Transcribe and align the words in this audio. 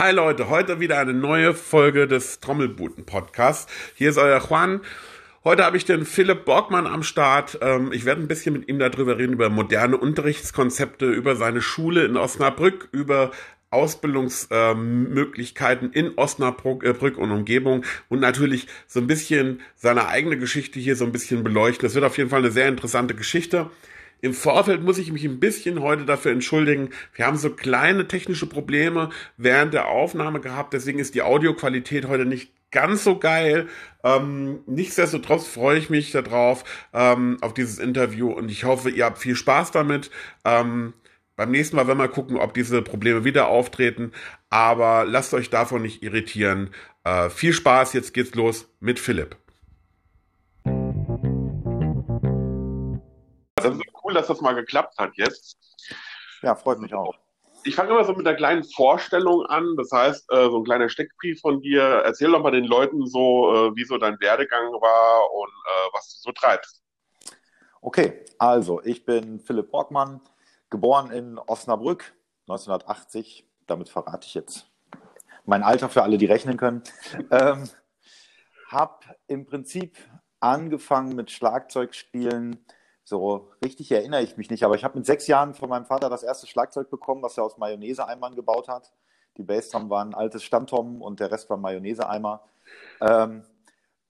Hi 0.00 0.12
Leute, 0.12 0.48
heute 0.48 0.80
wieder 0.80 0.98
eine 0.98 1.12
neue 1.12 1.52
Folge 1.52 2.08
des 2.08 2.40
Trommelbuten 2.40 3.04
Podcasts. 3.04 3.70
Hier 3.94 4.08
ist 4.08 4.16
euer 4.16 4.40
Juan. 4.40 4.80
Heute 5.44 5.62
habe 5.62 5.76
ich 5.76 5.84
den 5.84 6.06
Philipp 6.06 6.46
Borgmann 6.46 6.86
am 6.86 7.02
Start. 7.02 7.58
Ähm, 7.60 7.92
ich 7.92 8.06
werde 8.06 8.22
ein 8.22 8.26
bisschen 8.26 8.54
mit 8.54 8.66
ihm 8.66 8.78
darüber 8.78 9.18
reden, 9.18 9.34
über 9.34 9.50
moderne 9.50 9.98
Unterrichtskonzepte, 9.98 11.04
über 11.04 11.36
seine 11.36 11.60
Schule 11.60 12.06
in 12.06 12.16
Osnabrück, 12.16 12.88
über 12.92 13.30
Ausbildungsmöglichkeiten 13.68 15.92
in 15.92 16.16
Osnabrück 16.16 17.18
und 17.18 17.30
Umgebung 17.30 17.84
und 18.08 18.20
natürlich 18.20 18.68
so 18.86 19.00
ein 19.00 19.06
bisschen 19.06 19.60
seine 19.76 20.08
eigene 20.08 20.38
Geschichte 20.38 20.80
hier 20.80 20.96
so 20.96 21.04
ein 21.04 21.12
bisschen 21.12 21.44
beleuchten. 21.44 21.82
Das 21.82 21.94
wird 21.94 22.06
auf 22.06 22.16
jeden 22.16 22.30
Fall 22.30 22.38
eine 22.38 22.52
sehr 22.52 22.68
interessante 22.68 23.14
Geschichte. 23.14 23.68
Im 24.22 24.34
Vorfeld 24.34 24.82
muss 24.82 24.98
ich 24.98 25.12
mich 25.12 25.24
ein 25.24 25.40
bisschen 25.40 25.80
heute 25.80 26.04
dafür 26.04 26.32
entschuldigen. 26.32 26.90
Wir 27.14 27.26
haben 27.26 27.36
so 27.36 27.50
kleine 27.50 28.06
technische 28.06 28.46
Probleme 28.46 29.10
während 29.36 29.74
der 29.74 29.88
Aufnahme 29.88 30.40
gehabt, 30.40 30.74
deswegen 30.74 30.98
ist 30.98 31.14
die 31.14 31.22
Audioqualität 31.22 32.06
heute 32.06 32.26
nicht 32.26 32.52
ganz 32.70 33.04
so 33.04 33.18
geil. 33.18 33.68
Ähm, 34.04 34.60
nichtsdestotrotz 34.66 35.46
freue 35.46 35.78
ich 35.78 35.90
mich 35.90 36.12
darauf, 36.12 36.64
ähm, 36.92 37.38
auf 37.40 37.54
dieses 37.54 37.78
Interview 37.78 38.30
und 38.30 38.50
ich 38.50 38.64
hoffe, 38.64 38.90
ihr 38.90 39.04
habt 39.04 39.18
viel 39.18 39.36
Spaß 39.36 39.72
damit. 39.72 40.10
Ähm, 40.44 40.92
beim 41.36 41.50
nächsten 41.50 41.76
Mal 41.76 41.86
werden 41.86 41.98
wir 41.98 42.08
gucken, 42.08 42.36
ob 42.36 42.52
diese 42.52 42.82
Probleme 42.82 43.24
wieder 43.24 43.48
auftreten, 43.48 44.12
aber 44.50 45.06
lasst 45.06 45.32
euch 45.32 45.48
davon 45.48 45.82
nicht 45.82 46.02
irritieren. 46.02 46.70
Äh, 47.04 47.30
viel 47.30 47.54
Spaß, 47.54 47.94
jetzt 47.94 48.12
geht's 48.12 48.34
los 48.34 48.68
mit 48.78 48.98
Philipp. 48.98 49.36
Cool, 54.10 54.14
dass 54.14 54.26
das 54.26 54.40
mal 54.40 54.54
geklappt 54.54 54.98
hat 54.98 55.12
jetzt. 55.14 55.56
Ja, 56.42 56.54
freut 56.54 56.78
mich 56.80 56.94
auch. 56.94 57.14
Ich 57.64 57.74
fange 57.74 57.90
immer 57.90 58.04
so 58.04 58.14
mit 58.14 58.26
einer 58.26 58.36
kleinen 58.36 58.64
Vorstellung 58.64 59.44
an. 59.46 59.76
Das 59.76 59.90
heißt, 59.92 60.32
äh, 60.32 60.44
so 60.50 60.58
ein 60.58 60.64
kleiner 60.64 60.88
Steckbrief 60.88 61.40
von 61.40 61.60
dir. 61.60 61.82
Erzähl 61.82 62.30
doch 62.30 62.42
mal 62.42 62.50
den 62.50 62.64
Leuten 62.64 63.06
so, 63.06 63.52
äh, 63.54 63.76
wie 63.76 63.84
so 63.84 63.98
dein 63.98 64.18
Werdegang 64.20 64.72
war 64.72 65.32
und 65.32 65.48
äh, 65.48 65.88
was 65.92 66.08
du 66.14 66.28
so 66.28 66.32
treibst. 66.32 66.82
Okay, 67.82 68.24
also 68.38 68.80
ich 68.82 69.04
bin 69.04 69.40
Philipp 69.40 69.70
Borgmann, 69.70 70.20
geboren 70.70 71.10
in 71.10 71.38
Osnabrück 71.38 72.14
1980. 72.48 73.46
Damit 73.66 73.88
verrate 73.88 74.26
ich 74.26 74.34
jetzt 74.34 74.66
mein 75.44 75.62
Alter 75.62 75.88
für 75.88 76.02
alle, 76.02 76.16
die 76.16 76.26
rechnen 76.26 76.56
können. 76.56 76.82
ähm, 77.30 77.68
hab 78.68 79.04
im 79.26 79.46
Prinzip 79.46 79.96
angefangen 80.40 81.14
mit 81.14 81.30
Schlagzeugspielen 81.30 82.64
so 83.10 83.48
richtig 83.62 83.90
erinnere 83.90 84.22
ich 84.22 84.36
mich 84.36 84.50
nicht, 84.50 84.62
aber 84.62 84.76
ich 84.76 84.84
habe 84.84 84.96
mit 84.96 85.04
sechs 85.04 85.26
Jahren 85.26 85.52
von 85.52 85.68
meinem 85.68 85.84
Vater 85.84 86.08
das 86.08 86.22
erste 86.22 86.46
Schlagzeug 86.46 86.88
bekommen, 86.90 87.22
was 87.22 87.36
er 87.36 87.44
aus 87.44 87.58
Mayonnaise-Eimern 87.58 88.36
gebaut 88.36 88.68
hat. 88.68 88.92
Die 89.36 89.42
Bassdrum 89.42 89.90
war 89.90 90.04
ein 90.04 90.14
altes 90.14 90.44
Stammtom 90.44 91.02
und 91.02 91.18
der 91.18 91.30
Rest 91.32 91.50
war 91.50 91.56
Mayonnaise-Eimer. 91.56 92.40
Ähm, 93.00 93.42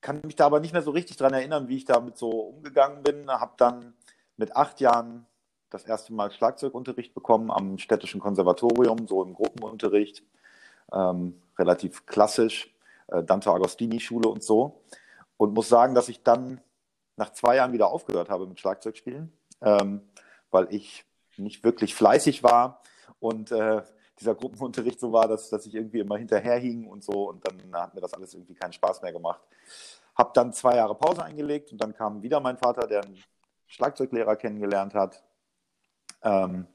kann 0.02 0.20
mich 0.22 0.36
da 0.36 0.46
aber 0.46 0.60
nicht 0.60 0.72
mehr 0.72 0.82
so 0.82 0.90
richtig 0.90 1.16
dran 1.16 1.32
erinnern, 1.32 1.68
wie 1.68 1.78
ich 1.78 1.86
damit 1.86 2.18
so 2.18 2.28
umgegangen 2.28 3.02
bin. 3.02 3.30
Habe 3.30 3.54
dann 3.56 3.94
mit 4.36 4.54
acht 4.54 4.80
Jahren 4.80 5.26
das 5.70 5.84
erste 5.84 6.12
Mal 6.12 6.30
Schlagzeugunterricht 6.30 7.14
bekommen 7.14 7.50
am 7.50 7.78
städtischen 7.78 8.20
Konservatorium, 8.20 9.06
so 9.06 9.22
im 9.22 9.32
Gruppenunterricht, 9.32 10.22
ähm, 10.92 11.40
relativ 11.58 12.04
klassisch, 12.04 12.74
äh, 13.08 13.22
Dante 13.22 13.50
Agostini 13.50 13.98
Schule 13.98 14.28
und 14.28 14.42
so. 14.42 14.82
Und 15.38 15.54
muss 15.54 15.70
sagen, 15.70 15.94
dass 15.94 16.10
ich 16.10 16.22
dann 16.22 16.60
nach 17.20 17.32
zwei 17.32 17.56
Jahren 17.56 17.72
wieder 17.72 17.88
aufgehört 17.88 18.30
habe 18.30 18.46
mit 18.46 18.58
Schlagzeugspielen, 18.58 19.32
ähm, 19.60 20.00
weil 20.50 20.66
ich 20.74 21.04
nicht 21.36 21.62
wirklich 21.62 21.94
fleißig 21.94 22.42
war 22.42 22.82
und 23.20 23.52
äh, 23.52 23.82
dieser 24.18 24.34
Gruppenunterricht 24.34 24.98
so 24.98 25.12
war, 25.12 25.28
dass, 25.28 25.48
dass 25.50 25.66
ich 25.66 25.74
irgendwie 25.74 26.00
immer 26.00 26.16
hinterherhing 26.16 26.86
und 26.86 27.04
so 27.04 27.28
und 27.28 27.46
dann 27.46 27.80
hat 27.80 27.94
mir 27.94 28.00
das 28.00 28.14
alles 28.14 28.34
irgendwie 28.34 28.54
keinen 28.54 28.72
Spaß 28.72 29.02
mehr 29.02 29.12
gemacht. 29.12 29.40
Habe 30.14 30.30
dann 30.34 30.52
zwei 30.52 30.76
Jahre 30.76 30.94
Pause 30.94 31.22
eingelegt 31.22 31.72
und 31.72 31.80
dann 31.80 31.94
kam 31.94 32.22
wieder 32.22 32.40
mein 32.40 32.56
Vater, 32.56 32.86
der 32.86 33.04
einen 33.04 33.22
Schlagzeuglehrer 33.66 34.36
kennengelernt 34.36 34.94
hat 34.94 35.22
ähm, 36.22 36.66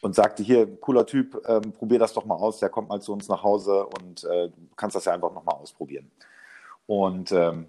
und 0.00 0.14
sagte, 0.14 0.42
hier, 0.42 0.80
cooler 0.80 1.06
Typ, 1.06 1.42
ähm, 1.46 1.72
probier 1.72 1.98
das 1.98 2.12
doch 2.12 2.24
mal 2.24 2.36
aus, 2.36 2.58
der 2.58 2.70
kommt 2.70 2.88
mal 2.88 3.00
zu 3.00 3.12
uns 3.12 3.28
nach 3.28 3.42
Hause 3.42 3.86
und 3.86 4.24
äh, 4.24 4.48
du 4.48 4.74
kannst 4.76 4.96
das 4.96 5.04
ja 5.04 5.12
einfach 5.12 5.32
nochmal 5.32 5.56
ausprobieren. 5.56 6.10
Und 6.86 7.30
ähm, 7.32 7.68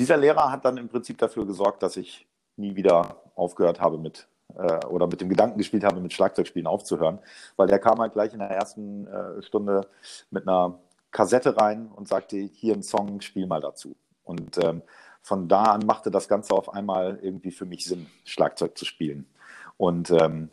dieser 0.00 0.16
Lehrer 0.16 0.50
hat 0.50 0.64
dann 0.64 0.78
im 0.78 0.88
Prinzip 0.88 1.18
dafür 1.18 1.46
gesorgt, 1.46 1.82
dass 1.82 1.96
ich 1.96 2.26
nie 2.56 2.74
wieder 2.74 3.22
aufgehört 3.34 3.80
habe 3.80 3.98
mit 3.98 4.28
äh, 4.56 4.84
oder 4.86 5.06
mit 5.06 5.20
dem 5.20 5.28
Gedanken 5.28 5.58
gespielt 5.58 5.84
habe, 5.84 6.00
mit 6.00 6.12
Schlagzeugspielen 6.12 6.66
aufzuhören, 6.66 7.18
weil 7.56 7.68
der 7.68 7.78
kam 7.78 8.00
halt 8.00 8.14
gleich 8.14 8.32
in 8.32 8.40
der 8.40 8.50
ersten 8.50 9.06
äh, 9.06 9.42
Stunde 9.42 9.86
mit 10.30 10.48
einer 10.48 10.78
Kassette 11.10 11.56
rein 11.56 11.88
und 11.94 12.08
sagte, 12.08 12.36
hier 12.36 12.74
ein 12.74 12.82
Song, 12.82 13.20
spiel 13.20 13.46
mal 13.46 13.60
dazu. 13.60 13.94
Und 14.24 14.58
ähm, 14.58 14.82
von 15.22 15.48
da 15.48 15.64
an 15.64 15.84
machte 15.84 16.10
das 16.10 16.28
Ganze 16.28 16.54
auf 16.54 16.72
einmal 16.72 17.18
irgendwie 17.20 17.50
für 17.50 17.66
mich 17.66 17.84
Sinn, 17.84 18.06
Schlagzeug 18.24 18.78
zu 18.78 18.84
spielen. 18.84 19.26
Und 19.76 20.10
ähm, 20.10 20.50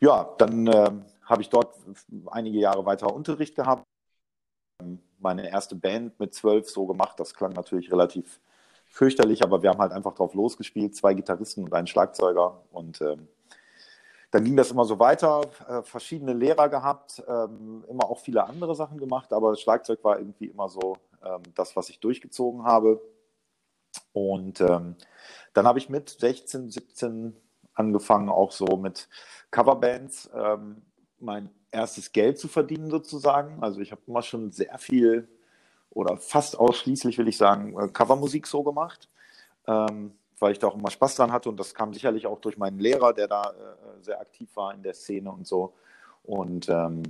ja, 0.00 0.28
dann 0.38 0.66
äh, 0.66 0.90
habe 1.24 1.42
ich 1.42 1.48
dort 1.48 1.74
einige 2.30 2.58
Jahre 2.58 2.84
weiter 2.84 3.12
Unterricht 3.14 3.54
gehabt 3.54 3.86
meine 5.20 5.50
erste 5.50 5.74
Band 5.74 6.18
mit 6.20 6.34
zwölf 6.34 6.68
so 6.68 6.86
gemacht. 6.86 7.18
Das 7.18 7.34
klang 7.34 7.52
natürlich 7.52 7.90
relativ 7.90 8.40
fürchterlich, 8.86 9.42
aber 9.42 9.62
wir 9.62 9.70
haben 9.70 9.80
halt 9.80 9.92
einfach 9.92 10.14
drauf 10.14 10.34
losgespielt, 10.34 10.96
zwei 10.96 11.14
Gitarristen 11.14 11.64
und 11.64 11.74
einen 11.74 11.86
Schlagzeuger. 11.86 12.62
Und 12.70 13.00
ähm, 13.00 13.28
dann 14.30 14.44
ging 14.44 14.56
das 14.56 14.70
immer 14.70 14.84
so 14.84 14.98
weiter, 14.98 15.42
äh, 15.68 15.82
verschiedene 15.82 16.32
Lehrer 16.32 16.68
gehabt, 16.68 17.22
ähm, 17.26 17.84
immer 17.88 18.04
auch 18.08 18.18
viele 18.18 18.44
andere 18.44 18.74
Sachen 18.74 18.98
gemacht, 18.98 19.32
aber 19.32 19.50
das 19.50 19.60
Schlagzeug 19.60 20.04
war 20.04 20.18
irgendwie 20.18 20.46
immer 20.46 20.68
so 20.68 20.96
ähm, 21.24 21.42
das, 21.54 21.76
was 21.76 21.88
ich 21.88 22.00
durchgezogen 22.00 22.64
habe. 22.64 23.00
Und 24.12 24.60
ähm, 24.60 24.96
dann 25.54 25.66
habe 25.66 25.78
ich 25.78 25.88
mit 25.88 26.10
16, 26.10 26.70
17 26.70 27.36
angefangen, 27.74 28.28
auch 28.28 28.52
so 28.52 28.76
mit 28.76 29.08
Coverbands. 29.50 30.28
Mein 31.20 31.50
erstes 31.70 32.12
Geld 32.12 32.38
zu 32.38 32.48
verdienen 32.48 32.90
sozusagen. 32.90 33.62
Also 33.62 33.80
ich 33.80 33.92
habe 33.92 34.02
immer 34.06 34.22
schon 34.22 34.52
sehr 34.52 34.78
viel 34.78 35.28
oder 35.90 36.16
fast 36.16 36.58
ausschließlich, 36.58 37.18
will 37.18 37.28
ich 37.28 37.36
sagen, 37.36 37.78
äh, 37.78 37.88
Covermusik 37.88 38.46
so 38.46 38.62
gemacht, 38.62 39.08
ähm, 39.66 40.12
weil 40.38 40.52
ich 40.52 40.58
da 40.58 40.68
auch 40.68 40.76
immer 40.76 40.90
Spaß 40.90 41.16
dran 41.16 41.32
hatte 41.32 41.48
und 41.48 41.58
das 41.58 41.74
kam 41.74 41.92
sicherlich 41.92 42.26
auch 42.26 42.40
durch 42.40 42.56
meinen 42.58 42.78
Lehrer, 42.78 43.12
der 43.12 43.28
da 43.28 43.50
äh, 43.50 44.02
sehr 44.02 44.20
aktiv 44.20 44.48
war 44.54 44.74
in 44.74 44.82
der 44.82 44.94
Szene 44.94 45.30
und 45.30 45.46
so. 45.46 45.74
Und 46.22 46.68
ähm, 46.68 47.02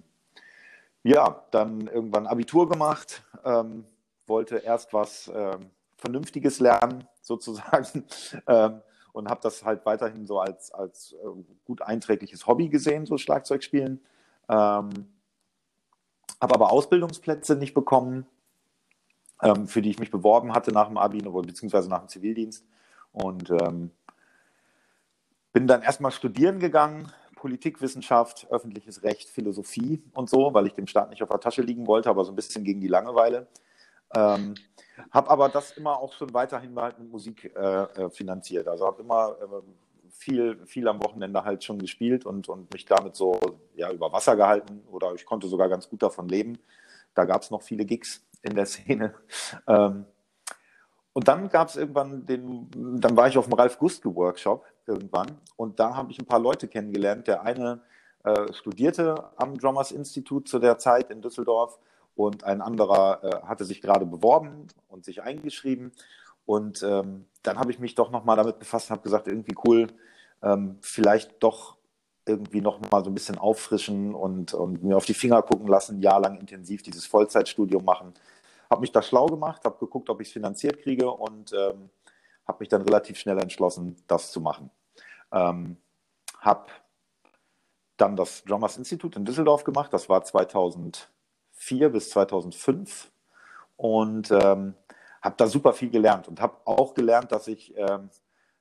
ja, 1.03 1.45
dann 1.51 1.87
irgendwann 1.87 2.27
Abitur 2.27 2.69
gemacht, 2.69 3.23
ähm, 3.45 3.85
wollte 4.27 4.59
erst 4.59 4.93
was 4.93 5.31
ähm, 5.35 5.71
Vernünftiges 5.97 6.61
lernen 6.61 7.07
sozusagen 7.21 8.05
ähm, 8.47 8.81
und 9.13 9.29
habe 9.29 9.41
das 9.43 9.65
halt 9.65 9.85
weiterhin 9.85 10.27
so 10.27 10.39
als, 10.39 10.73
als 10.73 11.13
äh, 11.13 11.27
gut 11.65 11.83
einträgliches 11.83 12.47
Hobby 12.47 12.69
gesehen, 12.69 13.07
so 13.07 13.19
Schlagzeugspielen. 13.19 14.01
Ähm, 14.49 14.91
habe 16.41 16.55
aber 16.55 16.71
Ausbildungsplätze 16.71 17.57
nicht 17.57 17.75
bekommen, 17.75 18.27
ähm, 19.43 19.67
für 19.67 19.83
die 19.83 19.91
ich 19.91 19.99
mich 19.99 20.11
beworben 20.11 20.55
hatte 20.55 20.73
nach 20.73 20.87
dem 20.87 20.99
Abi 20.99 21.21
beziehungsweise 21.21 21.89
nach 21.89 22.01
dem 22.01 22.09
Zivildienst. 22.09 22.65
Und 23.13 23.51
ähm, 23.51 23.91
bin 25.53 25.67
dann 25.67 25.83
erstmal 25.83 26.13
studieren 26.13 26.61
gegangen, 26.61 27.11
Politikwissenschaft, 27.35 28.47
öffentliches 28.51 29.03
Recht, 29.03 29.29
Philosophie 29.29 30.03
und 30.13 30.29
so, 30.29 30.53
weil 30.55 30.67
ich 30.67 30.75
dem 30.75 30.87
Staat 30.87 31.11
nicht 31.11 31.23
auf 31.23 31.29
der 31.29 31.41
Tasche 31.41 31.63
liegen 31.63 31.87
wollte, 31.87 32.11
aber 32.11 32.25
so 32.25 32.33
ein 32.33 32.37
bisschen 32.37 32.65
gegen 32.65 32.81
die 32.81 32.89
Langeweile. 32.89 33.47
Ähm, 34.15 34.55
habe 35.11 35.31
aber 35.31 35.49
das 35.49 35.73
immer 35.73 35.99
auch 35.99 36.13
schon 36.13 36.35
weiterhin 36.35 36.75
mit 36.75 37.11
Musik 37.11 37.53
äh, 37.57 37.83
äh 37.83 38.11
finanziert. 38.11 38.67
Also 38.69 38.87
habe 38.87 39.03
immer 39.03 39.37
äh, 39.41 39.63
viel, 40.19 40.67
viel 40.67 40.89
am 40.89 41.03
Wochenende 41.03 41.45
halt 41.45 41.63
schon 41.63 41.79
gespielt 41.79 42.27
und, 42.27 42.49
und 42.49 42.73
mich 42.73 42.85
damit 42.85 43.15
so 43.15 43.39
ja, 43.77 43.91
über 43.93 44.13
Wasser 44.13 44.35
gehalten 44.37 44.83
oder 44.91 45.15
ich 45.15 45.25
konnte 45.25 45.47
sogar 45.47 45.69
ganz 45.69 45.89
gut 45.89 46.03
davon 46.03 46.29
leben. 46.29 46.59
Da 47.15 47.25
gab 47.25 47.43
es 47.43 47.51
noch 47.51 47.63
viele 47.63 47.85
Gigs 47.85 48.27
in 48.43 48.55
der 48.55 48.67
Szene. 48.67 49.15
Ähm, 49.67 50.05
und 51.13 51.27
dann 51.27 51.49
gab 51.49 51.69
es 51.69 51.77
irgendwann 51.77 52.27
den, 52.27 52.69
dann 53.01 53.17
war 53.17 53.27
ich 53.27 53.37
auf 53.37 53.47
dem 53.47 53.55
Ralf 53.55 53.79
Gustke 53.79 54.15
Workshop 54.15 54.65
irgendwann 54.87 55.41
und 55.57 55.81
da 55.81 55.97
habe 55.97 56.13
ich 56.13 56.19
ein 56.19 56.27
paar 56.27 56.39
Leute 56.39 56.69
kennengelernt. 56.69 57.27
Der 57.27 57.43
eine 57.43 57.83
äh, 58.23 58.53
studierte 58.53 59.31
am 59.37 59.59
Drummers 59.59 59.91
Institut 59.91 60.49
zu 60.49 60.59
der 60.59 60.79
Zeit 60.79 61.11
in 61.11 61.21
Düsseldorf 61.21 61.79
und 62.15 62.45
ein 62.45 62.61
anderer 62.61 63.25
äh, 63.25 63.47
hatte 63.47 63.65
sich 63.65 63.81
gerade 63.81 64.07
beworben 64.07 64.69
und 64.89 65.05
sich 65.05 65.23
eingeschrieben. 65.23 65.93
Und 66.49 66.83
ähm, 66.83 67.27
dann 67.43 67.59
habe 67.59 67.71
ich 67.71 67.79
mich 67.79 67.95
doch 67.95 68.11
nochmal 68.11 68.39
damit 68.39 68.59
befasst 68.59 68.89
und 68.89 68.95
habe 68.95 69.03
gesagt, 69.03 69.29
irgendwie 69.29 69.55
cool, 69.67 69.89
ähm, 70.43 70.79
vielleicht 70.81 71.43
doch 71.43 71.77
irgendwie 72.25 72.63
nochmal 72.63 73.05
so 73.05 73.11
ein 73.11 73.15
bisschen 73.15 73.37
auffrischen 73.37 74.15
und, 74.15 74.55
und 74.55 74.83
mir 74.83 74.97
auf 74.97 75.05
die 75.05 75.13
Finger 75.13 75.43
gucken 75.43 75.67
lassen, 75.67 75.99
ein 75.99 76.03
Jahr 76.03 76.21
lang 76.21 76.39
intensiv 76.39 76.83
dieses 76.83 77.05
Vollzeitstudium 77.05 77.85
machen. 77.85 78.15
Habe 78.71 78.81
mich 78.81 78.93
da 78.93 79.03
schlau 79.03 79.27
gemacht, 79.27 79.63
habe 79.67 79.79
geguckt, 79.79 80.09
ob 80.09 80.23
ich 80.23 80.29
es 80.29 80.33
finanziert 80.33 80.81
kriege 80.81 81.11
und 81.11 81.53
ähm, 81.53 81.91
habe 82.47 82.61
mich 82.61 82.71
dann 82.71 82.81
relativ 82.81 83.19
schnell 83.19 83.39
entschlossen, 83.39 83.97
das 84.07 84.33
zu 84.33 84.41
machen. 84.41 84.71
Ähm, 85.31 85.77
habe 86.41 86.71
dann 87.99 88.17
das 88.17 88.43
Drummers 88.45 88.79
Institute 88.79 89.19
in 89.19 89.27
Düsseldorf 89.27 89.65
gemacht, 89.65 89.93
das 89.93 90.09
war 90.09 90.25
2000 90.25 91.11
2004 91.59 91.89
bis 91.91 92.11
2005 92.11 93.11
und 93.77 94.31
ähm, 94.31 94.75
habe 95.23 95.35
da 95.37 95.47
super 95.47 95.73
viel 95.73 95.91
gelernt 95.91 96.29
und 96.29 96.41
habe 96.41 96.57
auch 96.65 96.95
gelernt, 96.95 97.33
dass 97.33 97.49
ich 97.49 97.77
ähm, 97.77 98.11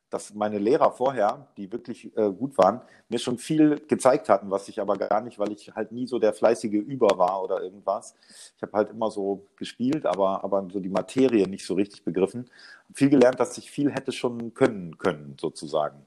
dass 0.10 0.34
meine 0.34 0.58
Lehrer 0.58 0.92
vorher, 0.92 1.48
die 1.58 1.72
wirklich 1.72 2.16
äh, 2.18 2.32
gut 2.32 2.58
waren, 2.58 2.82
mir 3.10 3.20
schon 3.20 3.38
viel 3.38 3.80
gezeigt 3.88 4.30
hatten, 4.30 4.50
was 4.50 4.70
ich 4.70 4.80
aber 4.80 4.96
gar 4.96 5.22
nicht, 5.22 5.38
weil 5.38 5.52
ich 5.52 5.76
halt 5.76 5.92
nie 5.92 6.08
so 6.08 6.18
der 6.18 6.34
fleißige 6.34 6.74
Über 6.74 7.18
war 7.18 7.44
oder 7.44 7.62
irgendwas. 7.62 8.16
Ich 8.56 8.62
habe 8.62 8.72
halt 8.74 8.90
immer 8.92 9.12
so 9.12 9.48
gespielt, 9.58 10.06
aber, 10.06 10.44
aber 10.44 10.66
so 10.72 10.80
die 10.80 10.90
Materie 10.90 11.48
nicht 11.48 11.66
so 11.66 11.74
richtig 11.74 12.04
begriffen. 12.06 12.50
Hab 12.88 12.98
viel 12.98 13.10
gelernt, 13.10 13.40
dass 13.40 13.58
ich 13.58 13.70
viel 13.70 13.92
hätte 13.92 14.14
schon 14.14 14.54
können 14.54 14.98
können, 14.98 15.36
sozusagen. 15.40 16.06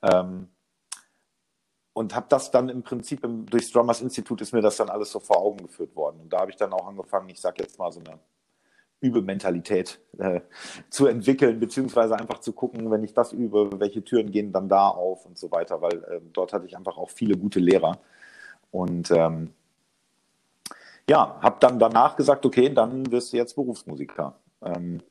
Ähm, 0.00 0.48
und 1.92 2.14
habe 2.14 2.26
das 2.30 2.50
dann 2.50 2.70
im 2.70 2.82
Prinzip 2.82 3.22
im, 3.22 3.44
durchs 3.44 3.70
Drummers 3.70 4.00
Institut 4.00 4.40
ist 4.40 4.52
mir 4.52 4.62
das 4.62 4.78
dann 4.78 4.88
alles 4.88 5.12
so 5.12 5.20
vor 5.20 5.36
Augen 5.36 5.58
geführt 5.58 5.94
worden. 5.94 6.20
Und 6.22 6.32
da 6.32 6.40
habe 6.40 6.50
ich 6.50 6.56
dann 6.56 6.72
auch 6.72 6.86
angefangen, 6.86 7.28
ich 7.28 7.38
sage 7.38 7.62
jetzt 7.62 7.78
mal 7.78 7.92
so 7.92 8.00
eine 8.00 8.18
Übementalität 9.02 10.00
äh, 10.18 10.40
zu 10.88 11.06
entwickeln, 11.06 11.60
beziehungsweise 11.60 12.16
einfach 12.16 12.38
zu 12.38 12.52
gucken, 12.52 12.90
wenn 12.90 13.02
ich 13.02 13.12
das 13.12 13.32
übe, 13.32 13.68
welche 13.78 14.02
Türen 14.02 14.30
gehen 14.30 14.52
dann 14.52 14.68
da 14.68 14.88
auf 14.88 15.26
und 15.26 15.36
so 15.36 15.50
weiter, 15.50 15.82
weil 15.82 15.94
äh, 16.04 16.20
dort 16.32 16.52
hatte 16.52 16.66
ich 16.66 16.76
einfach 16.76 16.96
auch 16.96 17.10
viele 17.10 17.36
gute 17.36 17.60
Lehrer. 17.60 17.98
Und 18.70 19.10
ähm, 19.10 19.50
ja, 21.10 21.38
habe 21.42 21.56
dann 21.60 21.78
danach 21.78 22.16
gesagt, 22.16 22.46
okay, 22.46 22.72
dann 22.72 23.10
wirst 23.10 23.32
du 23.32 23.36
jetzt 23.36 23.56
Berufsmusiker. 23.56 24.36
Ähm, 24.64 25.02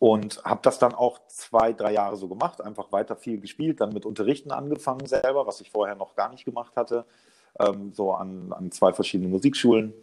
und 0.00 0.44
habe 0.44 0.60
das 0.62 0.78
dann 0.78 0.94
auch 0.94 1.20
zwei, 1.28 1.72
drei 1.72 1.92
Jahre 1.92 2.16
so 2.16 2.28
gemacht, 2.28 2.60
einfach 2.60 2.92
weiter 2.92 3.16
viel 3.16 3.40
gespielt, 3.40 3.80
dann 3.80 3.92
mit 3.92 4.04
Unterrichten 4.04 4.50
angefangen 4.50 5.06
selber, 5.06 5.46
was 5.46 5.60
ich 5.60 5.70
vorher 5.70 5.94
noch 5.94 6.16
gar 6.16 6.28
nicht 6.28 6.44
gemacht 6.44 6.76
hatte, 6.76 7.06
ähm, 7.58 7.92
so 7.94 8.12
an, 8.12 8.52
an 8.52 8.70
zwei 8.72 8.92
verschiedenen 8.92 9.30
Musikschulen 9.30 9.94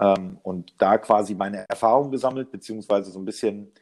ähm, 0.00 0.38
und 0.42 0.74
da 0.78 0.98
quasi 0.98 1.34
meine 1.34 1.68
Erfahrung 1.68 2.10
gesammelt, 2.10 2.50
beziehungsweise 2.50 3.10
so 3.10 3.18
ein 3.18 3.24
bisschen 3.24 3.72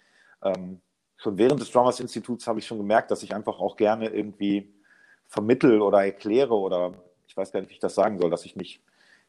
ähm, 0.43 0.81
schon 1.17 1.39
während 1.39 1.61
des 1.61 1.71
Drummers 1.71 2.01
Instituts 2.01 2.47
habe 2.47 2.59
ich 2.59 2.67
schon 2.67 2.79
gemerkt, 2.79 3.11
dass 3.11 3.23
ich 3.23 3.35
einfach 3.35 3.59
auch 3.61 3.77
gerne 3.77 4.09
irgendwie 4.09 4.75
vermittel 5.27 5.81
oder 5.83 6.05
erkläre 6.05 6.55
oder 6.55 6.95
ich 7.27 7.37
weiß 7.37 7.53
gar 7.53 7.61
nicht, 7.61 7.71
wie 7.71 7.75
ich 7.75 7.81
das 7.81 7.95
sagen 7.95 8.19
soll, 8.19 8.31
dass 8.31 8.45
ich 8.45 8.57
mich 8.57 8.83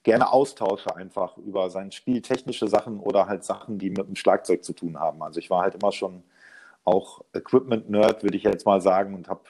gerne 0.04 0.32
austausche 0.32 0.96
einfach 0.96 1.38
über 1.38 1.70
sein 1.70 1.92
Spiel, 1.92 2.22
technische 2.22 2.68
Sachen 2.68 3.00
oder 3.00 3.28
halt 3.28 3.44
Sachen, 3.44 3.78
die 3.78 3.90
mit 3.90 4.08
dem 4.08 4.16
Schlagzeug 4.16 4.64
zu 4.64 4.74
tun 4.74 5.00
haben. 5.00 5.22
Also 5.22 5.40
ich 5.40 5.50
war 5.50 5.64
halt 5.64 5.76
immer 5.76 5.92
schon 5.92 6.24
auch 6.86 7.22
Equipment-Nerd, 7.34 8.24
würde 8.24 8.38
ich 8.38 8.44
jetzt 8.44 8.66
mal 8.66 8.82
sagen, 8.82 9.14
und 9.14 9.28
habe 9.28 9.42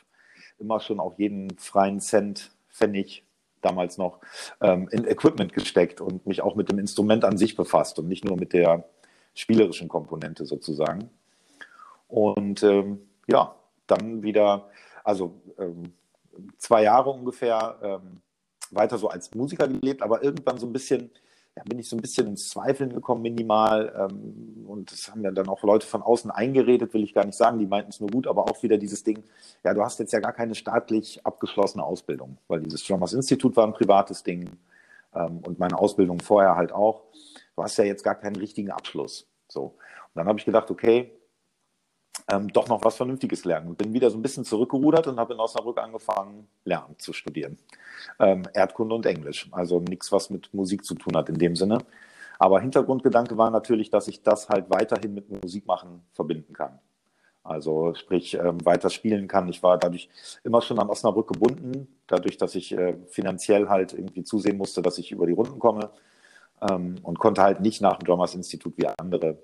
immer 0.58 0.80
schon 0.80 1.00
auch 1.00 1.18
jeden 1.18 1.56
freien 1.58 2.00
Cent, 2.00 2.52
Pfennig 2.70 3.24
damals 3.62 3.98
noch, 3.98 4.20
ähm, 4.62 4.88
in 4.92 5.06
Equipment 5.06 5.54
gesteckt 5.54 6.02
und 6.02 6.26
mich 6.26 6.42
auch 6.42 6.56
mit 6.56 6.70
dem 6.70 6.80
Instrument 6.80 7.26
an 7.26 7.38
sich 7.38 7.56
befasst 7.56 8.00
und 8.00 8.08
nicht 8.08 8.26
nur 8.26 8.38
mit 8.38 8.54
der 8.54 8.86
spielerischen 9.34 9.88
Komponente 9.88 10.46
sozusagen. 10.46 11.10
Und 12.08 12.64
ähm, 12.64 13.08
ja, 13.28 13.56
dann 13.88 14.24
wieder, 14.24 14.70
also 15.04 15.34
ähm, 15.58 15.94
zwei 16.58 16.84
Jahre 16.84 17.10
ungefähr 17.12 17.78
ähm, 17.82 18.22
weiter 18.72 18.98
so 18.98 19.10
als 19.10 19.34
Musiker 19.34 19.68
gelebt, 19.68 20.02
aber 20.02 20.24
irgendwann 20.24 20.58
so 20.58 20.66
ein 20.66 20.74
bisschen 20.74 21.12
ja, 21.60 21.64
bin 21.68 21.78
ich 21.78 21.90
so 21.90 21.98
ein 21.98 22.02
bisschen 22.02 22.26
ins 22.28 22.50
Zweifeln 22.50 22.94
gekommen, 22.94 23.22
minimal. 23.22 23.94
Ähm, 23.98 24.66
und 24.66 24.94
das 24.94 25.12
haben 25.12 25.22
ja 25.24 25.32
dann 25.32 25.50
auch 25.50 25.62
Leute 25.64 25.86
von 25.86 26.02
außen 26.02 26.32
eingeredet, 26.32 26.94
will 26.94 27.04
ich 27.04 27.14
gar 27.14 27.26
nicht 27.26 27.36
sagen. 27.36 27.60
Die 27.60 27.66
meinten 27.66 27.90
es 27.90 28.00
nur 28.00 28.10
gut, 28.10 28.28
aber 28.28 28.46
auch 28.46 28.64
wieder 28.64 28.78
dieses 28.78 29.04
Ding, 29.04 29.24
ja, 29.66 29.74
du 29.74 29.84
hast 29.84 30.00
jetzt 30.00 30.14
ja 30.14 30.22
gar 30.22 30.32
keine 30.32 30.56
staatlich 30.56 31.26
abgeschlossene 31.26 31.84
Ausbildung, 31.84 32.38
weil 32.48 32.62
dieses 32.62 32.86
Drummers 32.86 33.12
Institut 33.12 33.58
war 33.58 33.68
ein 33.68 33.74
privates 33.74 34.24
Ding 34.24 34.50
ähm, 35.14 35.40
und 35.40 35.60
meine 35.60 35.78
Ausbildung 35.78 36.22
vorher 36.22 36.56
halt 36.56 36.72
auch. 36.72 37.04
Du 37.58 37.64
hast 37.64 37.78
ja 37.78 37.84
jetzt 37.84 38.06
gar 38.06 38.16
keinen 38.16 38.38
richtigen 38.38 38.72
Abschluss. 38.72 39.28
So. 39.50 39.64
Und 39.64 39.76
dann 40.16 40.28
habe 40.28 40.40
ich 40.40 40.46
gedacht, 40.46 40.72
okay, 40.72 41.12
ähm, 42.32 42.48
doch 42.50 42.68
noch 42.68 42.84
was 42.84 42.96
Vernünftiges 42.96 43.46
lernen. 43.46 43.76
Bin 43.76 43.94
wieder 43.94 44.10
so 44.10 44.18
ein 44.18 44.22
bisschen 44.22 44.46
zurückgerudert 44.46 45.08
und 45.08 45.20
habe 45.20 45.34
in 45.34 45.40
Osnabrück 45.40 45.78
angefangen, 45.78 46.48
Lernen 46.66 46.98
zu 47.00 47.14
studieren. 47.14 47.58
Ähm, 48.20 48.44
Erdkunde 48.54 48.96
und 48.96 49.06
Englisch. 49.06 49.48
Also 49.52 49.80
nichts, 49.80 50.12
was 50.12 50.30
mit 50.30 50.54
Musik 50.54 50.84
zu 50.84 50.96
tun 50.96 51.16
hat 51.16 51.30
in 51.30 51.38
dem 51.38 51.56
Sinne. 51.56 51.80
Aber 52.38 52.62
Hintergrundgedanke 52.62 53.38
war 53.38 53.52
natürlich, 53.52 53.90
dass 53.90 54.08
ich 54.08 54.24
das 54.24 54.50
halt 54.50 54.70
weiterhin 54.70 55.14
mit 55.14 55.30
Musik 55.30 55.66
machen 55.68 56.02
verbinden 56.14 56.54
kann. 56.54 56.80
Also 57.44 57.94
sprich, 57.96 58.36
ähm, 58.36 58.64
weiter 58.66 58.90
spielen 58.90 59.28
kann. 59.28 59.50
Ich 59.50 59.64
war 59.64 59.78
dadurch 59.78 60.10
immer 60.44 60.62
schon 60.62 60.80
an 60.80 60.90
Osnabrück 60.90 61.28
gebunden, 61.28 61.88
dadurch, 62.08 62.38
dass 62.38 62.56
ich 62.56 62.72
äh, 62.78 62.96
finanziell 63.08 63.70
halt 63.70 63.94
irgendwie 63.94 64.24
zusehen 64.24 64.58
musste, 64.58 64.82
dass 64.82 64.98
ich 64.98 65.12
über 65.12 65.26
die 65.26 65.34
Runden 65.34 65.60
komme 65.60 65.90
ähm, 66.70 66.96
und 67.04 67.20
konnte 67.20 67.42
halt 67.42 67.62
nicht 67.62 67.82
nach 67.82 67.98
dem 67.98 68.06
Drummers 68.06 68.36
Institut 68.36 68.78
wie 68.78 68.88
andere 68.88 69.38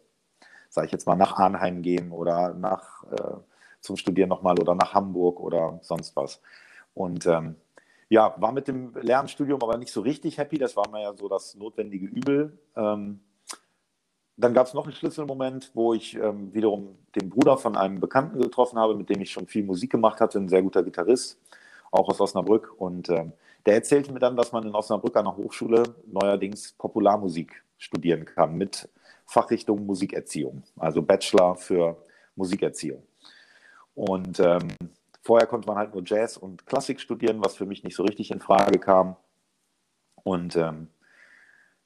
sage 0.76 0.88
ich 0.88 0.92
jetzt 0.92 1.08
mal, 1.08 1.16
nach 1.16 1.38
Arnheim 1.38 1.82
gehen 1.82 2.12
oder 2.12 2.54
nach 2.54 3.04
äh, 3.12 3.38
zum 3.80 3.96
Studieren 3.96 4.30
nochmal 4.30 4.60
oder 4.60 4.76
nach 4.76 4.94
Hamburg 4.94 5.40
oder 5.40 5.80
sonst 5.82 6.16
was. 6.16 6.42
Und 6.94 7.26
ähm, 7.26 7.56
ja, 8.10 8.36
war 8.38 8.52
mit 8.52 8.68
dem 8.68 8.94
Lernstudium 8.94 9.62
aber 9.64 9.78
nicht 9.78 9.92
so 9.92 10.02
richtig 10.02 10.38
happy. 10.38 10.58
Das 10.58 10.76
war 10.76 10.90
mir 10.90 11.02
ja 11.02 11.14
so 11.16 11.30
das 11.30 11.56
notwendige 11.56 12.06
Übel. 12.06 12.60
Ähm, 12.76 13.22
dann 14.38 14.54
gab 14.54 14.68
es 14.68 14.74
noch 14.74 14.84
einen 14.84 14.94
Schlüsselmoment, 14.94 15.72
wo 15.74 15.94
ich 15.94 16.16
ähm, 16.16 16.54
wiederum 16.54 16.98
den 17.16 17.30
Bruder 17.30 17.58
von 17.58 17.78
einem 17.78 18.02
Bekannten 18.02 18.42
getroffen 18.42 18.78
habe, 18.78 18.96
mit 18.96 19.10
dem 19.10 19.22
ich 19.22 19.32
schon 19.32 19.48
viel 19.48 19.64
Musik 19.64 19.92
gemacht 19.92 20.20
hatte, 20.20 20.40
ein 20.40 20.50
sehr 20.50 20.62
guter 20.62 20.84
Gitarrist, 20.84 21.40
auch 21.90 22.10
aus 22.10 22.20
Osnabrück. 22.20 22.74
Und 22.78 23.08
ähm, 23.10 23.32
der 23.66 23.76
erzählte 23.76 24.12
mir 24.12 24.20
dann, 24.20 24.36
dass 24.36 24.52
man 24.52 24.68
in 24.68 24.76
Osnabrück 24.76 25.16
an 25.16 25.26
der 25.26 25.38
Hochschule 25.38 25.84
neuerdings 26.06 26.74
Popularmusik 26.74 27.64
studieren 27.78 28.26
kann 28.26 28.56
mit 28.56 28.90
Fachrichtung 29.26 29.86
Musikerziehung, 29.86 30.64
also 30.78 31.02
Bachelor 31.02 31.56
für 31.56 31.98
Musikerziehung. 32.36 33.04
Und 33.96 34.40
ähm, 34.40 34.68
vorher 35.22 35.48
konnte 35.48 35.68
man 35.68 35.78
halt 35.78 35.94
nur 35.94 36.04
Jazz 36.06 36.38
und 36.38 36.66
Klassik 36.66 37.00
studieren, 37.00 37.44
was 37.44 37.56
für 37.56 37.66
mich 37.66 37.84
nicht 37.84 37.96
so 37.96 38.04
richtig 38.04 38.32
in 38.32 38.40
Frage 38.40 38.80
kam. 38.80 39.16
Und 40.24 40.56
ähm, 40.56 40.90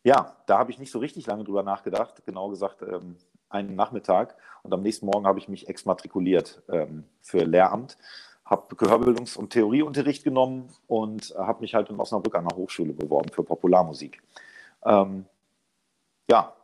ja, 0.04 0.38
da 0.46 0.58
habe 0.58 0.72
ich 0.72 0.80
nicht 0.80 0.92
so 0.92 1.00
richtig 1.00 1.28
lange 1.28 1.44
drüber 1.44 1.64
nachgedacht, 1.64 2.26
genau 2.26 2.50
gesagt 2.50 2.82
ähm, 2.82 3.18
einen 3.50 3.76
Nachmittag. 3.76 4.36
Und 4.64 4.74
am 4.74 4.82
nächsten 4.82 5.06
Morgen 5.06 5.28
habe 5.28 5.40
ich 5.40 5.48
mich 5.48 5.68
exmatrikuliert 5.68 6.62
ähm, 6.70 7.04
für 7.22 7.44
Lehramt, 7.44 7.98
habe 8.46 8.76
Gehörbildungs- 8.76 9.38
und 9.38 9.52
Theorieunterricht 9.52 10.24
genommen 10.24 10.70
und 10.88 11.36
habe 11.38 11.62
mich 11.62 11.76
halt 11.76 11.90
in 11.90 12.00
Osnabrück 12.00 12.36
an 12.36 12.48
der 12.48 12.58
Hochschule 12.58 12.94
beworben 12.94 13.30
für 13.30 13.44
Popularmusik. 13.44 14.22
Ähm, 14.84 15.26
ja, 16.30 16.56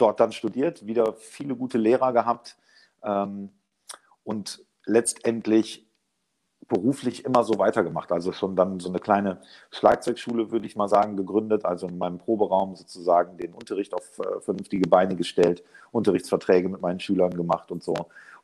dort 0.00 0.20
dann 0.20 0.32
studiert, 0.32 0.86
wieder 0.86 1.14
viele 1.14 1.54
gute 1.54 1.78
Lehrer 1.78 2.12
gehabt 2.12 2.56
ähm, 3.02 3.50
und 4.24 4.64
letztendlich 4.86 5.86
beruflich 6.68 7.24
immer 7.24 7.42
so 7.42 7.58
weitergemacht. 7.58 8.12
Also 8.12 8.32
schon 8.32 8.56
dann 8.56 8.80
so 8.80 8.88
eine 8.88 9.00
kleine 9.00 9.40
Schlagzeugschule, 9.70 10.50
würde 10.52 10.66
ich 10.66 10.76
mal 10.76 10.88
sagen, 10.88 11.16
gegründet, 11.16 11.64
also 11.64 11.88
in 11.88 11.98
meinem 11.98 12.18
Proberaum 12.18 12.76
sozusagen 12.76 13.36
den 13.36 13.52
Unterricht 13.52 13.92
auf 13.92 14.18
äh, 14.20 14.40
vernünftige 14.40 14.88
Beine 14.88 15.16
gestellt, 15.16 15.64
Unterrichtsverträge 15.90 16.68
mit 16.68 16.80
meinen 16.80 17.00
Schülern 17.00 17.34
gemacht 17.34 17.70
und 17.72 17.82
so. 17.82 17.94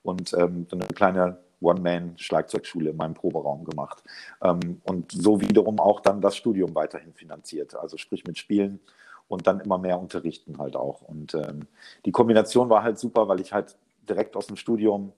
Und 0.03 0.33
ähm, 0.35 0.67
eine 0.71 0.87
kleine 0.89 1.39
One-Man-Schlagzeugschule 1.61 2.91
in 2.91 2.97
meinem 2.97 3.15
Proberaum 3.15 3.65
gemacht. 3.65 4.03
Ähm, 4.43 4.81
und 4.85 5.13
so 5.13 5.41
wiederum 5.41 5.79
auch 5.79 6.01
dann 6.01 6.21
das 6.21 6.37
Studium 6.37 6.75
weiterhin 6.75 7.15
finanziert. 7.15 7.77
Also 7.77 7.97
sprich 7.97 8.25
mit 8.25 8.39
Spielen 8.39 8.81
und 9.28 9.47
dann 9.47 9.61
immer 9.61 9.78
mehr 9.78 9.99
unterrichten 9.99 10.59
halt 10.59 10.76
auch. 10.76 11.02
Und 11.02 11.35
ähm, 11.35 11.66
die 12.04 12.12
Kombination 12.12 12.68
war 12.68 12.83
halt 12.83 12.99
super, 12.99 13.28
weil 13.28 13.40
ich 13.40 13.52
halt 13.52 13.76
direkt 14.09 14.37
aus 14.37 14.47
dem 14.47 14.56
Studium 14.56 15.12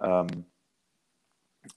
ähm, 0.00 0.46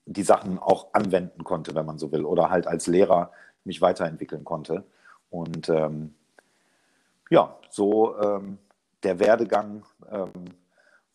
die 0.05 0.23
Sachen 0.23 0.57
auch 0.57 0.93
anwenden 0.93 1.43
konnte, 1.43 1.75
wenn 1.75 1.85
man 1.85 1.99
so 1.99 2.11
will, 2.11 2.25
oder 2.25 2.49
halt 2.49 2.67
als 2.67 2.87
Lehrer 2.87 3.31
mich 3.63 3.81
weiterentwickeln 3.81 4.43
konnte. 4.43 4.83
Und 5.29 5.69
ähm, 5.69 6.15
ja, 7.29 7.57
so 7.69 8.17
ähm, 8.19 8.57
der 9.03 9.19
Werdegang, 9.19 9.85
ähm, 10.09 10.31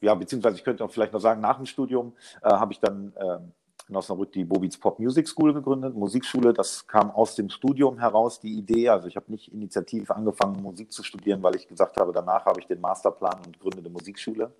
ja, 0.00 0.14
beziehungsweise 0.14 0.56
ich 0.56 0.64
könnte 0.64 0.84
auch 0.84 0.90
vielleicht 0.90 1.12
noch 1.12 1.20
sagen, 1.20 1.40
nach 1.40 1.56
dem 1.56 1.66
Studium 1.66 2.14
äh, 2.42 2.50
habe 2.50 2.72
ich 2.72 2.80
dann 2.80 3.12
ähm, 3.16 3.52
in 3.90 3.96
Osnabrück 3.96 4.32
die 4.32 4.44
Bobits 4.44 4.78
Pop 4.78 4.98
Music 4.98 5.28
School 5.28 5.52
gegründet, 5.52 5.94
Musikschule. 5.94 6.52
Das 6.52 6.86
kam 6.86 7.10
aus 7.10 7.34
dem 7.34 7.50
Studium 7.50 7.98
heraus, 7.98 8.40
die 8.40 8.54
Idee. 8.54 8.88
Also 8.88 9.08
ich 9.08 9.16
habe 9.16 9.30
nicht 9.30 9.52
initiativ 9.52 10.10
angefangen, 10.10 10.62
Musik 10.62 10.92
zu 10.92 11.02
studieren, 11.02 11.42
weil 11.42 11.56
ich 11.56 11.66
gesagt 11.66 11.96
habe, 11.98 12.12
danach 12.12 12.46
habe 12.46 12.60
ich 12.60 12.66
den 12.66 12.80
Masterplan 12.80 13.38
und 13.44 13.58
gründe 13.58 13.78
eine 13.78 13.90
Musikschule. 13.90 14.52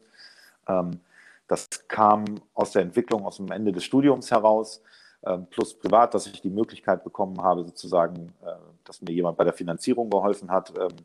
Ähm, 0.68 1.00
das 1.46 1.68
kam 1.88 2.24
aus 2.54 2.72
der 2.72 2.82
Entwicklung, 2.82 3.24
aus 3.24 3.36
dem 3.36 3.50
Ende 3.50 3.72
des 3.72 3.84
Studiums 3.84 4.30
heraus, 4.30 4.82
ähm, 5.24 5.46
plus 5.48 5.74
privat, 5.74 6.14
dass 6.14 6.26
ich 6.26 6.40
die 6.40 6.50
Möglichkeit 6.50 7.04
bekommen 7.04 7.40
habe, 7.42 7.64
sozusagen, 7.64 8.32
äh, 8.42 8.52
dass 8.84 9.00
mir 9.00 9.12
jemand 9.12 9.36
bei 9.36 9.44
der 9.44 9.52
Finanzierung 9.52 10.10
geholfen 10.10 10.50
hat. 10.50 10.72
Ähm, 10.78 10.96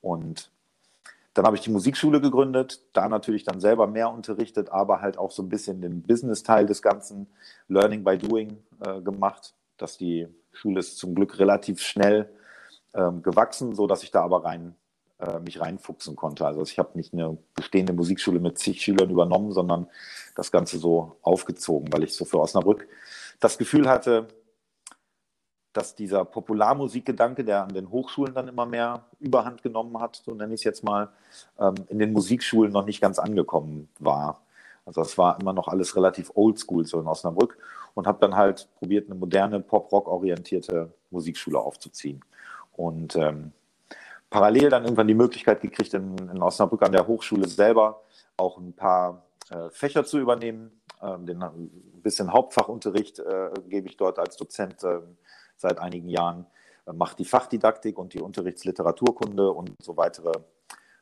und 0.00 0.50
dann 1.40 1.46
habe 1.46 1.56
ich 1.56 1.62
die 1.62 1.70
Musikschule 1.70 2.20
gegründet, 2.20 2.82
da 2.92 3.08
natürlich 3.08 3.44
dann 3.44 3.60
selber 3.60 3.86
mehr 3.86 4.12
unterrichtet, 4.12 4.68
aber 4.68 5.00
halt 5.00 5.16
auch 5.16 5.30
so 5.30 5.42
ein 5.42 5.48
bisschen 5.48 5.80
den 5.80 6.02
Business-Teil 6.02 6.66
des 6.66 6.82
Ganzen, 6.82 7.28
Learning 7.66 8.04
by 8.04 8.18
Doing 8.18 8.58
äh, 8.84 9.00
gemacht. 9.00 9.54
Dass 9.78 9.96
die 9.96 10.28
Schule 10.52 10.80
ist 10.80 10.98
zum 10.98 11.14
Glück 11.14 11.38
relativ 11.38 11.80
schnell 11.80 12.30
ähm, 12.92 13.22
gewachsen, 13.22 13.74
so 13.74 13.86
dass 13.86 14.02
ich 14.02 14.10
da 14.10 14.20
aber 14.22 14.44
rein 14.44 14.74
äh, 15.18 15.38
mich 15.40 15.62
reinfuchsen 15.62 16.14
konnte. 16.14 16.44
Also 16.44 16.60
ich 16.60 16.78
habe 16.78 16.90
nicht 16.92 17.14
eine 17.14 17.38
bestehende 17.54 17.94
Musikschule 17.94 18.38
mit 18.38 18.58
zig 18.58 18.82
Schülern 18.82 19.08
übernommen, 19.08 19.52
sondern 19.52 19.86
das 20.36 20.52
Ganze 20.52 20.76
so 20.76 21.16
aufgezogen, 21.22 21.90
weil 21.90 22.02
ich 22.02 22.14
so 22.14 22.26
für 22.26 22.38
Osnabrück 22.38 22.86
das 23.38 23.56
Gefühl 23.56 23.88
hatte, 23.88 24.28
dass 25.72 25.94
dieser 25.94 26.24
Popularmusikgedanke, 26.24 27.44
der 27.44 27.62
an 27.64 27.74
den 27.74 27.90
Hochschulen 27.90 28.34
dann 28.34 28.48
immer 28.48 28.66
mehr 28.66 29.04
Überhand 29.20 29.62
genommen 29.62 30.00
hat, 30.00 30.22
so 30.24 30.34
nenne 30.34 30.54
ich 30.54 30.60
es 30.60 30.64
jetzt 30.64 30.84
mal, 30.84 31.08
ähm, 31.58 31.74
in 31.88 31.98
den 31.98 32.12
Musikschulen 32.12 32.72
noch 32.72 32.84
nicht 32.84 33.00
ganz 33.00 33.18
angekommen 33.18 33.88
war. 33.98 34.40
Also 34.84 35.02
es 35.02 35.16
war 35.18 35.40
immer 35.40 35.52
noch 35.52 35.68
alles 35.68 35.94
relativ 35.94 36.32
oldschool 36.34 36.84
so 36.84 37.00
in 37.00 37.06
Osnabrück 37.06 37.58
und 37.94 38.06
habe 38.06 38.18
dann 38.20 38.34
halt 38.34 38.68
probiert, 38.78 39.08
eine 39.08 39.18
moderne 39.18 39.60
Pop-Rock-orientierte 39.60 40.92
Musikschule 41.10 41.58
aufzuziehen. 41.58 42.24
Und 42.72 43.14
ähm, 43.14 43.52
parallel 44.30 44.70
dann 44.70 44.84
irgendwann 44.84 45.08
die 45.08 45.14
Möglichkeit 45.14 45.60
gekriegt, 45.60 45.94
in, 45.94 46.16
in, 46.18 46.42
Osnabrück 46.42 46.82
an 46.82 46.92
der 46.92 47.06
Hochschule 47.06 47.46
selber 47.46 48.02
auch 48.36 48.58
ein 48.58 48.72
paar 48.72 49.22
äh, 49.50 49.70
Fächer 49.70 50.04
zu 50.04 50.18
übernehmen. 50.18 50.80
Ähm, 51.02 51.26
den, 51.26 51.42
ein 51.42 51.70
bisschen 52.02 52.32
Hauptfachunterricht 52.32 53.18
äh, 53.18 53.50
gebe 53.68 53.88
ich 53.88 53.96
dort 53.96 54.18
als 54.18 54.36
Dozent 54.36 54.82
äh, 54.82 55.00
seit 55.60 55.78
einigen 55.78 56.08
Jahren, 56.08 56.46
äh, 56.86 56.92
mache 56.92 57.16
die 57.16 57.24
Fachdidaktik 57.24 57.98
und 57.98 58.14
die 58.14 58.20
Unterrichtsliteraturkunde 58.20 59.50
und 59.50 59.74
so 59.82 59.96
weitere 59.96 60.32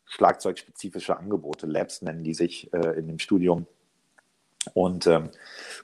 schlagzeugspezifische 0.06 1.16
Angebote. 1.16 1.66
Labs 1.66 2.02
nennen 2.02 2.24
die 2.24 2.34
sich 2.34 2.72
äh, 2.72 2.98
in 2.98 3.06
dem 3.08 3.18
Studium. 3.18 3.66
Und 4.74 5.06
ähm, 5.06 5.30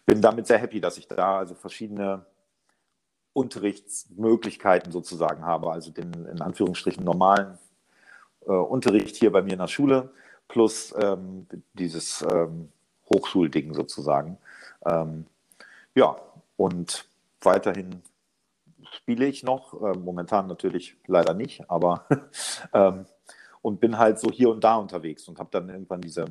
bin 0.04 0.20
damit 0.20 0.46
sehr 0.46 0.58
happy, 0.58 0.80
dass 0.80 0.98
ich 0.98 1.08
da 1.08 1.38
also 1.38 1.54
verschiedene 1.54 2.26
Unterrichtsmöglichkeiten 3.32 4.92
sozusagen 4.92 5.44
habe, 5.44 5.70
also 5.70 5.90
den 5.90 6.12
in 6.26 6.40
Anführungsstrichen 6.40 7.04
normalen 7.04 7.58
äh, 8.46 8.52
Unterricht 8.52 9.16
hier 9.16 9.32
bei 9.32 9.42
mir 9.42 9.54
in 9.54 9.58
der 9.58 9.68
Schule 9.68 10.10
plus 10.48 10.94
ähm, 10.98 11.46
dieses 11.72 12.22
ähm, 12.22 12.70
Hochschulding 13.12 13.74
sozusagen. 13.74 14.38
Ähm, 14.84 15.26
ja, 15.94 16.16
und 16.56 17.06
weiterhin 17.40 18.02
spiele 18.94 19.26
ich 19.26 19.42
noch, 19.42 19.74
äh, 19.82 19.96
momentan 19.98 20.46
natürlich 20.46 20.96
leider 21.06 21.34
nicht, 21.34 21.68
aber 21.70 22.06
ähm, 22.72 23.06
und 23.62 23.80
bin 23.80 23.98
halt 23.98 24.18
so 24.18 24.30
hier 24.30 24.50
und 24.50 24.62
da 24.62 24.76
unterwegs 24.76 25.26
und 25.28 25.38
habe 25.38 25.48
dann 25.50 25.68
irgendwann 25.68 26.00
diese 26.00 26.26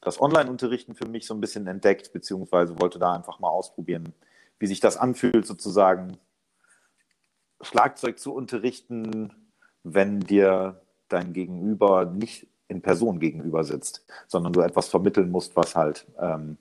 das 0.00 0.20
Online-Unterrichten 0.20 0.94
für 0.94 1.08
mich 1.08 1.26
so 1.26 1.34
ein 1.34 1.40
bisschen 1.40 1.66
entdeckt, 1.66 2.12
beziehungsweise 2.12 2.80
wollte 2.80 2.98
da 2.98 3.12
einfach 3.12 3.40
mal 3.40 3.48
ausprobieren, 3.48 4.12
wie 4.58 4.66
sich 4.66 4.78
das 4.78 4.96
anfühlt, 4.96 5.46
sozusagen 5.46 6.18
Schlagzeug 7.60 8.18
zu 8.18 8.34
unterrichten, 8.34 9.32
wenn 9.82 10.20
dir 10.20 10.80
dein 11.08 11.32
Gegenüber 11.32 12.04
nicht 12.04 12.46
in 12.68 12.82
Person 12.82 13.20
gegenüber 13.20 13.64
sitzt, 13.64 14.04
sondern 14.26 14.52
du 14.52 14.60
etwas 14.60 14.88
vermitteln 14.88 15.30
musst, 15.30 15.56
was 15.56 15.74
halt, 15.74 16.06
ähm, 16.20 16.58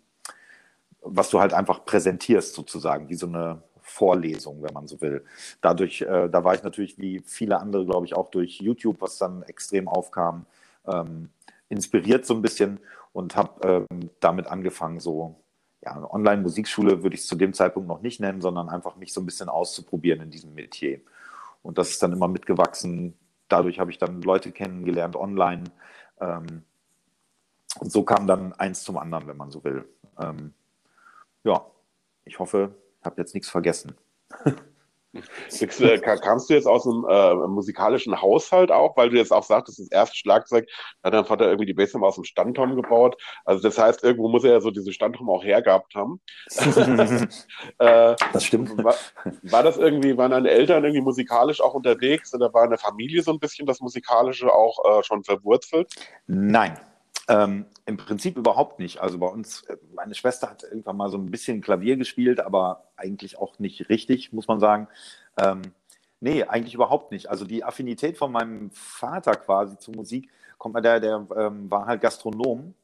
was 1.01 1.29
du 1.29 1.39
halt 1.39 1.53
einfach 1.53 1.85
präsentierst 1.85 2.53
sozusagen, 2.53 3.09
wie 3.09 3.15
so 3.15 3.27
eine 3.27 3.61
Vorlesung, 3.87 4.63
wenn 4.63 4.73
man 4.73 4.87
so 4.87 4.99
will. 4.99 5.23
Dadurch, 5.61 6.01
äh, 6.01 6.27
da 6.27 6.43
war 6.43 6.55
ich 6.55 6.63
natürlich 6.63 6.97
wie 6.97 7.19
viele 7.19 7.59
andere, 7.59 7.85
glaube 7.85 8.07
ich, 8.07 8.15
auch 8.15 8.29
durch 8.29 8.59
YouTube, 8.59 8.99
was 8.99 9.19
dann 9.19 9.43
extrem 9.43 9.87
aufkam, 9.87 10.47
ähm, 10.87 11.29
inspiriert 11.69 12.25
so 12.25 12.33
ein 12.33 12.41
bisschen 12.41 12.79
und 13.13 13.35
habe 13.35 13.85
ähm, 13.91 14.09
damit 14.19 14.47
angefangen, 14.47 14.99
so 14.99 15.35
ja, 15.83 16.11
Online-Musikschule 16.11 17.03
würde 17.03 17.15
ich 17.15 17.27
zu 17.27 17.35
dem 17.35 17.53
Zeitpunkt 17.53 17.87
noch 17.87 18.01
nicht 18.01 18.19
nennen, 18.19 18.41
sondern 18.41 18.69
einfach 18.69 18.95
mich 18.95 19.13
so 19.13 19.21
ein 19.21 19.25
bisschen 19.27 19.49
auszuprobieren 19.49 20.19
in 20.21 20.31
diesem 20.31 20.55
Metier. 20.55 20.99
Und 21.61 21.77
das 21.77 21.91
ist 21.91 22.01
dann 22.01 22.11
immer 22.11 22.27
mitgewachsen. 22.27 23.13
Dadurch 23.49 23.79
habe 23.79 23.91
ich 23.91 23.99
dann 23.99 24.23
Leute 24.23 24.51
kennengelernt 24.51 25.15
online. 25.15 25.65
Ähm, 26.19 26.63
und 27.79 27.91
so 27.91 28.01
kam 28.03 28.25
dann 28.25 28.53
eins 28.53 28.83
zum 28.83 28.97
anderen, 28.97 29.27
wenn 29.27 29.37
man 29.37 29.51
so 29.51 29.63
will. 29.63 29.87
Ähm, 30.19 30.53
ja, 31.43 31.63
ich 32.23 32.39
hoffe, 32.39 32.73
ich 33.05 33.07
habe 33.07 33.21
jetzt 33.21 33.35
nichts 33.35 33.50
vergessen. 33.50 33.95
Äh, 35.62 36.00
kamst 36.00 36.50
du 36.50 36.55
jetzt 36.55 36.67
aus 36.67 36.85
einem 36.85 37.05
äh, 37.07 37.47
musikalischen 37.47 38.21
Haushalt 38.21 38.69
auch, 38.69 38.97
weil 38.97 39.09
du 39.09 39.15
jetzt 39.15 39.31
auch 39.31 39.45
sagtest, 39.45 39.79
das 39.79 39.89
erste 39.89 40.17
Schlagzeug 40.17 40.67
hat 41.05 41.13
dein 41.13 41.24
Vater 41.24 41.45
irgendwie 41.45 41.67
die 41.67 41.74
Bassdrum 41.74 42.03
aus 42.03 42.15
dem 42.15 42.25
Standturm 42.25 42.75
gebaut. 42.75 43.15
Also 43.45 43.63
das 43.63 43.77
heißt, 43.77 44.03
irgendwo 44.03 44.27
muss 44.27 44.43
er 44.43 44.51
ja 44.51 44.59
so 44.59 44.71
diese 44.71 44.91
Standturm 44.91 45.29
auch 45.29 45.41
hergehabt 45.41 45.95
haben. 45.95 46.19
äh, 47.79 48.15
das 48.33 48.43
stimmt. 48.43 48.77
War, 48.83 48.95
war, 49.43 49.63
das 49.63 49.77
irgendwie, 49.77 50.17
waren 50.17 50.31
deine 50.31 50.50
Eltern 50.50 50.83
irgendwie 50.83 51.03
musikalisch 51.05 51.62
auch 51.62 51.75
unterwegs 51.75 52.33
oder 52.33 52.53
war 52.53 52.65
in 52.65 52.71
der 52.71 52.79
Familie 52.79 53.21
so 53.21 53.31
ein 53.31 53.39
bisschen 53.39 53.65
das 53.65 53.79
Musikalische 53.79 54.53
auch 54.53 55.00
äh, 55.00 55.03
schon 55.03 55.24
verwurzelt? 55.24 55.93
Nein, 56.27 56.77
ähm, 57.27 57.65
Im 57.86 57.98
Prinzip 57.98 58.38
überhaupt 58.38 58.79
nicht. 58.79 59.00
Also 59.00 59.17
bei 59.17 59.27
uns, 59.27 59.63
äh, 59.63 59.77
meine 59.94 60.13
Schwester 60.13 60.50
hat 60.50 60.63
irgendwann 60.63 60.98
mal 60.98 61.10
so 61.10 61.17
ein 61.17 61.32
bisschen 61.32 61.62
Klavier 61.62 61.98
gespielt, 61.98 62.39
aber 62.39 62.91
eigentlich 62.96 63.38
auch 63.38 63.58
nicht 63.60 63.89
richtig, 63.89 64.32
muss 64.32 64.48
man 64.48 64.60
sagen. 64.60 64.88
Ähm, 65.38 65.62
nee, 66.20 66.44
eigentlich 66.44 66.75
überhaupt 66.75 67.12
nicht. 67.12 67.29
Also 67.29 67.46
die 67.46 67.63
Affinität 67.63 68.17
von 68.17 68.32
meinem 68.32 68.70
Vater 68.72 69.34
quasi 69.34 69.77
zur 69.77 69.96
Musik 69.96 70.29
kommt 70.58 70.84
der, 70.84 71.00
der 71.00 71.27
ähm, 71.36 71.70
war 71.70 71.88
halt 71.88 72.01
Gastronom 72.01 72.75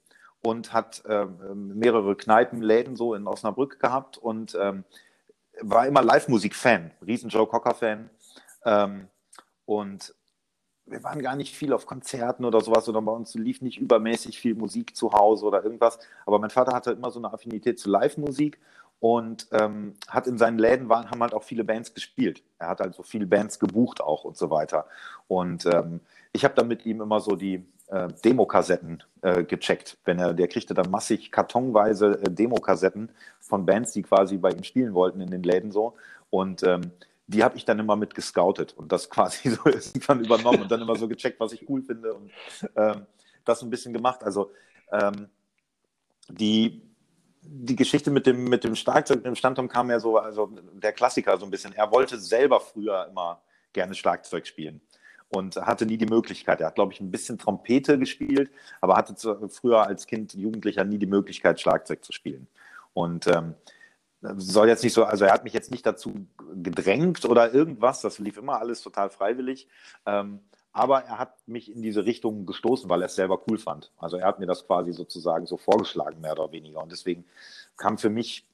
und 0.44 0.74
hat 0.74 1.04
ähm, 1.08 1.78
mehrere 1.78 2.16
Kneipenläden 2.16 2.96
so 2.96 3.14
in 3.14 3.28
Osnabrück 3.28 3.80
gehabt 3.80 4.18
und 4.18 4.58
ähm, 4.60 4.84
war 5.62 5.86
immer 5.86 6.02
Live-Musik-Fan, 6.02 6.92
riesen 7.06 7.30
Joe 7.30 7.46
Cocker-Fan. 7.46 8.10
Ähm, 8.66 9.08
und 9.66 10.16
wir 10.86 11.04
waren 11.04 11.22
gar 11.22 11.36
nicht 11.36 11.56
viel 11.56 11.74
auf 11.74 11.86
Konzerten 11.86 12.46
oder 12.46 12.62
sowas 12.62 12.88
oder 12.90 13.02
bei 13.02 13.12
uns 13.12 13.34
lief 13.36 13.62
nicht 13.62 13.80
übermäßig 13.80 14.40
viel 14.40 14.56
Musik 14.56 14.96
zu 14.96 15.14
Hause 15.14 15.46
oder 15.46 15.64
irgendwas. 15.64 16.00
Aber 16.26 16.40
mein 16.40 16.50
Vater 16.50 16.74
hatte 16.74 16.92
immer 16.92 17.12
so 17.12 17.20
eine 17.20 17.34
Affinität 17.34 17.80
zu 17.80 17.90
Live-Musik 17.90 18.60
und 19.00 19.48
ähm, 19.52 19.96
hat 20.08 20.28
in 20.28 20.38
seinen 20.38 20.60
Läden 20.60 20.90
waren, 20.90 21.10
haben 21.10 21.22
halt 21.22 21.34
auch 21.34 21.44
viele 21.44 21.64
Bands 21.64 21.94
gespielt. 21.94 22.44
Er 22.60 22.70
hat 22.70 22.82
halt 22.82 22.94
so 22.94 23.04
viele 23.04 23.26
Bands 23.26 23.60
gebucht 23.60 24.02
auch 24.02 24.24
und 24.26 24.38
so 24.38 24.50
weiter. 24.52 24.86
Und 25.28 25.66
ähm, 25.66 26.02
ich 26.34 26.44
habe 26.44 26.54
dann 26.54 26.68
mit 26.68 26.86
ihm 26.86 27.02
immer 27.02 27.20
so 27.20 27.36
die 27.36 27.66
äh, 27.88 28.10
Demokassetten 28.24 29.04
äh, 29.22 29.44
gecheckt. 29.44 29.98
Wenn 30.06 30.20
er, 30.20 30.34
der 30.34 30.48
kriegte 30.48 30.74
dann 30.74 30.92
massig 30.92 31.32
kartonweise 31.32 32.22
äh, 32.22 32.30
Demokassetten 32.30 33.10
von 33.40 33.66
Bands, 33.66 33.92
die 33.92 34.04
quasi 34.04 34.38
bei 34.38 34.52
ihm 34.52 34.64
spielen 34.64 34.94
wollten 34.94 35.20
in 35.20 35.32
den 35.32 35.44
Läden 35.44 35.72
so. 35.72 35.96
Und 36.30 36.62
ähm, 36.64 36.92
die 37.28 37.44
habe 37.44 37.58
ich 37.58 37.66
dann 37.66 37.80
immer 37.80 37.96
mit 37.96 38.16
gescoutet 38.16 38.74
und 38.74 38.92
das 38.92 39.10
quasi 39.10 39.50
so 39.50 39.66
irgendwann 39.66 40.24
übernommen 40.24 40.63
und 40.63 40.72
dann 40.72 40.82
immer 40.82 40.96
so 40.96 41.08
gecheckt, 41.08 41.40
was 41.40 41.54
ich 41.54 41.68
cool 41.70 41.82
finde 41.82 42.13
und 42.13 42.32
ähm, 42.75 43.06
das 43.46 43.62
ein 43.62 43.70
bisschen 43.70 43.94
gemacht. 43.94 44.24
Also 44.24 44.51
ähm, 44.92 45.30
die, 46.30 46.82
die 47.42 47.75
Geschichte 47.75 48.12
mit 48.12 48.25
dem, 48.25 48.46
mit 48.46 48.63
dem 48.63 48.75
Schlagzeug, 48.75 49.24
dem 49.24 49.36
Standturm 49.36 49.68
kam 49.68 49.90
ja 49.90 50.00
so, 50.00 50.18
also 50.18 50.51
der 50.74 50.94
Klassiker 50.94 51.38
so 51.38 51.46
ein 51.46 51.51
bisschen. 51.51 51.74
Er 51.74 51.92
wollte 51.92 52.20
selber 52.20 52.60
früher 52.60 53.08
immer 53.10 53.42
gerne 53.74 53.96
Schlagzeug 53.96 54.46
spielen 54.46 54.82
und 55.30 55.56
hatte 55.56 55.86
nie 55.86 55.98
die 55.98 56.06
Möglichkeit. 56.06 56.62
Er 56.62 56.68
hat, 56.68 56.75
glaube 56.75 56.94
ich, 56.94 57.00
ein 57.00 57.12
bisschen 57.12 57.38
Trompete 57.38 57.98
gespielt, 57.98 58.51
aber 58.82 58.98
hatte 58.98 59.16
zu, 59.16 59.48
früher 59.50 59.88
als 59.88 60.06
Kind, 60.06 60.34
Jugendlicher 60.34 60.84
nie 60.84 60.98
die 60.98 61.08
Möglichkeit, 61.08 61.60
Schlagzeug 61.60 62.04
zu 62.04 62.12
spielen. 62.12 62.48
Und 62.94 63.28
ähm, 63.28 63.56
soll 64.22 64.68
jetzt 64.68 64.84
nicht 64.84 64.94
so, 64.94 65.04
also 65.04 65.25
er 65.25 65.34
hat 65.34 65.44
mich 65.44 65.54
jetzt 65.54 65.72
nicht 65.72 65.86
dazu 65.86 66.28
gedrängt 66.54 67.25
oder 67.25 67.54
irgendwas, 67.54 68.01
das 68.01 68.20
lief 68.20 68.38
immer 68.38 68.60
alles 68.60 68.82
total 68.82 69.10
freiwillig. 69.10 69.68
Ähm, 70.06 70.40
aber 70.74 71.04
er 71.04 71.20
hat 71.20 71.36
mich 71.48 71.74
in 71.74 71.82
diese 71.82 72.06
Richtung 72.06 72.46
gestoßen, 72.46 72.90
weil 72.90 73.01
er 73.01 73.08
es 73.08 73.16
selber 73.16 73.42
cool 73.50 73.58
fand. 73.58 73.92
Also 73.98 74.18
er 74.18 74.28
hat 74.28 74.40
mir 74.40 74.46
das 74.46 74.66
quasi 74.66 74.94
sozusagen 74.94 75.46
so 75.46 75.58
vorgeschlagen, 75.58 76.22
mehr 76.22 76.32
oder 76.32 76.51
weniger. 76.51 76.82
Und 76.82 76.92
deswegen 76.92 77.25
kam 77.75 77.98
für 77.98 78.10
mich 78.10 78.48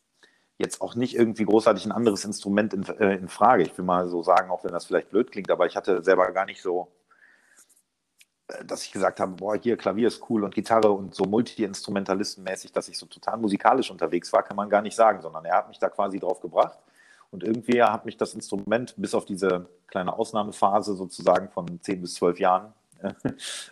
jetzt 0.57 0.81
auch 0.81 0.95
nicht 0.95 1.15
irgendwie 1.15 1.45
großartig 1.45 1.85
ein 1.85 1.91
anderes 1.91 2.25
Instrument 2.25 2.73
in, 2.73 2.83
äh, 2.83 3.15
in 3.15 3.27
Frage. 3.27 3.63
Ich 3.63 3.77
will 3.77 3.85
mal 3.85 4.07
so 4.07 4.23
sagen, 4.23 4.49
auch 4.49 4.63
wenn 4.63 4.71
das 4.71 4.85
vielleicht 4.85 5.11
blöd 5.11 5.31
klingt, 5.31 5.51
aber 5.51 5.67
ich 5.67 5.75
hatte 5.75 6.01
selber 6.03 6.31
gar 6.31 6.45
nicht 6.45 6.61
so 6.61 6.87
dass 8.65 8.83
ich 8.83 8.91
gesagt 8.91 9.19
habe, 9.19 9.33
boah, 9.33 9.57
hier 9.57 9.75
Klavier 9.75 10.07
ist 10.07 10.21
cool 10.29 10.43
und 10.43 10.55
Gitarre 10.55 10.91
und 10.91 11.13
so 11.13 11.25
Multi-Instrumentalistenmäßig, 11.25 12.71
dass 12.71 12.87
ich 12.87 12.97
so 12.97 13.05
total 13.05 13.37
musikalisch 13.37 13.91
unterwegs 13.91 14.31
war, 14.31 14.43
kann 14.43 14.55
man 14.55 14.69
gar 14.69 14.81
nicht 14.81 14.95
sagen, 14.95 15.21
sondern 15.21 15.43
er 15.45 15.57
hat 15.57 15.67
mich 15.67 15.79
da 15.79 15.89
quasi 15.89 16.19
drauf 16.19 16.39
gebracht. 16.39 16.79
Und 17.29 17.43
irgendwie 17.43 17.83
hat 17.83 18.05
mich 18.05 18.15
das 18.15 18.33
Instrument 18.33 18.95
bis 18.97 19.13
auf 19.13 19.25
diese 19.25 19.67
kleine 19.87 20.17
Ausnahmephase 20.17 20.95
sozusagen 20.95 21.49
von 21.49 21.81
10 21.81 22.01
bis 22.01 22.13
12 22.15 22.39
Jahren, 22.39 22.73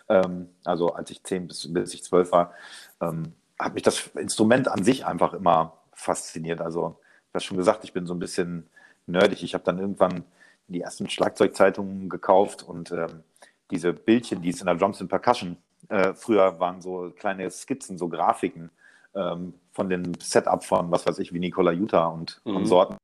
ähm, 0.08 0.50
also 0.64 0.92
als 0.92 1.10
ich 1.10 1.22
10 1.22 1.48
bis, 1.48 1.72
bis 1.72 1.94
ich 1.94 2.04
12 2.04 2.32
war, 2.32 2.52
ähm, 3.00 3.32
hat 3.58 3.74
mich 3.74 3.82
das 3.82 4.08
Instrument 4.08 4.68
an 4.68 4.84
sich 4.84 5.06
einfach 5.06 5.32
immer 5.32 5.78
fasziniert. 5.92 6.60
Also, 6.60 6.98
ich 7.28 7.34
habe 7.34 7.44
schon 7.44 7.56
gesagt, 7.56 7.84
ich 7.84 7.92
bin 7.92 8.06
so 8.06 8.14
ein 8.14 8.18
bisschen 8.18 8.68
nerdig. 9.06 9.42
Ich 9.42 9.54
habe 9.54 9.64
dann 9.64 9.78
irgendwann 9.78 10.24
die 10.68 10.82
ersten 10.82 11.08
Schlagzeugzeitungen 11.08 12.08
gekauft 12.08 12.62
und 12.62 12.92
ähm, 12.92 13.22
diese 13.70 13.92
Bildchen, 13.92 14.42
die 14.42 14.50
es 14.50 14.60
in 14.60 14.66
der 14.66 14.76
Drums 14.76 15.00
and 15.00 15.10
Percussion 15.10 15.56
äh, 15.88 16.14
früher 16.14 16.58
waren, 16.58 16.80
so 16.80 17.12
kleine 17.16 17.50
Skizzen, 17.50 17.98
so 17.98 18.08
Grafiken 18.08 18.70
ähm, 19.14 19.54
von 19.72 19.88
dem 19.88 20.14
Setup 20.20 20.64
von, 20.64 20.90
was 20.90 21.06
weiß 21.06 21.18
ich, 21.18 21.32
wie 21.32 21.38
Nikola 21.38 21.72
Utah 21.72 22.06
und 22.06 22.40
mhm. 22.44 22.54
Konsorten 22.54 22.96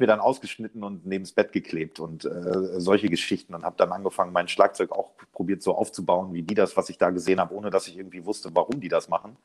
mir 0.00 0.06
dann 0.06 0.20
ausgeschnitten 0.20 0.84
und 0.84 1.06
neben 1.06 1.24
das 1.24 1.32
Bett 1.32 1.52
geklebt 1.52 2.00
und 2.00 2.24
äh, 2.24 2.80
solche 2.80 3.08
Geschichten 3.08 3.54
und 3.54 3.64
habe 3.64 3.76
dann 3.78 3.92
angefangen, 3.92 4.32
mein 4.32 4.48
Schlagzeug 4.48 4.92
auch 4.92 5.12
probiert 5.32 5.62
so 5.62 5.74
aufzubauen, 5.74 6.34
wie 6.34 6.42
die 6.42 6.54
das, 6.54 6.76
was 6.76 6.90
ich 6.90 6.98
da 6.98 7.10
gesehen 7.10 7.40
habe, 7.40 7.54
ohne 7.54 7.70
dass 7.70 7.88
ich 7.88 7.96
irgendwie 7.96 8.24
wusste, 8.24 8.50
warum 8.54 8.80
die 8.80 8.88
das 8.88 9.08
machen. 9.08 9.36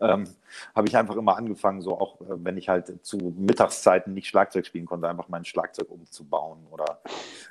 Ähm, 0.00 0.28
habe 0.74 0.88
ich 0.88 0.96
einfach 0.96 1.16
immer 1.16 1.36
angefangen, 1.36 1.82
so 1.82 1.98
auch 1.98 2.20
äh, 2.20 2.26
wenn 2.28 2.56
ich 2.56 2.68
halt 2.68 3.04
zu 3.04 3.34
Mittagszeiten 3.36 4.14
nicht 4.14 4.28
Schlagzeug 4.28 4.66
spielen 4.66 4.86
konnte, 4.86 5.08
einfach 5.08 5.28
mein 5.28 5.44
Schlagzeug 5.44 5.90
umzubauen 5.90 6.66
oder 6.70 7.00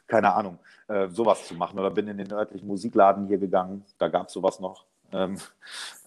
keine 0.08 0.34
Ahnung, 0.34 0.60
äh, 0.88 1.10
sowas 1.10 1.46
zu 1.46 1.56
machen. 1.56 1.78
Oder 1.78 1.92
bin 1.92 2.08
in 2.08 2.18
den 2.18 2.32
örtlichen 2.32 2.68
Musikladen 2.68 3.28
hier 3.28 3.38
gegangen, 3.38 3.84
da 3.98 4.08
gab 4.08 4.28
es 4.28 4.34
sowas 4.34 4.60
noch. 4.60 4.86
Ähm, 5.12 5.38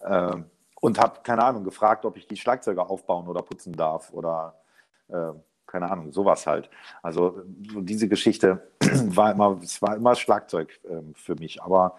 äh, 0.02 0.36
und 0.80 0.98
habe, 0.98 1.20
keine 1.22 1.44
Ahnung, 1.44 1.64
gefragt, 1.64 2.04
ob 2.06 2.16
ich 2.16 2.26
die 2.26 2.36
Schlagzeuge 2.36 2.88
aufbauen 2.88 3.28
oder 3.28 3.42
putzen 3.42 3.74
darf 3.74 4.10
oder 4.12 4.54
äh, 5.08 5.32
keine 5.66 5.90
Ahnung, 5.90 6.10
sowas 6.10 6.46
halt. 6.46 6.68
Also 7.02 7.42
diese 7.46 8.08
Geschichte 8.08 8.66
war 8.80 9.30
immer, 9.30 9.58
es 9.62 9.80
war 9.80 9.96
immer 9.96 10.16
Schlagzeug 10.16 10.80
äh, 10.84 11.02
für 11.14 11.36
mich, 11.36 11.62
aber 11.62 11.96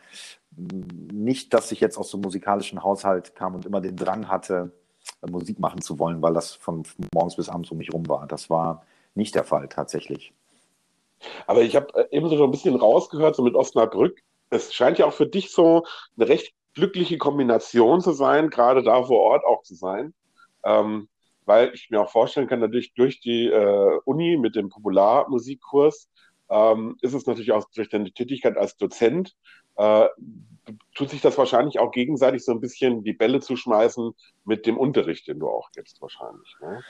nicht, 0.55 1.53
dass 1.53 1.72
ich 1.72 1.79
jetzt 1.79 1.98
aus 1.98 2.10
so 2.10 2.17
einem 2.17 2.24
musikalischen 2.24 2.84
Haushalt 2.84 3.36
kam 3.36 3.55
und 3.55 3.65
immer 3.65 3.81
den 3.81 3.96
Drang 3.96 4.27
hatte, 4.27 4.72
äh, 5.22 5.29
Musik 5.29 5.60
machen 5.60 5.81
zu 5.81 6.00
wollen, 6.00 6.22
weil 6.22 6.34
das 6.34 6.53
von 6.53 6.84
morgens 7.13 7.36
bis 7.36 7.50
abends 7.50 7.72
um 7.72 7.77
mich 7.77 7.93
rum 7.93 8.08
war. 8.08 8.27
Das 8.27 8.50
war 8.50 8.86
nicht 9.15 9.36
der 9.36 9.43
Fall 9.43 9.67
tatsächlich. 9.70 10.34
Aber 11.48 11.62
ich 11.62 11.75
habe 11.75 11.93
äh, 11.96 12.15
eben 12.15 12.29
so 12.29 12.43
ein 12.43 12.51
bisschen 12.51 12.75
rausgehört, 12.75 13.36
so 13.36 13.43
mit 13.43 13.55
Osnabrück. 13.55 14.22
Es 14.50 14.74
scheint 14.74 14.98
ja 14.98 15.05
auch 15.05 15.13
für 15.13 15.27
dich 15.27 15.51
so 15.51 15.86
eine 16.17 16.27
recht 16.27 16.53
glückliche 16.74 17.17
Kombination 17.17 18.01
zu 18.01 18.12
sein, 18.12 18.50
gerade 18.50 18.84
da 18.84 19.03
vor 19.03 19.20
Ort 19.20 19.46
auch 19.46 19.63
zu 19.63 19.75
sein. 19.75 20.13
Ähm, 20.63 21.08
weil 21.46 21.74
ich 21.74 21.89
mir 21.89 22.01
auch 22.01 22.10
vorstellen 22.10 22.48
kann, 22.48 22.60
natürlich 22.60 22.93
durch 22.93 23.20
die 23.20 23.48
äh, 23.48 24.00
Uni 24.05 24.38
mit 24.38 24.55
dem 24.55 24.70
Popularmusikkurs 24.70 26.10
ähm, 26.50 26.98
ist 27.01 27.13
es 27.13 27.25
natürlich 27.25 27.51
auch 27.51 27.65
durch 27.74 27.89
deine 27.89 28.12
Tätigkeit 28.12 28.58
als 28.58 28.77
Dozent, 28.77 29.36
äh, 29.82 30.10
tut 30.96 31.10
sich 31.10 31.22
das 31.22 31.38
wahrscheinlich 31.38 31.80
auch 31.80 31.92
gegenseitig 31.92 32.44
so 32.46 32.52
ein 32.52 32.62
bisschen 32.62 33.04
die 33.04 33.14
Bälle 33.14 33.40
zu 33.40 33.56
schmeißen 33.56 34.12
mit 34.46 34.66
dem 34.66 34.78
Unterricht, 34.78 35.28
den 35.28 35.40
du 35.40 35.48
auch 35.48 35.72
gibst 35.72 36.02
wahrscheinlich. 36.02 36.56
Ne? 36.62 36.82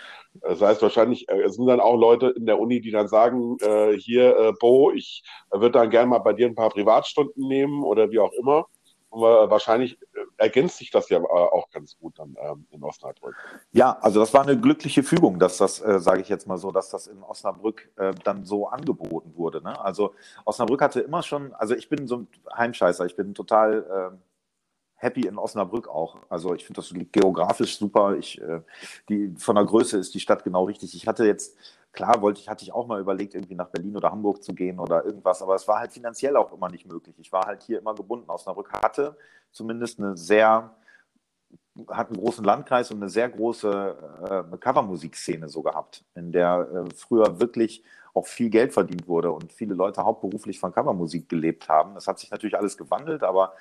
Das 0.41 0.61
heißt 0.61 0.81
wahrscheinlich, 0.81 1.29
äh, 1.29 1.41
es 1.43 1.55
sind 1.55 1.67
dann 1.67 1.79
auch 1.79 1.95
Leute 1.95 2.33
in 2.35 2.45
der 2.45 2.59
Uni, 2.59 2.81
die 2.81 2.91
dann 2.91 3.07
sagen, 3.07 3.57
äh, 3.61 3.93
hier, 3.97 4.35
äh, 4.37 4.53
Bo, 4.59 4.91
ich 4.91 5.23
würde 5.51 5.79
dann 5.79 5.89
gerne 5.89 6.07
mal 6.07 6.19
bei 6.19 6.33
dir 6.33 6.47
ein 6.47 6.55
paar 6.55 6.69
Privatstunden 6.69 7.47
nehmen 7.47 7.83
oder 7.83 8.11
wie 8.11 8.19
auch 8.19 8.33
immer. 8.33 8.65
Wahrscheinlich 9.11 10.01
äh, 10.01 10.19
ergänzt 10.37 10.77
sich 10.77 10.89
das 10.89 11.09
ja 11.09 11.19
äh, 11.19 11.23
auch 11.23 11.69
ganz 11.69 11.97
gut 11.97 12.17
dann 12.17 12.37
ähm, 12.39 12.65
in 12.71 12.81
Osnabrück. 12.81 13.35
Ja, 13.71 13.97
also 13.99 14.21
das 14.21 14.33
war 14.33 14.41
eine 14.41 14.57
glückliche 14.57 15.03
Fügung, 15.03 15.37
dass 15.37 15.57
das, 15.57 15.81
äh, 15.81 15.99
sage 15.99 16.21
ich 16.21 16.29
jetzt 16.29 16.47
mal 16.47 16.57
so, 16.57 16.71
dass 16.71 16.89
das 16.89 17.07
in 17.07 17.21
Osnabrück 17.21 17.91
äh, 17.97 18.13
dann 18.23 18.45
so 18.45 18.69
angeboten 18.69 19.33
wurde. 19.35 19.61
Ne? 19.61 19.79
Also 19.79 20.15
Osnabrück 20.45 20.81
hatte 20.81 21.01
immer 21.01 21.23
schon, 21.23 21.53
also 21.53 21.75
ich 21.75 21.89
bin 21.89 22.07
so 22.07 22.19
ein 22.19 22.27
Heimscheißer, 22.55 23.05
ich 23.05 23.17
bin 23.17 23.33
total 23.33 24.13
äh, 24.13 24.17
happy 24.95 25.27
in 25.27 25.37
Osnabrück 25.37 25.89
auch. 25.89 26.17
Also 26.29 26.53
ich 26.53 26.63
finde 26.63 26.81
das 26.81 26.93
geografisch 27.11 27.77
super. 27.77 28.15
Ich, 28.15 28.39
äh, 28.41 28.61
die, 29.09 29.33
von 29.37 29.55
der 29.55 29.65
Größe 29.65 29.97
ist 29.97 30.13
die 30.13 30.19
Stadt 30.19 30.43
genau 30.43 30.65
richtig. 30.65 30.95
Ich 30.95 31.07
hatte 31.07 31.25
jetzt 31.25 31.57
Klar 31.91 32.21
wollte 32.21 32.39
ich, 32.39 32.47
hatte 32.47 32.63
ich 32.63 32.71
auch 32.71 32.87
mal 32.87 33.01
überlegt, 33.01 33.35
irgendwie 33.35 33.55
nach 33.55 33.67
Berlin 33.67 33.97
oder 33.97 34.11
Hamburg 34.11 34.43
zu 34.43 34.53
gehen 34.53 34.79
oder 34.79 35.03
irgendwas, 35.03 35.41
aber 35.41 35.55
es 35.55 35.67
war 35.67 35.79
halt 35.79 35.91
finanziell 35.91 36.37
auch 36.37 36.53
immer 36.53 36.69
nicht 36.69 36.85
möglich. 36.85 37.15
Ich 37.19 37.31
war 37.31 37.45
halt 37.45 37.63
hier 37.63 37.79
immer 37.79 37.93
gebunden. 37.93 38.29
Osnabrück 38.29 38.71
hatte 38.71 39.17
zumindest 39.51 39.99
eine 39.99 40.15
sehr, 40.15 40.73
hat 41.89 42.07
einen 42.07 42.17
großen 42.17 42.45
Landkreis 42.45 42.91
und 42.91 42.97
eine 42.97 43.09
sehr 43.09 43.27
große 43.27 44.45
äh, 44.53 44.57
Covermusikszene 44.57 45.49
so 45.49 45.61
gehabt, 45.61 46.05
in 46.15 46.31
der 46.31 46.67
äh, 46.73 46.95
früher 46.95 47.41
wirklich 47.41 47.83
auch 48.13 48.27
viel 48.27 48.49
Geld 48.49 48.73
verdient 48.73 49.07
wurde 49.07 49.31
und 49.31 49.51
viele 49.51 49.73
Leute 49.73 50.03
hauptberuflich 50.03 50.59
von 50.59 50.71
Covermusik 50.71 51.27
gelebt 51.27 51.67
haben. 51.67 51.95
Das 51.95 52.07
hat 52.07 52.19
sich 52.19 52.31
natürlich 52.31 52.57
alles 52.57 52.77
gewandelt, 52.77 53.23
aber 53.23 53.53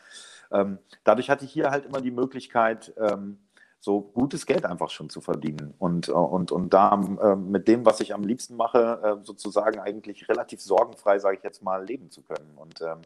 ähm, 0.53 0.79
dadurch 1.05 1.31
hatte 1.31 1.45
ich 1.45 1.53
hier 1.53 1.71
halt 1.71 1.87
immer 1.87 2.01
die 2.01 2.11
Möglichkeit, 2.11 2.93
ähm, 2.97 3.39
so 3.81 4.03
gutes 4.03 4.45
Geld 4.45 4.67
einfach 4.67 4.91
schon 4.91 5.09
zu 5.09 5.23
verdienen 5.23 5.75
und, 5.79 6.09
äh, 6.09 6.13
und, 6.13 6.53
und 6.53 6.73
da 6.73 7.01
äh, 7.23 7.35
mit 7.35 7.67
dem, 7.67 7.87
was 7.87 8.01
ich 8.01 8.15
am 8.15 8.23
liebsten 8.23 8.57
mache, 8.57 9.01
äh, 9.03 9.25
sozusagen 9.25 9.81
eigentlich 9.81 10.29
relativ 10.29 10.61
sorgenfrei, 10.61 11.19
sage 11.19 11.39
ich 11.39 11.43
jetzt 11.43 11.63
mal, 11.63 11.85
leben 11.85 12.11
zu 12.11 12.21
können. 12.23 12.53
Und 12.57 12.83
ähm, 12.83 12.99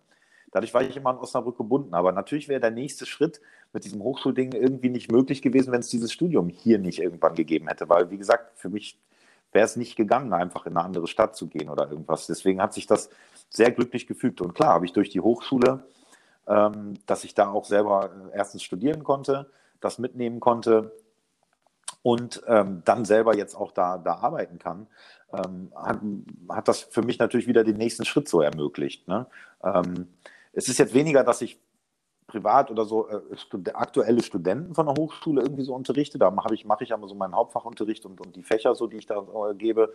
dadurch 0.51 0.75
war 0.75 0.83
ich 0.83 0.97
immer 0.97 1.11
an 1.11 1.19
Osnabrück 1.19 1.57
gebunden. 1.57 1.95
Aber 1.95 2.11
natürlich 2.11 2.49
wäre 2.49 2.61
der 2.61 2.73
nächste 2.73 3.07
Schritt 3.07 3.41
mit 3.73 3.85
diesem 3.85 4.03
Hochschulding 4.03 4.53
irgendwie 4.53 4.91
nicht 4.91 5.13
möglich 5.13 5.43
gewesen, 5.43 5.73
wenn 5.73 5.81
es 5.81 5.89
dieses 5.89 6.13
Studium 6.13 6.49
hier 6.49 6.81
nicht 6.81 6.99
irgendwann 7.01 7.37
gegeben 7.37 7.69
hätte. 7.69 7.89
Weil, 7.89 8.11
wie 8.11 8.19
gesagt, 8.19 8.59
für 8.59 8.69
mich 8.69 8.99
wäre 9.53 9.65
es 9.65 9.77
nicht 9.77 9.95
gegangen, 9.95 10.33
einfach 10.33 10.67
in 10.67 10.77
eine 10.77 10.85
andere 10.85 11.07
Stadt 11.07 11.37
zu 11.37 11.47
gehen 11.47 11.69
oder 11.69 11.89
irgendwas. 11.89 12.27
Deswegen 12.27 12.61
hat 12.61 12.75
sich 12.75 12.89
das 12.89 13.11
sehr 13.49 13.71
glücklich 13.71 14.09
gefügt. 14.09 14.41
Und 14.41 14.55
klar, 14.55 14.75
habe 14.75 14.87
ich 14.87 14.93
durch 14.93 15.11
die 15.11 15.21
Hochschule, 15.21 15.87
ähm, 16.49 16.95
dass 17.07 17.23
ich 17.23 17.35
da 17.35 17.51
auch 17.53 17.65
selber 17.65 18.11
erstens 18.35 18.65
studieren 18.65 19.05
konnte, 19.05 19.49
das 19.85 19.99
mitnehmen 19.99 20.41
konnte 20.41 20.93
und 22.03 22.43
ähm, 22.47 22.83
dann 22.85 23.05
selber 23.05 23.37
jetzt 23.37 23.55
auch 23.55 23.73
da, 23.73 23.99
da 23.99 24.15
arbeiten 24.17 24.59
kann, 24.59 24.87
ähm, 25.33 25.73
hat, 25.75 26.01
hat 26.51 26.69
das 26.69 26.81
für 26.81 27.03
mich 27.03 27.19
natürlich 27.19 27.47
wieder 27.47 27.65
den 27.65 27.77
nächsten 27.77 28.05
Schritt 28.05 28.29
so 28.29 28.41
ermöglicht. 28.41 29.09
Ne? 29.09 29.27
Ähm, 29.63 30.09
es 30.53 30.69
ist 30.69 30.79
jetzt 30.79 30.95
weniger, 30.95 31.25
dass 31.25 31.41
ich 31.43 31.59
privat 32.27 32.71
oder 32.71 32.85
so 32.85 33.09
äh, 33.09 33.21
aktuelle 33.75 34.23
Studenten 34.23 34.75
von 34.75 34.87
der 34.87 34.95
Hochschule 34.97 35.43
irgendwie 35.43 35.65
so 35.65 35.75
unterrichte. 35.75 36.19
Da 36.19 36.31
mache 36.31 36.55
ich, 36.55 36.65
mache 36.65 36.85
ich 36.85 36.93
aber 36.93 37.07
so 37.07 37.15
meinen 37.15 37.35
Hauptfachunterricht 37.35 38.05
und, 38.07 38.21
und 38.21 38.35
die 38.35 38.43
Fächer, 38.43 38.75
so 38.75 38.87
die 38.87 38.97
ich 38.97 39.07
da 39.07 39.19
äh, 39.19 39.55
gebe. 39.55 39.93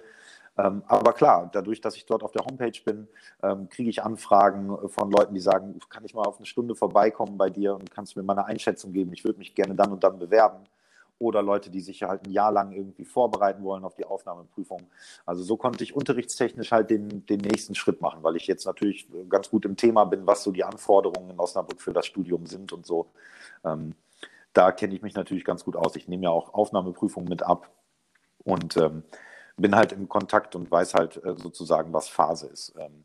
Ähm, 0.57 0.83
aber 0.87 1.13
klar, 1.13 1.49
dadurch, 1.51 1.81
dass 1.81 1.95
ich 1.95 2.05
dort 2.05 2.23
auf 2.23 2.31
der 2.31 2.45
Homepage 2.45 2.79
bin, 2.85 3.07
ähm, 3.41 3.69
kriege 3.69 3.89
ich 3.89 4.03
Anfragen 4.03 4.89
von 4.89 5.11
Leuten, 5.11 5.33
die 5.33 5.39
sagen, 5.39 5.79
kann 5.89 6.05
ich 6.05 6.13
mal 6.13 6.23
auf 6.23 6.37
eine 6.37 6.45
Stunde 6.45 6.75
vorbeikommen 6.75 7.37
bei 7.37 7.49
dir 7.49 7.75
und 7.75 7.89
kannst 7.91 8.15
mir 8.15 8.23
mal 8.23 8.33
eine 8.33 8.45
Einschätzung 8.45 8.93
geben. 8.93 9.13
Ich 9.13 9.23
würde 9.23 9.39
mich 9.39 9.55
gerne 9.55 9.75
dann 9.75 9.91
und 9.91 10.03
dann 10.03 10.19
bewerben. 10.19 10.65
Oder 11.19 11.41
Leute, 11.41 11.69
die 11.69 11.81
sich 11.81 12.03
halt 12.03 12.25
ein 12.25 12.31
Jahr 12.31 12.51
lang 12.51 12.71
irgendwie 12.71 13.05
vorbereiten 13.05 13.63
wollen 13.63 13.83
auf 13.83 13.95
die 13.95 14.05
Aufnahmeprüfung. 14.05 14.87
Also 15.25 15.43
so 15.43 15.57
konnte 15.57 15.83
ich 15.83 15.93
unterrichtstechnisch 15.95 16.71
halt 16.71 16.89
den, 16.89 17.25
den 17.25 17.41
nächsten 17.41 17.75
Schritt 17.75 18.01
machen, 18.01 18.23
weil 18.23 18.37
ich 18.37 18.47
jetzt 18.47 18.65
natürlich 18.65 19.07
ganz 19.27 19.49
gut 19.49 19.65
im 19.65 19.75
Thema 19.75 20.05
bin, 20.05 20.25
was 20.25 20.43
so 20.43 20.51
die 20.51 20.63
Anforderungen 20.63 21.31
in 21.31 21.39
Osnabrück 21.39 21.81
für 21.81 21.93
das 21.93 22.05
Studium 22.05 22.45
sind 22.45 22.73
und 22.73 22.85
so. 22.85 23.11
Ähm, 23.63 23.95
da 24.53 24.71
kenne 24.71 24.95
ich 24.95 25.01
mich 25.01 25.13
natürlich 25.13 25.45
ganz 25.45 25.63
gut 25.63 25.75
aus. 25.75 25.95
Ich 25.95 26.07
nehme 26.07 26.23
ja 26.23 26.29
auch 26.31 26.53
Aufnahmeprüfungen 26.53 27.29
mit 27.29 27.43
ab. 27.43 27.69
Und 28.45 28.77
ähm, 28.77 29.03
bin 29.57 29.75
halt 29.75 29.91
im 29.91 30.07
Kontakt 30.07 30.55
und 30.55 30.71
weiß 30.71 30.93
halt 30.93 31.23
äh, 31.23 31.35
sozusagen, 31.37 31.93
was 31.93 32.07
Phase 32.07 32.47
ist 32.47 32.73
ähm, 32.79 33.03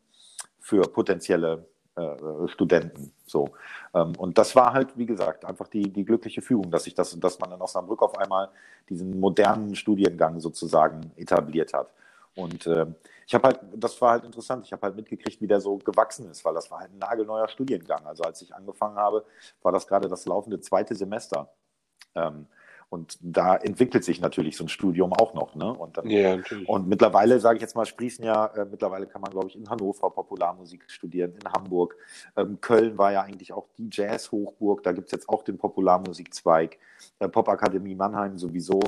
für 0.59 0.83
potenzielle 0.83 1.67
äh, 1.95 2.47
Studenten. 2.47 3.13
So. 3.25 3.49
Ähm, 3.93 4.13
und 4.17 4.37
das 4.37 4.55
war 4.55 4.73
halt, 4.73 4.97
wie 4.97 5.05
gesagt, 5.05 5.45
einfach 5.45 5.67
die, 5.67 5.91
die 5.91 6.05
glückliche 6.05 6.41
Fügung, 6.41 6.69
dass 6.71 6.87
ich 6.87 6.93
das, 6.93 7.17
dass 7.19 7.39
man 7.39 7.51
in 7.51 7.61
Osnabrück 7.61 8.01
auf 8.01 8.17
einmal 8.17 8.49
diesen 8.89 9.19
modernen 9.19 9.75
Studiengang 9.75 10.39
sozusagen 10.39 11.11
etabliert 11.15 11.73
hat. 11.73 11.93
Und 12.35 12.67
äh, 12.67 12.85
ich 13.25 13.33
habe 13.33 13.47
halt, 13.47 13.59
das 13.73 13.99
war 14.01 14.11
halt 14.11 14.25
interessant, 14.25 14.65
ich 14.65 14.73
habe 14.73 14.81
halt 14.81 14.95
mitgekriegt, 14.95 15.41
wie 15.41 15.47
der 15.47 15.61
so 15.61 15.77
gewachsen 15.77 16.29
ist, 16.29 16.43
weil 16.43 16.53
das 16.53 16.69
war 16.69 16.81
halt 16.81 16.91
ein 16.91 16.97
nagelneuer 16.97 17.47
Studiengang. 17.47 18.05
Also 18.05 18.23
als 18.23 18.41
ich 18.41 18.53
angefangen 18.53 18.97
habe, 18.97 19.25
war 19.61 19.71
das 19.71 19.87
gerade 19.87 20.09
das 20.09 20.25
laufende 20.25 20.59
zweite 20.59 20.95
Semester. 20.95 21.49
Ähm, 22.13 22.47
und 22.95 23.17
da 23.19 23.57
entwickelt 23.57 24.05
sich 24.05 24.21
natürlich 24.21 24.55
so 24.55 24.63
ein 24.63 24.69
Studium 24.69 25.11
auch 25.11 25.33
noch. 25.33 25.53
Ne? 25.53 25.71
Und, 25.71 25.97
dann, 25.97 26.09
ja, 26.09 26.37
und 26.65 26.87
mittlerweile, 26.87 27.41
sage 27.41 27.57
ich 27.57 27.61
jetzt 27.61 27.75
mal, 27.75 27.85
sprießen 27.85 28.23
ja, 28.23 28.45
äh, 28.47 28.65
mittlerweile 28.65 29.05
kann 29.05 29.21
man, 29.21 29.31
glaube 29.31 29.49
ich, 29.49 29.57
in 29.57 29.69
Hannover 29.69 30.09
Popularmusik 30.09 30.85
studieren, 30.87 31.33
in 31.33 31.51
Hamburg. 31.51 31.97
Ähm, 32.37 32.59
Köln 32.61 32.97
war 32.97 33.11
ja 33.11 33.21
eigentlich 33.21 33.51
auch 33.51 33.67
die 33.77 33.89
Jazz-Hochburg, 33.91 34.81
da 34.83 34.93
gibt 34.93 35.07
es 35.07 35.11
jetzt 35.11 35.27
auch 35.27 35.43
den 35.43 35.57
Popularmusikzweig, 35.57 36.77
äh, 37.19 37.27
Popakademie 37.27 37.95
Mannheim 37.95 38.37
sowieso. 38.37 38.79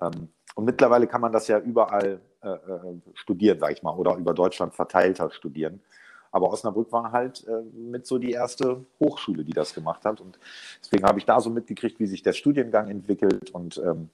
Ähm, 0.00 0.28
und 0.54 0.64
mittlerweile 0.64 1.06
kann 1.06 1.20
man 1.20 1.32
das 1.32 1.46
ja 1.48 1.58
überall 1.58 2.20
äh, 2.42 2.48
äh 2.48 3.00
studieren, 3.12 3.58
sage 3.58 3.74
ich 3.74 3.82
mal, 3.82 3.94
oder 3.94 4.16
über 4.16 4.32
Deutschland 4.32 4.74
verteilter 4.74 5.30
studieren. 5.30 5.82
Aber 6.32 6.50
Osnabrück 6.50 6.90
war 6.90 7.12
halt 7.12 7.46
äh, 7.46 7.62
mit 7.74 8.06
so 8.06 8.18
die 8.18 8.32
erste 8.32 8.84
Hochschule, 8.98 9.44
die 9.44 9.52
das 9.52 9.74
gemacht 9.74 10.04
hat. 10.04 10.20
Und 10.20 10.38
deswegen 10.82 11.04
habe 11.04 11.18
ich 11.18 11.26
da 11.26 11.40
so 11.40 11.50
mitgekriegt, 11.50 12.00
wie 12.00 12.06
sich 12.06 12.22
der 12.22 12.32
Studiengang 12.32 12.88
entwickelt 12.88 13.50
und 13.50 13.78
ähm, 13.78 14.08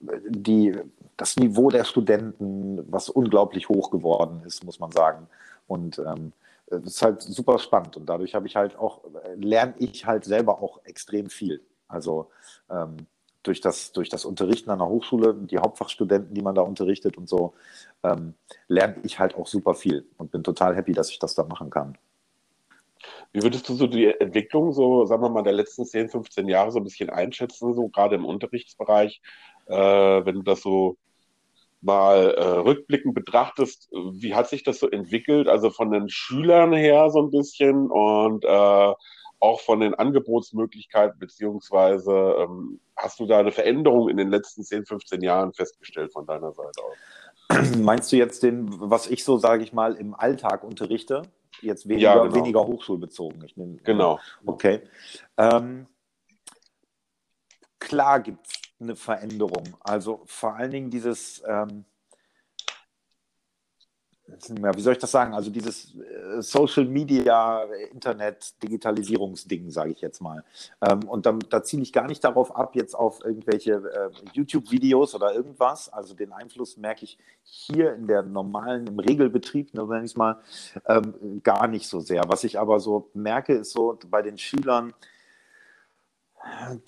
die, 0.00 0.74
das 1.16 1.36
Niveau 1.36 1.68
der 1.68 1.84
Studenten, 1.84 2.90
was 2.90 3.10
unglaublich 3.10 3.68
hoch 3.68 3.90
geworden 3.90 4.42
ist, 4.46 4.64
muss 4.64 4.80
man 4.80 4.90
sagen. 4.90 5.28
Und 5.66 5.98
ähm, 5.98 6.32
das 6.66 6.84
ist 6.84 7.02
halt 7.02 7.20
super 7.20 7.58
spannend. 7.58 7.96
Und 7.96 8.06
dadurch 8.06 8.34
habe 8.34 8.46
ich 8.46 8.56
halt 8.56 8.76
auch, 8.76 9.02
lerne 9.36 9.74
ich 9.78 10.06
halt 10.06 10.24
selber 10.24 10.62
auch 10.62 10.80
extrem 10.84 11.28
viel. 11.28 11.60
Also 11.88 12.30
ähm, 12.70 12.96
durch 13.42 13.60
das, 13.60 13.92
durch 13.92 14.08
das 14.08 14.24
Unterrichten 14.24 14.70
an 14.70 14.78
der 14.78 14.88
Hochschule, 14.88 15.34
die 15.34 15.58
Hauptfachstudenten, 15.58 16.34
die 16.34 16.42
man 16.42 16.54
da 16.54 16.62
unterrichtet 16.62 17.16
und 17.16 17.28
so, 17.28 17.54
ähm, 18.02 18.34
lerne 18.68 18.96
ich 19.02 19.18
halt 19.18 19.34
auch 19.34 19.46
super 19.46 19.74
viel 19.74 20.06
und 20.18 20.30
bin 20.30 20.44
total 20.44 20.76
happy, 20.76 20.92
dass 20.92 21.10
ich 21.10 21.18
das 21.18 21.34
da 21.34 21.44
machen 21.44 21.70
kann. 21.70 21.96
Wie 23.32 23.42
würdest 23.42 23.68
du 23.68 23.74
so 23.74 23.86
die 23.86 24.06
Entwicklung, 24.06 24.72
so 24.72 25.06
sagen 25.06 25.22
wir 25.22 25.30
mal, 25.30 25.42
der 25.42 25.52
letzten 25.52 25.86
10, 25.86 26.10
15 26.10 26.48
Jahre 26.48 26.70
so 26.70 26.78
ein 26.80 26.84
bisschen 26.84 27.10
einschätzen, 27.10 27.74
so 27.74 27.88
gerade 27.88 28.16
im 28.16 28.26
Unterrichtsbereich, 28.26 29.22
äh, 29.66 29.74
wenn 29.74 30.34
du 30.36 30.42
das 30.42 30.60
so 30.60 30.96
mal 31.80 32.34
äh, 32.34 32.42
rückblickend 32.42 33.14
betrachtest, 33.14 33.88
wie 33.92 34.34
hat 34.34 34.48
sich 34.48 34.64
das 34.64 34.80
so 34.80 34.90
entwickelt? 34.90 35.48
Also 35.48 35.70
von 35.70 35.90
den 35.90 36.08
Schülern 36.08 36.74
her 36.74 37.10
so 37.10 37.22
ein 37.22 37.30
bisschen 37.30 37.90
und 37.90 38.44
äh, 38.44 38.92
auch 39.40 39.60
von 39.60 39.80
den 39.80 39.94
Angebotsmöglichkeiten, 39.94 41.18
beziehungsweise 41.18 42.12
ähm, 42.38 42.80
hast 42.96 43.18
du 43.20 43.26
da 43.26 43.38
eine 43.38 43.52
Veränderung 43.52 44.08
in 44.08 44.18
den 44.18 44.28
letzten 44.28 44.62
10, 44.62 44.86
15 44.86 45.22
Jahren 45.22 45.52
festgestellt 45.52 46.12
von 46.12 46.26
deiner 46.26 46.52
Seite 46.52 46.82
aus? 46.82 47.76
Meinst 47.78 48.12
du 48.12 48.16
jetzt 48.16 48.42
den, 48.42 48.68
was 48.68 49.08
ich 49.08 49.24
so, 49.24 49.38
sage 49.38 49.62
ich 49.62 49.72
mal, 49.72 49.94
im 49.94 50.14
Alltag 50.14 50.62
unterrichte? 50.62 51.22
Jetzt 51.62 51.88
weniger, 51.88 52.14
ja, 52.14 52.22
genau. 52.22 52.34
weniger 52.34 52.66
hochschulbezogen. 52.66 53.42
Ich 53.44 53.56
nehm, 53.56 53.80
genau. 53.82 54.18
Okay. 54.46 54.82
Ähm, 55.36 55.86
klar 57.78 58.20
gibt 58.20 58.46
es 58.46 58.52
eine 58.78 58.96
Veränderung. 58.96 59.76
Also 59.80 60.22
vor 60.26 60.54
allen 60.54 60.70
Dingen 60.70 60.90
dieses, 60.90 61.42
ähm, 61.46 61.84
ja, 64.62 64.76
wie 64.76 64.80
soll 64.80 64.94
ich 64.94 64.98
das 64.98 65.10
sagen? 65.10 65.34
Also 65.34 65.50
dieses 65.50 65.94
äh, 65.94 66.40
Social 66.40 66.84
Media, 66.84 67.64
Internet, 67.92 68.54
Digitalisierungsding, 68.62 69.70
sage 69.70 69.92
ich 69.92 70.00
jetzt 70.00 70.20
mal. 70.20 70.44
Ähm, 70.80 71.08
und 71.08 71.26
dann, 71.26 71.40
da 71.50 71.62
ziele 71.62 71.82
ich 71.82 71.92
gar 71.92 72.06
nicht 72.06 72.24
darauf 72.24 72.54
ab, 72.56 72.74
jetzt 72.76 72.94
auf 72.94 73.24
irgendwelche 73.24 73.72
äh, 73.72 74.10
YouTube-Videos 74.32 75.14
oder 75.14 75.34
irgendwas. 75.34 75.92
Also 75.92 76.14
den 76.14 76.32
Einfluss 76.32 76.76
merke 76.76 77.04
ich 77.04 77.18
hier 77.42 77.94
in 77.94 78.06
der 78.06 78.22
normalen, 78.22 78.86
im 78.86 78.98
Regelbetrieb, 78.98 79.74
ne, 79.74 79.84
nenne 79.84 80.04
ich 80.04 80.12
es 80.12 80.16
mal, 80.16 80.40
ähm, 80.86 81.40
gar 81.42 81.66
nicht 81.66 81.88
so 81.88 82.00
sehr. 82.00 82.24
Was 82.28 82.44
ich 82.44 82.58
aber 82.58 82.80
so 82.80 83.10
merke, 83.14 83.54
ist 83.54 83.72
so 83.72 83.98
bei 84.08 84.22
den 84.22 84.38
Schülern, 84.38 84.94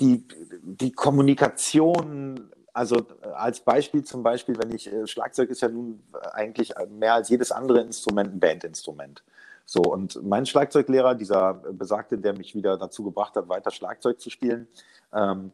die, 0.01 0.27
die 0.63 0.93
Kommunikation, 0.93 2.51
also 2.73 2.97
äh, 2.97 3.27
als 3.35 3.61
Beispiel 3.61 4.05
zum 4.05 4.23
Beispiel, 4.23 4.57
wenn 4.59 4.75
ich, 4.75 4.93
äh, 4.93 5.07
Schlagzeug 5.07 5.51
ist 5.51 5.63
ja 5.63 5.69
nun 5.69 6.03
eigentlich 6.33 6.73
mehr 6.91 7.15
als 7.15 7.29
jedes 7.29 7.53
andere 7.53 7.81
Instrument 7.81 8.35
ein 8.35 8.41
Bandinstrument. 8.41 9.23
So, 9.65 9.81
und 9.83 10.23
mein 10.23 10.45
Schlagzeuglehrer, 10.47 11.15
dieser 11.15 11.55
Besagte, 11.55 12.19
der 12.19 12.37
mich 12.37 12.55
wieder 12.55 12.77
dazu 12.77 13.05
gebracht 13.05 13.37
hat, 13.37 13.49
weiter 13.49 13.71
Schlagzeug 13.71 14.21
zu 14.21 14.29
spielen, 14.29 14.69
ähm, 15.13 15.53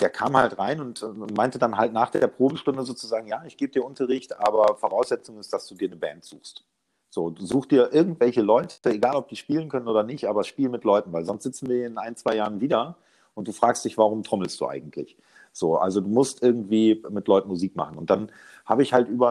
der 0.00 0.10
kam 0.10 0.36
halt 0.36 0.58
rein 0.58 0.80
und, 0.80 1.02
meinte 1.36 1.58
dann 1.58 1.76
halt 1.76 1.92
nach 1.92 2.10
der 2.10 2.26
Probestunde 2.26 2.82
sozusagen, 2.84 3.26
ja, 3.26 3.42
ich 3.46 3.56
gebe 3.56 3.72
dir 3.72 3.84
Unterricht, 3.84 4.38
aber 4.38 4.76
Voraussetzung 4.76 5.38
ist, 5.38 5.52
dass 5.52 5.66
du 5.66 5.74
dir 5.74 5.88
eine 5.88 5.96
Band 5.96 6.24
suchst. 6.24 6.64
So, 7.08 7.34
such 7.38 7.66
dir 7.66 7.92
irgendwelche 7.92 8.42
Leute, 8.42 8.90
egal 8.90 9.16
ob 9.16 9.28
die 9.28 9.36
spielen 9.36 9.70
können 9.70 9.88
oder 9.88 10.02
nicht, 10.02 10.28
aber 10.28 10.44
spiel 10.44 10.68
mit 10.68 10.84
Leuten, 10.84 11.12
weil 11.12 11.24
sonst 11.24 11.44
sitzen 11.44 11.68
wir 11.68 11.86
in 11.86 11.96
ein, 11.96 12.14
zwei 12.14 12.36
Jahren 12.36 12.60
wieder 12.60 12.98
und 13.34 13.48
du 13.48 13.52
fragst 13.52 13.84
dich, 13.86 13.96
warum 13.96 14.22
trommelst 14.22 14.60
du 14.60 14.66
eigentlich? 14.66 15.16
So, 15.56 15.78
also 15.78 16.02
du 16.02 16.08
musst 16.08 16.42
irgendwie 16.42 17.02
mit 17.08 17.26
Leuten 17.28 17.48
Musik 17.48 17.76
machen. 17.76 17.96
Und 17.96 18.10
dann 18.10 18.30
habe 18.66 18.82
ich 18.82 18.92
halt 18.92 19.08
über 19.08 19.30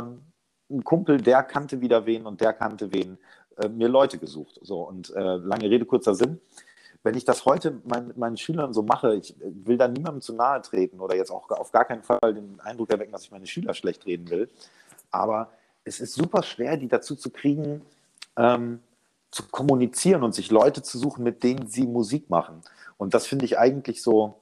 einen 0.69 0.83
Kumpel, 0.83 1.21
der 1.21 1.43
kannte 1.43 1.81
wieder 1.81 2.07
wen 2.07 2.25
und 2.25 2.41
der 2.41 2.51
kannte 2.51 2.91
wen, 2.91 3.19
äh, 3.57 3.69
mir 3.69 3.87
Leute 3.87 4.17
gesucht. 4.17 4.59
So, 4.63 4.81
und 4.81 5.11
äh, 5.11 5.35
lange 5.35 5.69
Rede, 5.69 5.85
kurzer 5.85 6.15
Sinn. 6.15 6.41
Wenn 7.03 7.15
ich 7.15 7.25
das 7.25 7.45
heute 7.45 7.79
mein, 7.85 8.07
mit 8.07 8.17
meinen 8.17 8.37
Schülern 8.37 8.73
so 8.73 8.81
mache, 8.81 9.13
ich 9.13 9.35
will 9.39 9.77
da 9.77 9.87
niemandem 9.87 10.21
zu 10.21 10.33
nahe 10.33 10.63
treten 10.63 10.99
oder 10.99 11.15
jetzt 11.15 11.29
auch 11.29 11.47
auf 11.51 11.71
gar 11.71 11.85
keinen 11.85 12.01
Fall 12.01 12.33
den 12.33 12.59
Eindruck 12.59 12.89
erwecken, 12.89 13.11
dass 13.11 13.21
ich 13.21 13.31
meine 13.31 13.45
Schüler 13.45 13.75
schlecht 13.75 14.07
reden 14.07 14.27
will. 14.31 14.49
Aber 15.11 15.51
es 15.83 15.99
ist 15.99 16.15
super 16.15 16.41
schwer, 16.41 16.75
die 16.77 16.87
dazu 16.87 17.15
zu 17.15 17.29
kriegen, 17.29 17.83
ähm, 18.35 18.79
zu 19.29 19.43
kommunizieren 19.43 20.23
und 20.23 20.33
sich 20.33 20.49
Leute 20.49 20.81
zu 20.81 20.97
suchen, 20.97 21.23
mit 21.23 21.43
denen 21.43 21.67
sie 21.67 21.85
Musik 21.85 22.31
machen. 22.31 22.61
Und 22.97 23.13
das 23.13 23.27
finde 23.27 23.45
ich 23.45 23.59
eigentlich 23.59 24.01
so, 24.01 24.39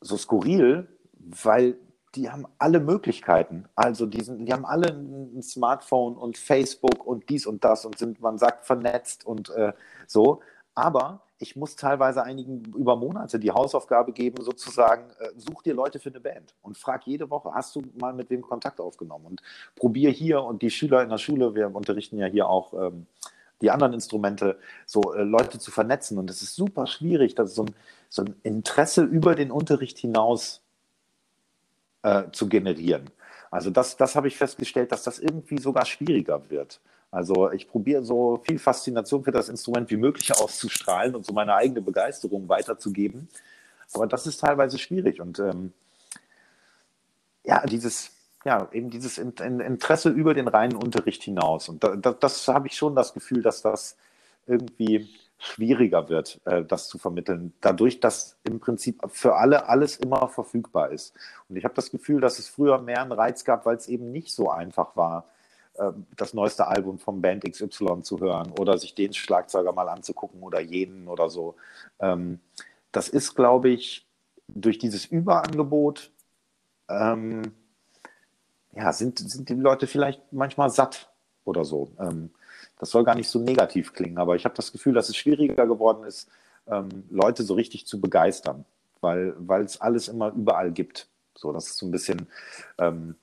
so 0.00 0.16
skurril, 0.16 0.88
weil 1.24 1.76
die 2.14 2.30
haben 2.30 2.46
alle 2.58 2.80
Möglichkeiten. 2.80 3.64
Also 3.74 4.06
die, 4.06 4.22
sind, 4.22 4.46
die 4.46 4.52
haben 4.52 4.64
alle 4.64 4.88
ein 4.88 5.42
Smartphone 5.42 6.16
und 6.16 6.38
Facebook 6.38 7.04
und 7.04 7.28
dies 7.28 7.46
und 7.46 7.64
das 7.64 7.84
und 7.84 7.98
sind, 7.98 8.20
man 8.20 8.38
sagt, 8.38 8.66
vernetzt 8.66 9.26
und 9.26 9.50
äh, 9.50 9.72
so. 10.06 10.40
Aber 10.74 11.22
ich 11.38 11.56
muss 11.56 11.76
teilweise 11.76 12.22
einigen 12.22 12.64
über 12.76 12.96
Monate 12.96 13.38
die 13.38 13.50
Hausaufgabe 13.50 14.12
geben, 14.12 14.42
sozusagen, 14.42 15.10
äh, 15.18 15.30
such 15.36 15.62
dir 15.62 15.74
Leute 15.74 15.98
für 15.98 16.10
eine 16.10 16.20
Band 16.20 16.54
und 16.62 16.78
frag 16.78 17.06
jede 17.06 17.30
Woche, 17.30 17.52
hast 17.52 17.74
du 17.76 17.82
mal 17.98 18.12
mit 18.12 18.30
wem 18.30 18.42
Kontakt 18.42 18.80
aufgenommen? 18.80 19.26
Und 19.26 19.42
probier 19.76 20.10
hier 20.10 20.42
und 20.42 20.62
die 20.62 20.70
Schüler 20.70 21.02
in 21.02 21.10
der 21.10 21.18
Schule, 21.18 21.54
wir 21.54 21.74
unterrichten 21.74 22.18
ja 22.18 22.26
hier 22.26 22.48
auch 22.48 22.72
ähm, 22.74 23.06
die 23.60 23.70
anderen 23.70 23.92
Instrumente, 23.92 24.58
so 24.86 25.14
äh, 25.14 25.22
Leute 25.22 25.58
zu 25.58 25.70
vernetzen. 25.70 26.18
Und 26.18 26.30
es 26.30 26.42
ist 26.42 26.54
super 26.54 26.86
schwierig, 26.86 27.34
dass 27.34 27.54
so 27.54 27.64
ein, 27.64 27.74
so 28.08 28.22
ein 28.22 28.36
Interesse 28.42 29.02
über 29.02 29.34
den 29.34 29.50
Unterricht 29.50 29.98
hinaus 29.98 30.63
äh, 32.04 32.30
zu 32.30 32.48
generieren. 32.48 33.10
Also 33.50 33.70
das, 33.70 33.96
das 33.96 34.14
habe 34.14 34.28
ich 34.28 34.36
festgestellt, 34.36 34.92
dass 34.92 35.02
das 35.02 35.18
irgendwie 35.18 35.58
sogar 35.58 35.86
schwieriger 35.86 36.50
wird. 36.50 36.80
Also 37.10 37.50
ich 37.52 37.68
probiere 37.68 38.04
so 38.04 38.42
viel 38.44 38.58
Faszination 38.58 39.24
für 39.24 39.30
das 39.30 39.48
Instrument 39.48 39.90
wie 39.90 39.96
möglich 39.96 40.34
auszustrahlen 40.36 41.14
und 41.14 41.24
so 41.24 41.32
meine 41.32 41.54
eigene 41.54 41.80
Begeisterung 41.80 42.48
weiterzugeben. 42.48 43.28
Aber 43.92 44.06
das 44.06 44.26
ist 44.26 44.40
teilweise 44.40 44.78
schwierig. 44.78 45.20
Und 45.20 45.38
ähm, 45.38 45.72
ja, 47.44 47.64
dieses, 47.64 48.10
ja, 48.44 48.68
eben 48.72 48.90
dieses 48.90 49.18
Interesse 49.18 50.10
über 50.10 50.34
den 50.34 50.48
reinen 50.48 50.76
Unterricht 50.76 51.22
hinaus. 51.22 51.68
Und 51.68 51.84
da, 51.84 51.94
da, 51.96 52.12
das 52.12 52.48
habe 52.48 52.66
ich 52.66 52.76
schon 52.76 52.96
das 52.96 53.14
Gefühl, 53.14 53.42
dass 53.42 53.62
das 53.62 53.96
irgendwie 54.46 55.08
schwieriger 55.44 56.08
wird, 56.08 56.40
äh, 56.46 56.64
das 56.64 56.88
zu 56.88 56.98
vermitteln, 56.98 57.52
dadurch, 57.60 58.00
dass 58.00 58.38
im 58.44 58.60
Prinzip 58.60 59.00
für 59.08 59.36
alle 59.36 59.68
alles 59.68 59.96
immer 59.96 60.28
verfügbar 60.28 60.90
ist. 60.90 61.14
Und 61.48 61.56
ich 61.56 61.64
habe 61.64 61.74
das 61.74 61.90
Gefühl, 61.90 62.20
dass 62.20 62.38
es 62.38 62.48
früher 62.48 62.78
mehr 62.78 63.02
einen 63.02 63.12
Reiz 63.12 63.44
gab, 63.44 63.66
weil 63.66 63.76
es 63.76 63.88
eben 63.88 64.10
nicht 64.10 64.32
so 64.32 64.50
einfach 64.50 64.96
war, 64.96 65.26
äh, 65.74 65.90
das 66.16 66.34
neueste 66.34 66.66
Album 66.66 66.98
vom 66.98 67.20
Band 67.20 67.44
XY 67.44 68.02
zu 68.02 68.20
hören 68.20 68.52
oder 68.58 68.78
sich 68.78 68.94
den 68.94 69.12
Schlagzeuger 69.12 69.72
mal 69.72 69.88
anzugucken 69.88 70.42
oder 70.42 70.60
jenen 70.60 71.08
oder 71.08 71.28
so. 71.28 71.56
Ähm, 72.00 72.40
das 72.90 73.08
ist, 73.08 73.34
glaube 73.34 73.68
ich, 73.68 74.06
durch 74.48 74.78
dieses 74.78 75.04
Überangebot 75.06 76.10
ähm, 76.88 77.52
ja, 78.72 78.92
sind, 78.92 79.18
sind 79.18 79.48
die 79.48 79.54
Leute 79.54 79.86
vielleicht 79.86 80.20
manchmal 80.32 80.70
satt 80.70 81.10
oder 81.44 81.64
so. 81.64 81.90
Ähm, 81.98 82.30
das 82.84 82.90
soll 82.90 83.02
gar 83.02 83.14
nicht 83.14 83.30
so 83.30 83.38
negativ 83.38 83.94
klingen, 83.94 84.18
aber 84.18 84.36
ich 84.36 84.44
habe 84.44 84.54
das 84.54 84.70
Gefühl, 84.70 84.92
dass 84.92 85.08
es 85.08 85.16
schwieriger 85.16 85.66
geworden 85.66 86.04
ist, 86.04 86.28
ähm, 86.66 86.90
Leute 87.08 87.42
so 87.42 87.54
richtig 87.54 87.86
zu 87.86 87.98
begeistern, 87.98 88.66
weil 89.00 89.64
es 89.64 89.80
alles 89.80 90.08
immer 90.08 90.34
überall 90.34 90.70
gibt. 90.70 91.08
So, 91.34 91.50
das 91.50 91.68
ist 91.68 91.78
so 91.78 91.86
ein 91.86 91.90
bisschen 91.90 92.26
ähm, 92.76 93.14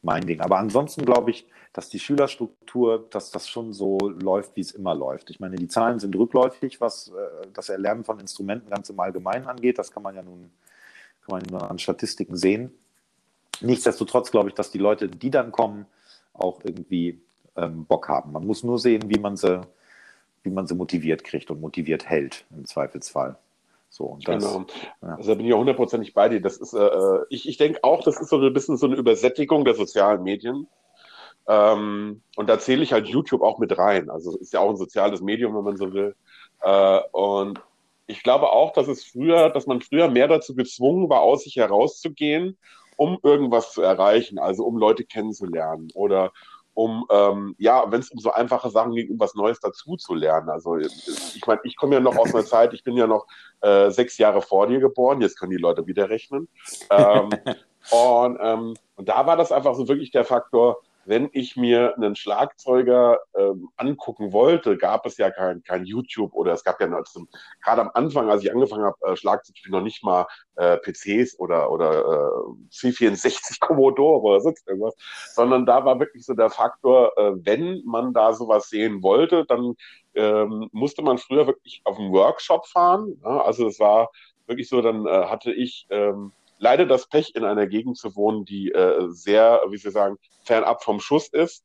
mein 0.00 0.26
Ding. 0.26 0.40
Aber 0.40 0.56
ansonsten 0.56 1.04
glaube 1.04 1.32
ich, 1.32 1.46
dass 1.74 1.90
die 1.90 1.98
Schülerstruktur, 1.98 3.08
dass 3.10 3.30
das 3.30 3.46
schon 3.46 3.74
so 3.74 3.98
läuft, 3.98 4.56
wie 4.56 4.62
es 4.62 4.70
immer 4.70 4.94
läuft. 4.94 5.28
Ich 5.28 5.38
meine, 5.38 5.56
die 5.56 5.68
Zahlen 5.68 5.98
sind 5.98 6.16
rückläufig, 6.16 6.80
was 6.80 7.08
äh, 7.08 7.46
das 7.52 7.68
Erlernen 7.68 8.04
von 8.04 8.20
Instrumenten 8.20 8.70
ganz 8.70 8.88
im 8.88 8.98
Allgemeinen 9.00 9.44
angeht. 9.44 9.78
Das 9.78 9.92
kann 9.92 10.02
man 10.02 10.14
ja 10.14 10.22
nun, 10.22 10.50
kann 11.26 11.38
man 11.38 11.42
nur 11.50 11.70
an 11.70 11.78
Statistiken 11.78 12.38
sehen. 12.38 12.72
Nichtsdestotrotz 13.60 14.30
glaube 14.30 14.48
ich, 14.48 14.54
dass 14.54 14.70
die 14.70 14.78
Leute, 14.78 15.08
die 15.08 15.30
dann 15.30 15.52
kommen, 15.52 15.84
auch 16.32 16.60
irgendwie 16.64 17.20
ähm, 17.56 17.84
Bock 17.84 18.08
haben. 18.08 18.32
Man 18.32 18.46
muss 18.46 18.62
nur 18.62 18.78
sehen, 18.78 19.02
wie 19.06 19.18
man 19.18 19.36
sie, 19.36 19.60
wie 20.42 20.50
man 20.50 20.66
sie 20.66 20.74
motiviert 20.74 21.24
kriegt 21.24 21.50
und 21.50 21.60
motiviert 21.60 22.08
hält, 22.08 22.44
im 22.50 22.64
Zweifelsfall. 22.64 23.36
So, 23.88 24.04
und 24.04 24.26
das, 24.26 24.44
genau. 24.44 24.66
Ja. 25.02 25.16
Also 25.16 25.30
da 25.30 25.34
bin 25.34 25.46
ich 25.46 25.50
ja 25.50 25.58
hundertprozentig 25.58 26.14
bei 26.14 26.28
dir. 26.28 26.40
Das 26.40 26.56
ist, 26.56 26.72
äh, 26.74 27.18
ich, 27.28 27.48
ich 27.48 27.56
denke 27.56 27.82
auch, 27.82 28.02
das 28.02 28.20
ist 28.20 28.28
so 28.28 28.40
ein 28.40 28.52
bisschen 28.52 28.76
so 28.76 28.86
eine 28.86 28.96
Übersättigung 28.96 29.64
der 29.64 29.74
sozialen 29.74 30.22
Medien. 30.22 30.68
Ähm, 31.48 32.22
und 32.36 32.48
da 32.48 32.60
zähle 32.60 32.84
ich 32.84 32.92
halt 32.92 33.08
YouTube 33.08 33.42
auch 33.42 33.58
mit 33.58 33.76
rein. 33.76 34.08
Also 34.08 34.38
ist 34.38 34.52
ja 34.52 34.60
auch 34.60 34.70
ein 34.70 34.76
soziales 34.76 35.20
Medium, 35.20 35.56
wenn 35.56 35.64
man 35.64 35.76
so 35.76 35.92
will. 35.92 36.14
Äh, 36.60 37.00
und 37.10 37.60
ich 38.06 38.22
glaube 38.22 38.50
auch, 38.50 38.72
dass 38.72 38.86
es 38.86 39.04
früher, 39.04 39.50
dass 39.50 39.66
man 39.66 39.80
früher 39.80 40.08
mehr 40.08 40.28
dazu 40.28 40.54
gezwungen 40.54 41.08
war, 41.08 41.22
aus 41.22 41.44
sich 41.44 41.56
herauszugehen, 41.56 42.56
um 42.96 43.18
irgendwas 43.22 43.72
zu 43.72 43.82
erreichen, 43.82 44.38
also 44.38 44.64
um 44.64 44.76
Leute 44.76 45.04
kennenzulernen 45.04 45.88
oder 45.94 46.32
um, 46.80 47.04
ähm, 47.10 47.54
ja, 47.58 47.84
wenn 47.92 48.00
es 48.00 48.10
um 48.10 48.18
so 48.20 48.32
einfache 48.32 48.70
Sachen 48.70 48.94
geht, 48.94 49.10
um 49.10 49.20
was 49.20 49.34
Neues 49.34 49.60
dazu 49.60 49.96
zu 49.96 50.14
lernen. 50.14 50.48
Also 50.48 50.78
ich 50.78 51.46
meine, 51.46 51.60
ich 51.64 51.76
komme 51.76 51.96
ja 51.96 52.00
noch 52.00 52.16
aus 52.16 52.34
einer 52.34 52.44
Zeit, 52.44 52.72
ich 52.72 52.82
bin 52.82 52.96
ja 52.96 53.06
noch 53.06 53.26
äh, 53.60 53.90
sechs 53.90 54.16
Jahre 54.16 54.40
vor 54.40 54.66
dir 54.66 54.80
geboren, 54.80 55.20
jetzt 55.20 55.38
können 55.38 55.50
die 55.50 55.58
Leute 55.58 55.86
wieder 55.86 56.08
rechnen. 56.08 56.48
Ähm, 56.88 57.28
und, 57.90 58.38
ähm, 58.40 58.74
und 58.96 59.08
da 59.08 59.26
war 59.26 59.36
das 59.36 59.52
einfach 59.52 59.74
so 59.74 59.88
wirklich 59.88 60.10
der 60.10 60.24
Faktor, 60.24 60.80
wenn 61.10 61.28
ich 61.32 61.56
mir 61.56 61.96
einen 61.96 62.14
Schlagzeuger 62.14 63.18
ähm, 63.34 63.68
angucken 63.76 64.32
wollte, 64.32 64.76
gab 64.76 65.06
es 65.06 65.16
ja 65.16 65.32
kein, 65.32 65.60
kein 65.64 65.84
YouTube 65.84 66.32
oder 66.34 66.52
es 66.52 66.62
gab 66.62 66.80
ja 66.80 67.02
zum, 67.02 67.28
gerade 67.60 67.80
am 67.80 67.90
Anfang, 67.94 68.30
als 68.30 68.44
ich 68.44 68.52
angefangen 68.52 68.84
habe, 68.84 68.96
äh, 69.02 69.16
Schlagzeug 69.16 69.56
spielen, 69.56 69.72
noch 69.72 69.82
nicht 69.82 70.04
mal 70.04 70.26
äh, 70.54 70.76
PCs 70.76 71.36
oder, 71.40 71.72
oder 71.72 71.90
äh, 71.90 72.70
C64 72.70 73.58
Commodore 73.60 74.20
oder 74.20 74.40
sonst 74.40 74.66
irgendwas, 74.68 74.94
sondern 75.34 75.66
da 75.66 75.84
war 75.84 75.98
wirklich 75.98 76.24
so 76.24 76.34
der 76.34 76.48
Faktor, 76.48 77.10
äh, 77.18 77.32
wenn 77.44 77.82
man 77.84 78.12
da 78.12 78.32
sowas 78.32 78.68
sehen 78.68 79.02
wollte, 79.02 79.44
dann 79.46 79.74
ähm, 80.14 80.68
musste 80.70 81.02
man 81.02 81.18
früher 81.18 81.48
wirklich 81.48 81.80
auf 81.84 81.98
einen 81.98 82.12
Workshop 82.12 82.68
fahren. 82.68 83.20
Ja? 83.24 83.42
Also 83.42 83.66
es 83.66 83.80
war 83.80 84.10
wirklich 84.46 84.68
so, 84.68 84.80
dann 84.80 85.06
äh, 85.06 85.26
hatte 85.26 85.52
ich 85.52 85.88
ähm, 85.90 86.32
leider 86.60 86.86
das 86.86 87.08
Pech, 87.08 87.34
in 87.34 87.44
einer 87.44 87.66
Gegend 87.66 87.96
zu 87.96 88.14
wohnen, 88.14 88.44
die 88.44 88.70
äh, 88.70 89.08
sehr, 89.10 89.62
wie 89.70 89.78
Sie 89.78 89.90
sagen, 89.90 90.16
fernab 90.44 90.84
vom 90.84 91.00
Schuss 91.00 91.28
ist 91.28 91.64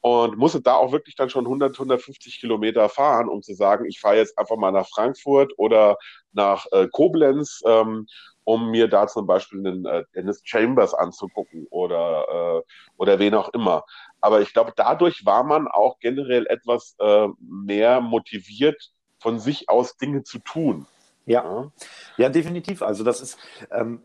und 0.00 0.38
musste 0.38 0.60
da 0.60 0.74
auch 0.74 0.92
wirklich 0.92 1.16
dann 1.16 1.28
schon 1.28 1.44
100, 1.44 1.74
150 1.74 2.40
Kilometer 2.40 2.88
fahren, 2.88 3.28
um 3.28 3.42
zu 3.42 3.54
sagen, 3.54 3.84
ich 3.84 4.00
fahre 4.00 4.16
jetzt 4.16 4.38
einfach 4.38 4.56
mal 4.56 4.70
nach 4.70 4.88
Frankfurt 4.88 5.52
oder 5.56 5.98
nach 6.32 6.66
äh, 6.72 6.86
Koblenz, 6.88 7.62
ähm, 7.66 8.06
um 8.44 8.70
mir 8.70 8.88
da 8.88 9.08
zum 9.08 9.26
Beispiel 9.26 9.58
einen 9.58 9.84
äh, 9.84 10.04
Dennis 10.14 10.40
Chambers 10.44 10.94
anzugucken 10.94 11.66
oder, 11.70 12.62
äh, 12.64 12.72
oder 12.96 13.18
wen 13.18 13.34
auch 13.34 13.50
immer. 13.50 13.84
Aber 14.20 14.40
ich 14.40 14.52
glaube, 14.52 14.72
dadurch 14.74 15.26
war 15.26 15.42
man 15.42 15.68
auch 15.68 15.98
generell 15.98 16.46
etwas 16.46 16.94
äh, 17.00 17.28
mehr 17.40 18.00
motiviert, 18.00 18.92
von 19.18 19.40
sich 19.40 19.68
aus 19.68 19.96
Dinge 19.96 20.22
zu 20.22 20.38
tun. 20.38 20.86
Ja, 21.26 21.70
ja, 22.16 22.30
definitiv. 22.30 22.80
Also 22.80 23.04
das 23.04 23.20
ist 23.20 23.36
ähm, 23.70 24.00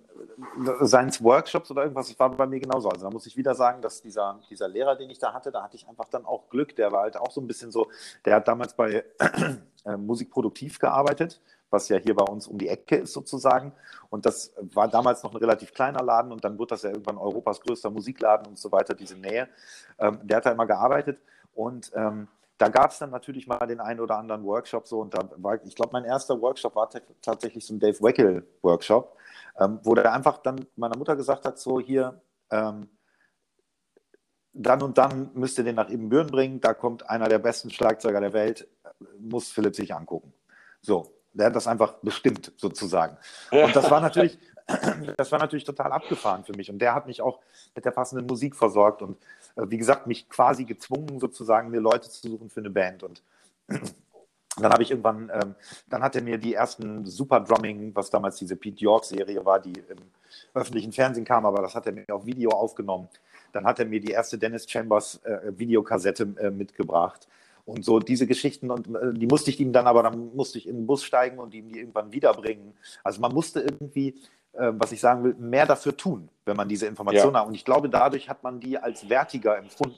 Science 0.85 1.23
Workshops 1.23 1.71
oder 1.71 1.83
irgendwas, 1.83 2.07
das 2.09 2.19
war 2.19 2.29
bei 2.29 2.45
mir 2.45 2.59
genauso. 2.59 2.89
Also 2.89 3.05
da 3.05 3.11
muss 3.11 3.25
ich 3.25 3.37
wieder 3.37 3.55
sagen, 3.55 3.81
dass 3.81 4.01
dieser, 4.01 4.39
dieser 4.49 4.67
Lehrer, 4.67 4.95
den 4.95 5.09
ich 5.09 5.19
da 5.19 5.33
hatte, 5.33 5.51
da 5.51 5.63
hatte 5.63 5.75
ich 5.75 5.87
einfach 5.87 6.07
dann 6.09 6.25
auch 6.25 6.49
Glück. 6.49 6.75
Der 6.75 6.91
war 6.91 7.01
halt 7.01 7.17
auch 7.17 7.31
so 7.31 7.41
ein 7.41 7.47
bisschen 7.47 7.71
so, 7.71 7.87
der 8.25 8.35
hat 8.35 8.47
damals 8.47 8.75
bei 8.75 9.03
äh, 9.85 9.97
Musikproduktiv 9.97 10.79
gearbeitet, 10.79 11.41
was 11.69 11.89
ja 11.89 11.97
hier 11.97 12.15
bei 12.15 12.25
uns 12.25 12.47
um 12.47 12.57
die 12.57 12.67
Ecke 12.67 12.97
ist 12.97 13.13
sozusagen. 13.13 13.73
Und 14.09 14.25
das 14.25 14.53
war 14.73 14.87
damals 14.87 15.23
noch 15.23 15.33
ein 15.33 15.37
relativ 15.37 15.73
kleiner 15.73 16.03
Laden 16.03 16.31
und 16.31 16.43
dann 16.43 16.57
wurde 16.57 16.69
das 16.69 16.83
ja 16.83 16.91
irgendwann 16.91 17.17
Europas 17.17 17.59
größter 17.61 17.89
Musikladen 17.89 18.47
und 18.47 18.57
so 18.57 18.71
weiter, 18.71 18.93
diese 18.93 19.17
Nähe. 19.17 19.49
Ähm, 19.99 20.19
der 20.23 20.37
hat 20.37 20.45
da 20.45 20.51
immer 20.51 20.67
gearbeitet 20.67 21.19
und 21.53 21.91
ähm, 21.95 22.27
da 22.57 22.69
gab 22.69 22.91
es 22.91 22.99
dann 22.99 23.09
natürlich 23.09 23.47
mal 23.47 23.65
den 23.65 23.79
einen 23.79 23.99
oder 23.99 24.17
anderen 24.17 24.43
Workshop 24.45 24.87
so 24.87 25.01
und 25.01 25.13
da 25.13 25.27
war, 25.37 25.61
ich 25.65 25.75
glaube, 25.75 25.91
mein 25.93 26.05
erster 26.05 26.39
Workshop 26.39 26.75
war 26.75 26.89
tatsächlich 27.21 27.65
so 27.65 27.73
ein 27.73 27.79
Dave 27.79 27.99
Weckel 28.01 28.45
Workshop, 28.61 29.17
ähm, 29.59 29.79
wo 29.83 29.95
der 29.95 30.13
einfach 30.13 30.39
dann 30.39 30.65
meiner 30.75 30.97
Mutter 30.97 31.15
gesagt 31.15 31.45
hat, 31.45 31.59
so 31.59 31.79
hier, 31.79 32.21
ähm, 32.51 32.89
dann 34.53 34.81
und 34.83 34.97
dann 34.97 35.31
müsst 35.33 35.57
ihr 35.57 35.63
den 35.63 35.75
nach 35.75 35.89
Ibbenbüren 35.89 36.27
bringen, 36.27 36.61
da 36.61 36.73
kommt 36.73 37.09
einer 37.09 37.27
der 37.27 37.39
besten 37.39 37.71
Schlagzeuger 37.71 38.21
der 38.21 38.33
Welt, 38.33 38.67
muss 39.19 39.51
Philipp 39.51 39.75
sich 39.75 39.93
angucken. 39.93 40.31
So, 40.81 41.15
der 41.33 41.47
hat 41.47 41.55
das 41.55 41.67
einfach 41.67 41.95
bestimmt 42.01 42.51
sozusagen. 42.57 43.17
Und 43.51 43.75
das 43.75 43.89
war 43.89 43.99
natürlich, 43.99 44.37
das 45.17 45.31
war 45.31 45.39
natürlich 45.39 45.63
total 45.63 45.91
abgefahren 45.91 46.43
für 46.43 46.53
mich. 46.53 46.69
Und 46.69 46.79
der 46.79 46.93
hat 46.93 47.07
mich 47.07 47.21
auch 47.21 47.39
mit 47.75 47.83
der 47.83 47.91
passenden 47.91 48.27
Musik 48.27 48.55
versorgt 48.55 49.01
und 49.01 49.17
äh, 49.55 49.63
wie 49.67 49.77
gesagt, 49.77 50.05
mich 50.05 50.29
quasi 50.29 50.65
gezwungen, 50.65 51.19
sozusagen 51.19 51.69
mir 51.69 51.79
Leute 51.79 52.09
zu 52.09 52.29
suchen 52.29 52.49
für 52.49 52.59
eine 52.59 52.69
Band. 52.69 53.03
Und 53.03 53.23
dann 54.57 54.71
habe 54.71 54.83
ich 54.83 54.91
irgendwann, 54.91 55.31
ähm, 55.33 55.55
dann 55.89 56.03
hat 56.03 56.15
er 56.15 56.21
mir 56.21 56.37
die 56.37 56.53
ersten 56.53 57.05
Super 57.05 57.39
Drumming, 57.39 57.95
was 57.95 58.09
damals 58.09 58.37
diese 58.37 58.55
Pete 58.55 58.83
York-Serie 58.83 59.43
war, 59.45 59.59
die 59.59 59.73
im 59.73 59.97
öffentlichen 60.53 60.91
Fernsehen 60.91 61.25
kam, 61.25 61.45
aber 61.45 61.61
das 61.61 61.73
hat 61.73 61.87
er 61.87 61.93
mir 61.93 62.05
auf 62.11 62.25
Video 62.25 62.51
aufgenommen. 62.51 63.07
Dann 63.51 63.65
hat 63.65 63.79
er 63.79 63.85
mir 63.85 63.99
die 63.99 64.11
erste 64.11 64.37
Dennis 64.37 64.69
Chambers 64.69 65.21
äh, 65.23 65.51
Videokassette 65.57 66.35
äh, 66.39 66.51
mitgebracht. 66.51 67.27
Und 67.65 67.85
so 67.85 67.99
diese 67.99 68.27
Geschichten, 68.27 68.69
und 68.69 68.87
äh, 68.95 69.13
die 69.13 69.27
musste 69.27 69.49
ich 69.49 69.59
ihm 69.59 69.71
dann 69.71 69.87
aber, 69.87 70.03
dann 70.03 70.35
musste 70.35 70.57
ich 70.57 70.67
in 70.67 70.77
den 70.77 70.87
Bus 70.87 71.03
steigen 71.03 71.39
und 71.39 71.53
ihm 71.53 71.69
die 71.69 71.79
irgendwann 71.79 72.11
wiederbringen. 72.11 72.73
Also 73.03 73.21
man 73.21 73.33
musste 73.33 73.61
irgendwie 73.61 74.15
äh, 74.53 74.71
was 74.73 74.91
ich 74.91 75.01
sagen 75.01 75.23
will, 75.23 75.35
mehr 75.39 75.65
dafür 75.65 75.97
tun, 75.97 76.29
wenn 76.45 76.55
man 76.55 76.69
diese 76.69 76.85
Informationen 76.85 77.33
ja. 77.33 77.41
hat. 77.41 77.47
Und 77.47 77.55
ich 77.55 77.65
glaube, 77.65 77.89
dadurch 77.89 78.29
hat 78.29 78.43
man 78.43 78.59
die 78.59 78.77
als 78.77 79.09
wertiger 79.09 79.57
empfunden. 79.57 79.95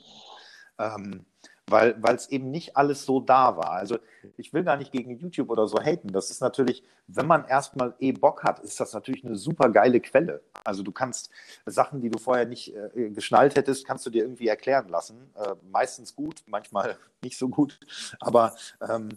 Ähm, 0.78 1.24
weil 1.68 2.14
es 2.14 2.28
eben 2.28 2.50
nicht 2.50 2.76
alles 2.76 3.04
so 3.04 3.20
da 3.20 3.56
war. 3.56 3.72
Also 3.72 3.98
ich 4.36 4.52
will 4.52 4.62
gar 4.62 4.76
nicht 4.76 4.92
gegen 4.92 5.18
YouTube 5.18 5.50
oder 5.50 5.66
so 5.66 5.78
haten. 5.78 6.12
Das 6.12 6.30
ist 6.30 6.40
natürlich, 6.40 6.84
wenn 7.08 7.26
man 7.26 7.44
erstmal 7.46 7.94
eh 7.98 8.12
Bock 8.12 8.44
hat, 8.44 8.60
ist 8.60 8.78
das 8.78 8.92
natürlich 8.92 9.24
eine 9.24 9.36
super 9.36 9.70
geile 9.70 10.00
Quelle. 10.00 10.42
Also 10.64 10.82
du 10.82 10.92
kannst 10.92 11.30
Sachen, 11.64 12.00
die 12.00 12.10
du 12.10 12.18
vorher 12.18 12.46
nicht 12.46 12.74
äh, 12.74 13.10
geschnallt 13.10 13.56
hättest, 13.56 13.86
kannst 13.86 14.06
du 14.06 14.10
dir 14.10 14.22
irgendwie 14.22 14.46
erklären 14.46 14.88
lassen. 14.88 15.30
Äh, 15.34 15.54
meistens 15.70 16.14
gut, 16.14 16.42
manchmal 16.46 16.96
nicht 17.22 17.36
so 17.36 17.48
gut. 17.48 17.80
Aber 18.20 18.54
ähm, 18.88 19.08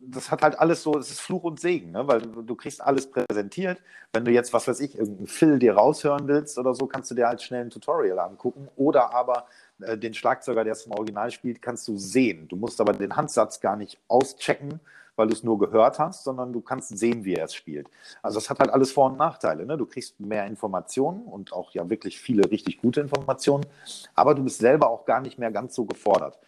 das 0.00 0.30
hat 0.30 0.42
halt 0.42 0.58
alles 0.58 0.82
so, 0.82 0.96
es 0.98 1.10
ist 1.10 1.20
Fluch 1.20 1.44
und 1.44 1.60
Segen, 1.60 1.90
ne? 1.92 2.08
weil 2.08 2.22
du, 2.22 2.42
du, 2.42 2.54
kriegst 2.54 2.80
alles 2.80 3.10
präsentiert. 3.10 3.78
Wenn 4.12 4.24
du 4.24 4.30
jetzt, 4.30 4.52
was 4.52 4.66
weiß 4.66 4.80
ich, 4.80 4.96
irgendeinen 4.96 5.26
Phil 5.26 5.58
dir 5.58 5.74
raushören 5.74 6.26
willst 6.26 6.58
oder 6.58 6.74
so, 6.74 6.86
kannst 6.86 7.10
du 7.10 7.14
dir 7.14 7.28
halt 7.28 7.42
schnell 7.42 7.62
ein 7.62 7.70
Tutorial 7.70 8.18
angucken. 8.18 8.68
Oder 8.76 9.14
aber 9.14 9.46
äh, 9.82 9.98
den 9.98 10.14
Schlagzeuger, 10.14 10.64
der 10.64 10.72
es 10.72 10.86
im 10.86 10.92
Original 10.92 11.30
spielt, 11.30 11.62
kannst 11.62 11.86
du 11.88 11.96
sehen. 11.96 12.48
Du 12.48 12.56
musst 12.56 12.80
aber 12.80 12.92
den 12.92 13.16
Handsatz 13.16 13.60
gar 13.60 13.76
nicht 13.76 13.98
auschecken, 14.08 14.80
weil 15.16 15.26
du 15.26 15.34
es 15.34 15.42
nur 15.42 15.58
gehört 15.58 15.98
hast, 15.98 16.24
sondern 16.24 16.52
du 16.52 16.60
kannst 16.60 16.96
sehen, 16.96 17.24
wie 17.24 17.34
er 17.34 17.44
es 17.44 17.54
spielt. 17.54 17.90
Also 18.22 18.38
das 18.38 18.48
hat 18.48 18.58
halt 18.58 18.70
alles 18.70 18.92
Vor- 18.92 19.10
und 19.10 19.18
Nachteile. 19.18 19.66
Ne? 19.66 19.76
Du 19.76 19.86
kriegst 19.86 20.18
mehr 20.18 20.46
Informationen 20.46 21.24
und 21.24 21.52
auch 21.52 21.72
ja 21.72 21.88
wirklich 21.90 22.20
viele 22.20 22.50
richtig 22.50 22.80
gute 22.80 23.00
Informationen, 23.00 23.66
aber 24.14 24.34
du 24.34 24.42
bist 24.42 24.60
selber 24.60 24.88
auch 24.88 25.04
gar 25.04 25.20
nicht 25.20 25.38
mehr 25.38 25.50
ganz 25.50 25.74
so 25.74 25.84
gefordert. 25.84 26.38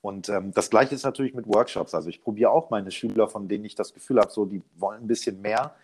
Und 0.00 0.28
ähm, 0.28 0.52
das 0.52 0.68
Gleiche 0.68 0.94
ist 0.94 1.04
natürlich 1.04 1.32
mit 1.32 1.46
Workshops. 1.46 1.94
Also 1.94 2.08
ich 2.08 2.22
probiere 2.22 2.50
auch 2.50 2.70
meine 2.70 2.90
Schüler, 2.90 3.28
von 3.28 3.48
denen 3.48 3.64
ich 3.64 3.76
das 3.76 3.94
Gefühl 3.94 4.18
habe, 4.18 4.32
so 4.32 4.44
die 4.44 4.62
wollen 4.76 5.02
ein 5.02 5.06
bisschen 5.06 5.40
mehr. 5.40 5.76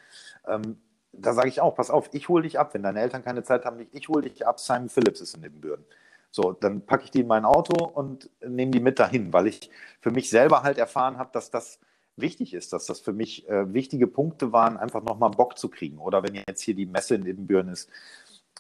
Ähm, 0.47 0.79
da 1.13 1.33
sage 1.33 1.49
ich 1.49 1.61
auch, 1.61 1.75
pass 1.75 1.91
auf, 1.91 2.11
ich 2.13 2.29
hole 2.29 2.43
dich 2.43 2.59
ab. 2.59 2.75
Wenn 2.75 2.83
deine 2.83 3.01
Eltern 3.01 3.25
keine 3.25 3.45
Zeit 3.45 3.65
haben, 3.65 3.87
ich 3.93 4.09
hole 4.09 4.23
dich 4.23 4.47
ab. 4.47 4.59
Simon 4.59 4.89
Phillips 4.89 5.21
ist 5.21 5.37
in 5.37 5.43
den 5.43 5.61
Büren. 5.61 5.85
So, 6.31 6.53
dann 6.53 6.85
packe 6.85 7.05
ich 7.05 7.11
die 7.11 7.21
in 7.21 7.27
mein 7.27 7.45
Auto 7.45 7.85
und 7.85 8.31
nehme 8.47 8.71
die 8.71 8.81
mit 8.81 8.99
dahin, 8.99 9.33
weil 9.33 9.47
ich 9.47 9.71
für 10.01 10.11
mich 10.11 10.31
selber 10.31 10.63
halt 10.63 10.79
erfahren 10.79 11.19
habe, 11.19 11.31
dass 11.33 11.51
das 11.51 11.81
wichtig 12.17 12.55
ist, 12.55 12.73
dass 12.73 12.87
das 12.87 13.01
für 13.01 13.13
mich 13.13 13.49
äh, 13.49 13.73
wichtige 13.73 14.07
Punkte 14.07 14.53
waren, 14.53 14.77
einfach 14.77 15.03
nochmal 15.03 15.31
Bock 15.31 15.57
zu 15.57 15.69
kriegen. 15.69 15.99
Oder 15.99 16.23
wenn 16.23 16.35
jetzt 16.35 16.63
hier 16.63 16.75
die 16.75 16.87
Messe 16.87 17.15
in 17.15 17.27
Ebenbüren 17.27 17.69
ist, 17.69 17.89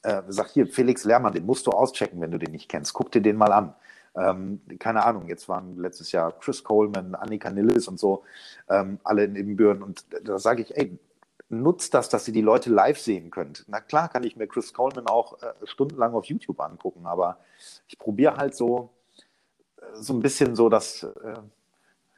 äh, 0.02 0.22
sag 0.28 0.48
hier, 0.50 0.66
Felix 0.66 1.04
Lehrmann, 1.04 1.32
den 1.32 1.46
musst 1.46 1.66
du 1.66 1.70
auschecken, 1.72 2.20
wenn 2.20 2.30
du 2.30 2.38
den 2.38 2.52
nicht 2.52 2.68
kennst. 2.68 2.94
Guck 2.94 3.10
dir 3.10 3.20
den 3.20 3.36
mal 3.36 3.52
an. 3.52 3.74
Ähm, 4.16 4.60
keine 4.78 5.04
Ahnung, 5.04 5.28
jetzt 5.28 5.48
waren 5.48 5.76
letztes 5.76 6.12
Jahr 6.12 6.32
Chris 6.38 6.64
Coleman, 6.64 7.14
Annika 7.14 7.50
Nilles 7.50 7.88
und 7.88 7.98
so, 7.98 8.24
ähm, 8.68 8.98
alle 9.04 9.24
in 9.24 9.36
Ibbenbüren. 9.36 9.82
Und 9.82 10.04
da 10.24 10.38
sage 10.38 10.62
ich, 10.62 10.76
ey, 10.76 10.98
nutzt 11.48 11.94
das, 11.94 12.08
dass 12.08 12.28
ihr 12.28 12.34
die 12.34 12.42
Leute 12.42 12.70
live 12.70 12.98
sehen 12.98 13.30
könnt. 13.30 13.64
Na 13.68 13.80
klar 13.80 14.08
kann 14.08 14.24
ich 14.24 14.36
mir 14.36 14.46
Chris 14.46 14.72
Coleman 14.72 15.06
auch 15.06 15.42
äh, 15.42 15.52
stundenlang 15.64 16.14
auf 16.14 16.26
YouTube 16.26 16.60
angucken, 16.60 17.06
aber 17.06 17.38
ich 17.86 17.98
probiere 17.98 18.36
halt 18.36 18.54
so, 18.54 18.90
äh, 19.76 19.84
so 19.94 20.12
ein 20.12 20.20
bisschen 20.20 20.54
so 20.54 20.68
das 20.68 21.02
äh, 21.04 21.40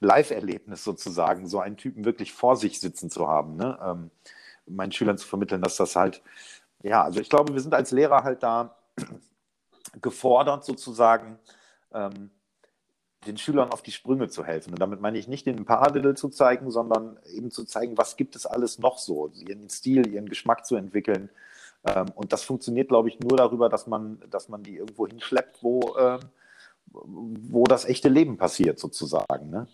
Live-Erlebnis 0.01 0.83
sozusagen, 0.83 1.47
so 1.47 1.61
einen 1.61 1.77
Typen 1.77 2.05
wirklich 2.05 2.33
vor 2.33 2.57
sich 2.57 2.81
sitzen 2.81 3.11
zu 3.11 3.29
haben. 3.29 3.57
Ne? 3.57 3.79
Ähm, 3.83 4.11
meinen 4.67 4.93
Schülern 4.93 5.19
zu 5.19 5.29
vermitteln, 5.29 5.63
dass 5.63 5.77
das 5.77 5.95
halt, 5.95 6.23
ja, 6.83 7.05
also 7.05 7.21
ich 7.21 7.29
glaube, 7.29 7.53
wir 7.53 7.61
sind 7.61 7.75
als 7.75 7.91
Lehrer 7.91 8.25
halt 8.25 8.43
da 8.43 8.77
gefordert 10.03 10.65
sozusagen, 10.65 11.39
ähm, 11.93 12.31
den 13.27 13.37
Schülern 13.37 13.71
auf 13.71 13.83
die 13.83 13.93
Sprünge 13.93 14.29
zu 14.29 14.45
helfen. 14.45 14.73
Und 14.73 14.81
damit 14.81 15.01
meine 15.01 15.19
ich 15.19 15.29
nicht 15.29 15.47
den 15.47 15.65
Paradiddle 15.65 16.15
zu 16.15 16.29
zeigen, 16.31 16.71
sondern 16.71 17.19
eben 17.35 17.51
zu 17.51 17.65
zeigen, 17.65 17.99
was 17.99 18.17
gibt 18.17 18.35
es 18.35 18.47
alles 18.47 18.79
noch 18.79 18.99
so, 18.99 19.31
ihren 19.35 19.69
Stil, 19.69 20.07
ihren 20.07 20.29
Geschmack 20.29 20.65
zu 20.65 20.77
entwickeln. 20.77 21.29
Ähm, 21.85 22.07
und 22.15 22.33
das 22.33 22.45
funktioniert, 22.45 22.89
glaube 22.89 23.09
ich, 23.09 23.21
nur 23.21 23.37
darüber, 23.37 23.69
dass 23.69 23.87
man, 23.87 24.23
dass 24.31 24.49
man 24.49 24.63
die 24.63 24.77
irgendwo 24.77 25.07
hinschleppt, 25.07 25.63
wo, 25.63 25.97
äh, 25.97 26.19
wo 26.87 27.65
das 27.65 27.85
echte 27.85 28.09
Leben 28.09 28.39
passiert, 28.39 28.79
sozusagen. 28.79 29.51
Ne? 29.51 29.67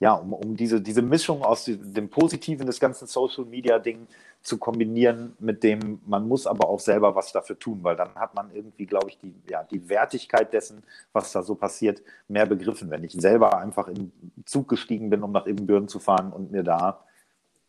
Ja, 0.00 0.12
um, 0.12 0.32
um 0.32 0.56
diese, 0.56 0.80
diese 0.80 1.02
Mischung 1.02 1.42
aus 1.42 1.64
dem 1.66 2.08
Positiven 2.08 2.66
des 2.66 2.78
ganzen 2.78 3.08
Social 3.08 3.44
Media 3.44 3.78
Ding 3.80 4.06
zu 4.42 4.56
kombinieren 4.56 5.36
mit 5.40 5.64
dem, 5.64 6.00
man 6.06 6.28
muss 6.28 6.46
aber 6.46 6.68
auch 6.68 6.78
selber 6.78 7.16
was 7.16 7.32
dafür 7.32 7.58
tun, 7.58 7.80
weil 7.82 7.96
dann 7.96 8.14
hat 8.14 8.34
man 8.34 8.54
irgendwie, 8.54 8.86
glaube 8.86 9.08
ich, 9.08 9.18
die, 9.18 9.34
ja, 9.48 9.64
die 9.64 9.88
Wertigkeit 9.88 10.52
dessen, 10.52 10.84
was 11.12 11.32
da 11.32 11.42
so 11.42 11.56
passiert, 11.56 12.00
mehr 12.28 12.46
begriffen. 12.46 12.90
Wenn 12.90 13.02
ich 13.02 13.12
selber 13.12 13.58
einfach 13.58 13.88
in 13.88 14.12
Zug 14.44 14.68
gestiegen 14.68 15.10
bin, 15.10 15.24
um 15.24 15.32
nach 15.32 15.46
Ibbenbüren 15.46 15.88
zu 15.88 15.98
fahren 15.98 16.32
und 16.32 16.52
mir 16.52 16.62
da 16.62 17.04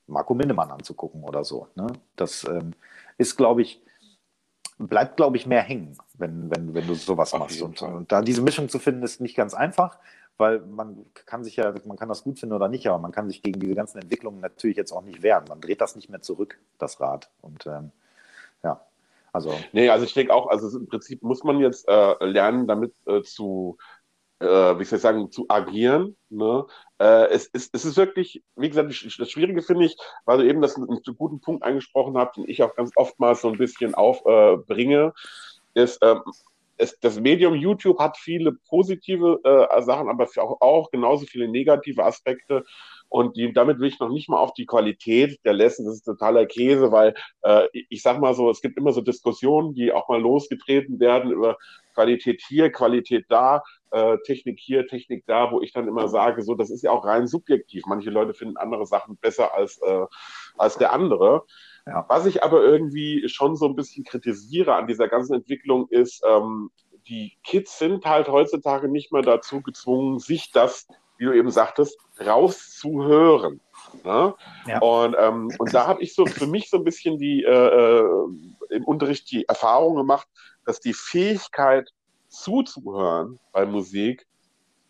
Marco 0.05 0.33
Minnemann 0.35 0.71
anzugucken 0.71 1.23
oder 1.23 1.43
so. 1.43 1.67
Ne? 1.75 1.87
Das 2.15 2.43
ähm, 2.43 2.73
ist, 3.17 3.35
glaube 3.35 3.63
ich, 3.63 3.81
bleibt, 4.77 5.17
glaube 5.17 5.37
ich, 5.37 5.45
mehr 5.45 5.61
hängen, 5.61 5.97
wenn, 6.13 6.49
wenn, 6.49 6.73
wenn 6.73 6.87
du 6.87 6.93
sowas 6.95 7.33
machst. 7.33 7.61
Und, 7.61 7.81
und, 7.81 8.11
da 8.11 8.21
diese 8.21 8.41
Mischung 8.41 8.69
zu 8.69 8.79
finden, 8.79 9.03
ist 9.03 9.21
nicht 9.21 9.35
ganz 9.35 9.53
einfach 9.53 9.97
weil 10.39 10.61
man 10.61 11.05
kann 11.25 11.43
sich 11.43 11.57
ja, 11.57 11.73
man 11.85 11.97
kann 11.97 12.09
das 12.09 12.23
gut 12.23 12.39
finden 12.39 12.55
oder 12.55 12.69
nicht, 12.69 12.87
aber 12.87 12.97
man 12.97 13.11
kann 13.11 13.27
sich 13.27 13.43
gegen 13.43 13.59
diese 13.59 13.75
ganzen 13.75 13.99
Entwicklungen 13.99 14.39
natürlich 14.39 14.77
jetzt 14.77 14.93
auch 14.93 15.03
nicht 15.03 15.21
wehren. 15.21 15.43
Man 15.49 15.59
dreht 15.59 15.81
das 15.81 15.95
nicht 15.97 16.09
mehr 16.09 16.21
zurück, 16.21 16.57
das 16.77 17.01
Rad. 17.01 17.29
Und 17.41 17.67
ähm, 17.67 17.91
ja, 18.63 18.81
also. 19.33 19.53
Nee, 19.73 19.89
also 19.89 20.05
ich 20.05 20.13
denke 20.13 20.33
auch, 20.33 20.47
also 20.47 20.79
im 20.79 20.87
Prinzip 20.87 21.21
muss 21.23 21.43
man 21.43 21.59
jetzt 21.59 21.87
äh, 21.89 22.25
lernen, 22.25 22.67
damit 22.67 22.93
äh, 23.05 23.21
zu, 23.21 23.77
äh, 24.39 24.45
wie 24.45 24.85
soll 24.85 24.95
ich 24.95 25.01
sagen, 25.01 25.29
zu 25.29 25.45
agieren. 25.49 26.15
Ne? 26.29 26.65
Äh, 26.99 27.27
es, 27.31 27.49
es, 27.51 27.69
es 27.73 27.83
ist 27.83 27.97
wirklich, 27.97 28.41
wie 28.55 28.69
gesagt, 28.69 28.89
das 28.89 29.29
Schwierige 29.29 29.61
finde 29.61 29.85
ich, 29.85 29.97
weil 30.23 30.37
du 30.37 30.47
eben 30.47 30.61
das 30.61 30.77
einen, 30.77 31.01
guten 31.17 31.41
Punkt 31.41 31.63
angesprochen 31.63 32.17
habt, 32.17 32.37
den 32.37 32.47
ich 32.47 32.63
auch 32.63 32.75
ganz 32.75 32.91
oftmals 32.95 33.41
so 33.41 33.49
ein 33.49 33.57
bisschen 33.57 33.93
aufbringe, 33.93 35.13
ist, 35.73 35.99
ähm, 36.01 36.21
es, 36.79 36.97
das 36.99 37.19
Medium 37.19 37.55
YouTube 37.55 37.99
hat 37.99 38.17
viele 38.17 38.53
positive 38.67 39.39
äh, 39.43 39.81
Sachen, 39.81 40.09
aber 40.09 40.27
auch, 40.37 40.61
auch 40.61 40.91
genauso 40.91 41.25
viele 41.25 41.47
negative 41.47 42.03
Aspekte. 42.03 42.63
Und 43.09 43.35
die, 43.35 43.51
damit 43.53 43.79
will 43.79 43.89
ich 43.89 43.99
noch 43.99 44.09
nicht 44.09 44.29
mal 44.29 44.37
auf 44.37 44.53
die 44.53 44.65
Qualität 44.65 45.39
der 45.43 45.53
Lesson, 45.53 45.85
das 45.85 45.95
ist 45.95 46.03
totaler 46.03 46.45
Käse, 46.45 46.91
weil 46.91 47.15
äh, 47.41 47.67
ich 47.89 48.01
sag 48.01 48.19
mal 48.19 48.33
so, 48.33 48.49
es 48.49 48.61
gibt 48.61 48.77
immer 48.77 48.93
so 48.93 49.01
Diskussionen, 49.01 49.73
die 49.73 49.91
auch 49.91 50.07
mal 50.07 50.21
losgetreten 50.21 50.99
werden 50.99 51.31
über 51.31 51.57
Qualität 51.95 52.41
hier, 52.47 52.71
Qualität 52.71 53.25
da, 53.29 53.61
äh, 53.91 54.17
Technik 54.25 54.59
hier, 54.59 54.87
Technik 54.87 55.25
da, 55.25 55.51
wo 55.51 55.61
ich 55.61 55.73
dann 55.73 55.87
immer 55.87 56.07
sage, 56.07 56.43
so, 56.43 56.55
das 56.55 56.69
ist 56.69 56.83
ja 56.83 56.91
auch 56.91 57.03
rein 57.03 57.27
subjektiv. 57.27 57.83
Manche 57.87 58.09
Leute 58.09 58.33
finden 58.33 58.57
andere 58.57 58.85
Sachen 58.85 59.17
besser 59.17 59.53
als, 59.53 59.81
äh, 59.81 60.05
als 60.57 60.77
der 60.77 60.93
andere. 60.93 61.43
Ja. 61.89 62.05
Was 62.07 62.25
ich 62.25 62.43
aber 62.43 62.63
irgendwie 62.63 63.27
schon 63.29 63.55
so 63.55 63.65
ein 63.65 63.75
bisschen 63.75 64.03
kritisiere 64.03 64.75
an 64.75 64.87
dieser 64.87 65.07
ganzen 65.07 65.33
Entwicklung 65.33 65.87
ist, 65.89 66.23
ähm, 66.27 66.69
die 67.07 67.37
Kids 67.43 67.79
sind 67.79 68.05
halt 68.05 68.27
heutzutage 68.27 68.87
nicht 68.87 69.11
mehr 69.11 69.23
dazu 69.23 69.61
gezwungen, 69.61 70.19
sich 70.19 70.51
das, 70.51 70.87
wie 71.17 71.25
du 71.25 71.33
eben 71.33 71.49
sagtest, 71.49 71.97
rauszuhören. 72.23 73.59
Ne? 74.03 74.35
Ja. 74.67 74.79
Und, 74.79 75.15
ähm, 75.17 75.51
und 75.57 75.73
da 75.73 75.87
habe 75.87 76.03
ich 76.03 76.13
so 76.13 76.25
für 76.27 76.45
mich 76.45 76.69
so 76.69 76.77
ein 76.77 76.83
bisschen 76.83 77.17
die 77.17 77.43
äh, 77.43 77.49
äh, 77.49 78.03
im 78.69 78.83
Unterricht 78.85 79.31
die 79.31 79.47
Erfahrung 79.47 79.95
gemacht, 79.95 80.27
dass 80.65 80.79
die 80.79 80.93
Fähigkeit 80.93 81.89
zuzuhören 82.27 83.39
bei 83.51 83.65
Musik 83.65 84.27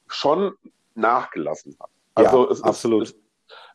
schon 0.08 0.54
nachgelassen 0.96 1.78
hat. 1.80 1.90
Also 2.16 2.46
ja, 2.46 2.52
es 2.52 2.62
absolut. 2.62 3.04
Ist, 3.04 3.16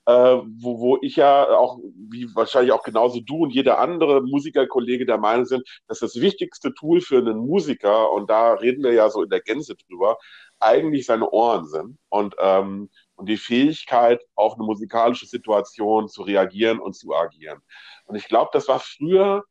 äh, 0.07 0.13
wo, 0.13 0.81
wo 0.81 0.99
ich 1.01 1.17
ja 1.17 1.49
auch, 1.57 1.79
wie 2.11 2.29
wahrscheinlich 2.35 2.73
auch 2.73 2.83
genauso 2.83 3.21
du 3.21 3.45
und 3.45 3.51
jeder 3.51 3.79
andere 3.79 4.23
Musikerkollege 4.23 5.07
der 5.07 5.19
Meinung 5.19 5.47
sind, 5.47 5.67
dass 5.89 6.01
das 6.01 6.21
wichtigste 6.21 6.75
Tool 6.75 7.01
für 7.01 7.19
einen 7.19 7.39
Musiker, 7.39 8.13
und 8.13 8.29
da 8.29 8.53
reden 8.55 8.83
wir 8.83 8.93
ja 8.93 9.09
so 9.11 9.23
in 9.23 9.31
der 9.31 9.41
Gänze 9.41 9.75
drüber, 9.77 10.19
eigentlich 10.61 11.07
seine 11.07 11.31
Ohren 11.31 11.67
sind 11.67 11.99
und, 12.09 12.35
ähm, 12.39 12.91
und 13.17 13.29
die 13.29 13.37
Fähigkeit, 13.37 14.23
auf 14.35 14.55
eine 14.55 14.65
musikalische 14.65 15.27
Situation 15.27 16.09
zu 16.09 16.23
reagieren 16.23 16.81
und 16.81 16.95
zu 16.95 17.15
agieren. 17.15 17.61
Und 18.07 18.17
ich 18.17 18.29
glaube, 18.29 18.51
das 18.53 18.69
war 18.69 18.81
früher 18.81 19.45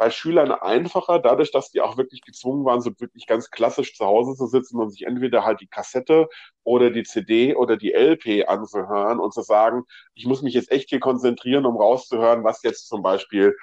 bei 0.00 0.10
Schülern 0.10 0.50
einfacher, 0.50 1.18
dadurch, 1.18 1.50
dass 1.52 1.70
die 1.72 1.82
auch 1.82 1.98
wirklich 1.98 2.22
gezwungen 2.22 2.64
waren, 2.64 2.80
so 2.80 2.90
wirklich 2.98 3.26
ganz 3.26 3.50
klassisch 3.50 3.94
zu 3.94 4.06
Hause 4.06 4.34
zu 4.34 4.46
sitzen 4.46 4.80
und 4.80 4.88
sich 4.88 5.02
entweder 5.02 5.44
halt 5.44 5.60
die 5.60 5.66
Kassette 5.66 6.26
oder 6.64 6.90
die 6.90 7.02
CD 7.02 7.54
oder 7.54 7.76
die 7.76 7.92
LP 7.92 8.48
anzuhören 8.48 9.20
und 9.20 9.34
zu 9.34 9.42
sagen, 9.42 9.82
ich 10.14 10.24
muss 10.24 10.40
mich 10.40 10.54
jetzt 10.54 10.72
echt 10.72 10.88
hier 10.88 11.00
konzentrieren, 11.00 11.66
um 11.66 11.76
rauszuhören, 11.76 12.44
was 12.44 12.62
jetzt 12.62 12.88
zum 12.88 13.02
Beispiel 13.02 13.54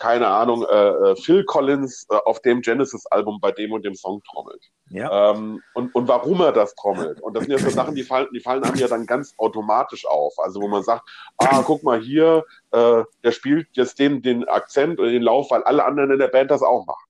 keine 0.00 0.26
Ahnung, 0.26 0.64
äh, 0.64 0.88
äh, 0.88 1.16
Phil 1.16 1.44
Collins 1.44 2.06
äh, 2.10 2.16
auf 2.24 2.40
dem 2.40 2.62
Genesis-Album 2.62 3.38
bei 3.40 3.52
dem 3.52 3.72
und 3.72 3.84
dem 3.84 3.94
Song 3.94 4.22
trommelt. 4.24 4.64
Ja. 4.88 5.32
Ähm, 5.32 5.62
und, 5.74 5.94
und 5.94 6.08
warum 6.08 6.40
er 6.40 6.52
das 6.52 6.74
trommelt. 6.74 7.20
Und 7.20 7.36
das 7.36 7.44
sind 7.44 7.52
ja 7.52 7.58
so 7.58 7.68
Sachen, 7.68 7.94
die 7.94 8.02
fallen, 8.02 8.26
die 8.34 8.40
fallen 8.40 8.64
einem 8.64 8.76
ja 8.76 8.88
dann 8.88 9.06
ganz 9.06 9.34
automatisch 9.36 10.06
auf. 10.06 10.32
Also 10.38 10.60
wo 10.62 10.68
man 10.68 10.82
sagt, 10.82 11.02
ah, 11.36 11.62
guck 11.64 11.82
mal 11.82 12.00
hier, 12.00 12.44
äh, 12.72 13.04
der 13.22 13.30
spielt 13.30 13.68
jetzt 13.72 13.98
den, 13.98 14.22
den 14.22 14.48
Akzent 14.48 14.98
oder 14.98 15.10
den 15.10 15.22
Lauf, 15.22 15.50
weil 15.50 15.62
alle 15.64 15.84
anderen 15.84 16.10
in 16.10 16.18
der 16.18 16.28
Band 16.28 16.50
das 16.50 16.62
auch 16.62 16.86
machen. 16.86 17.04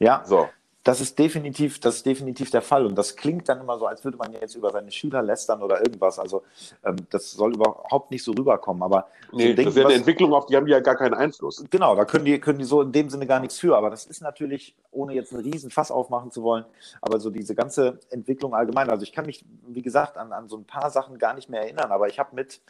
Ja. 0.00 0.22
So. 0.26 0.48
Das 0.84 1.00
ist 1.00 1.18
definitiv, 1.18 1.80
das 1.80 1.96
ist 1.96 2.06
definitiv 2.06 2.50
der 2.50 2.60
Fall. 2.60 2.84
Und 2.84 2.94
das 2.94 3.16
klingt 3.16 3.48
dann 3.48 3.58
immer 3.58 3.78
so, 3.78 3.86
als 3.86 4.04
würde 4.04 4.18
man 4.18 4.34
jetzt 4.34 4.54
über 4.54 4.70
seine 4.70 4.90
Schüler 4.90 5.22
lästern 5.22 5.62
oder 5.62 5.80
irgendwas. 5.80 6.18
Also 6.18 6.42
ähm, 6.84 6.96
das 7.08 7.32
soll 7.32 7.54
überhaupt 7.54 8.10
nicht 8.10 8.22
so 8.22 8.32
rüberkommen. 8.32 8.82
Aber 8.82 9.08
nee, 9.32 9.48
so 9.48 9.54
denken, 9.54 9.64
das 9.64 9.74
ist 9.74 9.80
ja 9.80 9.86
eine 9.86 9.94
Entwicklung, 9.94 10.34
auf 10.34 10.44
die 10.44 10.56
haben 10.56 10.66
die 10.66 10.72
ja 10.72 10.80
gar 10.80 10.96
keinen 10.96 11.14
Einfluss. 11.14 11.64
Genau, 11.70 11.96
da 11.96 12.04
können 12.04 12.26
die, 12.26 12.38
können 12.38 12.58
die 12.58 12.66
so 12.66 12.82
in 12.82 12.92
dem 12.92 13.08
Sinne 13.08 13.26
gar 13.26 13.40
nichts 13.40 13.58
für. 13.58 13.78
Aber 13.78 13.88
das 13.88 14.04
ist 14.04 14.20
natürlich, 14.20 14.76
ohne 14.90 15.14
jetzt 15.14 15.32
einen 15.32 15.42
riesen 15.42 15.70
Fass 15.70 15.90
aufmachen 15.90 16.30
zu 16.30 16.42
wollen, 16.42 16.66
aber 17.00 17.18
so 17.18 17.30
diese 17.30 17.54
ganze 17.54 17.98
Entwicklung 18.10 18.54
allgemein. 18.54 18.90
Also 18.90 19.04
ich 19.04 19.12
kann 19.12 19.24
mich, 19.24 19.42
wie 19.66 19.82
gesagt, 19.82 20.18
an, 20.18 20.32
an 20.32 20.50
so 20.50 20.58
ein 20.58 20.66
paar 20.66 20.90
Sachen 20.90 21.16
gar 21.16 21.32
nicht 21.32 21.48
mehr 21.48 21.62
erinnern. 21.62 21.92
Aber 21.92 22.08
ich 22.08 22.18
habe 22.18 22.36
mit 22.36 22.60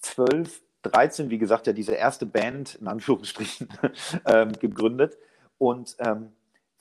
zwölf, 0.00 0.62
13, 0.84 1.28
wie 1.28 1.38
gesagt, 1.38 1.66
ja 1.66 1.74
diese 1.74 1.92
erste 1.92 2.24
Band, 2.24 2.76
in 2.76 2.88
Anführungsstrichen, 2.88 3.68
ähm, 4.26 4.52
gegründet. 4.58 5.18
Und 5.58 5.96
ähm, 5.98 6.32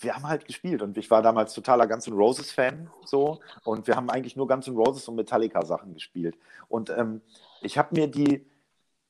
wir 0.01 0.15
haben 0.15 0.27
halt 0.27 0.45
gespielt 0.45 0.81
und 0.81 0.97
ich 0.97 1.09
war 1.11 1.21
damals 1.21 1.53
totaler 1.53 1.87
Guns 1.87 2.07
N' 2.07 2.13
Roses 2.13 2.51
Fan 2.51 2.89
so 3.05 3.39
und 3.63 3.87
wir 3.87 3.95
haben 3.95 4.09
eigentlich 4.09 4.35
nur 4.35 4.47
Guns 4.47 4.67
N' 4.67 4.75
Roses 4.75 5.07
und 5.07 5.15
Metallica 5.15 5.63
Sachen 5.65 5.93
gespielt 5.93 6.35
und 6.67 6.89
ähm, 6.89 7.21
ich 7.61 7.77
habe 7.77 7.95
mir 7.95 8.07
die 8.07 8.45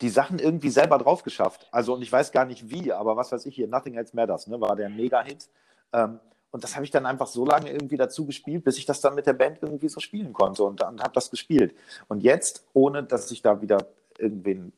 die 0.02 0.10
Sachen 0.10 0.40
irgendwie 0.40 0.70
selber 0.70 0.98
drauf 0.98 1.24
geschafft. 1.24 1.68
Also 1.72 1.94
und 1.94 2.02
ich 2.02 2.12
weiß 2.12 2.32
gar 2.32 2.46
nicht 2.46 2.70
wie, 2.70 2.92
aber 2.92 3.16
was 3.16 3.32
weiß 3.32 3.46
ich 3.46 3.56
hier, 3.56 3.68
Nothing 3.68 3.94
Else 3.94 4.16
Matters, 4.16 4.48
ne, 4.48 4.60
war 4.60 4.76
der 4.76 4.90
Mega-Hit. 4.90 5.48
Ähm, 5.94 6.20
und 6.50 6.64
das 6.64 6.76
habe 6.76 6.84
ich 6.84 6.92
dann 6.92 7.06
einfach 7.06 7.28
so 7.28 7.46
lange 7.46 7.72
irgendwie 7.72 7.98
dazu 7.98 8.26
gespielt, 8.26 8.66
bis 8.66 8.78
ich 8.78 8.86
das 8.86 9.00
dann 9.00 9.16
mit 9.16 9.26
der 9.26 9.34
Band 9.34 9.60
irgendwie 9.62 9.88
so 9.88 10.00
spielen 10.02 10.34
konnte 10.34 10.64
und 10.64 10.82
dann 10.82 11.00
habe 11.02 11.14
das 11.14 11.30
gespielt. 11.30 11.74
Und 12.10 12.24
jetzt, 12.24 12.68
ohne 12.74 13.04
dass 13.04 13.32
ich 13.32 13.42
da 13.42 13.62
wieder 13.62 13.88
irgendwen 14.18 14.74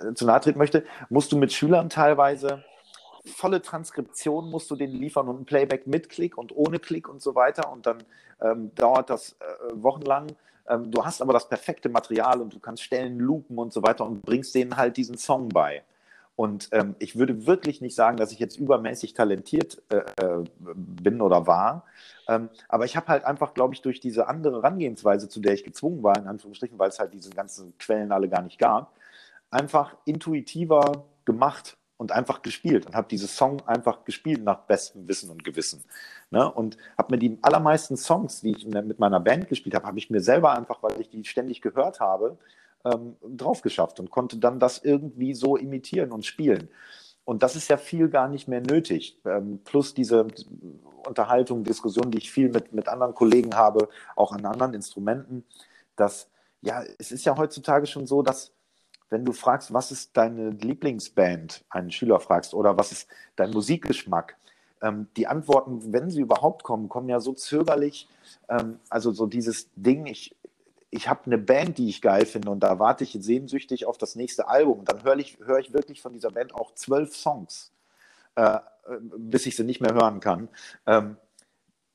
äh, 0.00 0.14
zu 0.14 0.26
nahe 0.26 0.40
treten 0.40 0.58
möchte, 0.58 0.84
musst 1.10 1.30
du 1.30 1.36
mit 1.36 1.52
Schülern 1.52 1.88
teilweise 1.90 2.64
volle 3.24 3.62
Transkription 3.62 4.50
musst 4.50 4.70
du 4.70 4.76
denen 4.76 4.94
liefern 4.94 5.28
und 5.28 5.40
ein 5.40 5.44
Playback 5.44 5.86
mit 5.86 6.08
Klick 6.08 6.36
und 6.36 6.54
ohne 6.54 6.78
Klick 6.78 7.08
und 7.08 7.22
so 7.22 7.34
weiter. 7.34 7.70
Und 7.70 7.86
dann 7.86 8.02
ähm, 8.40 8.74
dauert 8.74 9.10
das 9.10 9.36
äh, 9.40 9.44
wochenlang. 9.74 10.28
Ähm, 10.68 10.90
du 10.90 11.04
hast 11.04 11.22
aber 11.22 11.32
das 11.32 11.48
perfekte 11.48 11.88
Material 11.88 12.40
und 12.40 12.54
du 12.54 12.58
kannst 12.58 12.82
Stellen 12.82 13.18
loopen 13.18 13.58
und 13.58 13.72
so 13.72 13.82
weiter 13.82 14.04
und 14.04 14.22
bringst 14.22 14.54
denen 14.54 14.76
halt 14.76 14.96
diesen 14.96 15.16
Song 15.16 15.48
bei. 15.48 15.82
Und 16.34 16.70
ähm, 16.72 16.96
ich 16.98 17.16
würde 17.16 17.46
wirklich 17.46 17.80
nicht 17.80 17.94
sagen, 17.94 18.16
dass 18.16 18.32
ich 18.32 18.38
jetzt 18.38 18.56
übermäßig 18.56 19.12
talentiert 19.14 19.82
äh, 19.90 19.98
äh 20.24 20.44
bin 20.58 21.20
oder 21.20 21.46
war. 21.46 21.84
Ähm, 22.26 22.48
aber 22.68 22.86
ich 22.86 22.96
habe 22.96 23.08
halt 23.08 23.24
einfach, 23.24 23.54
glaube 23.54 23.74
ich, 23.74 23.82
durch 23.82 24.00
diese 24.00 24.28
andere 24.28 24.56
Herangehensweise, 24.56 25.28
zu 25.28 25.40
der 25.40 25.52
ich 25.52 25.62
gezwungen 25.62 26.02
war, 26.02 26.16
in 26.16 26.26
Anführungsstrichen, 26.26 26.78
weil 26.78 26.88
es 26.88 26.98
halt 26.98 27.12
diese 27.12 27.30
ganzen 27.30 27.76
Quellen 27.78 28.12
alle 28.12 28.28
gar 28.28 28.42
nicht 28.42 28.58
gab, 28.58 28.92
einfach 29.50 29.94
intuitiver 30.06 31.04
gemacht 31.24 31.76
und 32.02 32.10
einfach 32.10 32.42
gespielt 32.42 32.84
und 32.84 32.96
habe 32.96 33.06
diese 33.08 33.28
Song 33.28 33.62
einfach 33.66 34.04
gespielt 34.04 34.42
nach 34.42 34.58
bestem 34.58 35.06
Wissen 35.06 35.30
und 35.30 35.44
Gewissen. 35.44 35.84
Ne? 36.30 36.50
Und 36.52 36.76
habe 36.98 37.14
mir 37.14 37.18
die 37.18 37.38
allermeisten 37.42 37.96
Songs, 37.96 38.40
die 38.40 38.50
ich 38.50 38.66
mit 38.66 38.98
meiner 38.98 39.20
Band 39.20 39.48
gespielt 39.48 39.76
habe, 39.76 39.86
habe 39.86 39.98
ich 39.98 40.10
mir 40.10 40.20
selber 40.20 40.52
einfach, 40.52 40.82
weil 40.82 41.00
ich 41.00 41.08
die 41.08 41.24
ständig 41.24 41.62
gehört 41.62 42.00
habe, 42.00 42.38
ähm, 42.84 43.14
drauf 43.22 43.62
geschafft 43.62 44.00
und 44.00 44.10
konnte 44.10 44.38
dann 44.38 44.58
das 44.58 44.78
irgendwie 44.78 45.32
so 45.32 45.56
imitieren 45.56 46.10
und 46.10 46.26
spielen. 46.26 46.68
Und 47.24 47.44
das 47.44 47.54
ist 47.54 47.68
ja 47.68 47.76
viel 47.76 48.08
gar 48.08 48.26
nicht 48.26 48.48
mehr 48.48 48.60
nötig. 48.60 49.20
Ähm, 49.24 49.60
plus 49.62 49.94
diese 49.94 50.26
Unterhaltung, 51.06 51.62
Diskussion, 51.62 52.10
die 52.10 52.18
ich 52.18 52.32
viel 52.32 52.48
mit, 52.48 52.72
mit 52.72 52.88
anderen 52.88 53.14
Kollegen 53.14 53.54
habe, 53.54 53.88
auch 54.16 54.32
an 54.32 54.44
anderen 54.44 54.74
Instrumenten, 54.74 55.44
dass 55.94 56.28
ja, 56.62 56.82
es 56.98 57.12
ist 57.12 57.24
ja 57.24 57.36
heutzutage 57.36 57.86
schon 57.86 58.08
so, 58.08 58.22
dass 58.22 58.52
wenn 59.12 59.26
du 59.26 59.32
fragst, 59.32 59.74
was 59.74 59.92
ist 59.92 60.16
deine 60.16 60.50
Lieblingsband, 60.50 61.64
einen 61.68 61.90
Schüler 61.90 62.18
fragst, 62.18 62.54
oder 62.54 62.78
was 62.78 62.92
ist 62.92 63.08
dein 63.36 63.50
Musikgeschmack, 63.50 64.36
ähm, 64.80 65.06
die 65.18 65.26
Antworten, 65.26 65.92
wenn 65.92 66.10
sie 66.10 66.22
überhaupt 66.22 66.64
kommen, 66.64 66.88
kommen 66.88 67.10
ja 67.10 67.20
so 67.20 67.34
zögerlich. 67.34 68.08
Ähm, 68.48 68.80
also 68.88 69.12
so 69.12 69.26
dieses 69.26 69.68
Ding, 69.76 70.06
ich, 70.06 70.34
ich 70.90 71.08
habe 71.08 71.26
eine 71.26 71.36
Band, 71.36 71.76
die 71.76 71.90
ich 71.90 72.00
geil 72.00 72.24
finde 72.24 72.50
und 72.50 72.60
da 72.60 72.78
warte 72.78 73.04
ich 73.04 73.16
sehnsüchtig 73.20 73.84
auf 73.84 73.98
das 73.98 74.16
nächste 74.16 74.48
Album. 74.48 74.86
Dann 74.86 75.04
höre 75.04 75.18
ich, 75.18 75.38
hör 75.44 75.58
ich 75.58 75.74
wirklich 75.74 76.00
von 76.00 76.14
dieser 76.14 76.30
Band 76.30 76.54
auch 76.54 76.74
zwölf 76.74 77.14
Songs, 77.14 77.70
äh, 78.34 78.60
bis 79.18 79.44
ich 79.44 79.56
sie 79.56 79.64
nicht 79.64 79.82
mehr 79.82 79.92
hören 79.92 80.20
kann. 80.20 80.48
Ähm, 80.86 81.18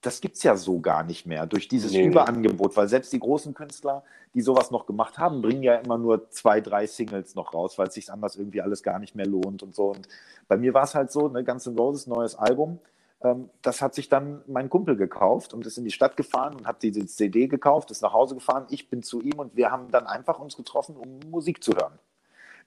das 0.02 0.22
gibt 0.22 0.36
es 0.36 0.44
ja 0.44 0.56
so 0.56 0.80
gar 0.80 1.04
nicht 1.04 1.26
mehr 1.26 1.46
durch 1.46 1.68
dieses 1.68 1.92
nee, 1.92 2.06
Überangebot, 2.06 2.78
weil 2.78 2.88
selbst 2.88 3.12
die 3.14 3.20
großen 3.20 3.54
Künstler, 3.54 4.04
die 4.34 4.42
sowas 4.42 4.70
noch 4.72 4.86
gemacht 4.86 5.18
haben, 5.18 5.42
bringen 5.42 5.64
ja 5.64 5.76
immer 5.76 5.98
nur 5.98 6.30
zwei, 6.30 6.62
drei 6.62 6.86
Singles 6.86 7.36
noch 7.36 7.54
raus, 7.54 7.78
weil 7.78 7.88
es 7.88 7.96
sich 7.96 8.12
anders 8.12 8.36
irgendwie 8.36 8.62
alles 8.62 8.84
gar 8.84 9.00
nicht 9.00 9.16
mehr 9.16 9.26
lohnt 9.26 9.64
und 9.64 9.74
so. 9.74 9.92
Und 9.92 10.08
bei 10.48 10.58
mir 10.58 10.74
war 10.74 10.84
es 10.84 10.94
halt 10.94 11.12
so, 11.12 11.28
ne, 11.28 11.44
Guns 11.44 11.66
N' 11.66 11.78
Roses 11.78 12.08
neues 12.08 12.36
Album, 12.36 12.80
ähm, 13.22 13.50
das 13.62 13.82
hat 13.82 13.96
sich 13.96 14.10
dann 14.10 14.44
mein 14.48 14.70
Kumpel 14.70 14.96
gekauft 14.96 15.54
und 15.54 15.66
ist 15.66 15.78
in 15.78 15.84
die 15.84 15.92
Stadt 15.92 16.16
gefahren 16.16 16.56
und 16.56 16.68
hat 16.68 16.84
diese 16.84 17.06
CD 17.06 17.48
gekauft, 17.48 17.90
ist 17.90 18.02
nach 18.02 18.14
Hause 18.14 18.36
gefahren, 18.36 18.68
ich 18.70 18.90
bin 18.90 19.02
zu 19.02 19.22
ihm 19.22 19.40
und 19.40 19.56
wir 19.56 19.72
haben 19.72 19.90
dann 19.92 20.06
einfach 20.06 20.40
uns 20.40 20.56
getroffen, 20.56 20.96
um 20.96 21.20
Musik 21.32 21.64
zu 21.64 21.74
hören. 21.74 21.98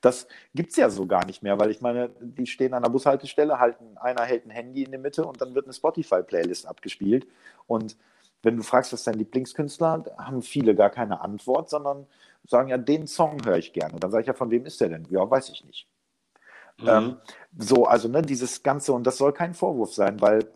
Das 0.00 0.26
gibt 0.54 0.70
es 0.70 0.76
ja 0.76 0.88
so 0.90 1.06
gar 1.06 1.26
nicht 1.26 1.42
mehr, 1.42 1.58
weil 1.58 1.70
ich 1.70 1.80
meine, 1.80 2.10
die 2.20 2.46
stehen 2.46 2.74
an 2.74 2.82
der 2.82 2.90
Bushaltestelle, 2.90 3.58
halten, 3.58 3.98
einer 3.98 4.22
hält 4.22 4.46
ein 4.46 4.50
Handy 4.50 4.82
in 4.82 4.90
der 4.90 5.00
Mitte 5.00 5.24
und 5.24 5.40
dann 5.40 5.54
wird 5.54 5.66
eine 5.66 5.74
Spotify-Playlist 5.74 6.66
abgespielt. 6.66 7.26
Und 7.66 7.96
wenn 8.42 8.56
du 8.56 8.62
fragst, 8.62 8.92
was 8.92 9.04
dein 9.04 9.14
Lieblingskünstler, 9.14 10.04
haben 10.16 10.42
viele 10.42 10.74
gar 10.74 10.90
keine 10.90 11.20
Antwort, 11.20 11.68
sondern 11.68 12.06
sagen 12.46 12.68
ja, 12.70 12.78
den 12.78 13.06
Song 13.06 13.44
höre 13.44 13.58
ich 13.58 13.72
gerne. 13.72 13.98
Dann 14.00 14.10
sage 14.10 14.22
ich 14.22 14.28
ja, 14.28 14.34
von 14.34 14.50
wem 14.50 14.64
ist 14.64 14.80
der 14.80 14.88
denn? 14.88 15.06
Ja, 15.10 15.28
weiß 15.30 15.50
ich 15.50 15.64
nicht. 15.64 15.86
Mhm. 16.82 16.88
Ähm, 16.88 17.16
so, 17.58 17.84
also 17.84 18.08
ne, 18.08 18.22
dieses 18.22 18.62
Ganze, 18.62 18.92
und 18.92 19.04
das 19.06 19.16
soll 19.16 19.32
kein 19.32 19.54
Vorwurf 19.54 19.92
sein, 19.92 20.20
weil 20.20 20.48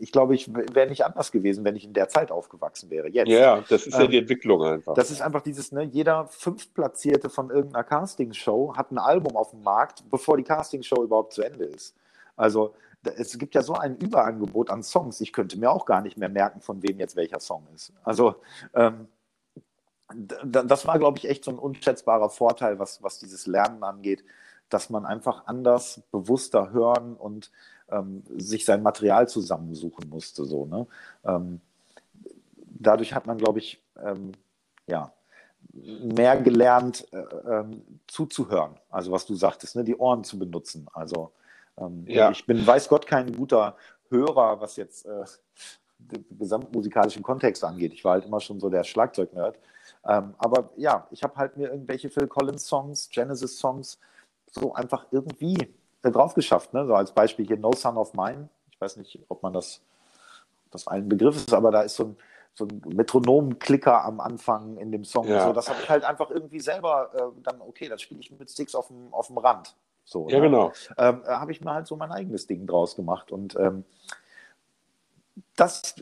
ich 0.00 0.12
glaube, 0.12 0.34
ich 0.34 0.52
wäre 0.54 0.88
nicht 0.88 1.04
anders 1.04 1.32
gewesen, 1.32 1.64
wenn 1.64 1.76
ich 1.76 1.84
in 1.84 1.94
der 1.94 2.08
Zeit 2.08 2.30
aufgewachsen 2.30 2.90
wäre. 2.90 3.08
Jetzt. 3.08 3.28
Ja, 3.28 3.62
das 3.68 3.86
ist 3.86 3.94
ähm, 3.94 4.02
ja 4.02 4.06
die 4.06 4.18
Entwicklung 4.18 4.62
einfach. 4.62 4.94
Das 4.94 5.10
ist 5.10 5.22
einfach 5.22 5.40
dieses, 5.40 5.72
ne, 5.72 5.82
jeder 5.82 6.26
Fünftplatzierte 6.26 7.30
von 7.30 7.50
irgendeiner 7.50 7.84
Castingshow 7.84 8.76
hat 8.76 8.92
ein 8.92 8.98
Album 8.98 9.36
auf 9.36 9.50
dem 9.50 9.62
Markt, 9.62 10.04
bevor 10.10 10.36
die 10.36 10.42
Castingshow 10.42 11.02
überhaupt 11.02 11.32
zu 11.32 11.42
Ende 11.42 11.64
ist. 11.64 11.96
Also 12.36 12.74
es 13.16 13.38
gibt 13.38 13.54
ja 13.54 13.62
so 13.62 13.74
ein 13.74 13.96
Überangebot 13.96 14.68
an 14.70 14.82
Songs, 14.82 15.20
ich 15.20 15.32
könnte 15.32 15.58
mir 15.58 15.70
auch 15.70 15.86
gar 15.86 16.02
nicht 16.02 16.18
mehr 16.18 16.28
merken, 16.28 16.60
von 16.60 16.82
wem 16.82 16.98
jetzt 16.98 17.16
welcher 17.16 17.40
Song 17.40 17.66
ist. 17.74 17.92
Also 18.02 18.36
ähm, 18.74 19.08
das 20.44 20.86
war, 20.86 20.98
glaube 20.98 21.18
ich, 21.18 21.28
echt 21.28 21.44
so 21.44 21.50
ein 21.50 21.58
unschätzbarer 21.58 22.30
Vorteil, 22.30 22.78
was, 22.78 23.02
was 23.02 23.18
dieses 23.18 23.46
Lernen 23.46 23.82
angeht, 23.82 24.24
dass 24.68 24.90
man 24.90 25.06
einfach 25.06 25.46
anders, 25.46 26.02
bewusster 26.10 26.70
hören 26.70 27.14
und 27.14 27.50
ähm, 27.90 28.22
sich 28.36 28.64
sein 28.64 28.82
Material 28.82 29.28
zusammensuchen 29.28 30.08
musste. 30.08 30.44
So, 30.44 30.66
ne? 30.66 30.86
Ähm, 31.24 31.60
dadurch 32.80 33.14
hat 33.14 33.26
man, 33.26 33.38
glaube 33.38 33.58
ich, 33.58 33.82
ähm, 34.02 34.32
ja, 34.86 35.12
mehr 35.72 36.40
gelernt, 36.40 37.06
äh, 37.12 37.18
ähm, 37.18 37.82
zuzuhören. 38.06 38.74
Also 38.90 39.12
was 39.12 39.26
du 39.26 39.34
sagtest, 39.34 39.76
ne? 39.76 39.84
die 39.84 39.96
Ohren 39.96 40.24
zu 40.24 40.38
benutzen. 40.38 40.86
Also 40.92 41.32
ähm, 41.78 42.04
ja. 42.06 42.30
ich 42.30 42.46
bin, 42.46 42.66
weiß 42.66 42.88
Gott, 42.88 43.06
kein 43.06 43.32
guter 43.32 43.76
Hörer, 44.08 44.60
was 44.60 44.76
jetzt 44.76 45.06
äh, 45.06 45.24
den 45.98 46.24
gesamtmusikalischen 46.38 47.22
Kontext 47.22 47.64
angeht. 47.64 47.92
Ich 47.92 48.04
war 48.04 48.12
halt 48.12 48.24
immer 48.24 48.40
schon 48.40 48.60
so 48.60 48.70
der 48.70 48.84
Schlagzeugnerd. 48.84 49.58
Ähm, 50.06 50.34
aber 50.38 50.70
ja, 50.76 51.06
ich 51.10 51.22
habe 51.22 51.36
halt 51.36 51.56
mir 51.56 51.70
irgendwelche 51.70 52.10
Phil 52.10 52.26
Collins 52.26 52.66
Songs, 52.66 53.08
Genesis 53.10 53.58
Songs 53.58 53.98
so 54.50 54.74
einfach 54.74 55.06
irgendwie 55.10 55.74
äh, 56.02 56.10
drauf 56.10 56.34
geschafft. 56.34 56.72
Ne? 56.72 56.86
So 56.86 56.94
als 56.94 57.12
Beispiel 57.12 57.46
hier 57.46 57.58
No 57.58 57.72
Son 57.72 57.96
of 57.96 58.14
Mine. 58.14 58.48
Ich 58.70 58.80
weiß 58.80 58.96
nicht, 58.96 59.18
ob 59.28 59.42
man 59.42 59.52
das, 59.52 59.80
das 60.70 60.86
allen 60.86 61.08
Begriff 61.08 61.36
ist, 61.36 61.52
aber 61.52 61.70
da 61.70 61.82
ist 61.82 61.96
so 61.96 62.04
ein, 62.04 62.16
so 62.54 62.66
ein 62.66 62.82
Metronom-Klicker 62.86 64.04
am 64.04 64.20
Anfang 64.20 64.78
in 64.78 64.92
dem 64.92 65.04
Song. 65.04 65.28
Ja. 65.28 65.46
So, 65.46 65.52
das 65.52 65.68
habe 65.68 65.80
ich 65.82 65.88
halt 65.88 66.04
einfach 66.04 66.30
irgendwie 66.30 66.60
selber 66.60 67.10
äh, 67.14 67.42
dann, 67.42 67.60
okay, 67.60 67.88
das 67.88 68.02
spiele 68.02 68.20
ich 68.20 68.30
mit 68.30 68.50
Sticks 68.50 68.74
auf 68.74 68.88
dem, 68.88 69.12
auf 69.12 69.26
dem 69.28 69.38
Rand. 69.38 69.74
So, 70.04 70.28
ja, 70.28 70.36
ne? 70.36 70.42
genau. 70.42 70.72
Ähm, 70.96 71.22
habe 71.26 71.52
ich 71.52 71.60
mir 71.60 71.72
halt 71.72 71.86
so 71.86 71.96
mein 71.96 72.12
eigenes 72.12 72.46
Ding 72.46 72.66
draus 72.66 72.96
gemacht. 72.96 73.32
Und 73.32 73.56
ähm, 73.56 73.84
das 75.56 75.96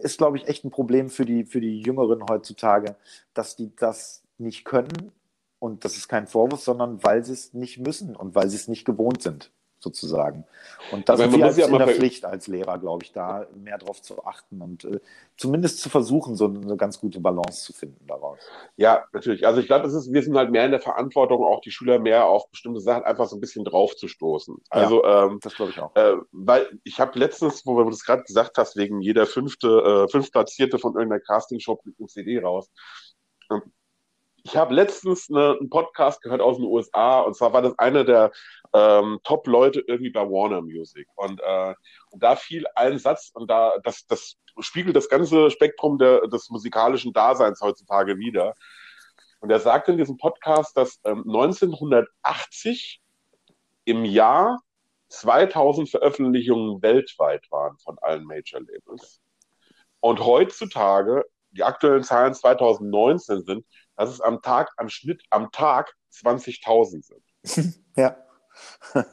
ist, 0.00 0.18
glaube 0.18 0.36
ich, 0.36 0.46
echt 0.48 0.64
ein 0.64 0.70
Problem 0.70 1.10
für 1.10 1.24
die, 1.24 1.44
für 1.44 1.60
die 1.60 1.80
Jüngeren 1.80 2.24
heutzutage, 2.28 2.96
dass 3.34 3.56
die 3.56 3.74
das 3.76 4.22
nicht 4.38 4.64
können. 4.64 5.12
Und 5.58 5.84
das 5.84 5.96
ist 5.96 6.08
kein 6.08 6.26
Vorwurf, 6.26 6.60
sondern 6.60 7.02
weil 7.02 7.24
sie 7.24 7.32
es 7.32 7.54
nicht 7.54 7.78
müssen 7.78 8.14
und 8.14 8.34
weil 8.34 8.48
sie 8.48 8.56
es 8.56 8.68
nicht 8.68 8.84
gewohnt 8.84 9.22
sind 9.22 9.50
sozusagen. 9.80 10.44
Und 10.90 11.08
da 11.08 11.16
sind 11.16 11.32
wir 11.36 11.44
als 11.44 11.56
ja 11.56 11.66
in 11.66 11.78
der 11.78 11.88
Pflicht 11.88 12.24
als 12.24 12.48
Lehrer, 12.48 12.78
glaube 12.78 13.04
ich, 13.04 13.12
da 13.12 13.46
mehr 13.54 13.78
drauf 13.78 14.02
zu 14.02 14.24
achten 14.24 14.60
und 14.60 14.84
äh, 14.84 15.00
zumindest 15.36 15.80
zu 15.80 15.88
versuchen, 15.88 16.34
so 16.34 16.46
eine 16.46 16.76
ganz 16.76 17.00
gute 17.00 17.20
Balance 17.20 17.64
zu 17.64 17.72
finden 17.72 18.04
daraus. 18.06 18.38
Ja, 18.76 19.04
natürlich. 19.12 19.46
Also 19.46 19.60
ich 19.60 19.66
glaube, 19.66 19.88
wir 19.88 20.22
sind 20.22 20.36
halt 20.36 20.50
mehr 20.50 20.64
in 20.64 20.72
der 20.72 20.80
Verantwortung, 20.80 21.44
auch 21.44 21.60
die 21.60 21.70
Schüler 21.70 21.98
mehr 21.98 22.26
auf 22.26 22.50
bestimmte 22.50 22.80
Sachen 22.80 23.04
einfach 23.04 23.26
so 23.26 23.36
ein 23.36 23.40
bisschen 23.40 23.64
drauf 23.64 23.94
zu 23.94 24.08
stoßen. 24.08 24.56
Also 24.68 25.04
ja, 25.04 25.26
ähm, 25.26 25.38
das 25.42 25.54
glaube 25.54 25.70
ich 25.70 25.78
auch. 25.78 25.94
Äh, 25.94 26.16
weil 26.32 26.68
ich 26.82 26.98
habe 26.98 27.18
letztens, 27.18 27.64
wo 27.64 27.80
du 27.82 27.90
das 27.90 28.04
gerade 28.04 28.24
gesagt 28.24 28.58
hast, 28.58 28.76
wegen 28.76 29.00
jeder 29.00 29.26
fünfte, 29.26 30.06
äh, 30.06 30.10
fünf 30.10 30.32
Platzierte 30.32 30.78
von 30.78 30.94
irgendeiner 30.94 31.20
Castingshow 31.20 31.80
mit 31.84 31.94
einem 31.98 32.08
CD 32.08 32.40
raus. 32.40 32.68
Ähm, 33.50 33.62
ich 34.48 34.56
habe 34.56 34.74
letztens 34.74 35.28
eine, 35.28 35.58
einen 35.58 35.68
Podcast 35.68 36.22
gehört 36.22 36.40
aus 36.40 36.56
den 36.56 36.64
USA 36.64 37.20
und 37.20 37.36
zwar 37.36 37.52
war 37.52 37.60
das 37.60 37.78
einer 37.78 38.02
der 38.02 38.32
ähm, 38.72 39.20
Top-Leute 39.22 39.80
irgendwie 39.86 40.08
bei 40.08 40.22
Warner 40.22 40.62
Music 40.62 41.06
und, 41.16 41.40
äh, 41.40 41.74
und 42.10 42.22
da 42.22 42.34
fiel 42.34 42.64
ein 42.74 42.98
Satz 42.98 43.30
und 43.34 43.50
da 43.50 43.74
das, 43.82 44.06
das 44.06 44.38
spiegelt 44.60 44.96
das 44.96 45.10
ganze 45.10 45.50
Spektrum 45.50 45.98
der, 45.98 46.26
des 46.28 46.48
musikalischen 46.48 47.12
Daseins 47.12 47.60
heutzutage 47.60 48.18
wieder. 48.18 48.54
Und 49.40 49.50
er 49.50 49.60
sagte 49.60 49.92
in 49.92 49.98
diesem 49.98 50.16
Podcast, 50.16 50.76
dass 50.76 50.98
ähm, 51.04 51.24
1980 51.26 53.02
im 53.84 54.04
Jahr 54.06 54.60
2000 55.10 55.90
Veröffentlichungen 55.90 56.80
weltweit 56.80 57.44
waren 57.50 57.76
von 57.78 57.98
allen 58.00 58.24
Major 58.24 58.60
Labels. 58.60 59.20
Und 60.00 60.24
heutzutage, 60.24 61.24
die 61.50 61.64
aktuellen 61.64 62.04
Zahlen 62.04 62.34
2019 62.34 63.44
sind, 63.44 63.66
dass 63.96 64.10
es 64.10 64.20
am 64.20 64.42
Tag, 64.42 64.70
am 64.76 64.88
Schnitt 64.88 65.22
am 65.30 65.50
Tag 65.50 65.92
20.000 66.12 67.02
sind. 67.04 67.82
ja. 67.96 68.16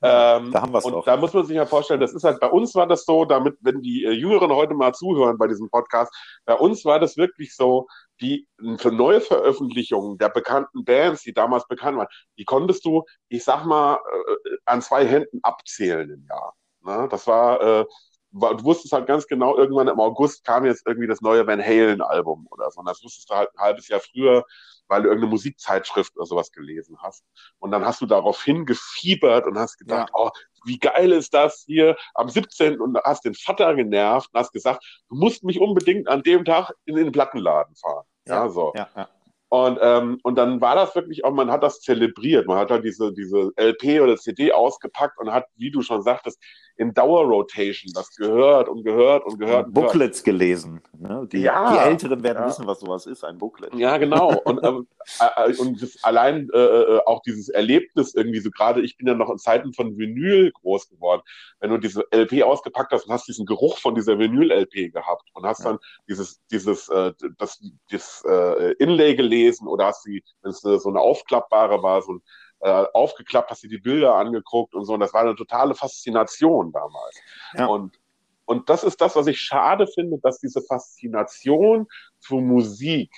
Ähm, 0.00 0.52
da 0.52 0.62
haben 0.62 0.72
wir 0.72 0.78
es 0.78 0.84
Und 0.84 1.04
da 1.08 1.16
muss 1.16 1.34
man 1.34 1.44
sich 1.44 1.56
ja 1.56 1.66
vorstellen, 1.66 1.98
das 1.98 2.14
ist 2.14 2.22
halt, 2.22 2.38
bei 2.38 2.48
uns 2.48 2.72
war 2.76 2.86
das 2.86 3.04
so, 3.04 3.24
damit, 3.24 3.56
wenn 3.62 3.82
die 3.82 4.04
äh, 4.04 4.12
Jüngeren 4.12 4.52
heute 4.52 4.74
mal 4.74 4.94
zuhören 4.94 5.38
bei 5.38 5.48
diesem 5.48 5.68
Podcast, 5.70 6.14
bei 6.44 6.54
uns 6.54 6.84
war 6.84 7.00
das 7.00 7.16
wirklich 7.16 7.56
so, 7.56 7.88
die 8.20 8.46
für 8.76 8.92
neue 8.92 9.20
Veröffentlichungen 9.20 10.16
der 10.16 10.28
bekannten 10.28 10.84
Bands, 10.84 11.22
die 11.22 11.32
damals 11.32 11.66
bekannt 11.66 11.98
waren, 11.98 12.06
die 12.38 12.44
konntest 12.44 12.84
du, 12.84 13.02
ich 13.28 13.42
sag 13.42 13.64
mal, 13.64 13.94
äh, 13.96 14.56
an 14.66 14.82
zwei 14.82 15.04
Händen 15.04 15.40
abzählen 15.42 16.08
im 16.08 16.24
Jahr. 16.26 16.54
Ne? 16.82 17.08
Das 17.10 17.26
war, 17.26 17.60
äh, 17.60 17.84
du 18.30 18.64
wusstest 18.64 18.92
halt 18.92 19.06
ganz 19.06 19.26
genau, 19.26 19.56
irgendwann 19.56 19.88
im 19.88 20.00
August 20.00 20.44
kam 20.44 20.64
jetzt 20.64 20.86
irgendwie 20.86 21.06
das 21.06 21.20
neue 21.20 21.46
Van 21.46 21.62
Halen-Album 21.62 22.46
oder 22.50 22.70
so. 22.70 22.80
Und 22.80 22.88
das 22.88 23.02
wusstest 23.02 23.30
du 23.30 23.34
halt 23.34 23.50
ein 23.54 23.60
halbes 23.60 23.88
Jahr 23.88 24.00
früher, 24.00 24.44
weil 24.88 25.02
du 25.02 25.08
irgendeine 25.08 25.30
Musikzeitschrift 25.30 26.16
oder 26.16 26.26
sowas 26.26 26.52
gelesen 26.52 26.96
hast. 27.02 27.24
Und 27.58 27.70
dann 27.70 27.84
hast 27.84 28.00
du 28.00 28.06
darauf 28.06 28.42
hingefiebert 28.42 29.46
und 29.46 29.58
hast 29.58 29.78
gedacht, 29.78 30.10
ja. 30.14 30.20
oh, 30.20 30.30
wie 30.64 30.78
geil 30.78 31.12
ist 31.12 31.32
das 31.34 31.64
hier 31.66 31.96
am 32.14 32.28
17. 32.28 32.80
und 32.80 32.98
hast 33.04 33.24
den 33.24 33.34
Vater 33.34 33.74
genervt 33.74 34.30
und 34.32 34.40
hast 34.40 34.52
gesagt, 34.52 34.84
du 35.08 35.16
musst 35.16 35.44
mich 35.44 35.60
unbedingt 35.60 36.08
an 36.08 36.22
dem 36.22 36.44
Tag 36.44 36.72
in 36.84 36.96
den 36.96 37.12
Plattenladen 37.12 37.74
fahren. 37.76 38.04
Ja, 38.26 38.44
ja 38.44 38.48
so. 38.48 38.72
Ja, 38.74 38.88
ja. 38.96 39.08
Und, 39.50 39.78
ähm, 39.80 40.20
und 40.22 40.36
dann 40.36 40.60
war 40.60 40.74
das 40.74 40.94
wirklich 40.94 41.24
auch, 41.24 41.32
man 41.32 41.50
hat 41.50 41.62
das 41.62 41.80
zelebriert. 41.80 42.46
Man 42.46 42.58
hat 42.58 42.70
halt 42.70 42.84
diese, 42.84 43.14
diese 43.14 43.50
LP 43.56 44.02
oder 44.02 44.16
CD 44.16 44.52
ausgepackt 44.52 45.18
und 45.18 45.32
hat, 45.32 45.46
wie 45.56 45.70
du 45.70 45.80
schon 45.80 46.02
sagtest, 46.02 46.38
in 46.76 46.92
Dauerrotation 46.92 47.92
das 47.94 48.14
gehört 48.14 48.68
und 48.68 48.84
gehört 48.84 49.24
und 49.24 49.38
gehört. 49.38 49.66
Und 49.66 49.74
Booklets 49.74 50.22
gehört. 50.22 50.38
gelesen. 50.38 50.80
Ne? 50.96 51.26
Die, 51.32 51.40
ja, 51.40 51.72
die 51.72 51.78
Älteren 51.78 52.22
werden 52.22 52.42
ja. 52.42 52.46
wissen, 52.46 52.66
was 52.66 52.80
sowas 52.80 53.06
ist, 53.06 53.24
ein 53.24 53.38
Booklet. 53.38 53.74
Ja, 53.74 53.96
genau. 53.96 54.38
Und, 54.44 54.62
ähm, 54.62 54.86
äh, 55.36 55.56
und 55.56 55.82
das, 55.82 56.04
allein 56.04 56.48
äh, 56.52 56.58
äh, 56.58 57.00
auch 57.06 57.22
dieses 57.22 57.48
Erlebnis 57.48 58.14
irgendwie 58.14 58.40
so 58.40 58.50
gerade, 58.50 58.82
ich 58.82 58.96
bin 58.98 59.08
ja 59.08 59.14
noch 59.14 59.30
in 59.30 59.38
Zeiten 59.38 59.72
von 59.72 59.96
Vinyl 59.96 60.52
groß 60.52 60.90
geworden. 60.90 61.22
Wenn 61.58 61.70
du 61.70 61.78
diese 61.78 62.04
LP 62.14 62.42
ausgepackt 62.44 62.92
hast 62.92 63.06
und 63.06 63.12
hast 63.12 63.26
diesen 63.26 63.46
Geruch 63.46 63.78
von 63.78 63.94
dieser 63.94 64.18
Vinyl-LP 64.18 64.92
gehabt 64.92 65.24
und 65.32 65.46
hast 65.46 65.64
ja. 65.64 65.70
dann 65.70 65.78
dieses, 66.08 66.40
dieses, 66.52 66.88
äh, 66.90 67.12
das, 67.38 67.60
das 67.90 68.22
äh, 68.28 68.74
Inlay 68.74 69.16
gelesen 69.16 69.37
oder 69.66 69.86
hast 69.86 70.04
die, 70.06 70.22
wenn 70.42 70.50
es 70.50 70.60
so 70.60 70.88
eine 70.88 71.00
aufklappbare 71.00 71.82
war, 71.82 72.02
so 72.02 72.14
ein 72.14 72.22
äh, 72.60 72.84
aufgeklappt, 72.92 73.50
hast 73.50 73.62
dir 73.62 73.68
die 73.68 73.78
Bilder 73.78 74.14
angeguckt 74.14 74.74
und 74.74 74.84
so. 74.84 74.94
Und 74.94 75.00
das 75.00 75.14
war 75.14 75.22
eine 75.22 75.36
totale 75.36 75.74
Faszination 75.74 76.72
damals. 76.72 77.16
Ja. 77.54 77.66
Und, 77.66 77.98
und 78.46 78.68
das 78.68 78.82
ist 78.84 79.00
das, 79.00 79.14
was 79.16 79.26
ich 79.26 79.40
schade 79.40 79.86
finde, 79.86 80.18
dass 80.18 80.38
diese 80.38 80.62
Faszination 80.62 81.86
für 82.18 82.40
Musik 82.40 83.12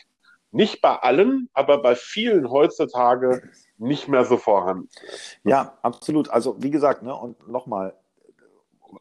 nicht 0.53 0.81
bei 0.81 0.97
allen, 0.97 1.49
aber 1.53 1.81
bei 1.81 1.95
vielen 1.95 2.51
heutzutage 2.51 3.49
nicht 3.79 4.09
mehr 4.09 4.25
so 4.25 4.37
vorhanden 4.37 4.89
ist. 5.13 5.39
Ja, 5.45 5.79
absolut. 5.83 6.29
Also 6.29 6.57
wie 6.59 6.71
gesagt, 6.71 7.03
ne, 7.03 7.15
und 7.15 7.49
nochmal, 7.49 7.95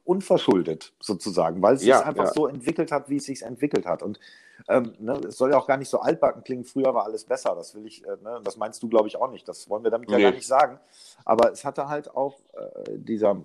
unverschuldet 0.04 0.94
sozusagen, 1.00 1.62
weil 1.62 1.76
es 1.76 1.84
ja, 1.84 1.98
sich 1.98 2.06
einfach 2.06 2.26
ja. 2.26 2.34
so 2.34 2.48
entwickelt 2.48 2.92
hat, 2.92 3.10
wie 3.10 3.18
es 3.18 3.26
sich 3.26 3.42
entwickelt 3.42 3.86
hat. 3.86 4.04
Und 4.04 4.20
ähm, 4.70 4.94
ne, 5.00 5.20
es 5.28 5.38
soll 5.38 5.50
ja 5.50 5.58
auch 5.58 5.66
gar 5.68 5.78
nicht 5.78 5.90
so 5.90 6.00
altbacken 6.00 6.44
klingen, 6.44 6.64
früher 6.64 6.94
war 6.94 7.04
alles 7.04 7.26
besser. 7.26 7.56
Das 7.56 7.74
will 7.74 7.88
ich, 7.88 8.06
äh, 8.06 8.18
ne, 8.24 8.40
das 8.44 8.56
meinst 8.56 8.82
du, 8.84 8.88
glaube 8.88 9.08
ich, 9.08 9.18
auch 9.18 9.32
nicht. 9.32 9.48
Das 9.48 9.68
wollen 9.70 9.84
wir 9.84 9.90
damit 9.90 10.10
nee. 10.10 10.16
ja 10.16 10.30
gar 10.30 10.36
nicht 10.36 10.46
sagen. 10.46 10.80
Aber 11.26 11.52
es 11.52 11.66
hatte 11.66 11.90
halt 11.90 12.16
auch 12.16 12.38
äh, 12.54 12.98
dieser 12.98 13.42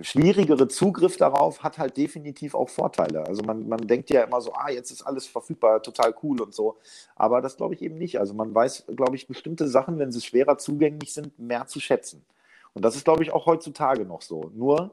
schwierigere 0.00 0.66
Zugriff 0.66 1.18
darauf 1.18 1.62
hat 1.62 1.78
halt 1.78 1.96
definitiv 1.96 2.54
auch 2.54 2.68
Vorteile. 2.68 3.26
Also 3.26 3.42
man, 3.42 3.68
man 3.68 3.86
denkt 3.86 4.10
ja 4.10 4.24
immer 4.24 4.40
so, 4.40 4.52
ah, 4.54 4.70
jetzt 4.70 4.90
ist 4.90 5.02
alles 5.02 5.26
verfügbar, 5.26 5.82
total 5.82 6.14
cool 6.22 6.40
und 6.40 6.54
so. 6.54 6.78
Aber 7.14 7.40
das 7.40 7.56
glaube 7.56 7.74
ich 7.74 7.82
eben 7.82 7.98
nicht. 7.98 8.18
Also 8.18 8.34
man 8.34 8.54
weiß, 8.54 8.84
glaube 8.96 9.14
ich, 9.14 9.28
bestimmte 9.28 9.68
Sachen, 9.68 9.98
wenn 9.98 10.10
sie 10.10 10.22
schwerer 10.22 10.58
zugänglich 10.58 11.12
sind, 11.12 11.38
mehr 11.38 11.66
zu 11.66 11.80
schätzen. 11.80 12.24
Und 12.72 12.84
das 12.84 12.96
ist, 12.96 13.04
glaube 13.04 13.22
ich, 13.22 13.32
auch 13.32 13.46
heutzutage 13.46 14.04
noch 14.04 14.22
so. 14.22 14.50
Nur, 14.54 14.90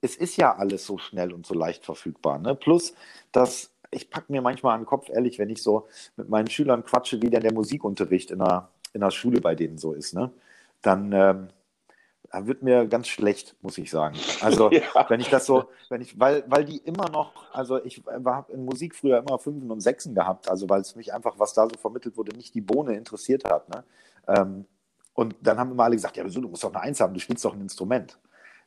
es 0.00 0.16
ist 0.16 0.36
ja 0.36 0.54
alles 0.56 0.86
so 0.86 0.98
schnell 0.98 1.32
und 1.32 1.46
so 1.46 1.54
leicht 1.54 1.84
verfügbar. 1.84 2.38
Ne? 2.38 2.54
Plus, 2.54 2.94
dass 3.32 3.70
ich 3.90 4.10
packe 4.10 4.32
mir 4.32 4.42
manchmal 4.42 4.74
an 4.74 4.82
den 4.82 4.86
Kopf, 4.86 5.08
ehrlich, 5.08 5.38
wenn 5.38 5.50
ich 5.50 5.62
so 5.62 5.86
mit 6.16 6.28
meinen 6.28 6.48
Schülern 6.48 6.84
quatsche, 6.84 7.22
wie 7.22 7.30
denn 7.30 7.42
der 7.42 7.52
Musikunterricht 7.52 8.30
in 8.30 8.40
der, 8.40 8.68
in 8.92 9.00
der 9.00 9.10
Schule 9.10 9.40
bei 9.40 9.54
denen 9.54 9.78
so 9.78 9.92
ist, 9.92 10.14
ne? 10.14 10.32
dann 10.82 11.12
ähm, 11.12 11.48
wird 12.32 12.62
mir 12.62 12.86
ganz 12.86 13.08
schlecht, 13.08 13.56
muss 13.62 13.78
ich 13.78 13.90
sagen. 13.90 14.16
Also 14.40 14.70
ja. 14.72 14.82
wenn 15.08 15.20
ich 15.20 15.28
das 15.28 15.46
so, 15.46 15.64
wenn 15.88 16.00
ich, 16.00 16.18
weil, 16.18 16.44
weil 16.48 16.64
die 16.64 16.78
immer 16.78 17.08
noch, 17.08 17.52
also 17.52 17.82
ich 17.84 18.02
habe 18.06 18.52
in 18.52 18.64
Musik 18.64 18.94
früher 18.94 19.18
immer 19.18 19.38
Fünfen 19.38 19.70
und 19.70 19.80
Sechsen 19.80 20.14
gehabt, 20.14 20.48
also 20.48 20.68
weil 20.68 20.80
es 20.80 20.96
mich 20.96 21.14
einfach, 21.14 21.38
was 21.38 21.54
da 21.54 21.64
so 21.64 21.78
vermittelt 21.78 22.16
wurde, 22.16 22.36
nicht 22.36 22.54
die 22.54 22.60
Bohne 22.60 22.94
interessiert 22.96 23.44
hat. 23.44 23.68
Ne? 23.68 23.84
Ähm, 24.28 24.66
und 25.14 25.34
dann 25.40 25.58
haben 25.58 25.70
immer 25.70 25.84
alle 25.84 25.96
gesagt, 25.96 26.16
ja, 26.16 26.24
wieso, 26.24 26.40
du 26.40 26.48
musst 26.48 26.64
doch 26.64 26.74
eine 26.74 26.82
Eins 26.82 27.00
haben, 27.00 27.14
du 27.14 27.20
spielst 27.20 27.44
doch 27.44 27.54
ein 27.54 27.60
Instrument. 27.60 28.18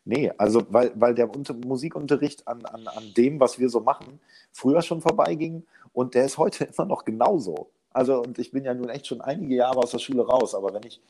Nee, 0.05 0.31
also 0.37 0.65
weil, 0.69 0.91
weil 0.95 1.13
der 1.15 1.29
Unter 1.33 1.53
Musikunterricht 1.53 2.47
an, 2.47 2.65
an, 2.65 2.87
an 2.87 3.13
dem, 3.15 3.39
was 3.39 3.59
wir 3.59 3.69
so 3.69 3.81
machen, 3.81 4.19
früher 4.51 4.81
schon 4.81 5.01
vorbeiging 5.01 5.65
und 5.93 6.15
der 6.15 6.25
ist 6.25 6.37
heute 6.37 6.63
immer 6.77 6.85
noch 6.87 7.05
genauso. 7.05 7.71
Also, 7.91 8.21
und 8.21 8.39
ich 8.39 8.51
bin 8.51 8.63
ja 8.65 8.73
nun 8.73 8.89
echt 8.89 9.07
schon 9.07 9.21
einige 9.21 9.55
Jahre 9.55 9.79
aus 9.79 9.91
der 9.91 9.99
Schule 9.99 10.25
raus, 10.25 10.55
aber 10.55 10.73
wenn 10.73 10.83
ich, 10.83 11.01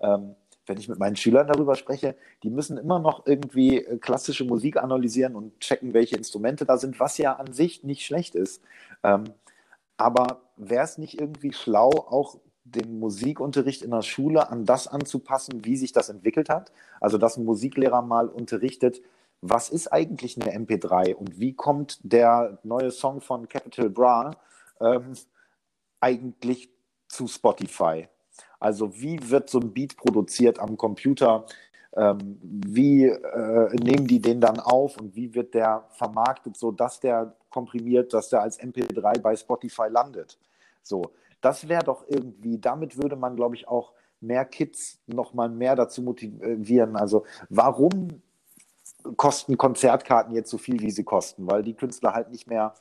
ähm, 0.00 0.34
wenn 0.66 0.78
ich 0.78 0.88
mit 0.88 0.98
meinen 0.98 1.16
Schülern 1.16 1.48
darüber 1.48 1.74
spreche, 1.76 2.16
die 2.42 2.50
müssen 2.50 2.78
immer 2.78 2.98
noch 3.00 3.26
irgendwie 3.26 3.78
äh, 3.84 3.98
klassische 3.98 4.44
Musik 4.44 4.76
analysieren 4.76 5.34
und 5.36 5.58
checken, 5.60 5.94
welche 5.94 6.16
Instrumente 6.16 6.64
da 6.64 6.78
sind, 6.78 7.00
was 7.00 7.18
ja 7.18 7.34
an 7.34 7.52
sich 7.52 7.84
nicht 7.84 8.04
schlecht 8.06 8.34
ist. 8.34 8.62
Ähm, 9.02 9.24
Aber 9.96 10.42
wäre 10.56 10.84
es 10.84 10.98
nicht 10.98 11.20
irgendwie 11.20 11.52
schlau, 11.52 11.90
auch 11.90 12.38
den 12.74 12.98
Musikunterricht 12.98 13.82
in 13.82 13.90
der 13.90 14.02
Schule 14.02 14.50
an 14.50 14.64
das 14.64 14.88
anzupassen, 14.88 15.64
wie 15.64 15.76
sich 15.76 15.92
das 15.92 16.08
entwickelt 16.08 16.48
hat? 16.48 16.72
Also, 17.00 17.18
dass 17.18 17.36
ein 17.36 17.44
Musiklehrer 17.44 18.02
mal 18.02 18.28
unterrichtet, 18.28 19.00
was 19.40 19.68
ist 19.68 19.92
eigentlich 19.92 20.40
eine 20.40 20.52
MP3 20.52 21.14
und 21.14 21.38
wie 21.38 21.54
kommt 21.54 22.00
der 22.02 22.58
neue 22.64 22.90
Song 22.90 23.20
von 23.20 23.48
Capital 23.48 23.88
Bra 23.88 24.32
ähm, 24.80 25.12
eigentlich 26.00 26.70
zu 27.08 27.28
Spotify? 27.28 28.08
Also 28.60 29.00
wie 29.00 29.30
wird 29.30 29.48
so 29.48 29.60
ein 29.60 29.72
Beat 29.72 29.96
produziert 29.96 30.58
am 30.58 30.76
Computer? 30.76 31.46
Ähm, 31.96 32.38
wie 32.42 33.04
äh, 33.04 33.74
nehmen 33.76 34.06
die 34.06 34.20
den 34.20 34.40
dann 34.40 34.60
auf 34.60 34.98
und 34.98 35.14
wie 35.14 35.34
wird 35.34 35.54
der 35.54 35.84
vermarktet, 35.90 36.56
so 36.56 36.72
dass 36.72 37.00
der 37.00 37.34
komprimiert, 37.48 38.12
dass 38.12 38.28
der 38.28 38.42
als 38.42 38.60
MP3 38.60 39.20
bei 39.20 39.36
Spotify 39.36 39.86
landet? 39.88 40.38
So, 40.82 41.12
das 41.40 41.68
wäre 41.68 41.84
doch 41.84 42.04
irgendwie, 42.08 42.58
damit 42.58 42.96
würde 43.00 43.16
man, 43.16 43.36
glaube 43.36 43.54
ich, 43.54 43.68
auch 43.68 43.92
mehr 44.20 44.44
Kids 44.44 44.98
noch 45.06 45.34
mal 45.34 45.48
mehr 45.48 45.76
dazu 45.76 46.02
motivieren. 46.02 46.96
Also 46.96 47.24
warum 47.48 48.22
kosten 49.16 49.56
Konzertkarten 49.56 50.34
jetzt 50.34 50.50
so 50.50 50.58
viel, 50.58 50.80
wie 50.80 50.90
sie 50.90 51.04
kosten? 51.04 51.46
Weil 51.46 51.62
die 51.62 51.74
Künstler 51.74 52.14
halt 52.14 52.30
nicht 52.30 52.48
mehr 52.48 52.74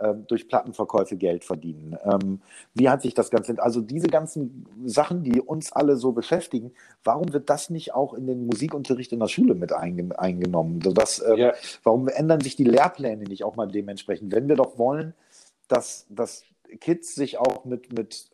ähm, 0.00 0.26
durch 0.28 0.48
Plattenverkäufe 0.48 1.16
Geld 1.16 1.44
verdienen. 1.44 1.98
Ähm, 2.04 2.40
wie 2.74 2.88
hat 2.88 3.02
sich 3.02 3.14
das 3.14 3.30
Ganze, 3.30 3.60
also 3.60 3.80
diese 3.80 4.06
ganzen 4.06 4.66
Sachen, 4.86 5.24
die 5.24 5.40
uns 5.40 5.72
alle 5.72 5.96
so 5.96 6.12
beschäftigen, 6.12 6.72
warum 7.02 7.32
wird 7.32 7.50
das 7.50 7.68
nicht 7.68 7.94
auch 7.94 8.14
in 8.14 8.26
den 8.26 8.46
Musikunterricht 8.46 9.12
in 9.12 9.18
der 9.18 9.26
Schule 9.26 9.54
mit 9.54 9.72
einge 9.72 10.16
eingenommen? 10.18 10.80
Sodass, 10.82 11.22
ähm, 11.26 11.36
ja. 11.36 11.52
Warum 11.82 12.08
ändern 12.08 12.40
sich 12.40 12.54
die 12.54 12.64
Lehrpläne 12.64 13.24
nicht 13.24 13.44
auch 13.44 13.56
mal 13.56 13.66
dementsprechend? 13.66 14.32
Wenn 14.32 14.48
wir 14.48 14.56
doch 14.56 14.78
wollen, 14.78 15.14
dass, 15.66 16.06
dass 16.08 16.44
Kids 16.80 17.14
sich 17.14 17.38
auch 17.38 17.64
mit, 17.64 17.92
mit 17.92 18.30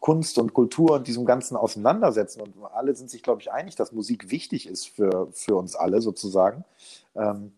Kunst 0.00 0.38
und 0.38 0.54
Kultur 0.54 0.92
und 0.92 1.06
diesem 1.06 1.24
Ganzen 1.24 1.56
auseinandersetzen. 1.56 2.40
Und 2.40 2.54
alle 2.72 2.94
sind 2.94 3.10
sich, 3.10 3.22
glaube 3.22 3.40
ich, 3.40 3.52
einig, 3.52 3.76
dass 3.76 3.92
Musik 3.92 4.30
wichtig 4.30 4.66
ist 4.66 4.88
für, 4.88 5.28
für 5.32 5.56
uns 5.56 5.74
alle 5.76 6.00
sozusagen. 6.00 6.64
Ähm, 7.14 7.52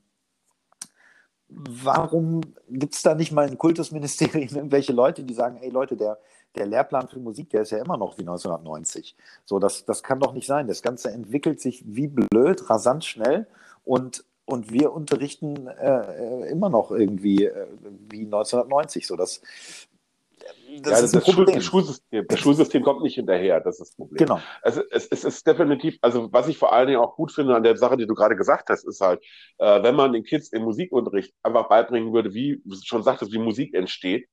warum 1.49 2.41
gibt 2.69 2.95
es 2.95 3.03
da 3.03 3.15
nicht 3.15 3.33
mal 3.33 3.49
in 3.49 3.59
Kultusministerien 3.59 4.49
irgendwelche 4.55 4.93
Leute, 4.93 5.25
die 5.25 5.35
sagen, 5.35 5.59
ey 5.63 5.71
Leute, 5.71 5.97
der, 5.97 6.19
der 6.57 6.67
Lehrplan 6.67 7.09
für 7.09 7.19
Musik, 7.19 7.51
der 7.51 7.63
ist 7.63 7.71
ja 7.71 7.79
immer 7.79 7.97
noch 7.97 8.19
wie 8.19 8.23
1990. 8.23 9.17
So, 9.45 9.59
das, 9.59 9.85
das 9.85 10.03
kann 10.03 10.21
doch 10.21 10.33
nicht 10.33 10.47
sein. 10.47 10.69
Das 10.69 10.83
Ganze 10.83 11.11
entwickelt 11.11 11.61
sich 11.61 11.85
wie 11.87 12.09
blöd, 12.09 12.69
rasant 12.71 13.05
schnell 13.05 13.47
und, 13.85 14.25
und 14.45 14.73
wir 14.73 14.93
unterrichten 14.93 15.67
äh, 15.69 16.45
äh 16.45 16.51
immer 16.51 16.69
noch 16.69 16.91
irgendwie 16.91 17.47
äh, 17.47 17.67
wie 18.11 18.25
1990. 18.25 19.07
So, 19.07 19.17
das, 19.17 19.41
das, 20.81 20.93
ja, 20.93 21.05
ist 21.05 21.15
das, 21.15 21.25
das, 21.25 21.35
Schul 21.35 21.47
das, 21.47 21.65
Schulsystem, 21.65 22.27
das 22.29 22.41
Schulsystem 22.41 22.83
kommt 22.83 23.03
nicht 23.03 23.15
hinterher, 23.15 23.61
das 23.61 23.81
ist 23.81 23.89
das 23.89 23.97
Problem. 23.97 24.17
Genau. 24.17 24.41
Also 24.63 24.83
es, 24.91 25.07
es 25.07 25.25
ist 25.25 25.47
definitiv, 25.47 25.99
also 26.03 26.33
was 26.33 26.49
ich 26.49 26.59
vor 26.59 26.73
allen 26.73 26.89
Dingen 26.89 27.01
auch 27.01 27.17
gut 27.17 27.33
finde 27.33 27.55
an 27.55 27.63
der 27.63 27.77
Sache, 27.77 27.97
die 27.97 28.07
du 28.07 28.15
gerade 28.15 28.37
gesagt 28.37 28.69
hast, 28.71 28.85
ist 28.85 29.01
halt, 29.01 29.23
äh, 29.59 29.83
wenn 29.83 29.95
man 29.95 30.13
den 30.13 30.25
Kids 30.25 30.49
im 30.53 30.63
Musikunterricht 30.63 31.33
einfach 31.43 31.69
beibringen 31.69 32.13
würde, 32.13 32.35
wie, 32.35 32.61
wie 32.65 32.71
du 32.71 32.81
schon 32.85 33.03
sagtest, 33.03 33.33
wie 33.33 33.39
Musik 33.39 33.75
entsteht, 33.75 34.29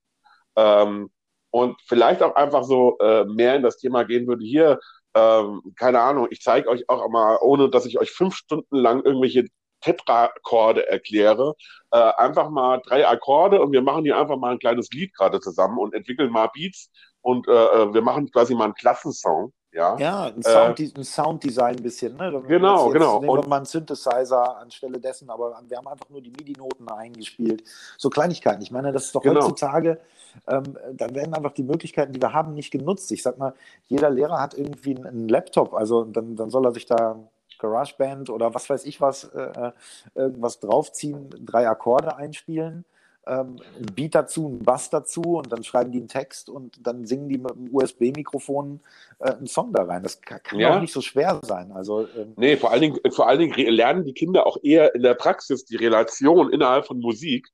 ähm, 0.56 1.10
und 1.52 1.78
vielleicht 1.86 2.24
auch 2.24 2.36
einfach 2.36 2.64
so 2.64 2.98
äh, 3.00 3.26
mehr 3.26 3.56
in 3.56 3.64
das 3.64 3.78
Thema 3.78 4.04
gehen 4.04 4.26
würde, 4.28 4.44
hier, 4.44 4.80
ähm, 5.14 5.62
keine 5.76 6.00
Ahnung, 6.00 6.28
ich 6.32 6.42
zeige 6.42 6.70
euch 6.70 6.90
auch 6.90 7.10
mal, 7.10 7.38
ohne 7.42 7.70
dass 7.70 7.86
ich 7.86 8.00
euch 8.00 8.12
fünf 8.12 8.36
Stunden 8.36 8.78
lang 8.78 9.04
irgendwelche 9.04 9.48
Tetra-Akkorde 9.82 10.88
erkläre. 10.88 11.56
Äh, 11.92 11.98
einfach 11.98 12.50
mal 12.50 12.82
drei 12.86 13.08
Akkorde 13.08 13.62
und 13.62 13.72
wir 13.72 13.82
machen 13.82 14.04
hier 14.04 14.18
einfach 14.18 14.38
mal 14.38 14.52
ein 14.52 14.60
kleines 14.60 14.90
Lied 14.92 15.14
gerade 15.16 15.40
zusammen 15.40 15.78
und 15.78 15.94
entwickeln 15.94 16.32
mal 16.32 16.50
Beats 16.54 16.90
und 17.22 17.48
äh, 17.48 17.52
äh 17.52 17.94
wir 17.94 18.02
machen 18.02 18.32
quasi 18.32 18.56
mal 18.56 18.66
einen 18.66 18.76
Klassensong. 18.76 19.52
Ja, 19.74 19.98
ja 19.98 20.24
ein, 20.26 20.44
Sound, 20.44 20.80
äh, 20.82 20.92
ein 20.98 21.04
Sounddesign 21.04 21.78
ein 21.78 21.84
bisschen. 21.84 22.18
Ne? 22.18 22.44
Genau, 22.46 22.88
jetzt, 22.88 22.94
genau. 22.94 23.22
Nehmen 23.22 23.42
wir 23.42 23.48
mal 23.48 23.58
einen 23.58 23.66
Synthesizer 23.66 24.58
anstelle 24.58 25.00
dessen, 25.00 25.30
aber 25.30 25.62
wir 25.66 25.78
haben 25.78 25.88
einfach 25.88 26.10
nur 26.10 26.22
die 26.22 26.32
MIDI-Noten 26.32 26.90
eingespielt. 26.90 27.64
So 27.98 28.10
Kleinigkeiten. 28.10 28.62
Ich 28.62 28.72
meine, 28.72 28.92
das 28.92 29.06
ist 29.06 29.16
doch 29.16 29.22
genau. 29.22 29.42
heutzutage, 29.42 30.02
ähm, 30.48 30.78
da 30.94 31.14
werden 31.14 31.34
einfach 31.34 31.54
die 31.54 31.64
Möglichkeiten, 31.64 32.12
die 32.12 32.22
wir 32.22 32.34
haben, 32.34 32.54
nicht 32.54 32.72
genutzt. 32.72 33.12
Ich 33.14 33.24
sag 33.24 33.38
mal, 33.38 33.54
jeder 33.88 34.10
Lehrer 34.10 34.42
hat 34.42 34.54
irgendwie 34.54 34.98
einen 34.98 35.30
Laptop, 35.30 35.74
also 35.74 36.04
dann, 36.04 36.36
dann 36.36 36.50
soll 36.50 36.66
er 36.66 36.74
sich 36.74 36.86
da 36.86 37.18
GarageBand 37.62 38.30
oder 38.30 38.54
was 38.54 38.70
weiß 38.70 38.86
ich 38.86 39.00
was, 39.00 39.26
äh, 39.26 39.42
äh, 39.42 39.72
irgendwas 40.16 40.60
draufziehen, 40.60 41.30
drei 41.46 41.68
Akkorde 41.68 42.16
einspielen, 42.18 42.86
ähm, 43.28 43.58
ein 43.80 43.86
Beat 43.96 44.16
dazu, 44.16 44.48
ein 44.48 44.64
Bass 44.64 44.90
dazu 44.90 45.22
und 45.22 45.52
dann 45.52 45.64
schreiben 45.64 45.92
die 45.92 46.00
einen 46.00 46.08
Text 46.08 46.50
und 46.50 46.86
dann 46.86 47.06
singen 47.06 47.30
die 47.30 47.38
mit 47.38 47.52
einem 47.52 47.70
USB-Mikrofon 47.72 48.82
äh, 49.20 49.32
einen 49.32 49.48
Song 49.48 49.72
da 49.74 49.84
rein. 49.84 50.04
Das 50.04 50.20
kann, 50.22 50.42
kann 50.44 50.60
ja. 50.60 50.76
auch 50.76 50.82
nicht 50.82 50.94
so 50.94 51.02
schwer 51.02 51.40
sein. 51.44 51.72
Also, 51.72 52.08
ähm, 52.18 52.34
nee, 52.36 52.58
vor 52.58 52.72
allen, 52.72 52.82
Dingen, 52.82 53.00
vor 53.12 53.28
allen 53.28 53.40
Dingen 53.40 53.54
lernen 53.54 54.06
die 54.06 54.14
Kinder 54.14 54.48
auch 54.48 54.58
eher 54.64 54.96
in 54.96 55.04
der 55.04 55.14
Praxis 55.14 55.66
die 55.66 55.76
Relation 55.76 56.52
innerhalb 56.52 56.88
von 56.88 57.00
Musik, 57.00 57.48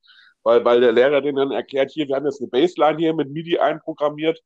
weil, 0.43 0.63
weil 0.63 0.79
der 0.79 0.93
Lehrer 0.93 1.21
denen 1.21 1.37
dann 1.37 1.51
erklärt, 1.51 1.91
hier, 1.91 2.07
wir 2.07 2.15
haben 2.15 2.25
jetzt 2.25 2.41
eine 2.41 2.49
Bassline 2.49 2.97
hier 2.97 3.13
mit 3.13 3.29
MIDI 3.29 3.59
einprogrammiert 3.59 4.41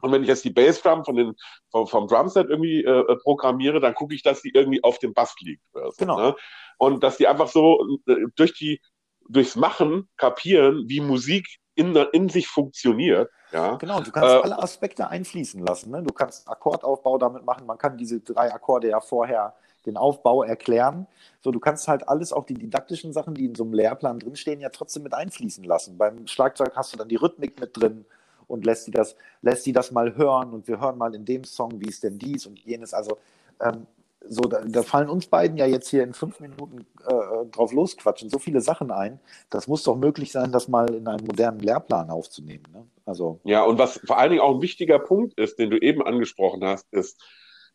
und 0.00 0.12
wenn 0.12 0.22
ich 0.22 0.28
jetzt 0.28 0.44
die 0.44 0.50
Bassdrum 0.50 1.04
von 1.04 1.16
den, 1.16 1.34
vom, 1.70 1.86
vom 1.86 2.06
Drumset 2.06 2.48
irgendwie 2.48 2.84
äh, 2.84 3.00
äh, 3.00 3.16
programmiere, 3.16 3.80
dann 3.80 3.94
gucke 3.94 4.14
ich, 4.14 4.22
dass 4.22 4.42
die 4.42 4.50
irgendwie 4.50 4.82
auf 4.82 4.98
dem 4.98 5.14
Bass 5.14 5.34
liegt. 5.40 5.62
So, 5.72 5.90
genau. 5.98 6.18
Ne? 6.18 6.36
Und 6.78 7.02
dass 7.02 7.16
die 7.16 7.28
einfach 7.28 7.48
so 7.48 7.98
äh, 8.06 8.26
durch 8.36 8.54
die, 8.54 8.80
durchs 9.28 9.56
Machen 9.56 10.08
kapieren, 10.16 10.84
wie 10.88 11.00
Musik 11.00 11.46
in, 11.74 11.94
in 12.12 12.28
sich 12.28 12.48
funktioniert. 12.48 13.30
Ja? 13.52 13.76
Genau, 13.76 14.00
du 14.00 14.10
kannst 14.10 14.28
äh, 14.28 14.40
alle 14.42 14.62
Aspekte 14.62 15.08
einfließen 15.08 15.64
lassen. 15.64 15.90
Ne? 15.90 16.02
Du 16.02 16.12
kannst 16.12 16.48
Akkordaufbau 16.48 17.18
damit 17.18 17.44
machen. 17.44 17.66
Man 17.66 17.78
kann 17.78 17.96
diese 17.96 18.20
drei 18.20 18.52
Akkorde 18.52 18.88
ja 18.88 19.00
vorher 19.00 19.54
den 19.86 19.96
Aufbau 19.96 20.42
erklären. 20.42 21.06
So, 21.40 21.50
du 21.50 21.60
kannst 21.60 21.88
halt 21.88 22.08
alles, 22.08 22.32
auch 22.32 22.44
die 22.44 22.54
didaktischen 22.54 23.12
Sachen, 23.12 23.34
die 23.34 23.46
in 23.46 23.54
so 23.54 23.64
einem 23.64 23.72
Lehrplan 23.72 24.18
drinstehen, 24.18 24.60
ja 24.60 24.68
trotzdem 24.68 25.02
mit 25.02 25.14
einfließen 25.14 25.64
lassen. 25.64 25.96
Beim 25.96 26.26
Schlagzeug 26.26 26.72
hast 26.76 26.92
du 26.92 26.98
dann 26.98 27.08
die 27.08 27.16
Rhythmik 27.16 27.58
mit 27.60 27.76
drin 27.76 28.04
und 28.50 28.66
lässt 28.66 28.84
sie 28.84 28.90
das, 28.90 29.16
lässt 29.42 29.64
sie 29.64 29.72
das 29.72 29.92
mal 29.92 30.16
hören 30.16 30.52
und 30.52 30.68
wir 30.68 30.80
hören 30.80 30.98
mal 30.98 31.14
in 31.14 31.24
dem 31.24 31.44
Song, 31.44 31.80
wie 31.80 31.88
ist 31.88 32.02
denn 32.02 32.18
dies 32.18 32.46
und 32.46 32.58
jenes. 32.58 32.92
Also 32.92 33.18
ähm, 33.60 33.86
so, 34.28 34.42
da, 34.42 34.60
da, 34.64 34.82
fallen 34.82 35.08
uns 35.08 35.26
beiden 35.26 35.56
ja 35.56 35.66
jetzt 35.66 35.88
hier 35.88 36.02
in 36.02 36.12
fünf 36.12 36.40
Minuten 36.40 36.86
äh, 37.06 37.46
drauf 37.50 37.72
losquatschen 37.72 38.28
so 38.28 38.38
viele 38.38 38.60
Sachen 38.60 38.90
ein. 38.90 39.18
Das 39.48 39.66
muss 39.66 39.82
doch 39.82 39.96
möglich 39.96 40.30
sein, 40.30 40.52
das 40.52 40.68
mal 40.68 40.92
in 40.92 41.08
einen 41.08 41.26
modernen 41.26 41.60
Lehrplan 41.60 42.10
aufzunehmen. 42.10 42.64
Ne? 42.72 42.86
Also 43.06 43.40
ja, 43.44 43.64
und 43.64 43.78
was 43.78 43.98
vor 44.04 44.18
allen 44.18 44.30
Dingen 44.30 44.42
auch 44.42 44.54
ein 44.54 44.62
wichtiger 44.62 44.98
Punkt 44.98 45.38
ist, 45.38 45.58
den 45.58 45.70
du 45.70 45.78
eben 45.78 46.02
angesprochen 46.02 46.62
hast, 46.64 46.86
ist, 46.92 47.18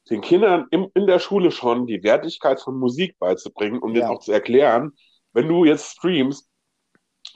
den 0.10 0.22
Kindern 0.22 0.68
im, 0.70 0.88
in 0.94 1.08
der 1.08 1.20
Schule 1.20 1.50
schon 1.50 1.88
die 1.88 2.04
Wertigkeit 2.04 2.62
von 2.62 2.78
Musik 2.78 3.18
beizubringen, 3.18 3.80
um 3.80 3.96
ja. 3.96 4.02
denen 4.02 4.12
auch 4.12 4.20
zu 4.20 4.32
erklären, 4.32 4.92
wenn 5.34 5.48
du 5.48 5.66
jetzt 5.66 5.98
streamst, 5.98 6.48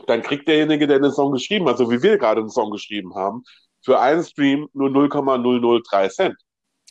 dann 0.08 0.22
kriegt 0.22 0.48
derjenige, 0.48 0.88
der 0.88 1.00
den 1.00 1.12
Song 1.12 1.32
geschrieben 1.32 1.68
hat, 1.68 1.78
so 1.78 1.90
wie 1.92 2.02
wir 2.02 2.18
gerade 2.18 2.42
einen 2.42 2.50
Song 2.50 2.72
geschrieben 2.72 3.16
haben, 3.16 3.44
für 3.82 4.00
einen 4.00 4.24
Stream 4.24 4.68
nur 4.74 4.90
0,003 4.90 6.08
Cent. 6.10 6.36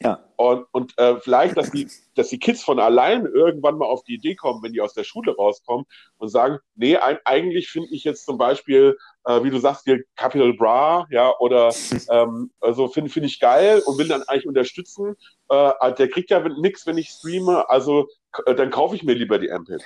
Ja. 0.01 0.25
Und, 0.37 0.67
und 0.71 0.97
äh, 0.99 1.19
vielleicht, 1.19 1.57
dass 1.57 1.73
die, 1.73 1.89
dass 2.15 2.29
die 2.29 2.39
Kids 2.39 2.63
von 2.63 2.79
allein 2.79 3.27
irgendwann 3.27 3.79
mal 3.79 3.87
auf 3.87 4.05
die 4.05 4.15
Idee 4.15 4.37
kommen, 4.37 4.63
wenn 4.63 4.73
die 4.73 4.81
aus 4.81 4.95
der 4.95 5.03
Schule 5.03 5.35
rauskommen 5.35 5.87
und 6.19 6.29
sagen, 6.29 6.59
nee, 6.77 6.97
ein, 6.97 7.19
eigentlich 7.25 7.69
finde 7.69 7.89
ich 7.91 8.05
jetzt 8.05 8.25
zum 8.25 8.39
Beispiel, 8.39 8.97
äh, 9.25 9.43
wie 9.43 9.51
du 9.51 9.59
sagst, 9.59 9.85
hier 9.85 10.05
Capital 10.15 10.53
Bra, 10.55 11.07
ja, 11.11 11.37
oder 11.41 11.75
ähm, 12.11 12.53
also 12.61 12.87
finde 12.87 13.11
find 13.11 13.27
ich 13.27 13.41
geil 13.41 13.83
und 13.85 13.99
will 13.99 14.07
dann 14.07 14.23
eigentlich 14.23 14.47
unterstützen. 14.47 15.17
Äh, 15.49 15.93
der 15.95 16.09
kriegt 16.09 16.31
ja 16.31 16.47
nichts, 16.49 16.87
wenn 16.87 16.99
ich 16.99 17.09
streame, 17.09 17.69
also 17.69 18.07
äh, 18.47 18.55
dann 18.55 18.71
kaufe 18.71 18.95
ich 18.95 19.03
mir 19.03 19.15
lieber 19.15 19.41
die 19.41 19.53
MP3. 19.53 19.83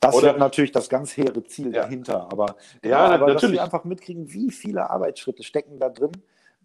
Das 0.00 0.16
ist 0.16 0.38
natürlich 0.38 0.72
das 0.72 0.88
ganz 0.88 1.14
hehre 1.14 1.44
Ziel 1.44 1.74
ja. 1.74 1.82
dahinter, 1.82 2.32
aber, 2.32 2.56
ja, 2.82 2.90
ja 2.90 2.98
aber 2.98 3.18
natürlich. 3.18 3.40
dass 3.42 3.52
wir 3.52 3.62
einfach 3.62 3.84
mitkriegen, 3.84 4.32
wie 4.32 4.50
viele 4.50 4.88
Arbeitsschritte 4.88 5.42
stecken 5.42 5.78
da 5.78 5.90
drin 5.90 6.12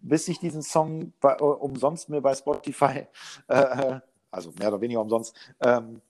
bis 0.08 0.28
ich 0.28 0.38
diesen 0.38 0.62
Song 0.62 1.12
bei, 1.20 1.34
äh, 1.34 1.42
umsonst 1.42 2.08
mir 2.08 2.20
bei 2.20 2.34
Spotify, 2.34 3.06
äh, 3.48 4.00
also 4.30 4.52
mehr 4.58 4.68
oder 4.68 4.80
weniger 4.80 5.00
umsonst, 5.00 5.34
ähm, 5.60 6.00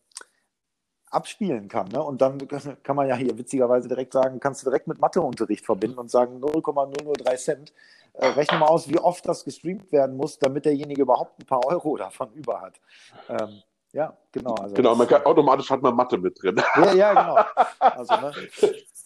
abspielen 1.10 1.68
kann. 1.68 1.88
Ne? 1.88 2.02
Und 2.02 2.20
dann 2.20 2.38
kann 2.82 2.96
man 2.96 3.08
ja 3.08 3.16
hier 3.16 3.38
witzigerweise 3.38 3.88
direkt 3.88 4.12
sagen, 4.12 4.40
kannst 4.40 4.62
du 4.62 4.70
direkt 4.70 4.86
mit 4.86 5.00
Matheunterricht 5.00 5.64
verbinden 5.64 5.98
und 5.98 6.10
sagen 6.10 6.40
0,003 6.40 7.36
Cent. 7.36 7.72
Äh, 8.14 8.28
rechne 8.28 8.58
mal 8.58 8.66
aus, 8.66 8.88
wie 8.88 8.98
oft 8.98 9.26
das 9.28 9.44
gestreamt 9.44 9.92
werden 9.92 10.16
muss, 10.16 10.38
damit 10.38 10.64
derjenige 10.64 11.02
überhaupt 11.02 11.38
ein 11.38 11.46
paar 11.46 11.64
Euro 11.66 11.96
davon 11.96 12.32
über 12.32 12.60
hat. 12.60 12.80
Ähm, 13.28 13.62
ja, 13.92 14.16
genau. 14.32 14.54
Also 14.54 14.74
genau, 14.74 14.94
man 14.94 15.06
kann, 15.06 15.24
automatisch 15.24 15.70
hat 15.70 15.82
man 15.82 15.94
Mathe 15.94 16.18
mit 16.18 16.42
drin. 16.42 16.60
Ja, 16.76 16.92
ja 16.92 17.12
genau. 17.12 17.64
Also, 17.78 18.14
ne, 18.16 18.32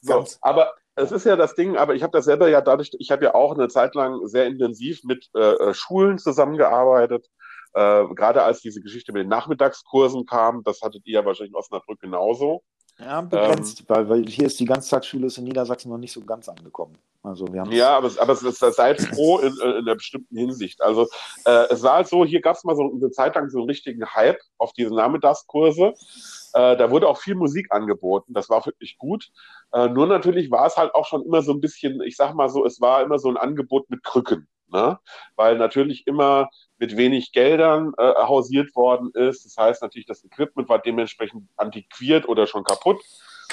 so, 0.03 0.25
aber 0.41 0.73
es 1.01 1.13
ist 1.13 1.25
ja 1.25 1.37
das 1.37 1.55
Ding, 1.55 1.77
aber 1.77 1.95
ich 1.95 2.03
habe 2.03 2.13
das 2.17 2.25
selber 2.25 2.49
ja 2.49 2.61
dadurch, 2.61 2.91
ich 2.99 3.11
habe 3.11 3.25
ja 3.25 3.35
auch 3.35 3.55
eine 3.55 3.69
Zeit 3.69 3.95
lang 3.95 4.27
sehr 4.27 4.47
intensiv 4.47 5.03
mit 5.05 5.29
äh, 5.35 5.41
äh, 5.41 5.75
Schulen 5.75 6.19
zusammengearbeitet. 6.19 7.27
Äh, 7.73 8.07
gerade 8.15 8.43
als 8.43 8.61
diese 8.61 8.81
Geschichte 8.81 9.13
mit 9.13 9.23
den 9.23 9.29
Nachmittagskursen 9.29 10.27
kam, 10.27 10.63
das 10.65 10.81
hattet 10.83 11.07
ihr 11.07 11.21
ja 11.21 11.25
wahrscheinlich 11.25 11.53
in 11.53 11.57
Osnabrück 11.57 12.01
genauso. 12.01 12.63
Ja, 13.01 13.21
begrenzt, 13.23 13.81
ähm, 13.81 13.87
weil, 13.89 14.09
weil 14.09 14.27
hier 14.27 14.47
ist 14.47 14.61
die 14.61 14.65
Ganztagsschule 14.65 15.27
ist 15.27 15.39
in 15.39 15.45
Niedersachsen 15.45 15.91
noch 15.91 15.99
nicht 15.99 16.13
so 16.13 16.21
ganz 16.21 16.49
angekommen. 16.49 16.99
Also 17.23 17.47
wir 17.53 17.61
haben 17.61 17.73
ja, 17.73 17.97
aber, 17.97 18.11
aber 18.19 18.33
es 18.33 18.43
ist, 18.43 18.59
seid 18.59 19.01
froh 19.01 19.39
in, 19.39 19.53
in 19.53 19.63
einer 19.63 19.95
bestimmten 19.95 20.37
Hinsicht. 20.37 20.81
Also 20.81 21.07
äh, 21.45 21.67
es 21.71 21.83
war 21.83 21.95
halt 21.95 22.09
so, 22.09 22.25
hier 22.25 22.41
gab 22.41 22.57
es 22.57 22.65
mal 22.65 22.77
so 22.77 22.91
eine 22.91 23.11
Zeit 23.11 23.35
lang 23.35 23.49
so 23.51 23.59
einen 23.59 23.69
richtigen 23.69 24.05
Hype 24.07 24.41
auf 24.59 24.73
diese 24.73 24.95
Nachmittagskurse. 24.95 25.95
Äh, 26.55 26.77
da 26.77 26.91
wurde 26.91 27.09
auch 27.09 27.19
viel 27.19 27.35
Musik 27.35 27.69
angeboten, 27.71 28.33
das 28.33 28.49
war 28.49 28.65
wirklich 28.67 28.99
gut. 28.99 29.31
Äh, 29.73 29.89
nur 29.89 30.07
natürlich 30.07 30.51
war 30.51 30.67
es 30.67 30.77
halt 30.77 30.95
auch 30.95 31.07
schon 31.07 31.25
immer 31.25 31.43
so 31.43 31.53
ein 31.53 31.61
bisschen, 31.61 32.01
ich 32.03 32.17
sag 32.17 32.35
mal 32.35 32.49
so, 32.49 32.65
es 32.65 32.81
war 32.81 33.03
immer 33.03 33.19
so 33.19 33.29
ein 33.29 33.37
Angebot 33.37 33.89
mit 33.91 34.03
Krücken. 34.03 34.49
Ne? 34.73 34.99
Weil 35.37 35.59
natürlich 35.59 36.07
immer 36.07 36.49
mit 36.81 36.97
wenig 36.97 37.33
Geldern 37.33 37.93
äh, 37.99 38.03
hausiert 38.03 38.75
worden 38.75 39.11
ist. 39.15 39.45
Das 39.45 39.57
heißt 39.57 39.83
natürlich, 39.83 40.07
das 40.07 40.25
Equipment 40.25 40.69
war 40.69 40.79
dementsprechend 40.79 41.47
antiquiert 41.57 42.27
oder 42.27 42.47
schon 42.47 42.65
kaputt. 42.65 43.01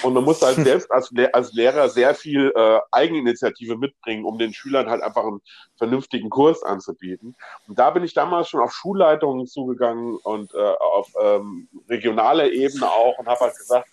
Und 0.03 0.13
man 0.13 0.23
musste 0.23 0.45
halt 0.45 0.55
selbst 0.63 0.89
als, 0.91 1.11
als 1.33 1.51
Lehrer 1.53 1.89
sehr 1.89 2.15
viel 2.15 2.53
äh, 2.55 2.79
Eigeninitiative 2.91 3.77
mitbringen, 3.77 4.23
um 4.23 4.37
den 4.37 4.53
Schülern 4.53 4.89
halt 4.89 5.01
einfach 5.03 5.25
einen 5.25 5.41
vernünftigen 5.75 6.29
Kurs 6.29 6.63
anzubieten. 6.63 7.35
Und 7.67 7.77
da 7.77 7.89
bin 7.91 8.03
ich 8.03 8.13
damals 8.13 8.47
schon 8.47 8.61
auf 8.61 8.71
Schulleitungen 8.71 9.45
zugegangen 9.45 10.15
und 10.23 10.53
äh, 10.53 10.57
auf 10.57 11.11
ähm, 11.21 11.67
regionaler 11.89 12.49
Ebene 12.51 12.89
auch 12.89 13.17
und 13.17 13.27
habe 13.27 13.41
halt 13.41 13.57
gesagt, 13.57 13.89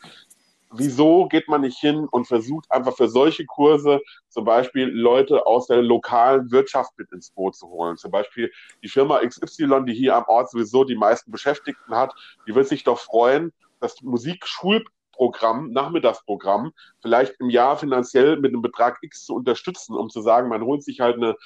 wieso 0.77 1.29
geht 1.29 1.49
man 1.49 1.63
nicht 1.63 1.79
hin 1.79 2.07
und 2.11 2.27
versucht 2.27 2.71
einfach 2.71 2.97
für 2.97 3.09
solche 3.09 3.45
Kurse 3.47 4.01
zum 4.29 4.45
Beispiel 4.45 4.89
Leute 4.89 5.47
aus 5.47 5.67
der 5.67 5.83
lokalen 5.83 6.51
Wirtschaft 6.51 6.93
mit 6.97 7.11
ins 7.13 7.31
Boot 7.31 7.57
zu 7.57 7.69
holen. 7.69 7.97
Zum 7.97 8.11
Beispiel 8.11 8.51
die 8.83 8.89
Firma 8.89 9.21
XY, 9.21 9.85
die 9.87 9.95
hier 9.95 10.17
am 10.17 10.25
Ort 10.27 10.51
sowieso 10.51 10.85
die 10.85 10.97
meisten 10.97 11.31
Beschäftigten 11.31 11.95
hat, 11.95 12.13
die 12.47 12.55
wird 12.55 12.69
sich 12.69 12.85
doch 12.85 12.99
freuen, 12.99 13.53
das 13.81 14.01
Musikschulprogramm, 14.03 15.71
Nachmittagsprogramm, 15.73 16.73
vielleicht 17.01 17.35
im 17.41 17.51
Jahr 17.51 17.77
finanziell 17.77 18.37
mit 18.39 18.53
einem 18.53 18.63
Betrag 18.63 18.99
X 19.03 19.25
zu 19.25 19.35
unterstützen, 19.35 19.95
um 19.97 20.11
zu 20.11 20.21
sagen, 20.21 20.49
man 20.49 20.63
holt 20.63 20.83
sich 20.83 21.01
halt 21.01 21.17
eine 21.17 21.37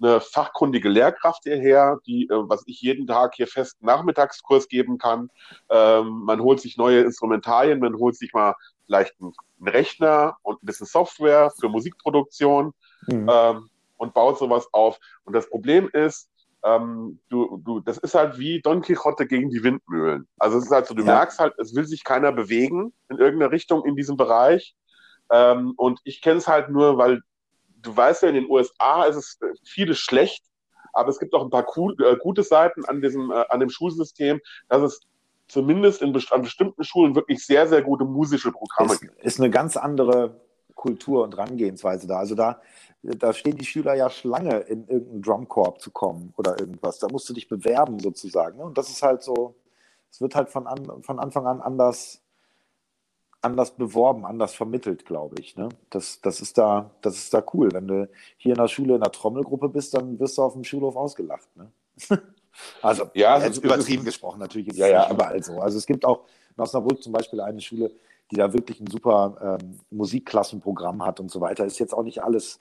eine 0.00 0.20
fachkundige 0.20 0.88
Lehrkraft 0.88 1.44
hierher, 1.44 1.98
die, 2.06 2.24
äh, 2.24 2.48
was 2.48 2.62
ich 2.66 2.80
jeden 2.80 3.06
Tag 3.06 3.34
hier 3.34 3.46
fest 3.46 3.82
Nachmittagskurs 3.82 4.68
geben 4.68 4.98
kann. 4.98 5.30
Ähm, 5.70 6.22
man 6.24 6.40
holt 6.40 6.60
sich 6.60 6.76
neue 6.76 7.00
Instrumentarien, 7.00 7.80
man 7.80 7.96
holt 7.96 8.16
sich 8.16 8.32
mal 8.32 8.54
vielleicht 8.86 9.14
einen, 9.20 9.32
Rechner 9.64 10.36
und 10.42 10.62
ein 10.62 10.66
bisschen 10.66 10.86
Software 10.86 11.50
für 11.58 11.68
Musikproduktion 11.68 12.72
mhm. 13.06 13.28
ähm, 13.30 13.70
und 13.96 14.14
baut 14.14 14.38
sowas 14.38 14.68
auf. 14.72 14.98
Und 15.24 15.34
das 15.34 15.48
Problem 15.48 15.88
ist, 15.92 16.28
ähm, 16.62 17.20
du, 17.28 17.60
du, 17.64 17.80
das 17.80 17.98
ist 17.98 18.14
halt 18.14 18.38
wie 18.38 18.60
Don 18.60 18.82
Quixote 18.82 19.26
gegen 19.26 19.50
die 19.50 19.62
Windmühlen. 19.62 20.28
Also 20.38 20.58
es 20.58 20.64
ist 20.64 20.70
halt 20.70 20.86
so, 20.86 20.94
du 20.94 21.02
ja. 21.02 21.14
merkst 21.14 21.38
halt, 21.38 21.54
es 21.58 21.74
will 21.74 21.86
sich 21.86 22.04
keiner 22.04 22.32
bewegen 22.32 22.92
in 23.08 23.18
irgendeine 23.18 23.52
Richtung 23.52 23.84
in 23.84 23.96
diesem 23.96 24.16
Bereich. 24.16 24.74
Ähm, 25.30 25.74
und 25.76 26.00
ich 26.04 26.20
kenne 26.22 26.38
es 26.38 26.48
halt 26.48 26.68
nur, 26.68 26.98
weil 26.98 27.22
du 27.82 27.96
weißt 27.96 28.22
ja, 28.22 28.28
in 28.28 28.34
den 28.34 28.50
USA 28.50 29.04
ist 29.04 29.16
es 29.16 29.38
äh, 29.40 29.52
vieles 29.64 29.98
schlecht, 29.98 30.44
aber 30.92 31.10
es 31.10 31.18
gibt 31.18 31.34
auch 31.34 31.42
ein 31.42 31.50
paar 31.50 31.66
cool, 31.76 31.96
äh, 32.02 32.16
gute 32.16 32.42
Seiten 32.42 32.84
an 32.84 33.00
diesem, 33.00 33.30
äh, 33.30 33.44
an 33.48 33.60
dem 33.60 33.70
Schulsystem, 33.70 34.40
dass 34.68 34.82
es 34.82 35.00
zumindest 35.48 36.02
in 36.02 36.14
an 36.30 36.42
bestimmten 36.42 36.84
Schulen 36.84 37.14
wirklich 37.14 37.44
sehr, 37.44 37.68
sehr 37.68 37.82
gute 37.82 38.04
musische 38.04 38.52
Programme 38.52 38.92
ist, 38.92 39.00
gibt. 39.00 39.22
Ist 39.22 39.40
eine 39.40 39.50
ganz 39.50 39.76
andere 39.76 40.40
Kultur 40.74 41.24
und 41.24 41.36
Rangehensweise 41.36 42.06
da. 42.06 42.18
Also 42.18 42.34
da, 42.34 42.60
da 43.02 43.32
stehen 43.32 43.56
die 43.56 43.64
Schüler 43.64 43.94
ja 43.94 44.10
Schlange, 44.10 44.58
in 44.60 44.86
irgendeinen 44.86 45.22
Drumkorb 45.22 45.80
zu 45.80 45.90
kommen 45.90 46.32
oder 46.36 46.58
irgendwas. 46.58 46.98
Da 46.98 47.08
musst 47.08 47.28
du 47.28 47.34
dich 47.34 47.48
bewerben 47.48 47.98
sozusagen. 47.98 48.58
Ne? 48.58 48.64
Und 48.64 48.78
das 48.78 48.90
ist 48.90 49.02
halt 49.02 49.22
so, 49.22 49.56
es 50.10 50.20
wird 50.20 50.34
halt 50.34 50.50
von, 50.50 50.66
an, 50.66 51.02
von 51.02 51.18
Anfang 51.18 51.46
an 51.46 51.60
anders 51.60 52.22
anders 53.42 53.76
beworben, 53.76 54.26
anders 54.26 54.54
vermittelt, 54.54 55.04
glaube 55.04 55.36
ich. 55.40 55.56
Ne? 55.56 55.68
Das, 55.90 56.20
das, 56.20 56.40
ist 56.40 56.58
da, 56.58 56.90
das 57.00 57.16
ist 57.16 57.32
da 57.32 57.44
cool. 57.54 57.70
Wenn 57.72 57.86
du 57.86 58.10
hier 58.36 58.52
in 58.52 58.58
der 58.58 58.68
Schule 58.68 58.96
in 58.96 59.00
der 59.00 59.12
Trommelgruppe 59.12 59.68
bist, 59.68 59.94
dann 59.94 60.18
wirst 60.18 60.36
du 60.36 60.42
auf 60.42 60.54
dem 60.54 60.64
Schulhof 60.64 60.96
ausgelacht. 60.96 61.48
Ne? 61.56 61.70
also, 62.82 63.10
ja, 63.14 63.38
jetzt 63.38 63.58
übertrieben 63.58 64.02
ist, 64.02 64.06
gesprochen, 64.06 64.38
natürlich 64.38 64.68
ist 64.68 64.78
ja, 64.78 64.88
ja, 64.88 65.10
überall 65.10 65.42
so. 65.42 65.60
Also 65.60 65.78
es 65.78 65.86
gibt 65.86 66.04
auch 66.04 66.24
in 66.56 66.62
Osnabrück 66.62 67.02
zum 67.02 67.12
Beispiel 67.12 67.40
eine 67.40 67.60
Schule, 67.60 67.90
die 68.30 68.36
da 68.36 68.52
wirklich 68.52 68.80
ein 68.80 68.86
super 68.86 69.58
ähm, 69.62 69.80
Musikklassenprogramm 69.90 71.04
hat 71.04 71.20
und 71.20 71.30
so 71.30 71.40
weiter. 71.40 71.64
Ist 71.64 71.78
jetzt 71.78 71.94
auch 71.94 72.02
nicht 72.02 72.22
alles, 72.22 72.60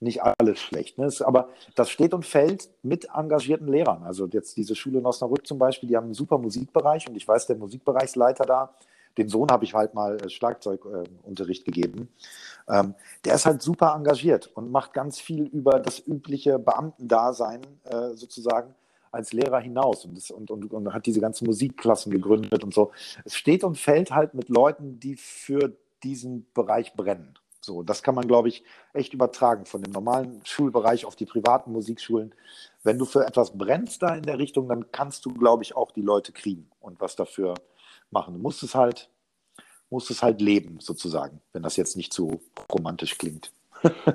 nicht 0.00 0.22
alles 0.22 0.58
schlecht. 0.58 0.98
Ne? 0.98 1.08
aber 1.20 1.48
das 1.74 1.90
steht 1.90 2.12
und 2.12 2.26
fällt 2.26 2.68
mit 2.82 3.08
engagierten 3.14 3.68
Lehrern. 3.68 4.02
Also 4.02 4.26
jetzt 4.26 4.56
diese 4.56 4.74
Schule 4.74 4.98
in 4.98 5.06
Osnabrück 5.06 5.46
zum 5.46 5.58
Beispiel, 5.58 5.88
die 5.88 5.96
haben 5.96 6.04
einen 6.04 6.14
super 6.14 6.38
Musikbereich 6.38 7.08
und 7.08 7.16
ich 7.16 7.26
weiß, 7.26 7.46
der 7.46 7.56
Musikbereichsleiter 7.56 8.44
da, 8.44 8.74
den 9.16 9.28
Sohn 9.28 9.48
habe 9.50 9.64
ich 9.64 9.72
halt 9.72 9.94
mal 9.94 10.20
äh, 10.20 10.28
Schlagzeugunterricht 10.28 11.64
gegeben. 11.64 12.10
Ähm, 12.68 12.94
der 13.24 13.34
ist 13.34 13.46
halt 13.46 13.62
super 13.62 13.94
engagiert 13.96 14.50
und 14.54 14.70
macht 14.70 14.92
ganz 14.92 15.18
viel 15.18 15.44
über 15.44 15.80
das 15.80 16.00
übliche 16.06 16.58
Beamtendasein 16.58 17.62
äh, 17.84 18.14
sozusagen 18.14 18.74
als 19.16 19.32
Lehrer 19.32 19.58
hinaus 19.58 20.04
und, 20.04 20.16
das, 20.16 20.30
und, 20.30 20.50
und, 20.50 20.72
und, 20.72 20.92
hat 20.92 21.06
diese 21.06 21.20
ganzen 21.20 21.46
Musikklassen 21.46 22.12
gegründet 22.12 22.62
und 22.62 22.72
so. 22.72 22.92
Es 23.24 23.34
steht 23.34 23.64
und 23.64 23.76
fällt 23.76 24.12
halt 24.12 24.34
mit 24.34 24.48
Leuten, 24.48 25.00
die 25.00 25.16
für 25.16 25.76
diesen 26.02 26.46
Bereich 26.54 26.94
brennen. 26.94 27.38
So, 27.60 27.82
das 27.82 28.04
kann 28.04 28.14
man, 28.14 28.28
glaube 28.28 28.48
ich, 28.48 28.62
echt 28.92 29.12
übertragen 29.12 29.66
von 29.66 29.82
dem 29.82 29.92
normalen 29.92 30.40
Schulbereich 30.44 31.04
auf 31.04 31.16
die 31.16 31.26
privaten 31.26 31.72
Musikschulen. 31.72 32.32
Wenn 32.84 32.96
du 32.96 33.04
für 33.04 33.26
etwas 33.26 33.58
brennst 33.58 34.02
da 34.02 34.14
in 34.14 34.22
der 34.22 34.38
Richtung, 34.38 34.68
dann 34.68 34.92
kannst 34.92 35.24
du, 35.24 35.34
glaube 35.34 35.64
ich, 35.64 35.74
auch 35.74 35.90
die 35.90 36.02
Leute 36.02 36.30
kriegen 36.32 36.70
und 36.78 37.00
was 37.00 37.16
dafür 37.16 37.54
machen. 38.10 38.34
Du 38.34 38.40
musst 38.40 38.62
es 38.62 38.76
halt, 38.76 39.10
musst 39.90 40.12
es 40.12 40.22
halt 40.22 40.40
leben, 40.40 40.78
sozusagen, 40.78 41.40
wenn 41.52 41.64
das 41.64 41.76
jetzt 41.76 41.96
nicht 41.96 42.12
zu 42.12 42.40
romantisch 42.72 43.18
klingt. 43.18 43.52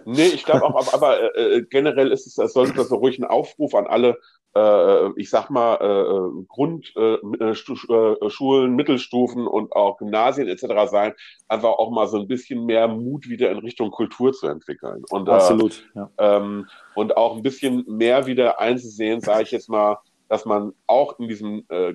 nee, 0.05 0.27
ich 0.27 0.45
glaube 0.45 0.63
auch, 0.63 0.75
aber, 0.75 0.93
aber 0.93 1.37
äh, 1.37 1.63
generell 1.63 2.11
ist 2.11 2.27
es, 2.27 2.37
es 2.37 2.53
sollte 2.53 2.73
das 2.73 2.89
so 2.89 2.95
ruhig 2.95 3.19
ein 3.19 3.25
Aufruf 3.25 3.75
an 3.75 3.85
alle, 3.85 4.17
äh, 4.55 5.09
ich 5.15 5.29
sag 5.29 5.49
mal, 5.49 5.75
äh, 5.75 6.45
Grundschulen, 6.47 8.71
äh, 8.71 8.75
Mittelstufen 8.75 9.47
und 9.47 9.71
auch 9.73 9.97
Gymnasien 9.97 10.47
etc. 10.47 10.89
sein, 10.89 11.13
einfach 11.47 11.69
auch 11.69 11.91
mal 11.91 12.07
so 12.07 12.19
ein 12.19 12.27
bisschen 12.27 12.65
mehr 12.65 12.87
Mut 12.87 13.29
wieder 13.29 13.51
in 13.51 13.59
Richtung 13.59 13.91
Kultur 13.91 14.33
zu 14.33 14.47
entwickeln. 14.47 15.03
Und, 15.09 15.29
Absolut. 15.29 15.85
Ja. 15.95 16.09
Ähm, 16.17 16.67
und 16.95 17.17
auch 17.17 17.35
ein 17.35 17.43
bisschen 17.43 17.85
mehr 17.87 18.25
wieder 18.25 18.59
einzusehen, 18.59 19.21
sage 19.21 19.43
ich 19.43 19.51
jetzt 19.51 19.69
mal, 19.69 19.97
dass 20.27 20.45
man 20.45 20.73
auch 20.87 21.19
in 21.19 21.27
diesem 21.27 21.65
äh, 21.69 21.93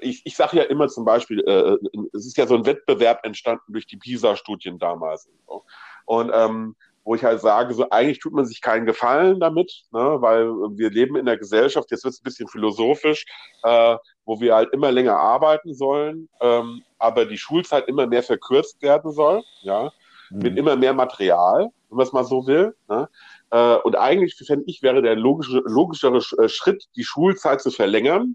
ich, 0.00 0.22
ich 0.24 0.36
sage 0.36 0.58
ja 0.58 0.62
immer 0.64 0.88
zum 0.88 1.04
Beispiel, 1.04 1.40
äh, 1.40 1.76
es 2.12 2.26
ist 2.26 2.36
ja 2.36 2.46
so 2.46 2.54
ein 2.54 2.66
Wettbewerb 2.66 3.24
entstanden 3.24 3.72
durch 3.72 3.86
die 3.86 3.96
PISA-Studien 3.96 4.78
damals. 4.78 5.28
Und 6.04 6.30
ähm, 6.34 6.76
wo 7.06 7.14
ich 7.14 7.22
halt 7.22 7.40
sage, 7.40 7.72
so 7.72 7.88
eigentlich 7.90 8.18
tut 8.18 8.32
man 8.32 8.46
sich 8.46 8.60
keinen 8.60 8.84
Gefallen 8.84 9.38
damit, 9.38 9.84
ne, 9.92 10.16
weil 10.18 10.48
wir 10.76 10.90
leben 10.90 11.14
in 11.14 11.28
einer 11.28 11.38
Gesellschaft, 11.38 11.88
jetzt 11.92 12.02
wird 12.02 12.14
es 12.14 12.20
ein 12.20 12.24
bisschen 12.24 12.48
philosophisch, 12.48 13.24
äh, 13.62 13.96
wo 14.24 14.40
wir 14.40 14.56
halt 14.56 14.72
immer 14.72 14.90
länger 14.90 15.16
arbeiten 15.16 15.72
sollen, 15.72 16.28
ähm, 16.40 16.82
aber 16.98 17.24
die 17.24 17.38
Schulzeit 17.38 17.86
immer 17.86 18.08
mehr 18.08 18.24
verkürzt 18.24 18.82
werden 18.82 19.12
soll, 19.12 19.44
ja, 19.62 19.92
mhm. 20.30 20.38
mit 20.38 20.58
immer 20.58 20.74
mehr 20.74 20.94
Material, 20.94 21.70
wenn 21.90 21.96
man 21.96 22.06
es 22.06 22.12
mal 22.12 22.24
so 22.24 22.44
will. 22.48 22.74
Ne? 22.88 23.08
Äh, 23.52 23.76
und 23.76 23.94
eigentlich, 23.94 24.34
fände 24.44 24.64
ich, 24.66 24.82
wäre 24.82 25.00
der 25.00 25.14
logische, 25.14 25.62
logischere 25.64 26.18
äh, 26.42 26.48
Schritt, 26.48 26.86
die 26.96 27.04
Schulzeit 27.04 27.60
zu 27.60 27.70
verlängern, 27.70 28.34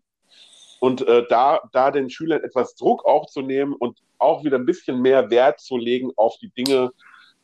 und 0.79 1.05
äh, 1.07 1.25
da, 1.29 1.59
da 1.73 1.91
den 1.91 2.09
Schülern 2.09 2.41
etwas 2.41 2.75
Druck 2.75 3.05
aufzunehmen 3.05 3.73
und 3.73 3.99
auch 4.17 4.45
wieder 4.45 4.57
ein 4.57 4.65
bisschen 4.65 5.01
mehr 5.01 5.29
Wert 5.29 5.59
zu 5.59 5.75
legen 5.75 6.11
auf 6.15 6.37
die 6.37 6.49
Dinge, 6.49 6.91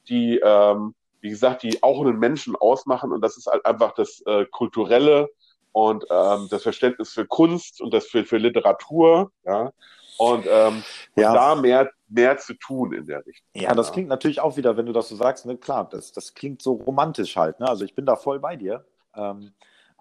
die, 0.08 0.40
ähm, 0.42 0.96
wie 1.22 1.30
gesagt, 1.30 1.63
die 1.63 1.82
auch 1.84 2.01
einen 2.01 2.20
Menschen 2.20 2.55
ausmachen. 2.55 3.11
Und 3.11 3.22
das 3.22 3.38
ist 3.38 3.47
halt 3.47 3.65
einfach 3.65 3.93
das 3.93 4.22
äh, 4.26 4.45
Kulturelle 4.45 5.30
und 5.72 6.05
ähm, 6.09 6.47
das 6.49 6.63
Verständnis 6.63 7.11
für 7.11 7.26
Kunst 7.26 7.82
und 7.82 7.93
das 7.93 8.07
für, 8.07 8.26
für 8.26 8.38
Literatur. 8.38 9.32
Ja. 9.45 9.72
Und, 10.18 10.45
ähm, 10.49 10.84
ja. 11.15 11.30
und 11.30 11.36
da 11.36 11.55
mehr, 11.55 11.91
mehr 12.07 12.38
zu 12.38 12.55
tun 12.55 12.93
in 12.93 13.05
der 13.05 13.26
Richtung. 13.26 13.47
Ja, 13.53 13.76
das 13.76 13.91
klingt 13.91 14.09
natürlich 14.09 14.39
auch 14.39 14.57
wieder, 14.57 14.76
wenn 14.76 14.88
du 14.88 14.93
das 14.93 15.09
so 15.09 15.15
sagst, 15.15 15.45
ne, 15.45 15.57
klar, 15.57 15.88
das, 15.89 16.11
das 16.11 16.34
klingt 16.34 16.61
so 16.61 16.74
romantisch 16.74 17.36
halt. 17.36 17.59
Ne? 17.59 17.68
Also 17.68 17.86
ich 17.86 17.93
bin 17.93 18.05
da 18.05 18.15
voll 18.15 18.39
bei 18.39 18.55
dir. 18.55 18.84
Ähm, 19.15 19.51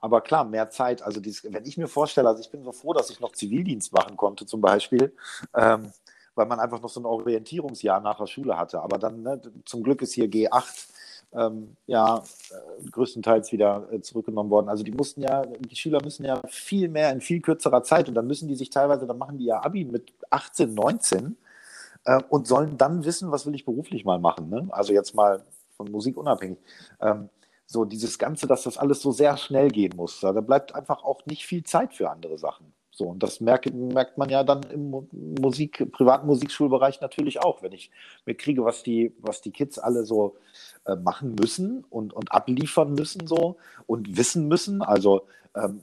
aber 0.00 0.20
klar, 0.20 0.44
mehr 0.44 0.70
Zeit. 0.70 1.02
Also 1.02 1.20
dieses, 1.20 1.44
wenn 1.52 1.64
ich 1.64 1.76
mir 1.76 1.88
vorstelle, 1.88 2.28
also 2.28 2.40
ich 2.40 2.50
bin 2.50 2.62
so 2.62 2.72
froh, 2.72 2.92
dass 2.92 3.10
ich 3.10 3.20
noch 3.20 3.32
Zivildienst 3.32 3.92
machen 3.92 4.16
konnte 4.16 4.46
zum 4.46 4.60
Beispiel, 4.60 5.14
ähm, 5.54 5.92
weil 6.34 6.46
man 6.46 6.60
einfach 6.60 6.80
noch 6.80 6.90
so 6.90 7.00
ein 7.00 7.06
Orientierungsjahr 7.06 8.00
nach 8.00 8.18
der 8.18 8.26
Schule 8.26 8.56
hatte. 8.56 8.80
Aber 8.80 8.98
dann, 8.98 9.22
ne, 9.22 9.40
zum 9.64 9.82
Glück 9.82 10.02
ist 10.02 10.12
hier 10.12 10.26
G8 10.26 10.86
ähm, 11.32 11.76
ja 11.86 12.18
äh, 12.18 12.90
größtenteils 12.90 13.52
wieder 13.52 13.88
äh, 13.92 14.00
zurückgenommen 14.00 14.50
worden. 14.50 14.68
Also 14.68 14.84
die 14.84 14.92
mussten 14.92 15.22
ja, 15.22 15.44
die 15.44 15.76
Schüler 15.76 16.02
müssen 16.02 16.24
ja 16.24 16.40
viel 16.48 16.88
mehr 16.88 17.12
in 17.12 17.20
viel 17.20 17.40
kürzerer 17.40 17.82
Zeit 17.82 18.08
und 18.08 18.14
dann 18.14 18.26
müssen 18.26 18.48
die 18.48 18.56
sich 18.56 18.70
teilweise, 18.70 19.06
dann 19.06 19.18
machen 19.18 19.38
die 19.38 19.46
ja 19.46 19.62
Abi 19.62 19.84
mit 19.84 20.12
18, 20.30 20.74
19 20.74 21.36
äh, 22.04 22.22
und 22.28 22.46
sollen 22.46 22.76
dann 22.76 23.04
wissen, 23.04 23.30
was 23.30 23.46
will 23.46 23.54
ich 23.54 23.64
beruflich 23.64 24.04
mal 24.04 24.18
machen. 24.18 24.48
Ne? 24.48 24.68
Also 24.70 24.92
jetzt 24.92 25.14
mal 25.14 25.44
von 25.76 25.90
Musik 25.90 26.16
unabhängig. 26.16 26.58
Ähm, 27.00 27.28
so 27.66 27.84
dieses 27.84 28.18
Ganze, 28.18 28.46
dass 28.46 28.62
das 28.62 28.78
alles 28.78 29.00
so 29.00 29.10
sehr 29.10 29.36
schnell 29.36 29.70
gehen 29.70 29.92
muss. 29.96 30.20
Da 30.20 30.32
bleibt 30.32 30.74
einfach 30.74 31.02
auch 31.02 31.26
nicht 31.26 31.44
viel 31.44 31.64
Zeit 31.64 31.94
für 31.94 32.10
andere 32.10 32.38
Sachen. 32.38 32.72
So, 32.96 33.04
und 33.08 33.22
das 33.22 33.40
merkt, 33.40 33.74
merkt 33.74 34.16
man 34.16 34.30
ja 34.30 34.42
dann 34.42 34.62
im 34.62 35.06
Musik, 35.38 35.92
privaten 35.92 36.26
Musikschulbereich 36.26 37.02
natürlich 37.02 37.42
auch, 37.42 37.62
wenn 37.62 37.72
ich 37.72 37.90
mitkriege, 38.24 38.64
was 38.64 38.82
die, 38.82 39.14
was 39.18 39.42
die 39.42 39.50
Kids 39.50 39.78
alle 39.78 40.06
so 40.06 40.36
äh, 40.86 40.96
machen 40.96 41.34
müssen 41.34 41.84
und, 41.90 42.12
und 42.12 42.32
abliefern 42.32 42.94
müssen 42.94 43.26
so 43.26 43.56
und 43.86 44.16
wissen 44.16 44.48
müssen. 44.48 44.82
Also 44.82 45.22
ähm, 45.54 45.80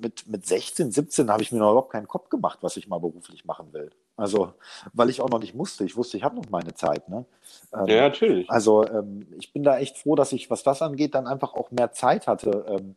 mit, 0.00 0.28
mit 0.28 0.46
16, 0.46 0.92
17 0.92 1.30
habe 1.30 1.42
ich 1.42 1.52
mir 1.52 1.58
noch 1.58 1.70
überhaupt 1.70 1.92
keinen 1.92 2.08
Kopf 2.08 2.28
gemacht, 2.28 2.58
was 2.62 2.76
ich 2.76 2.88
mal 2.88 2.98
beruflich 2.98 3.44
machen 3.44 3.72
will. 3.72 3.90
Also, 4.16 4.52
weil 4.92 5.10
ich 5.10 5.20
auch 5.20 5.28
noch 5.28 5.40
nicht 5.40 5.54
musste. 5.54 5.84
Ich 5.84 5.96
wusste, 5.96 6.16
ich 6.16 6.24
habe 6.24 6.36
noch 6.36 6.50
meine 6.50 6.74
Zeit. 6.74 7.08
Ne? 7.08 7.24
Ähm, 7.72 7.86
ja, 7.86 8.00
natürlich. 8.02 8.48
Also, 8.50 8.86
ähm, 8.86 9.26
ich 9.38 9.52
bin 9.52 9.62
da 9.62 9.78
echt 9.78 9.98
froh, 9.98 10.14
dass 10.14 10.32
ich, 10.32 10.50
was 10.50 10.62
das 10.62 10.82
angeht, 10.82 11.14
dann 11.14 11.26
einfach 11.26 11.54
auch 11.54 11.70
mehr 11.70 11.92
Zeit 11.92 12.26
hatte, 12.26 12.64
ähm, 12.68 12.96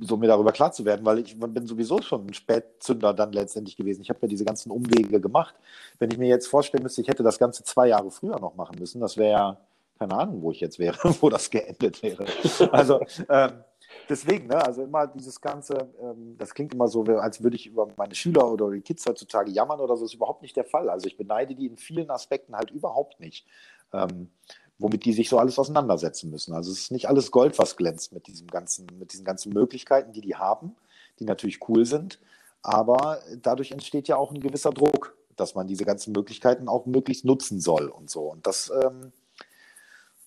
so 0.00 0.16
mir 0.16 0.26
darüber 0.26 0.52
klar 0.52 0.72
zu 0.72 0.84
werden, 0.84 1.06
weil 1.06 1.20
ich 1.20 1.38
bin 1.38 1.66
sowieso 1.66 2.02
schon 2.02 2.26
ein 2.26 2.34
Spätzünder 2.34 3.14
dann 3.14 3.32
letztendlich 3.32 3.76
gewesen. 3.76 4.02
Ich 4.02 4.10
habe 4.10 4.18
ja 4.22 4.28
diese 4.28 4.44
ganzen 4.44 4.70
Umwege 4.70 5.20
gemacht. 5.20 5.54
Wenn 5.98 6.10
ich 6.10 6.18
mir 6.18 6.28
jetzt 6.28 6.48
vorstellen 6.48 6.82
müsste, 6.82 7.00
ich 7.00 7.08
hätte 7.08 7.22
das 7.22 7.38
Ganze 7.38 7.64
zwei 7.64 7.88
Jahre 7.88 8.10
früher 8.10 8.38
noch 8.38 8.54
machen 8.56 8.78
müssen, 8.78 9.00
das 9.00 9.16
wäre 9.16 9.30
ja, 9.30 9.56
keine 9.98 10.14
Ahnung, 10.14 10.42
wo 10.42 10.50
ich 10.50 10.60
jetzt 10.60 10.78
wäre, 10.78 10.98
wo 11.20 11.30
das 11.30 11.50
geendet 11.50 12.02
wäre. 12.02 12.26
Also 12.72 13.00
ähm, 13.28 13.64
deswegen, 14.08 14.48
ne, 14.48 14.64
also 14.64 14.82
immer 14.82 15.06
dieses 15.06 15.40
Ganze, 15.40 15.88
ähm, 16.00 16.36
das 16.38 16.54
klingt 16.54 16.74
immer 16.74 16.88
so, 16.88 17.02
als 17.04 17.42
würde 17.42 17.56
ich 17.56 17.66
über 17.66 17.88
meine 17.96 18.14
Schüler 18.14 18.50
oder 18.50 18.70
die 18.70 18.80
Kids 18.80 19.06
heutzutage 19.06 19.50
jammern 19.50 19.80
oder 19.80 19.96
so, 19.96 20.04
ist 20.04 20.14
überhaupt 20.14 20.42
nicht 20.42 20.56
der 20.56 20.64
Fall. 20.64 20.90
Also 20.90 21.06
ich 21.06 21.16
beneide 21.16 21.54
die 21.54 21.66
in 21.66 21.76
vielen 21.76 22.10
Aspekten 22.10 22.56
halt 22.56 22.70
überhaupt 22.70 23.20
nicht. 23.20 23.46
Ähm, 23.92 24.30
womit 24.78 25.04
die 25.04 25.12
sich 25.12 25.28
so 25.28 25.38
alles 25.38 25.58
auseinandersetzen 25.58 26.30
müssen. 26.30 26.54
Also 26.54 26.70
es 26.70 26.80
ist 26.80 26.92
nicht 26.92 27.08
alles 27.08 27.30
Gold, 27.30 27.58
was 27.58 27.76
glänzt 27.76 28.12
mit 28.12 28.26
diesem 28.26 28.46
ganzen, 28.46 28.86
mit 28.98 29.12
diesen 29.12 29.24
ganzen 29.24 29.52
Möglichkeiten, 29.52 30.12
die 30.12 30.20
die 30.20 30.36
haben, 30.36 30.76
die 31.18 31.24
natürlich 31.24 31.66
cool 31.68 31.86
sind. 31.86 32.20
Aber 32.62 33.20
dadurch 33.40 33.72
entsteht 33.72 34.08
ja 34.08 34.16
auch 34.16 34.32
ein 34.32 34.40
gewisser 34.40 34.70
Druck, 34.70 35.16
dass 35.36 35.54
man 35.54 35.66
diese 35.66 35.84
ganzen 35.84 36.12
Möglichkeiten 36.12 36.68
auch 36.68 36.86
möglichst 36.86 37.24
nutzen 37.24 37.60
soll 37.60 37.88
und 37.88 38.10
so. 38.10 38.22
Und 38.22 38.46
das, 38.46 38.70
ähm, 38.82 39.12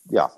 ja, 0.10 0.32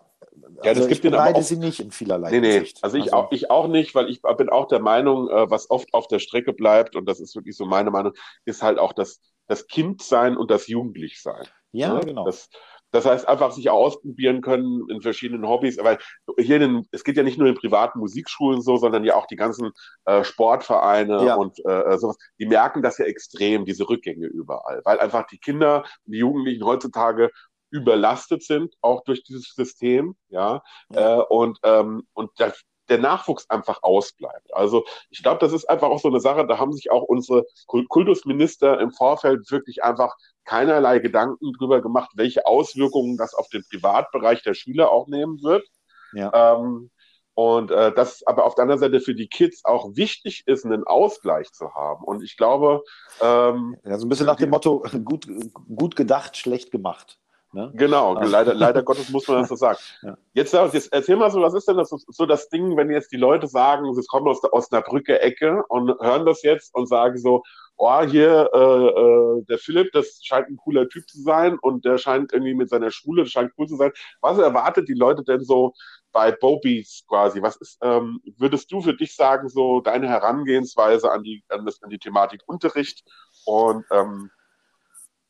ja, 0.63 0.69
also 0.69 0.81
das 0.81 0.89
gibt 0.89 1.05
ich 1.05 1.11
beneide 1.11 1.41
sie 1.41 1.57
nicht 1.57 1.79
in 1.79 1.91
vielerlei 1.91 2.31
nee, 2.31 2.39
nee. 2.39 2.51
Hinsicht. 2.53 2.83
Also, 2.83 2.97
ich, 2.97 3.13
also 3.13 3.15
auch, 3.15 3.31
ich 3.31 3.49
auch 3.49 3.67
nicht, 3.67 3.95
weil 3.95 4.09
ich 4.09 4.21
bin 4.21 4.49
auch 4.49 4.67
der 4.67 4.79
Meinung, 4.79 5.29
äh, 5.29 5.49
was 5.49 5.69
oft 5.69 5.93
auf 5.93 6.07
der 6.07 6.19
Strecke 6.19 6.53
bleibt, 6.53 6.95
und 6.95 7.05
das 7.07 7.19
ist 7.19 7.35
wirklich 7.35 7.57
so 7.57 7.65
meine 7.65 7.91
Meinung, 7.91 8.13
ist 8.45 8.61
halt 8.61 8.79
auch 8.79 8.93
das, 8.93 9.19
das 9.47 9.67
Kindsein 9.67 10.37
und 10.37 10.51
das 10.51 10.67
Jugendlichsein. 10.67 11.47
Ja, 11.71 11.87
ja, 11.87 11.93
ne? 11.95 11.99
genau. 12.01 12.25
Das, 12.25 12.49
das 12.91 13.05
heißt, 13.05 13.27
einfach 13.27 13.51
sich 13.51 13.69
ausprobieren 13.69 14.41
können 14.41 14.85
in 14.89 15.01
verschiedenen 15.01 15.47
Hobbys. 15.47 15.79
Aber 15.79 15.97
hier, 16.37 16.61
in, 16.61 16.85
es 16.91 17.05
geht 17.05 17.15
ja 17.15 17.23
nicht 17.23 17.37
nur 17.37 17.47
in 17.47 17.55
privaten 17.55 17.99
Musikschulen 17.99 18.61
so, 18.61 18.75
sondern 18.75 19.05
ja 19.05 19.15
auch 19.15 19.27
die 19.27 19.37
ganzen 19.37 19.71
äh, 20.05 20.25
Sportvereine 20.25 21.25
ja. 21.25 21.35
und 21.35 21.57
äh, 21.65 21.97
sowas. 21.97 22.17
Die 22.37 22.45
merken 22.45 22.81
das 22.81 22.97
ja 22.97 23.05
extrem, 23.05 23.63
diese 23.63 23.87
Rückgänge 23.87 24.27
überall, 24.27 24.81
weil 24.83 24.99
einfach 24.99 25.25
die 25.27 25.39
Kinder 25.39 25.85
die 26.05 26.17
Jugendlichen 26.17 26.65
heutzutage 26.65 27.31
überlastet 27.71 28.43
sind, 28.43 28.75
auch 28.81 29.03
durch 29.03 29.23
dieses 29.23 29.53
System, 29.55 30.15
ja. 30.29 30.61
Äh, 30.93 31.15
und 31.15 31.57
ähm, 31.63 32.07
und 32.13 32.31
das, 32.37 32.61
der 32.89 32.99
Nachwuchs 32.99 33.49
einfach 33.49 33.81
ausbleibt. 33.81 34.53
Also 34.53 34.83
ich 35.09 35.23
glaube, 35.23 35.39
das 35.39 35.53
ist 35.53 35.69
einfach 35.69 35.87
auch 35.87 35.99
so 35.99 36.09
eine 36.09 36.19
Sache, 36.19 36.45
da 36.45 36.59
haben 36.59 36.73
sich 36.73 36.91
auch 36.91 37.03
unsere 37.03 37.45
Kultusminister 37.65 38.79
im 38.79 38.91
Vorfeld 38.91 39.49
wirklich 39.49 39.83
einfach 39.83 40.15
keinerlei 40.43 40.99
Gedanken 40.99 41.53
drüber 41.53 41.81
gemacht, 41.81 42.11
welche 42.15 42.45
Auswirkungen 42.45 43.17
das 43.17 43.33
auf 43.33 43.47
den 43.47 43.63
Privatbereich 43.69 44.43
der 44.43 44.53
Schüler 44.53 44.91
auch 44.91 45.07
nehmen 45.07 45.41
wird. 45.41 45.65
Ja. 46.13 46.55
Ähm, 46.55 46.91
und 47.33 47.71
äh, 47.71 47.93
das 47.93 48.27
aber 48.27 48.45
auf 48.45 48.55
der 48.55 48.63
anderen 48.63 48.81
Seite 48.81 48.99
für 48.99 49.15
die 49.15 49.29
Kids 49.29 49.63
auch 49.63 49.95
wichtig 49.95 50.43
ist, 50.47 50.65
einen 50.65 50.83
Ausgleich 50.83 51.51
zu 51.53 51.73
haben. 51.73 52.03
Und 52.03 52.23
ich 52.23 52.35
glaube. 52.35 52.83
Ähm, 53.21 53.77
ja, 53.85 53.97
so 53.97 54.05
ein 54.05 54.09
bisschen 54.09 54.25
nach 54.25 54.35
dem 54.35 54.49
Motto, 54.49 54.83
gut, 55.05 55.27
gut 55.73 55.95
gedacht, 55.95 56.35
schlecht 56.35 56.71
gemacht. 56.71 57.19
Ne? 57.53 57.71
Genau, 57.75 58.15
also. 58.15 58.31
leider, 58.31 58.53
leider 58.53 58.83
Gottes 58.83 59.09
muss 59.09 59.27
man 59.27 59.39
das 59.39 59.49
so 59.49 59.55
sagen. 59.55 59.77
ja. 60.03 60.17
jetzt, 60.33 60.53
jetzt 60.53 60.93
erzähl 60.93 61.17
mal 61.17 61.29
so, 61.29 61.41
was 61.41 61.53
ist 61.53 61.67
denn 61.67 61.77
das, 61.77 61.89
so 61.89 62.25
das 62.25 62.49
Ding, 62.49 62.77
wenn 62.77 62.89
jetzt 62.89 63.11
die 63.11 63.17
Leute 63.17 63.47
sagen, 63.47 63.93
sie 63.93 64.05
kommen 64.07 64.27
aus 64.27 64.41
der 64.41 64.53
Osnabrücke-Ecke 64.53 65.63
und 65.67 65.89
hören 65.99 66.25
das 66.25 66.43
jetzt 66.43 66.73
und 66.73 66.87
sagen 66.87 67.17
so, 67.17 67.43
oh, 67.81 68.01
hier, 68.03 68.49
äh, 68.53 68.59
äh, 68.59 69.43
der 69.45 69.57
Philipp, 69.57 69.91
das 69.91 70.19
scheint 70.23 70.47
ein 70.49 70.57
cooler 70.57 70.87
Typ 70.87 71.09
zu 71.09 71.19
sein 71.21 71.57
und 71.61 71.83
der 71.83 71.97
scheint 71.97 72.31
irgendwie 72.31 72.53
mit 72.53 72.69
seiner 72.69 72.91
Schule, 72.91 73.23
das 73.23 73.31
scheint 73.31 73.51
cool 73.57 73.67
zu 73.67 73.75
sein. 73.75 73.91
Was 74.21 74.37
erwartet 74.37 74.87
die 74.87 74.93
Leute 74.93 75.23
denn 75.23 75.43
so 75.43 75.73
bei 76.11 76.31
Bobies 76.31 77.03
quasi? 77.07 77.41
Was 77.41 77.57
ist, 77.57 77.79
ähm, 77.81 78.21
würdest 78.37 78.71
du 78.71 78.81
für 78.81 78.93
dich 78.93 79.15
sagen, 79.15 79.49
so 79.49 79.81
deine 79.81 80.07
Herangehensweise 80.07 81.11
an 81.11 81.23
die, 81.23 81.43
an, 81.49 81.65
das, 81.65 81.81
an 81.81 81.89
die 81.89 81.99
Thematik 81.99 82.41
Unterricht 82.45 83.03
und 83.45 83.83
ähm, 83.91 84.29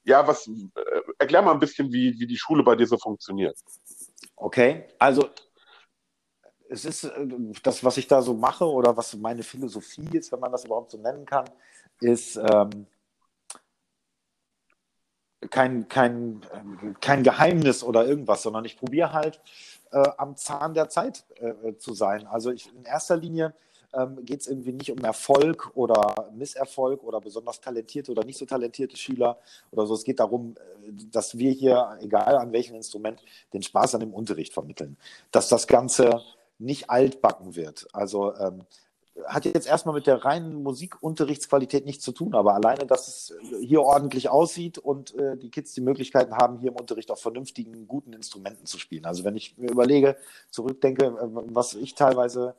ja, 0.04 0.28
was, 0.28 0.48
äh, 0.48 1.02
erklär 1.20 1.42
mal 1.42 1.54
ein 1.54 1.60
bisschen, 1.60 1.92
wie, 1.92 2.20
wie 2.20 2.28
die 2.28 2.38
Schule 2.38 2.64
bei 2.64 2.76
dir 2.76 2.88
so 2.88 2.98
funktioniert. 2.98 3.58
Okay, 4.36 4.88
also 4.98 5.30
es 6.70 6.86
ist 6.86 7.04
äh, 7.04 7.28
das, 7.64 7.84
was 7.84 7.98
ich 7.98 8.08
da 8.08 8.22
so 8.22 8.34
mache 8.34 8.66
oder 8.66 8.96
was 8.96 9.16
meine 9.16 9.44
Philosophie 9.44 10.18
ist, 10.18 10.32
wenn 10.32 10.40
man 10.40 10.52
das 10.52 10.66
überhaupt 10.66 10.92
so 10.92 10.98
nennen 10.98 11.26
kann, 11.26 11.46
ist 12.00 12.38
ähm, 12.38 12.88
kein, 15.50 15.88
kein, 15.88 16.42
kein 17.02 17.24
Geheimnis 17.24 17.84
oder 17.84 18.06
irgendwas, 18.06 18.44
sondern 18.44 18.66
ich 18.66 18.78
probiere 18.78 19.12
halt 19.12 19.42
äh, 19.92 20.10
am 20.18 20.36
Zahn 20.38 20.74
der 20.74 20.90
Zeit 20.90 21.26
äh, 21.36 21.76
zu 21.78 21.94
sein. 21.94 22.28
Also 22.28 22.52
ich 22.52 22.74
in 22.74 22.86
erster 22.86 23.18
Linie 23.18 23.54
ähm, 23.94 24.24
geht 24.26 24.42
es 24.42 24.48
irgendwie 24.48 24.72
nicht 24.72 24.92
um 24.92 25.00
Erfolg 25.00 25.72
oder 25.76 26.30
Misserfolg 26.34 27.04
oder 27.04 27.20
besonders 27.20 27.60
talentierte 27.62 28.12
oder 28.12 28.24
nicht 28.24 28.38
so 28.38 28.46
talentierte 28.46 28.98
Schüler 28.98 29.38
oder 29.72 29.86
so. 29.86 29.94
Es 29.94 30.04
geht 30.04 30.20
darum, 30.20 30.56
äh, 30.58 30.92
dass 31.12 31.38
wir 31.38 31.52
hier, 31.52 31.98
egal 32.02 32.38
an 32.38 32.52
welchem 32.52 32.76
Instrument, 32.76 33.22
den 33.54 33.64
Spaß 33.64 33.96
an 33.96 34.02
dem 34.02 34.14
Unterricht 34.14 34.54
vermitteln. 34.54 34.98
Dass 35.32 35.50
das 35.50 35.68
Ganze 35.68 36.22
nicht 36.60 36.90
altbacken 36.90 37.56
wird. 37.56 37.88
Also 37.92 38.36
ähm, 38.36 38.64
hat 39.26 39.46
jetzt 39.46 39.68
erstmal 39.68 39.96
mit 39.96 40.08
der 40.08 40.24
reinen 40.24 40.64
Musikunterrichtsqualität 40.64 41.86
nichts 41.86 42.04
zu 42.04 42.12
tun, 42.12 42.34
aber 42.34 42.54
alleine, 42.54 42.86
dass 42.86 43.08
es 43.08 43.34
hier 43.60 43.82
ordentlich 43.82 44.30
aussieht 44.30 44.78
und 44.78 45.14
äh, 45.16 45.38
die 45.38 45.50
Kids 45.50 45.74
die 45.74 45.82
Möglichkeiten 45.82 46.38
haben, 46.38 46.60
hier 46.60 46.72
im 46.72 46.78
Unterricht 46.78 47.12
auf 47.12 47.22
vernünftigen, 47.22 47.88
guten 47.88 48.14
Instrumenten 48.14 48.66
zu 48.66 48.80
spielen. 48.80 49.06
Also 49.06 49.24
wenn 49.24 49.36
ich 49.36 49.58
mir 49.58 49.70
überlege, 49.70 50.16
zurückdenke, 50.50 51.06
äh, 51.06 51.28
was 51.54 51.74
ich 51.74 51.96
teilweise 51.96 52.56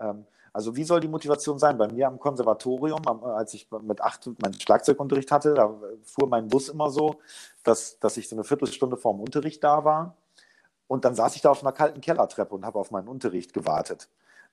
ähm, 0.00 0.26
also 0.52 0.76
wie 0.76 0.84
soll 0.84 1.00
die 1.00 1.08
Motivation 1.08 1.58
sein? 1.58 1.78
Bei 1.78 1.88
mir 1.88 2.06
am 2.06 2.18
Konservatorium, 2.18 3.06
als 3.24 3.54
ich 3.54 3.68
mit 3.82 4.00
acht 4.02 4.26
meinen 4.42 4.60
Schlagzeugunterricht 4.60 5.30
hatte, 5.30 5.54
da 5.54 5.74
fuhr 6.04 6.28
mein 6.28 6.48
Bus 6.48 6.68
immer 6.68 6.90
so, 6.90 7.16
dass, 7.64 7.98
dass 7.98 8.16
ich 8.16 8.28
so 8.28 8.36
eine 8.36 8.44
Viertelstunde 8.44 8.96
vorm 8.96 9.20
Unterricht 9.20 9.64
da 9.64 9.84
war. 9.84 10.16
Und 10.88 11.06
dann 11.06 11.14
saß 11.14 11.36
ich 11.36 11.42
da 11.42 11.50
auf 11.50 11.62
einer 11.62 11.72
kalten 11.72 12.02
Kellertreppe 12.02 12.54
und 12.54 12.66
habe 12.66 12.78
auf 12.78 12.90
meinen 12.90 13.08
Unterricht 13.08 13.54
gewartet. 13.54 14.08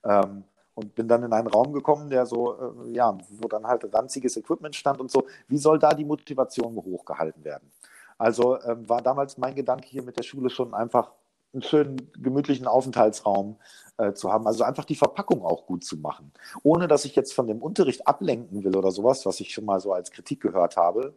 Ähm, 0.06 0.46
und 0.74 0.96
bin 0.96 1.10
dann 1.10 1.24
in 1.24 1.34
einen 1.34 1.48
Raum 1.48 1.74
gekommen, 1.74 2.10
der 2.10 2.26
so, 2.26 2.54
äh, 2.54 2.92
ja, 2.92 3.18
wo 3.30 3.50
dann 3.50 3.68
halt 3.68 3.94
ranziges 3.94 4.38
Equipment 4.38 4.76
stand 4.76 5.02
und 5.02 5.12
so. 5.12 5.28
Wie 5.50 5.58
soll 5.58 5.80
da 5.80 5.94
die 5.94 6.06
Motivation 6.06 6.78
hochgehalten 6.78 7.44
werden? 7.44 7.70
Also 8.18 8.62
ähm, 8.62 8.88
war 8.88 9.02
damals 9.02 9.38
mein 9.38 9.56
Gedanke 9.56 9.88
hier 9.88 10.04
mit 10.04 10.18
der 10.18 10.24
Schule 10.24 10.50
schon 10.50 10.74
einfach 10.74 11.12
einen 11.54 11.64
schönen, 11.64 12.12
gemütlichen 12.22 12.68
Aufenthaltsraum 12.68 13.58
äh, 13.98 14.14
zu 14.14 14.32
haben. 14.32 14.48
Also 14.48 14.64
einfach 14.64 14.86
die 14.86 14.96
Verpackung 14.96 15.44
auch 15.44 15.66
gut 15.66 15.84
zu 15.84 15.98
machen. 15.98 16.32
Ohne 16.64 16.88
dass 16.88 17.06
ich 17.06 17.16
jetzt 17.16 17.34
von 17.34 17.48
dem 17.48 17.62
Unterricht 17.62 18.08
ablenken 18.08 18.64
will 18.64 18.76
oder 18.76 18.92
sowas, 18.92 19.26
was 19.26 19.40
ich 19.40 19.54
schon 19.54 19.66
mal 19.66 19.80
so 19.80 19.94
als 19.94 20.12
Kritik 20.12 20.42
gehört 20.42 20.78
habe. 20.78 21.14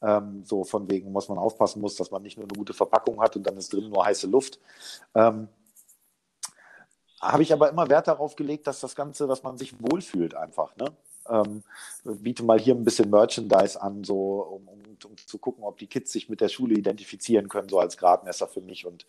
Ähm, 0.00 0.42
so 0.44 0.64
von 0.64 0.90
wegen, 0.90 1.14
was 1.14 1.28
man 1.28 1.38
aufpassen 1.38 1.80
muss, 1.80 1.96
dass 1.96 2.10
man 2.10 2.22
nicht 2.22 2.36
nur 2.36 2.46
eine 2.46 2.56
gute 2.56 2.74
Verpackung 2.74 3.20
hat 3.20 3.36
und 3.36 3.46
dann 3.46 3.56
ist 3.56 3.72
drin 3.72 3.88
nur 3.88 4.04
heiße 4.04 4.26
Luft. 4.26 4.58
Ähm, 5.14 5.48
habe 7.20 7.44
ich 7.44 7.52
aber 7.52 7.68
immer 7.68 7.88
Wert 7.88 8.08
darauf 8.08 8.34
gelegt, 8.34 8.66
dass 8.66 8.80
das 8.80 8.96
Ganze, 8.96 9.28
dass 9.28 9.44
man 9.44 9.56
sich 9.56 9.74
wohlfühlt 9.80 10.34
einfach. 10.34 10.74
Ne? 10.76 10.86
Ähm, 11.28 11.62
biete 12.04 12.42
mal 12.42 12.58
hier 12.58 12.74
ein 12.74 12.84
bisschen 12.84 13.10
Merchandise 13.10 13.80
an, 13.80 14.04
so 14.04 14.42
um, 14.42 14.68
um, 14.68 14.80
um, 15.04 15.16
zu 15.16 15.38
gucken, 15.38 15.64
ob 15.64 15.78
die 15.78 15.86
Kids 15.86 16.12
sich 16.12 16.28
mit 16.28 16.40
der 16.40 16.48
Schule 16.48 16.74
identifizieren 16.74 17.48
können, 17.48 17.68
so 17.68 17.78
als 17.78 17.96
Gradmesser 17.96 18.48
für 18.48 18.60
mich. 18.60 18.86
Und 18.86 19.06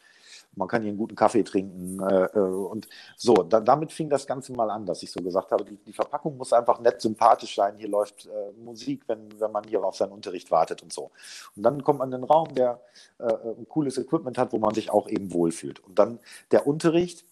man 0.56 0.68
kann 0.68 0.82
hier 0.82 0.90
einen 0.90 0.98
guten 0.98 1.16
Kaffee 1.16 1.44
trinken. 1.44 2.00
Äh, 2.02 2.26
äh, 2.26 2.40
und 2.40 2.88
so, 3.18 3.34
da, 3.34 3.60
damit 3.60 3.92
fing 3.92 4.10
das 4.10 4.28
Ganze 4.28 4.54
mal 4.54 4.70
an, 4.70 4.86
dass 4.86 5.04
ich 5.04 5.12
so 5.12 5.22
gesagt 5.22 5.52
habe, 5.52 5.66
die, 5.66 5.78
die 5.78 5.94
Verpackung 5.94 6.38
muss 6.38 6.54
einfach 6.54 6.80
nett 6.80 7.02
sympathisch 7.02 7.56
sein. 7.56 7.76
Hier 7.78 7.90
läuft 7.90 8.26
äh, 8.26 8.52
Musik, 8.64 9.04
wenn, 9.08 9.40
wenn 9.40 9.52
man 9.52 9.64
hier 9.64 9.84
auf 9.84 9.96
seinen 9.96 10.12
Unterricht 10.12 10.52
wartet 10.52 10.84
und 10.84 10.94
so. 10.94 11.12
Und 11.56 11.64
dann 11.64 11.84
kommt 11.84 12.00
man 12.00 12.10
in 12.10 12.16
einen 12.16 12.24
Raum, 12.24 12.54
der 12.54 12.82
äh, 13.20 13.26
ein 13.26 13.68
cooles 13.68 13.98
Equipment 13.98 14.38
hat, 14.38 14.54
wo 14.54 14.60
man 14.60 14.74
sich 14.74 14.92
auch 14.92 15.08
eben 15.08 15.34
wohlfühlt. 15.34 15.80
Und 15.80 15.98
dann 16.00 16.20
der 16.52 16.68
Unterricht 16.68 17.26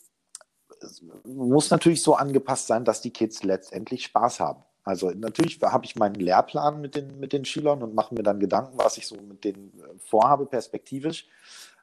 muss 1.26 1.70
natürlich 1.70 2.02
so 2.02 2.16
angepasst 2.16 2.68
sein, 2.68 2.86
dass 2.86 3.02
die 3.02 3.12
Kids 3.12 3.44
letztendlich 3.44 4.04
Spaß 4.04 4.40
haben. 4.40 4.64
Also 4.84 5.12
natürlich 5.12 5.62
habe 5.62 5.86
ich 5.86 5.96
meinen 5.96 6.16
Lehrplan 6.16 6.82
mit 6.82 6.96
den, 6.96 7.20
mit 7.20 7.34
den 7.34 7.46
Schülern 7.46 7.84
und 7.84 7.94
mache 7.94 8.14
mir 8.16 8.24
dann 8.24 8.40
Gedanken, 8.40 8.78
was 8.78 8.98
ich 8.98 9.08
so 9.08 9.16
mit 9.16 9.44
denen 9.44 9.72
vorhabe, 10.00 10.46
perspektivisch. 10.46 11.28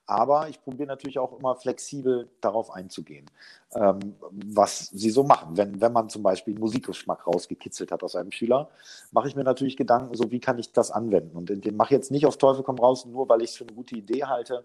Aber 0.08 0.48
ich 0.48 0.62
probiere 0.62 0.88
natürlich 0.88 1.18
auch 1.18 1.38
immer 1.38 1.54
flexibel 1.54 2.30
darauf 2.40 2.70
einzugehen, 2.70 3.26
ähm, 3.74 4.14
was 4.30 4.86
sie 4.86 5.10
so 5.10 5.22
machen. 5.22 5.58
Wenn, 5.58 5.82
wenn 5.82 5.92
man 5.92 6.08
zum 6.08 6.22
Beispiel 6.22 6.58
Musikgeschmack 6.58 7.26
rausgekitzelt 7.26 7.92
hat 7.92 8.02
aus 8.02 8.16
einem 8.16 8.32
Schüler, 8.32 8.70
mache 9.12 9.28
ich 9.28 9.36
mir 9.36 9.44
natürlich 9.44 9.76
Gedanken, 9.76 10.14
so 10.14 10.30
wie 10.30 10.40
kann 10.40 10.58
ich 10.58 10.72
das 10.72 10.90
anwenden. 10.90 11.36
Und 11.36 11.50
den 11.50 11.76
mache 11.76 11.92
ich 11.92 11.98
jetzt 11.98 12.10
nicht 12.10 12.24
auf 12.24 12.38
Teufel 12.38 12.62
komm 12.62 12.78
raus, 12.78 13.04
nur 13.04 13.28
weil 13.28 13.42
ich 13.42 13.50
es 13.50 13.56
für 13.56 13.64
eine 13.64 13.74
gute 13.74 13.96
Idee 13.96 14.24
halte, 14.24 14.64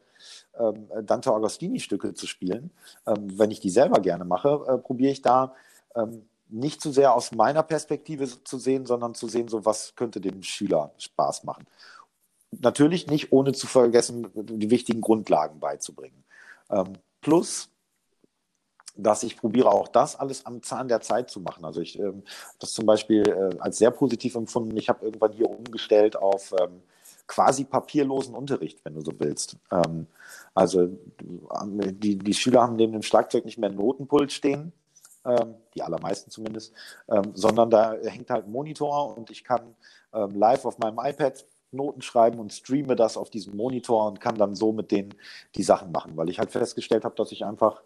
ähm, 0.58 0.88
Dante 1.02 1.34
Agostini-Stücke 1.34 2.14
zu 2.14 2.26
spielen. 2.26 2.72
Ähm, 3.06 3.38
wenn 3.38 3.52
ich 3.52 3.60
die 3.60 3.70
selber 3.70 4.00
gerne 4.00 4.24
mache, 4.24 4.64
äh, 4.66 4.78
probiere 4.78 5.12
ich 5.12 5.22
da 5.22 5.54
ähm, 5.94 6.24
nicht 6.50 6.82
zu 6.82 6.92
sehr 6.92 7.14
aus 7.16 7.32
meiner 7.32 7.64
Perspektive 7.64 8.44
zu 8.44 8.58
sehen, 8.58 8.86
sondern 8.86 9.16
zu 9.16 9.28
sehen, 9.28 9.48
so 9.48 9.66
was 9.66 9.96
könnte 9.96 10.22
dem 10.22 10.44
Schüler 10.44 10.94
Spaß 10.98 11.44
machen 11.44 11.66
natürlich 12.60 13.08
nicht 13.08 13.32
ohne 13.32 13.54
zu 13.54 13.68
vergessen, 13.68 14.28
die 14.34 14.70
wichtigen 14.70 15.02
Grundlagen 15.02 15.60
beizubringen. 15.60 16.24
Ähm, 16.70 16.94
plus, 17.22 17.70
dass 18.96 19.24
ich 19.24 19.38
probiere 19.38 19.72
auch 19.72 19.88
das 19.88 20.16
alles 20.16 20.46
am 20.46 20.62
Zahn 20.62 20.88
der 20.88 21.02
Zeit 21.02 21.30
zu 21.30 21.40
machen. 21.40 21.66
Also 21.66 21.82
ich 21.82 21.98
ähm, 21.98 22.24
das 22.60 22.74
zum 22.74 22.86
Beispiel 22.86 23.28
äh, 23.28 23.60
als 23.60 23.78
sehr 23.78 23.92
positiv 23.92 24.36
empfunden. 24.36 24.76
Ich 24.78 24.90
habe 24.90 25.06
irgendwann 25.06 25.32
hier 25.32 25.50
umgestellt 25.50 26.16
auf 26.16 26.54
ähm, 26.60 26.82
quasi 27.26 27.64
papierlosen 27.64 28.36
Unterricht, 28.36 28.84
wenn 28.84 28.94
du 28.94 29.02
so 29.02 29.12
willst. 29.18 29.58
Ähm, 29.72 30.08
also 30.54 30.90
die, 31.20 32.18
die 32.18 32.34
Schüler 32.34 32.62
haben 32.62 32.76
neben 32.76 32.94
dem 32.94 33.02
Schlagzeug 33.02 33.46
nicht 33.46 33.58
mehr 33.58 33.72
Notenpult 33.72 34.32
stehen, 34.32 34.74
ähm, 35.26 35.56
die 35.76 35.82
allermeisten 35.82 36.32
zumindest, 36.32 36.74
ähm, 37.10 37.32
sondern 37.34 37.70
da 37.70 37.94
hängt 38.04 38.30
halt 38.30 38.46
ein 38.46 38.52
Monitor 38.52 39.16
und 39.18 39.30
ich 39.30 39.44
kann 39.44 39.76
ähm, 40.14 40.32
live 40.36 40.66
auf 40.66 40.78
meinem 40.78 41.00
iPad 41.00 41.46
Noten 41.72 42.02
schreiben 42.02 42.40
und 42.40 42.54
streame 42.54 42.96
das 42.96 43.18
auf 43.18 43.30
diesem 43.30 43.56
Monitor 43.58 44.08
und 44.08 44.22
kann 44.22 44.36
dann 44.36 44.56
so 44.56 44.72
mit 44.72 44.92
denen 44.92 45.16
die 45.56 45.64
Sachen 45.64 45.92
machen, 45.92 46.16
weil 46.16 46.30
ich 46.30 46.40
halt 46.40 46.52
festgestellt 46.52 47.04
habe, 47.04 47.16
dass 47.16 47.32
ich 47.32 47.46
einfach 47.46 47.82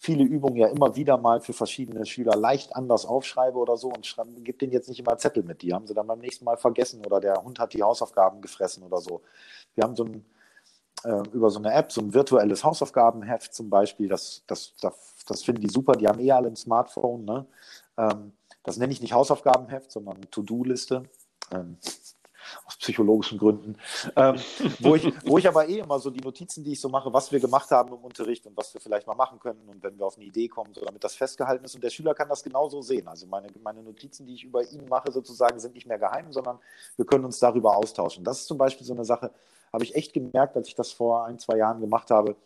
viele 0.00 0.24
Übungen 0.24 0.56
ja 0.56 0.68
immer 0.68 0.96
wieder 0.96 1.18
mal 1.18 1.40
für 1.40 1.52
verschiedene 1.52 2.06
Schüler 2.06 2.34
leicht 2.34 2.74
anders 2.74 3.04
aufschreibe 3.04 3.58
oder 3.58 3.76
so 3.76 3.88
und 3.88 4.16
gebe 4.44 4.56
denen 4.56 4.72
jetzt 4.72 4.88
nicht 4.88 4.98
immer 4.98 5.18
Zettel 5.18 5.42
mit. 5.42 5.60
Die 5.60 5.74
haben 5.74 5.86
sie 5.86 5.92
dann 5.92 6.06
beim 6.06 6.20
nächsten 6.20 6.46
Mal 6.46 6.56
vergessen 6.56 7.04
oder 7.04 7.20
der 7.20 7.42
Hund 7.42 7.58
hat 7.58 7.74
die 7.74 7.82
Hausaufgaben 7.82 8.40
gefressen 8.40 8.82
oder 8.82 8.98
so. 8.98 9.20
Wir 9.74 9.84
haben 9.84 9.94
so 9.94 10.04
ein, 10.04 10.24
äh, 11.04 11.22
über 11.32 11.50
so 11.50 11.58
eine 11.58 11.72
App, 11.72 11.92
so 11.92 12.00
ein 12.00 12.12
virtuelles 12.12 12.64
Hausaufgabenheft 12.64 13.54
zum 13.54 13.70
Beispiel, 13.70 14.08
das, 14.08 14.42
das, 14.46 14.74
das, 14.80 14.94
das 15.26 15.42
finden 15.42 15.62
die 15.62 15.68
super, 15.68 15.94
die 15.94 16.08
haben 16.08 16.20
eh 16.20 16.32
alle 16.32 16.48
ein 16.48 16.56
Smartphone. 16.56 17.24
Ne? 17.24 17.46
Ähm, 17.96 18.32
das 18.62 18.76
nenne 18.76 18.92
ich 18.92 19.00
nicht 19.00 19.12
Hausaufgabenheft, 19.12 19.90
sondern 19.90 20.20
To-Do-Liste. 20.30 21.04
Ähm, 21.52 21.78
aus 22.66 22.76
psychologischen 22.76 23.38
Gründen, 23.38 23.76
ähm, 24.16 24.36
wo, 24.80 24.94
ich, 24.94 25.12
wo 25.24 25.38
ich 25.38 25.46
aber 25.46 25.68
eh 25.68 25.78
immer 25.78 25.98
so 25.98 26.10
die 26.10 26.20
Notizen, 26.20 26.64
die 26.64 26.72
ich 26.72 26.80
so 26.80 26.88
mache, 26.88 27.12
was 27.12 27.30
wir 27.30 27.40
gemacht 27.40 27.70
haben 27.70 27.92
im 27.92 28.00
Unterricht 28.00 28.46
und 28.46 28.56
was 28.56 28.72
wir 28.74 28.80
vielleicht 28.80 29.06
mal 29.06 29.14
machen 29.14 29.38
könnten 29.38 29.68
und 29.68 29.82
wenn 29.82 29.98
wir 29.98 30.06
auf 30.06 30.16
eine 30.16 30.24
Idee 30.24 30.48
kommen, 30.48 30.72
so 30.74 30.84
damit 30.84 31.04
das 31.04 31.14
festgehalten 31.14 31.64
ist 31.64 31.74
und 31.74 31.84
der 31.84 31.90
Schüler 31.90 32.14
kann 32.14 32.28
das 32.28 32.42
genauso 32.42 32.82
sehen. 32.82 33.08
Also 33.08 33.26
meine, 33.26 33.48
meine 33.62 33.82
Notizen, 33.82 34.26
die 34.26 34.34
ich 34.34 34.44
über 34.44 34.62
ihn 34.70 34.86
mache, 34.88 35.12
sozusagen, 35.12 35.58
sind 35.60 35.74
nicht 35.74 35.86
mehr 35.86 35.98
geheim, 35.98 36.32
sondern 36.32 36.58
wir 36.96 37.04
können 37.04 37.24
uns 37.24 37.38
darüber 37.38 37.76
austauschen. 37.76 38.24
Das 38.24 38.40
ist 38.40 38.46
zum 38.46 38.58
Beispiel 38.58 38.86
so 38.86 38.94
eine 38.94 39.04
Sache, 39.04 39.30
habe 39.72 39.84
ich 39.84 39.94
echt 39.94 40.12
gemerkt, 40.12 40.56
als 40.56 40.68
ich 40.68 40.74
das 40.74 40.92
vor 40.92 41.26
ein, 41.26 41.38
zwei 41.38 41.56
Jahren 41.56 41.80
gemacht 41.80 42.10
habe, 42.10 42.36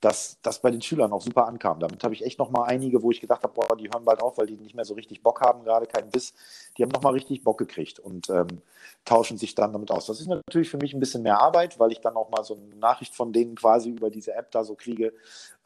dass 0.00 0.38
das 0.40 0.60
bei 0.62 0.70
den 0.70 0.80
Schülern 0.80 1.12
auch 1.12 1.20
super 1.20 1.46
ankam. 1.46 1.78
Damit 1.78 2.02
habe 2.02 2.14
ich 2.14 2.24
echt 2.24 2.38
noch 2.38 2.50
mal 2.50 2.64
einige, 2.64 3.02
wo 3.02 3.10
ich 3.10 3.20
gedacht 3.20 3.42
habe, 3.42 3.52
boah, 3.52 3.76
die 3.76 3.90
hören 3.92 4.04
bald 4.04 4.22
auf, 4.22 4.38
weil 4.38 4.46
die 4.46 4.56
nicht 4.56 4.74
mehr 4.74 4.86
so 4.86 4.94
richtig 4.94 5.22
Bock 5.22 5.42
haben, 5.42 5.62
gerade 5.62 5.86
keinen 5.86 6.10
Biss. 6.10 6.32
Die 6.76 6.82
haben 6.82 6.90
noch 6.90 7.02
mal 7.02 7.12
richtig 7.12 7.44
Bock 7.44 7.58
gekriegt 7.58 7.98
und 7.98 8.30
ähm, 8.30 8.62
tauschen 9.04 9.36
sich 9.36 9.54
dann 9.54 9.74
damit 9.74 9.90
aus. 9.90 10.06
Das 10.06 10.20
ist 10.20 10.26
natürlich 10.26 10.70
für 10.70 10.78
mich 10.78 10.94
ein 10.94 11.00
bisschen 11.00 11.22
mehr 11.22 11.38
Arbeit, 11.38 11.78
weil 11.78 11.92
ich 11.92 12.00
dann 12.00 12.16
auch 12.16 12.30
mal 12.30 12.44
so 12.44 12.54
eine 12.54 12.74
Nachricht 12.76 13.14
von 13.14 13.32
denen 13.32 13.56
quasi 13.56 13.90
über 13.90 14.08
diese 14.08 14.34
App 14.34 14.50
da 14.52 14.64
so 14.64 14.74
kriege 14.74 15.12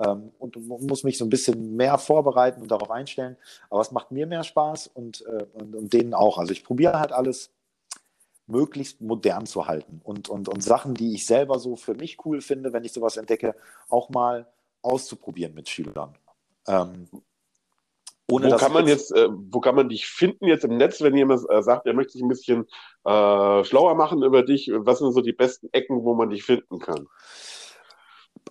ähm, 0.04 0.32
und 0.40 0.56
muss 0.66 1.04
mich 1.04 1.16
so 1.16 1.24
ein 1.24 1.30
bisschen 1.30 1.76
mehr 1.76 1.96
vorbereiten 1.98 2.60
und 2.60 2.72
darauf 2.72 2.90
einstellen. 2.90 3.36
Aber 3.70 3.82
es 3.82 3.92
macht 3.92 4.10
mir 4.10 4.26
mehr 4.26 4.42
Spaß 4.42 4.88
und, 4.88 5.24
äh, 5.26 5.46
und, 5.52 5.76
und 5.76 5.92
denen 5.92 6.12
auch. 6.12 6.38
Also 6.38 6.52
ich 6.52 6.64
probiere 6.64 6.98
halt 6.98 7.12
alles 7.12 7.50
möglichst 8.46 9.00
modern 9.00 9.46
zu 9.46 9.66
halten 9.66 10.00
und, 10.04 10.28
und, 10.28 10.48
und 10.48 10.62
Sachen, 10.62 10.94
die 10.94 11.14
ich 11.14 11.26
selber 11.26 11.58
so 11.58 11.76
für 11.76 11.94
mich 11.94 12.24
cool 12.24 12.40
finde, 12.40 12.72
wenn 12.72 12.84
ich 12.84 12.92
sowas 12.92 13.16
entdecke, 13.16 13.54
auch 13.88 14.10
mal 14.10 14.46
auszuprobieren 14.82 15.54
mit 15.54 15.68
Schülern. 15.68 16.14
Ähm, 16.68 17.08
ohne 18.30 18.50
wo 18.50 18.56
kann 18.56 18.72
man 18.72 18.86
jetzt, 18.86 19.14
äh, 19.14 19.28
wo 19.30 19.60
kann 19.60 19.74
man 19.74 19.88
dich 19.88 20.06
finden 20.06 20.46
jetzt 20.46 20.64
im 20.64 20.76
Netz, 20.76 21.00
wenn 21.00 21.16
jemand 21.16 21.42
äh, 21.50 21.62
sagt, 21.62 21.86
er 21.86 21.94
möchte 21.94 22.12
sich 22.12 22.22
ein 22.22 22.28
bisschen 22.28 22.66
äh, 23.04 23.64
schlauer 23.64 23.94
machen 23.94 24.22
über 24.22 24.42
dich? 24.42 24.70
Was 24.72 24.98
sind 24.98 25.12
so 25.12 25.20
die 25.20 25.32
besten 25.32 25.68
Ecken, 25.72 26.04
wo 26.04 26.14
man 26.14 26.30
dich 26.30 26.42
finden 26.42 26.78
kann? 26.78 27.06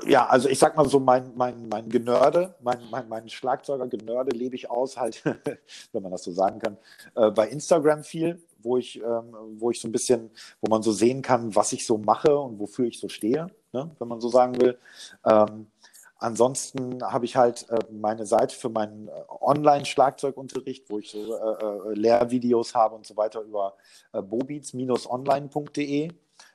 ja, 0.06 0.26
also 0.26 0.50
ich 0.50 0.60
sag 0.60 0.76
mal 0.76 0.88
so, 0.88 1.00
mein, 1.00 1.34
mein, 1.36 1.68
mein 1.70 1.90
Genörde, 1.90 2.56
mein, 2.62 2.80
mein, 2.90 3.08
mein 3.08 3.30
Schlagzeuger-Genörde 3.30 4.36
lebe 4.36 4.56
ich 4.56 4.70
aus, 4.70 4.98
halt, 4.98 5.24
wenn 5.92 6.04
man 6.04 6.12
das 6.12 6.24
so 6.24 6.32
sagen 6.32 6.60
kann, 6.60 6.78
äh, 7.16 7.32
bei 7.32 7.48
Instagram 7.48 8.04
viel, 8.04 8.42
wo 8.64 8.78
ich, 8.78 8.98
ähm, 9.02 9.36
wo 9.58 9.72
ich 9.72 9.80
so 9.80 9.88
ein 9.88 9.92
bisschen, 9.92 10.32
wo 10.62 10.70
man 10.70 10.82
so 10.84 10.92
sehen 10.92 11.22
kann, 11.22 11.56
was 11.56 11.74
ich 11.74 11.86
so 11.86 11.98
mache 11.98 12.38
und 12.38 12.60
wofür 12.60 12.86
ich 12.86 13.00
so 13.00 13.10
stehe, 13.10 13.48
ne, 13.72 13.92
wenn 14.00 14.08
man 14.08 14.22
so 14.22 14.30
sagen 14.30 14.60
will. 14.60 14.78
Ähm, 15.26 15.68
ansonsten 16.18 17.04
habe 17.04 17.26
ich 17.26 17.36
halt 17.36 17.70
äh, 17.70 17.80
meine 17.92 18.26
Seite 18.26 18.56
für 18.56 18.70
meinen 18.70 19.08
äh, 19.10 19.12
Online-Schlagzeugunterricht, 19.42 20.90
wo 20.90 21.00
ich 21.00 21.12
so 21.12 21.36
äh, 21.36 21.92
äh, 21.92 21.94
Lehrvideos 21.94 22.74
habe 22.74 22.96
und 22.96 23.06
so 23.06 23.18
weiter 23.18 23.42
über 23.42 23.76
äh, 24.14 24.22
bobeats-online.de 24.22 26.10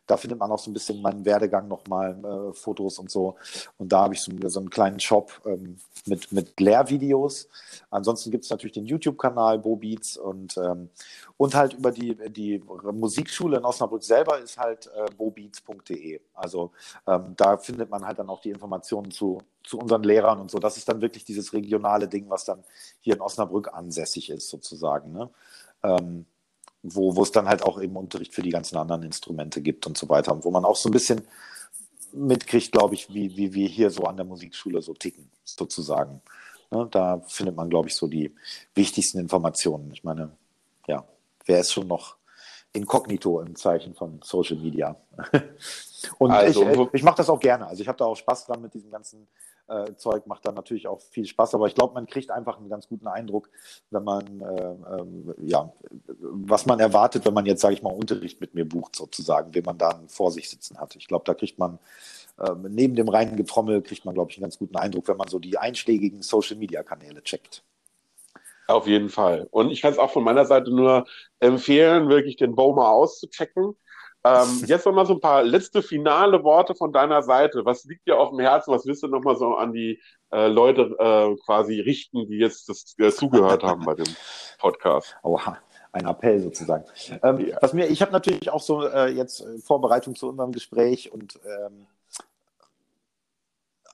da 0.09 0.17
findet 0.17 0.39
man 0.39 0.51
auch 0.51 0.59
so 0.59 0.71
ein 0.71 0.75
bisschen 0.75 1.01
meinen 1.03 1.25
Werdegang 1.25 1.69
nochmal, 1.69 2.19
äh, 2.25 2.53
Fotos 2.55 2.99
und 2.99 3.11
so. 3.11 3.37
Und 3.77 3.93
da 3.93 4.03
habe 4.03 4.15
ich 4.15 4.23
so, 4.23 4.33
so, 4.49 4.59
einen 4.59 4.71
kleinen 4.71 4.99
Shop 4.99 5.31
ähm, 5.45 5.77
mit, 6.07 6.33
mit 6.33 6.59
Lehrvideos. 6.59 7.49
Ansonsten 7.91 8.31
gibt 8.31 8.45
es 8.45 8.51
natürlich 8.51 8.73
den 8.73 8.87
YouTube-Kanal 8.87 9.59
Bobeats 9.59 10.17
und, 10.17 10.57
ähm, 10.57 10.89
und 11.37 11.55
halt 11.55 11.75
über 11.75 11.93
die, 11.93 12.17
die 12.31 12.63
Musikschule 12.91 13.59
in 13.59 13.65
Osnabrück 13.65 14.03
selber 14.03 14.39
ist 14.39 14.59
halt 14.59 14.91
äh, 14.97 15.07
bobeats.de. 15.15 16.21
Also 16.35 16.73
ähm, 17.07 17.35
da 17.37 17.59
findet 17.59 17.91
man 17.91 18.07
halt 18.07 18.19
dann 18.19 18.31
auch 18.31 18.41
die 18.41 18.51
Informationen 18.51 19.11
zu, 19.11 19.43
zu 19.63 19.79
unseren 19.79 20.03
Lehrern 20.03 20.41
und 20.41 20.51
so. 20.51 20.59
Das 20.59 20.79
ist 20.79 20.89
dann 20.89 21.03
wirklich 21.03 21.25
dieses 21.25 21.53
regionale 21.53 22.09
Ding, 22.09 22.31
was 22.31 22.47
dann 22.47 22.65
hier 23.01 23.15
in 23.15 23.21
Osnabrück 23.21 23.73
ansässig 23.75 24.31
ist, 24.31 24.49
sozusagen. 24.49 25.13
Ne? 25.13 25.31
Wo, 26.83 27.17
wo 27.17 27.23
es 27.23 27.33
dann 27.33 27.49
halt 27.49 27.63
auch 27.63 27.81
eben 27.81 27.97
Unterricht 27.97 28.33
für 28.33 28.43
die 28.43 28.51
ganzen 28.51 28.77
anderen 28.77 29.03
Instrumente 29.03 29.61
gibt 29.61 29.87
und 29.87 29.99
so 29.99 30.09
weiter. 30.09 30.33
Und 30.33 30.45
wo 30.45 30.51
man 30.51 30.65
auch 30.65 30.77
so 30.77 30.89
ein 30.89 30.93
bisschen 30.93 31.23
mitkriegt, 32.13 32.73
glaube 32.73 32.95
ich, 32.95 33.13
wie, 33.13 33.37
wie 33.37 33.53
wir 33.53 33.69
hier 33.69 33.91
so 33.91 34.05
an 34.05 34.17
der 34.17 34.25
Musikschule 34.25 34.81
so 34.81 34.95
ticken, 34.95 35.31
sozusagen. 35.45 36.23
Ne, 36.71 36.87
da 36.91 37.21
findet 37.27 37.57
man, 37.57 37.71
glaube 37.71 37.89
ich, 37.89 37.95
so 37.95 38.07
die 38.07 38.35
wichtigsten 38.75 39.19
Informationen. 39.19 39.91
Ich 39.93 40.05
meine, 40.05 40.31
ja, 40.87 41.05
wer 41.47 41.61
ist 41.61 41.73
schon 41.73 41.87
noch 41.87 42.17
inkognito 42.73 43.41
im 43.41 43.57
Zeichen 43.57 43.95
von 43.95 44.21
Social 44.23 44.57
Media? 44.57 44.97
und 46.19 46.31
also, 46.31 46.69
ich, 46.69 46.89
ich 46.93 47.03
mache 47.03 47.17
das 47.17 47.31
auch 47.31 47.41
gerne. 47.41 47.67
Also 47.67 47.83
ich 47.83 47.89
habe 47.89 47.99
da 47.99 48.05
auch 48.05 48.17
Spaß 48.17 48.47
dran 48.47 48.63
mit 48.63 48.75
diesem 48.75 48.91
ganzen 48.91 49.27
äh, 49.69 49.95
Zeug 49.97 50.27
macht 50.27 50.47
dann 50.47 50.55
natürlich 50.55 50.89
auch 50.89 51.01
viel 51.01 51.27
Spaß. 51.27 51.55
Aber 51.55 51.67
ich 51.67 51.75
glaube, 51.75 51.95
man 51.95 52.07
kriegt 52.07 52.31
einfach 52.31 52.59
einen 52.59 52.69
ganz 52.69 52.89
guten 52.89 53.07
Eindruck, 53.07 53.51
wenn 53.91 54.05
man, 54.05 54.41
äh, 54.41 55.01
ähm, 55.01 55.35
ja, 55.39 55.73
was 56.19 56.67
man 56.67 56.81
erwartet, 56.81 57.25
wenn 57.27 57.35
man 57.35 57.47
jetzt, 57.47 57.61
sage 57.61 57.75
ich 57.75 57.83
mal, 57.83 57.93
Unterricht 57.93 58.41
mit 58.41 58.55
mir 58.55 58.69
bucht, 58.69 58.97
sozusagen, 58.97 59.55
wen 59.55 59.65
man 59.65 59.79
dann 59.79 60.09
vor 60.09 60.31
sich 60.31 60.49
sitzen 60.49 60.79
hat. 60.79 60.97
Ich 60.97 61.07
glaube, 61.07 61.25
da 61.25 61.35
kriegt 61.35 61.59
man 61.59 61.79
äh, 62.39 62.53
neben 62.69 62.95
dem 62.95 63.09
reinen 63.09 63.37
Getrommel, 63.37 63.83
kriegt 63.83 64.05
man, 64.05 64.15
glaube 64.15 64.31
ich, 64.31 64.39
einen 64.39 64.45
ganz 64.45 64.59
guten 64.59 64.77
Eindruck, 64.77 65.09
wenn 65.09 65.17
man 65.17 65.29
so 65.29 65.39
die 65.39 65.59
einschlägigen 65.59 66.23
Social-Media-Kanäle 66.23 67.23
checkt. 67.23 67.63
Auf 68.69 68.87
jeden 68.87 69.09
Fall. 69.09 69.49
Und 69.51 69.71
ich 69.71 69.81
kann 69.81 69.93
es 69.93 69.99
auch 69.99 70.11
von 70.11 70.23
meiner 70.23 70.45
Seite 70.45 70.71
nur 70.71 71.07
empfehlen, 71.41 72.11
wirklich 72.11 72.37
den 72.37 72.55
Baumer 72.55 72.91
auszuchecken. 72.91 73.75
Ähm, 74.25 74.63
jetzt 74.67 74.85
nochmal 74.85 75.07
so 75.07 75.15
ein 75.15 75.21
paar 75.21 75.43
letzte 75.43 75.83
finale 75.83 76.43
Worte 76.43 76.75
von 76.75 76.93
deiner 76.93 77.23
Seite. 77.23 77.65
Was 77.65 77.85
liegt 77.85 78.07
dir 78.07 78.19
auf 78.19 78.31
dem 78.31 78.41
Herzen? 78.41 78.73
Was 78.73 78.85
willst 78.85 79.03
du 79.03 79.09
nochmal 79.09 79.37
so 79.37 79.55
an 79.55 79.73
die 79.73 80.01
äh, 80.33 80.49
Leute 80.49 80.97
äh, 80.99 81.37
quasi 81.45 81.81
richten, 81.81 82.27
die 82.29 82.39
jetzt 82.39 82.69
das 82.69 82.95
äh, 82.99 83.11
zugehört 83.11 83.63
haben 83.63 83.85
bei 83.85 83.95
dem 83.95 84.17
Podcast? 84.59 85.17
Oha 85.23 85.59
ein 85.93 86.07
Appell 86.07 86.41
sozusagen. 86.41 86.85
Ähm, 87.23 87.49
ja. 87.49 87.59
Was 87.61 87.73
mir, 87.73 87.87
ich 87.87 88.03
habe 88.03 88.13
natürlich 88.13 88.51
auch 88.51 88.61
so 88.61 88.87
äh, 88.87 89.09
jetzt 89.09 89.45
Vorbereitung 89.65 90.15
zu 90.15 90.29
unserem 90.29 90.53
Gespräch 90.53 91.11
und 91.13 91.41
ähm, 91.45 91.87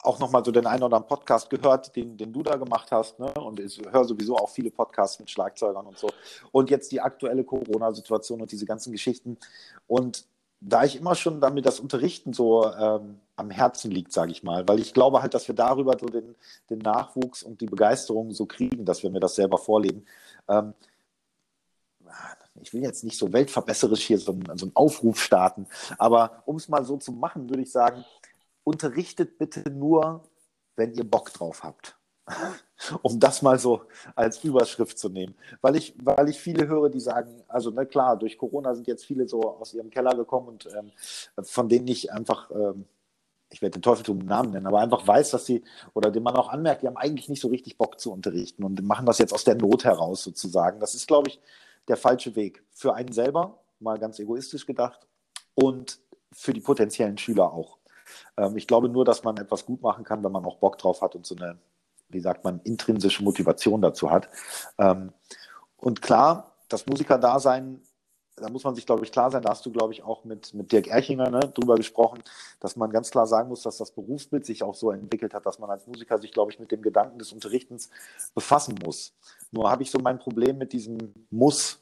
auch 0.05 0.19
nochmal 0.19 0.45
so 0.45 0.53
den 0.53 0.67
einen 0.67 0.83
oder 0.83 0.97
anderen 0.97 1.07
Podcast 1.07 1.49
gehört, 1.51 1.97
den, 1.97 2.17
den 2.17 2.33
du 2.33 2.43
da 2.43 2.57
gemacht 2.57 2.93
hast. 2.93 3.19
Ne? 3.19 3.33
Und 3.35 3.59
ich 3.59 3.81
höre 3.91 4.05
sowieso 4.05 4.37
auch 4.37 4.51
viele 4.51 4.71
Podcasts 4.71 5.19
mit 5.19 5.31
Schlagzeugern 5.31 5.87
und 5.87 5.99
so. 5.99 6.09
Und 6.53 6.71
jetzt 6.71 6.93
die 6.93 7.01
aktuelle 7.01 7.45
Corona-Situation 7.45 8.41
und 8.41 8.53
diese 8.53 8.67
ganzen 8.67 8.93
Geschichten. 8.93 9.39
Und 9.87 10.27
da 10.61 10.85
ich 10.85 10.97
immer 10.97 11.15
schon 11.15 11.41
damit 11.41 11.67
das 11.67 11.81
Unterrichten 11.81 12.33
so 12.33 12.71
ähm, 12.73 13.21
am 13.37 13.51
Herzen 13.51 13.91
liegt, 13.91 14.13
sage 14.13 14.33
ich 14.33 14.43
mal, 14.43 14.67
weil 14.69 14.79
ich 14.79 14.95
glaube 14.95 15.21
halt, 15.21 15.35
dass 15.35 15.49
wir 15.49 15.55
darüber 15.55 15.97
so 15.99 16.07
den, 16.07 16.35
den 16.71 16.79
Nachwuchs 16.79 17.43
und 17.43 17.61
die 17.61 17.67
Begeisterung 17.67 18.31
so 18.31 18.47
kriegen, 18.47 18.85
dass 18.85 19.03
wir 19.03 19.11
mir 19.11 19.21
das 19.21 19.35
selber 19.35 19.59
vorleben. 19.59 20.05
Ähm, 20.49 20.75
ich 22.63 22.73
will 22.73 22.83
jetzt 22.83 23.05
nicht 23.05 23.19
so 23.19 23.33
weltverbesserisch 23.33 24.07
hier 24.07 24.19
so 24.19 24.33
einen, 24.33 24.59
so 24.59 24.67
einen 24.67 24.77
Aufruf 24.77 25.21
starten, 25.21 25.67
aber 25.99 26.43
um 26.47 26.57
es 26.57 26.69
mal 26.69 26.85
so 26.85 26.97
zu 26.97 27.13
machen, 27.13 27.51
würde 27.51 27.63
ich 27.63 27.73
sagen, 27.73 28.05
unterrichtet 28.65 29.39
bitte 29.39 29.71
nur, 29.71 30.29
wenn 30.77 30.93
ihr 30.95 31.09
Bock 31.09 31.33
drauf 31.33 31.63
habt. 31.63 31.97
um 33.03 33.21
das 33.21 33.43
mal 33.43 33.59
so 33.59 33.83
als 34.15 34.43
Überschrift 34.45 34.99
zu 34.99 35.09
nehmen. 35.09 35.35
Weil 35.61 35.77
ich, 35.77 35.95
weil 36.03 36.29
ich 36.29 36.41
viele 36.41 36.67
höre, 36.67 36.89
die 36.89 37.01
sagen, 37.01 37.43
also 37.49 37.71
na 37.71 37.85
klar, 37.85 38.19
durch 38.19 38.39
Corona 38.39 38.75
sind 38.75 38.87
jetzt 38.87 39.05
viele 39.05 39.29
so 39.29 39.43
aus 39.43 39.75
ihrem 39.75 39.91
Keller 39.91 40.15
gekommen 40.15 40.49
und 40.49 40.69
ähm, 40.75 40.91
von 41.43 41.69
denen 41.69 41.89
ich 41.89 42.13
einfach, 42.13 42.51
ähm, 42.51 42.87
ich 43.51 43.63
werde 43.63 43.79
den 43.79 43.83
Teufel 43.83 44.05
tun 44.05 44.19
Namen 44.19 44.53
nennen, 44.53 44.67
aber 44.67 44.81
einfach 44.81 45.07
weiß, 45.07 45.31
dass 45.31 45.47
sie, 45.47 45.63
oder 45.93 46.11
dem 46.11 46.23
man 46.23 46.35
auch 46.37 46.49
anmerkt, 46.49 46.83
die 46.83 46.87
haben 46.87 46.97
eigentlich 46.97 47.29
nicht 47.29 47.43
so 47.43 47.49
richtig 47.49 47.79
Bock 47.79 48.01
zu 48.01 48.13
unterrichten 48.13 48.65
und 48.65 48.83
machen 48.83 49.07
das 49.07 49.19
jetzt 49.19 49.33
aus 49.33 49.45
der 49.45 49.55
Not 49.55 49.85
heraus 49.85 50.25
sozusagen. 50.25 50.81
Das 50.81 50.95
ist, 50.95 51.07
glaube 51.07 51.29
ich, 51.29 51.41
der 51.89 51.97
falsche 51.97 52.35
Weg. 52.37 52.65
Für 52.71 52.95
einen 52.95 53.13
selber, 53.13 53.61
mal 53.81 53.99
ganz 53.99 54.19
egoistisch 54.19 54.67
gedacht, 54.67 55.07
und 55.55 56.01
für 56.33 56.53
die 56.53 56.61
potenziellen 56.61 57.17
Schüler 57.17 57.53
auch. 57.53 57.79
Ähm, 58.37 58.57
ich 58.57 58.67
glaube 58.67 58.89
nur, 58.89 59.05
dass 59.05 59.25
man 59.25 59.37
etwas 59.37 59.67
gut 59.67 59.83
machen 59.83 60.05
kann, 60.05 60.25
wenn 60.25 60.33
man 60.33 60.45
auch 60.45 60.57
Bock 60.57 60.79
drauf 60.79 61.03
hat 61.03 61.15
und 61.15 61.27
so 61.27 61.37
eine 61.37 61.59
wie 62.09 62.21
sagt 62.21 62.45
man, 62.45 62.61
intrinsische 62.65 63.23
Motivation 63.23 63.83
dazu 63.83 64.11
hat. 64.11 64.29
Ähm, 64.79 65.13
und 65.77 66.01
klar, 66.01 66.55
das 66.69 66.87
Musikerdasein, 66.87 67.83
da 68.37 68.49
muss 68.49 68.65
man 68.65 68.75
sich, 68.75 68.87
glaube 68.87 69.05
ich, 69.05 69.13
klar 69.13 69.31
sein, 69.31 69.43
da 69.43 69.51
hast 69.51 69.65
du, 69.67 69.71
glaube 69.71 69.93
ich, 69.93 70.03
auch 70.03 70.25
mit, 70.25 70.55
mit 70.55 70.73
Dirk 70.73 70.89
Erchinger 70.89 71.31
ne, 71.31 71.41
drüber 71.41 71.77
gesprochen, 71.77 72.23
dass 72.59 72.75
man 72.77 72.91
ganz 72.91 73.11
klar 73.11 73.27
sagen 73.27 73.49
muss, 73.49 73.63
dass 73.63 73.77
das 73.77 73.91
Berufsbild 73.93 74.45
sich 74.47 74.63
auch 74.63 74.75
so 74.75 74.91
entwickelt 74.91 75.35
hat, 75.35 75.47
dass 75.47 75.59
man 75.59 75.71
als 75.71 75.87
Musiker 75.87 76.19
sich, 76.19 76.33
glaube 76.33 76.51
ich, 76.51 76.59
mit 76.59 76.73
dem 76.73 76.83
Gedanken 76.83 77.19
des 77.19 77.33
Unterrichtens 77.33 77.91
befassen 78.35 78.77
muss. 78.85 79.13
Nur 79.51 79.71
habe 79.71 79.83
ich 79.83 79.91
so 79.91 79.99
mein 79.99 80.19
Problem 80.19 80.59
mit 80.59 80.73
diesem 80.73 80.99
Muss 81.31 81.79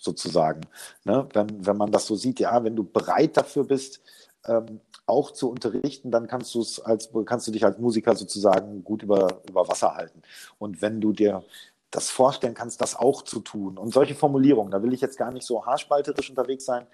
sozusagen. 0.00 0.62
Ne? 1.04 1.28
Wenn, 1.34 1.66
wenn 1.66 1.76
man 1.76 1.90
das 1.90 2.06
so 2.06 2.14
sieht, 2.14 2.40
ja, 2.40 2.64
wenn 2.64 2.76
du 2.76 2.84
bereit 2.84 3.36
dafür 3.36 3.64
bist, 3.64 4.00
ähm, 4.46 4.80
auch 5.10 5.32
zu 5.32 5.50
unterrichten, 5.50 6.10
dann 6.10 6.26
kannst 6.26 6.54
du 6.54 6.60
es 6.60 6.80
als 6.80 7.10
kannst 7.26 7.46
du 7.46 7.52
dich 7.52 7.64
als 7.64 7.78
Musiker 7.78 8.16
sozusagen 8.16 8.84
gut 8.84 9.02
über, 9.02 9.42
über 9.48 9.68
Wasser 9.68 9.94
halten. 9.94 10.22
Und 10.58 10.80
wenn 10.82 11.00
du 11.00 11.12
dir 11.12 11.44
das 11.90 12.10
vorstellen 12.10 12.54
kannst, 12.54 12.80
das 12.80 12.96
auch 12.96 13.22
zu 13.22 13.40
tun. 13.40 13.76
Und 13.76 13.92
solche 13.92 14.14
Formulierungen, 14.14 14.70
da 14.70 14.82
will 14.82 14.92
ich 14.92 15.00
jetzt 15.00 15.18
gar 15.18 15.32
nicht 15.32 15.44
so 15.44 15.66
haarspalterisch 15.66 16.30
unterwegs 16.30 16.64
sein, 16.64 16.86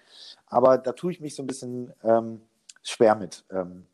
aber 0.46 0.78
da 0.78 0.92
tue 0.92 1.12
ich 1.12 1.20
mich 1.20 1.34
so 1.34 1.42
ein 1.42 1.46
bisschen 1.46 1.92
ähm, 2.02 2.40
schwer 2.82 3.14
mit. 3.14 3.44
Ähm, 3.50 3.86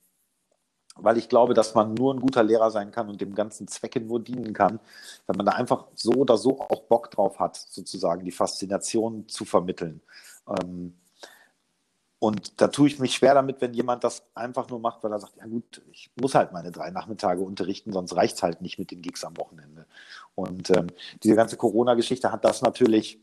weil 0.97 1.17
ich 1.17 1.29
glaube, 1.29 1.55
dass 1.55 1.75
man 1.75 1.95
nur 1.95 2.13
ein 2.13 2.21
guter 2.21 2.43
Lehrer 2.43 2.71
sein 2.71 2.91
kann 2.91 3.09
und 3.09 3.21
dem 3.21 3.35
ganzen 3.35 3.67
Zwecke 3.67 4.01
nur 4.01 4.21
dienen 4.21 4.53
kann, 4.53 4.79
wenn 5.27 5.37
man 5.37 5.47
da 5.47 5.53
einfach 5.53 5.87
so 5.95 6.13
oder 6.13 6.37
so 6.37 6.61
auch 6.61 6.83
Bock 6.83 7.11
drauf 7.11 7.39
hat, 7.39 7.57
sozusagen 7.57 8.25
die 8.25 8.31
Faszination 8.31 9.27
zu 9.27 9.45
vermitteln. 9.45 10.03
Ähm, 10.47 10.95
und 12.23 12.61
da 12.61 12.69
tue 12.69 12.87
ich 12.87 13.01
mich 13.01 13.15
schwer 13.15 13.35
damit, 13.35 13.61
wenn 13.61 13.75
jemand 13.75 14.05
das 14.05 14.23
einfach 14.33 14.69
nur 14.69 14.79
macht, 14.79 15.03
weil 15.03 15.11
er 15.11 15.19
sagt, 15.19 15.39
ja 15.39 15.47
gut, 15.47 15.83
ich 15.91 16.09
muss 16.15 16.37
halt 16.37 16.53
meine 16.53 16.71
drei 16.71 16.91
Nachmittage 16.91 17.43
unterrichten, 17.43 17.93
sonst 17.93 18.15
reicht 18.15 18.37
es 18.37 18.45
halt 18.45 18.63
nicht 18.63 18.79
mit 18.79 18.93
den 18.93 19.03
Gigs 19.03 19.25
am 19.25 19.37
Wochenende. 19.39 19.87
Und 20.37 20.71
ähm, 20.71 20.87
diese 21.25 21.35
ganze 21.35 21.57
Corona-Geschichte 21.57 22.31
hat 22.31 22.45
das 22.45 22.63
natürlich 22.63 23.19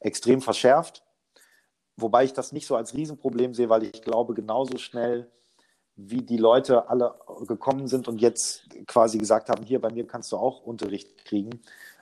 extrem 0.00 0.40
verschärft, 0.40 1.04
wobei 1.98 2.24
ich 2.24 2.32
das 2.32 2.52
nicht 2.52 2.66
so 2.66 2.74
als 2.74 2.94
Riesenproblem 2.94 3.52
sehe, 3.52 3.68
weil 3.68 3.82
ich 3.82 4.00
glaube, 4.00 4.32
genauso 4.32 4.78
schnell 4.78 5.30
wie 5.96 6.22
die 6.22 6.38
Leute 6.38 6.88
alle 6.88 7.16
gekommen 7.46 7.86
sind 7.86 8.08
und 8.08 8.18
jetzt 8.18 8.66
quasi 8.86 9.18
gesagt 9.18 9.50
haben, 9.50 9.62
hier 9.62 9.78
bei 9.78 9.92
mir 9.92 10.06
kannst 10.06 10.32
du 10.32 10.38
auch 10.38 10.62
Unterricht 10.62 11.22
kriegen, 11.26 11.60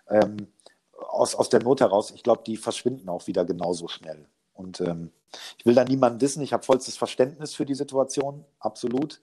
ähm, 0.08 0.46
aus, 0.92 1.34
aus 1.34 1.48
der 1.48 1.64
Not 1.64 1.80
heraus, 1.80 2.12
ich 2.12 2.22
glaube, 2.22 2.44
die 2.46 2.56
verschwinden 2.56 3.08
auch 3.08 3.26
wieder 3.26 3.44
genauso 3.44 3.88
schnell. 3.88 4.28
Und 4.54 4.80
ähm, 4.80 5.10
ich 5.58 5.66
will 5.66 5.74
da 5.74 5.84
niemanden 5.84 6.20
wissen, 6.20 6.42
ich 6.42 6.52
habe 6.52 6.62
vollstes 6.62 6.96
Verständnis 6.96 7.54
für 7.54 7.66
die 7.66 7.74
Situation, 7.74 8.44
absolut. 8.58 9.20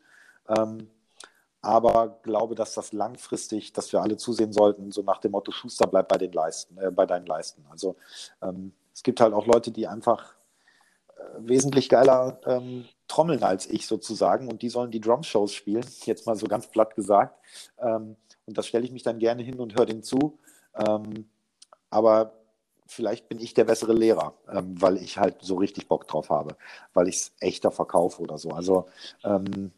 Ähm, 0.48 0.90
aber 1.62 2.20
glaube, 2.24 2.56
dass 2.56 2.74
das 2.74 2.92
langfristig, 2.92 3.72
dass 3.72 3.94
wir 3.94 4.02
alle 4.02 4.18
zusehen 4.18 4.52
sollten, 4.52 4.92
so 4.92 5.02
nach 5.02 5.20
dem 5.20 5.32
Motto 5.32 5.52
Schuster 5.52 5.88
bleibt 5.88 6.10
bei 6.10 6.18
den 6.18 6.34
Leisten, 6.34 6.78
äh, 6.78 6.92
bei 6.92 7.06
deinen 7.06 7.26
Leisten. 7.26 7.66
Also 7.70 7.96
ähm, 8.42 8.74
es 8.94 9.02
gibt 9.02 9.22
halt 9.22 9.34
auch 9.34 9.46
Leute, 9.46 9.72
die 9.72 9.88
einfach 9.88 10.36
äh, 11.16 11.22
wesentlich 11.40 11.88
geiler 11.88 12.40
ähm, 12.46 12.86
trommeln 13.08 13.44
als 13.44 13.68
ich 13.68 13.88
sozusagen 13.88 14.50
und 14.50 14.62
die 14.62 14.70
sollen 14.70 14.92
die 14.92 15.00
Drum-Shows 15.00 15.54
spielen, 15.54 15.86
jetzt 16.04 16.28
mal 16.28 16.36
so 16.36 16.48
ganz 16.48 16.68
platt 16.68 16.96
gesagt. 16.96 17.40
Ähm, 17.80 18.18
und 18.46 18.58
das 18.58 18.68
stelle 18.68 18.84
ich 18.84 18.92
mich 18.92 19.04
dann 19.04 19.20
gerne 19.20 19.42
hin 19.42 19.60
und 19.62 19.78
höre 19.78 19.86
denen 19.86 20.04
zu. 20.04 20.38
Ähm, 20.76 21.30
aber 21.90 22.43
vielleicht 22.94 23.28
bin 23.30 23.40
ich 23.40 23.54
der 23.54 23.66
bessere 23.66 23.94
Lehrer, 23.94 24.34
ähm, 24.52 24.82
weil 24.82 24.98
ich 24.98 25.18
halt 25.18 25.38
so 25.42 25.56
richtig 25.56 25.88
Bock 25.88 26.08
drauf 26.08 26.30
habe, 26.30 26.56
weil 26.94 27.08
ich 27.08 27.16
es 27.16 27.34
echter 27.40 27.72
verkaufe 27.72 28.22
oder 28.22 28.38
so. 28.38 28.52
Also 28.52 28.88
ähm, 29.24 29.72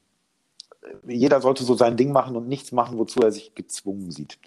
jeder 1.08 1.42
sollte 1.42 1.64
so 1.64 1.74
sein 1.76 1.98
Ding 1.98 2.12
machen 2.12 2.36
und 2.36 2.48
nichts 2.48 2.72
machen, 2.72 2.98
wozu 2.98 3.20
er 3.22 3.32
sich 3.32 3.56
gezwungen 3.56 4.12
sieht. 4.12 4.38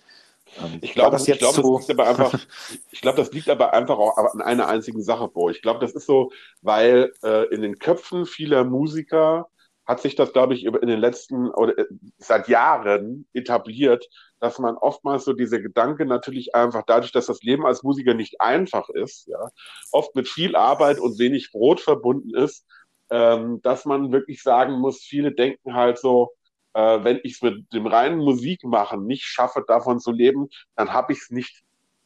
Ähm, 0.63 0.79
ich 0.81 0.93
glaube, 0.93 1.13
das, 1.13 1.27
ich 1.27 1.39
glaube, 1.39 1.55
so 1.61 1.79
das 1.79 1.89
liegt 1.89 2.01
aber 2.01 2.09
einfach, 2.09 2.47
ich 2.91 3.01
glaube, 3.01 3.19
das 3.19 3.33
liegt 3.33 3.49
aber 3.49 3.73
einfach 3.73 3.99
auch 3.99 4.17
an 4.17 4.41
einer 4.41 4.69
einzigen 4.69 5.03
Sache, 5.03 5.29
Bo. 5.29 5.51
Ich 5.51 5.63
glaube, 5.63 5.81
das 5.81 5.93
ist 5.93 6.07
so, 6.07 6.31
weil 6.63 7.13
äh, 7.23 7.53
in 7.55 7.63
den 7.63 7.79
Köpfen 7.79 8.27
vieler 8.27 8.65
Musiker 8.65 9.49
hat 9.87 10.01
sich 10.01 10.15
das, 10.15 10.33
glaube 10.33 10.55
ich, 10.55 10.67
in 10.67 10.87
den 10.87 11.01
letzten 11.01 11.51
oder 11.51 11.77
äh, 11.79 11.87
seit 12.19 12.49
Jahren 12.49 13.27
etabliert, 13.33 14.09
dass 14.41 14.59
man 14.59 14.77
oftmals 14.77 15.25
so 15.25 15.33
diese 15.33 15.61
Gedanke 15.61 16.07
natürlich 16.07 16.55
einfach 16.55 16.85
dadurch, 16.87 17.13
dass 17.13 17.27
das 17.27 17.43
Leben 17.43 17.67
als 17.67 17.83
Musiker 17.83 18.15
nicht 18.15 18.41
einfach 18.41 18.89
ist, 18.89 19.27
ja, 19.27 19.51
oft 19.93 20.15
mit 20.15 20.29
viel 20.29 20.57
Arbeit 20.57 21.01
und 21.01 21.19
wenig 21.19 21.51
Brot 21.53 21.81
verbunden 21.81 22.35
ist, 22.35 22.65
ähm, 23.11 23.61
dass 23.63 23.85
man 23.85 24.13
wirklich 24.13 24.43
sagen 24.43 24.75
muss, 24.75 25.01
viele 25.01 25.33
denken 25.33 25.75
halt 25.75 25.99
so, 25.99 26.33
äh, 26.75 27.03
wenn 27.03 27.21
ich 27.23 27.35
es 27.35 27.43
mit 27.43 27.73
dem 27.73 27.87
reinen 27.87 28.19
Musikmachen 28.19 29.07
nicht 29.07 29.25
schaffe, 29.25 29.65
davon 29.67 30.01
zu 30.01 30.13
leben, 30.13 30.49
dann 30.77 30.93
habe 30.93 31.13
ich 31.13 31.21
es 31.21 31.31
nicht 31.31 31.63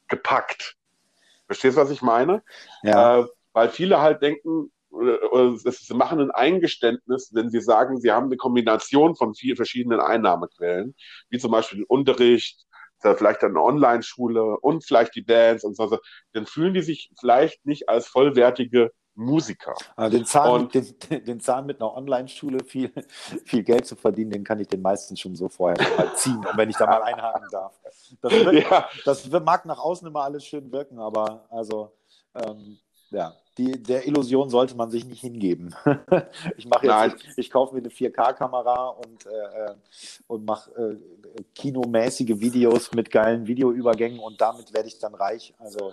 gepackt. 0.09 0.77
Verstehst 1.47 1.77
du, 1.77 1.81
was 1.81 1.91
ich 1.91 2.03
meine? 2.03 2.43
Ja. 2.83 3.21
Äh, 3.21 3.27
weil 3.53 3.69
viele 3.69 4.01
halt 4.01 4.23
denken, 4.23 4.73
sie 4.93 5.95
machen 5.95 6.21
ein 6.21 6.31
Eingeständnis, 6.31 7.31
wenn 7.33 7.51
sie 7.51 7.61
sagen, 7.61 8.01
sie 8.01 8.13
haben 8.13 8.27
eine 8.27 8.37
Kombination 8.37 9.17
von 9.17 9.35
vier 9.35 9.57
verschiedenen 9.57 10.01
Einnahmequellen, 10.01 10.95
wie 11.31 11.39
zum 11.39 11.51
Beispiel 11.51 11.79
den 11.79 11.87
Unterricht, 11.87 12.67
vielleicht 13.17 13.43
eine 13.43 13.61
Online-Schule 13.61 14.59
und 14.61 14.85
vielleicht 14.85 15.17
die 15.17 15.25
Dance 15.25 15.67
und 15.67 15.77
so, 15.77 15.99
dann 16.33 16.47
fühlen 16.47 16.75
die 16.75 16.83
sich 16.83 17.11
vielleicht 17.19 17.65
nicht 17.67 17.89
als 17.89 18.07
vollwertige 18.07 18.93
Musiker. 19.15 19.75
Also 19.97 20.17
den, 20.17 20.25
Zahn, 20.25 20.51
und, 20.51 20.75
den, 20.75 21.25
den 21.25 21.41
Zahn 21.41 21.67
mit 21.67 21.81
einer 21.81 21.95
Online-Schule 21.95 22.65
viel, 22.65 22.93
viel 23.45 23.63
Geld 23.63 23.87
zu 23.87 23.97
verdienen, 23.97 24.31
den 24.31 24.45
kann 24.45 24.61
ich 24.61 24.69
den 24.69 24.81
meisten 24.81 25.17
schon 25.17 25.35
so 25.35 25.49
vorher 25.49 25.77
mal 25.97 26.15
ziehen, 26.15 26.43
wenn 26.57 26.71
ich 26.71 26.77
da 26.77 26.87
mal 26.87 27.03
einhaken 27.03 27.47
darf. 27.51 27.79
Das, 28.23 28.33
wird, 28.33 28.71
ja. 28.71 28.89
das 29.05 29.29
mag 29.31 29.67
nach 29.67 29.79
außen 29.79 30.07
immer 30.07 30.23
alles 30.23 30.47
schön 30.47 30.73
wirken, 30.73 30.99
aber 30.99 31.47
also 31.51 31.93
ähm, 32.35 32.79
ja, 33.11 33.35
die, 33.59 33.83
der 33.83 34.07
Illusion 34.07 34.49
sollte 34.49 34.77
man 34.77 34.91
sich 34.91 35.05
nicht 35.05 35.21
hingeben. 35.21 35.75
ich 36.57 36.67
mache 36.67 36.87
jetzt, 36.87 37.25
ich, 37.25 37.39
ich, 37.39 37.51
kaufe 37.51 37.75
mir 37.75 37.81
eine 37.81 37.91
4K-Kamera 37.91 38.89
und, 38.89 39.27
äh, 39.27 39.31
äh, 39.31 39.75
und 40.27 40.45
mache 40.45 40.71
äh, 40.73 41.43
kinomäßige 41.55 42.41
Videos 42.41 42.93
mit 42.93 43.11
geilen 43.11 43.47
Videoübergängen 43.47 44.19
und 44.21 44.41
damit 44.41 44.73
werde 44.73 44.89
ich 44.89 44.99
dann 44.99 45.15
reich. 45.15 45.55
Also 45.59 45.93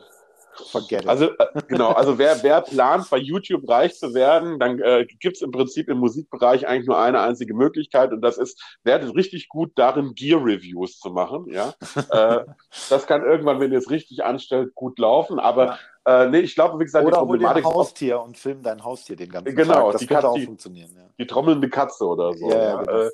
Forget 0.71 1.03
it. 1.03 1.07
Also, 1.07 1.25
äh, 1.25 1.61
genau, 1.67 1.91
also 1.91 2.17
wer, 2.17 2.41
wer 2.43 2.61
plant, 2.61 3.09
bei 3.09 3.17
YouTube 3.17 3.67
reich 3.69 3.95
zu 3.95 4.13
werden, 4.13 4.59
dann 4.59 4.79
äh, 4.79 5.05
gibt 5.05 5.37
es 5.37 5.41
im 5.41 5.51
Prinzip 5.51 5.89
im 5.89 5.97
Musikbereich 5.99 6.67
eigentlich 6.67 6.87
nur 6.87 6.99
eine 6.99 7.21
einzige 7.21 7.53
Möglichkeit 7.53 8.11
und 8.11 8.21
das 8.21 8.37
ist, 8.37 8.61
werdet 8.83 9.15
richtig 9.15 9.49
gut 9.49 9.71
darin, 9.75 10.13
Gear-Reviews 10.15 10.99
zu 10.99 11.09
machen. 11.11 11.47
Ja? 11.49 11.73
äh, 12.11 12.45
das 12.89 13.07
kann 13.07 13.23
irgendwann, 13.23 13.59
wenn 13.59 13.71
ihr 13.71 13.77
es 13.77 13.89
richtig 13.89 14.23
anstellt, 14.23 14.75
gut 14.75 14.99
laufen, 14.99 15.39
aber 15.39 15.65
ja. 15.65 15.79
Äh, 16.09 16.29
nee, 16.29 16.39
ich 16.39 16.55
glaube, 16.55 16.79
wie 16.79 16.85
gesagt, 16.85 17.05
oder 17.05 17.17
die 17.17 17.19
Problematik. 17.19 17.65
Ein 17.65 17.71
Haustier 17.71 18.19
und 18.19 18.37
film 18.37 18.63
dein 18.63 18.83
Haustier 18.83 19.15
den 19.15 19.29
ganzen 19.29 19.55
genau, 19.55 19.73
Tag. 19.73 19.91
Das 19.91 20.01
die 20.01 20.07
könnte 20.07 20.29
auch 20.29 20.39
funktionieren. 20.39 20.91
Ja. 20.95 21.03
Die 21.19 21.27
trommelnde 21.27 21.69
Katze 21.69 22.05
oder 22.05 22.33
so. 22.33 22.49
Ja, 22.49 22.57
ja. 22.57 22.83
Genau. 22.83 22.99
Äh, 23.03 23.09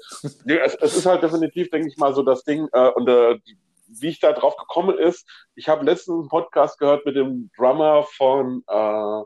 nee, 0.46 0.58
es, 0.58 0.76
es, 0.76 0.98
ist 0.98 1.06
halt 1.06 1.22
definitiv, 1.22 1.70
denke 1.70 1.90
ich 1.90 1.98
mal, 1.98 2.14
so 2.14 2.24
das 2.24 2.44
Ding, 2.44 2.68
äh, 2.72 2.90
und 2.92 3.10
äh, 3.10 3.38
wie 3.88 4.08
ich 4.08 4.20
da 4.20 4.32
drauf 4.32 4.56
gekommen 4.56 4.98
ist, 4.98 5.28
ich 5.56 5.68
habe 5.68 5.86
letztens 5.86 6.20
einen 6.20 6.30
Podcast 6.30 6.80
gehört 6.80 7.06
mit 7.06 7.16
dem 7.16 7.52
Drummer 7.58 8.04
von, 8.04 8.64
äh, 8.68 9.22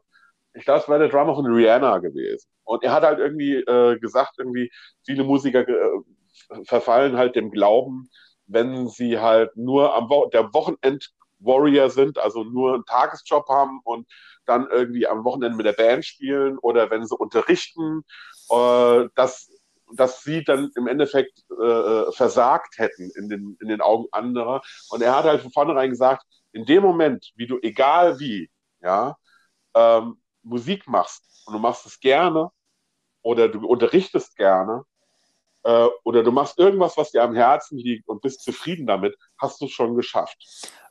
ich 0.57 0.65
glaube, 0.65 0.79
es 0.81 0.89
war 0.89 0.97
der 0.97 1.09
Drummer 1.09 1.35
von 1.35 1.45
Rihanna 1.45 1.99
gewesen. 1.99 2.47
Und 2.63 2.83
er 2.83 2.91
hat 2.91 3.03
halt 3.03 3.19
irgendwie 3.19 3.55
äh, 3.55 3.99
gesagt, 3.99 4.35
irgendwie 4.37 4.71
viele 5.05 5.23
Musiker 5.23 5.67
äh, 5.67 6.63
verfallen 6.65 7.17
halt 7.17 7.35
dem 7.35 7.51
Glauben, 7.51 8.09
wenn 8.47 8.87
sie 8.87 9.19
halt 9.19 9.55
nur 9.55 9.95
am 9.95 10.09
Wo 10.09 10.25
der 10.27 10.53
Wochenend 10.53 11.11
Warrior 11.39 11.89
sind, 11.89 12.17
also 12.17 12.43
nur 12.43 12.75
einen 12.75 12.85
Tagesjob 12.85 13.47
haben 13.49 13.81
und 13.83 14.07
dann 14.45 14.67
irgendwie 14.69 15.07
am 15.07 15.23
Wochenende 15.23 15.57
mit 15.57 15.65
der 15.65 15.73
Band 15.73 16.05
spielen 16.05 16.57
oder 16.57 16.89
wenn 16.89 17.05
sie 17.05 17.15
unterrichten, 17.15 18.03
äh, 18.49 19.07
dass 19.15 19.49
dass 19.91 20.23
sie 20.23 20.43
dann 20.43 20.71
im 20.75 20.87
Endeffekt 20.87 21.43
äh, 21.59 21.65
äh, 21.65 22.11
versagt 22.11 22.77
hätten 22.77 23.11
in 23.15 23.29
den, 23.29 23.57
in 23.59 23.69
den 23.69 23.81
Augen 23.81 24.05
anderer. 24.11 24.61
Und 24.89 25.01
er 25.01 25.15
hat 25.15 25.25
halt 25.25 25.41
von 25.41 25.51
vornherein 25.51 25.89
gesagt, 25.89 26.23
in 26.51 26.65
dem 26.65 26.83
Moment, 26.83 27.31
wie 27.35 27.47
du, 27.47 27.59
egal 27.61 28.19
wie, 28.19 28.49
ja, 28.81 29.17
ähm, 29.75 30.21
Musik 30.43 30.87
machst 30.87 31.43
und 31.45 31.53
du 31.53 31.59
machst 31.59 31.85
es 31.85 31.99
gerne 31.99 32.49
oder 33.21 33.49
du 33.49 33.67
unterrichtest 33.67 34.35
gerne, 34.35 34.83
äh, 35.63 35.87
oder 36.03 36.23
du 36.23 36.31
machst 36.31 36.57
irgendwas, 36.57 36.97
was 36.97 37.11
dir 37.11 37.23
am 37.23 37.35
Herzen 37.35 37.77
liegt 37.77 38.07
und 38.07 38.21
bist 38.21 38.43
zufrieden 38.43 38.87
damit, 38.87 39.17
hast 39.37 39.61
du 39.61 39.65
es 39.65 39.71
schon 39.71 39.95
geschafft. 39.95 40.37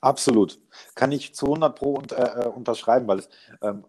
Absolut. 0.00 0.60
Kann 0.94 1.12
ich 1.12 1.34
zu 1.34 1.46
100 1.46 1.76
Pro 1.76 1.94
und, 1.94 2.12
äh, 2.12 2.44
äh, 2.44 2.48
unterschreiben, 2.48 3.08
weil 3.08 3.20
es, 3.20 3.28
ähm, 3.62 3.84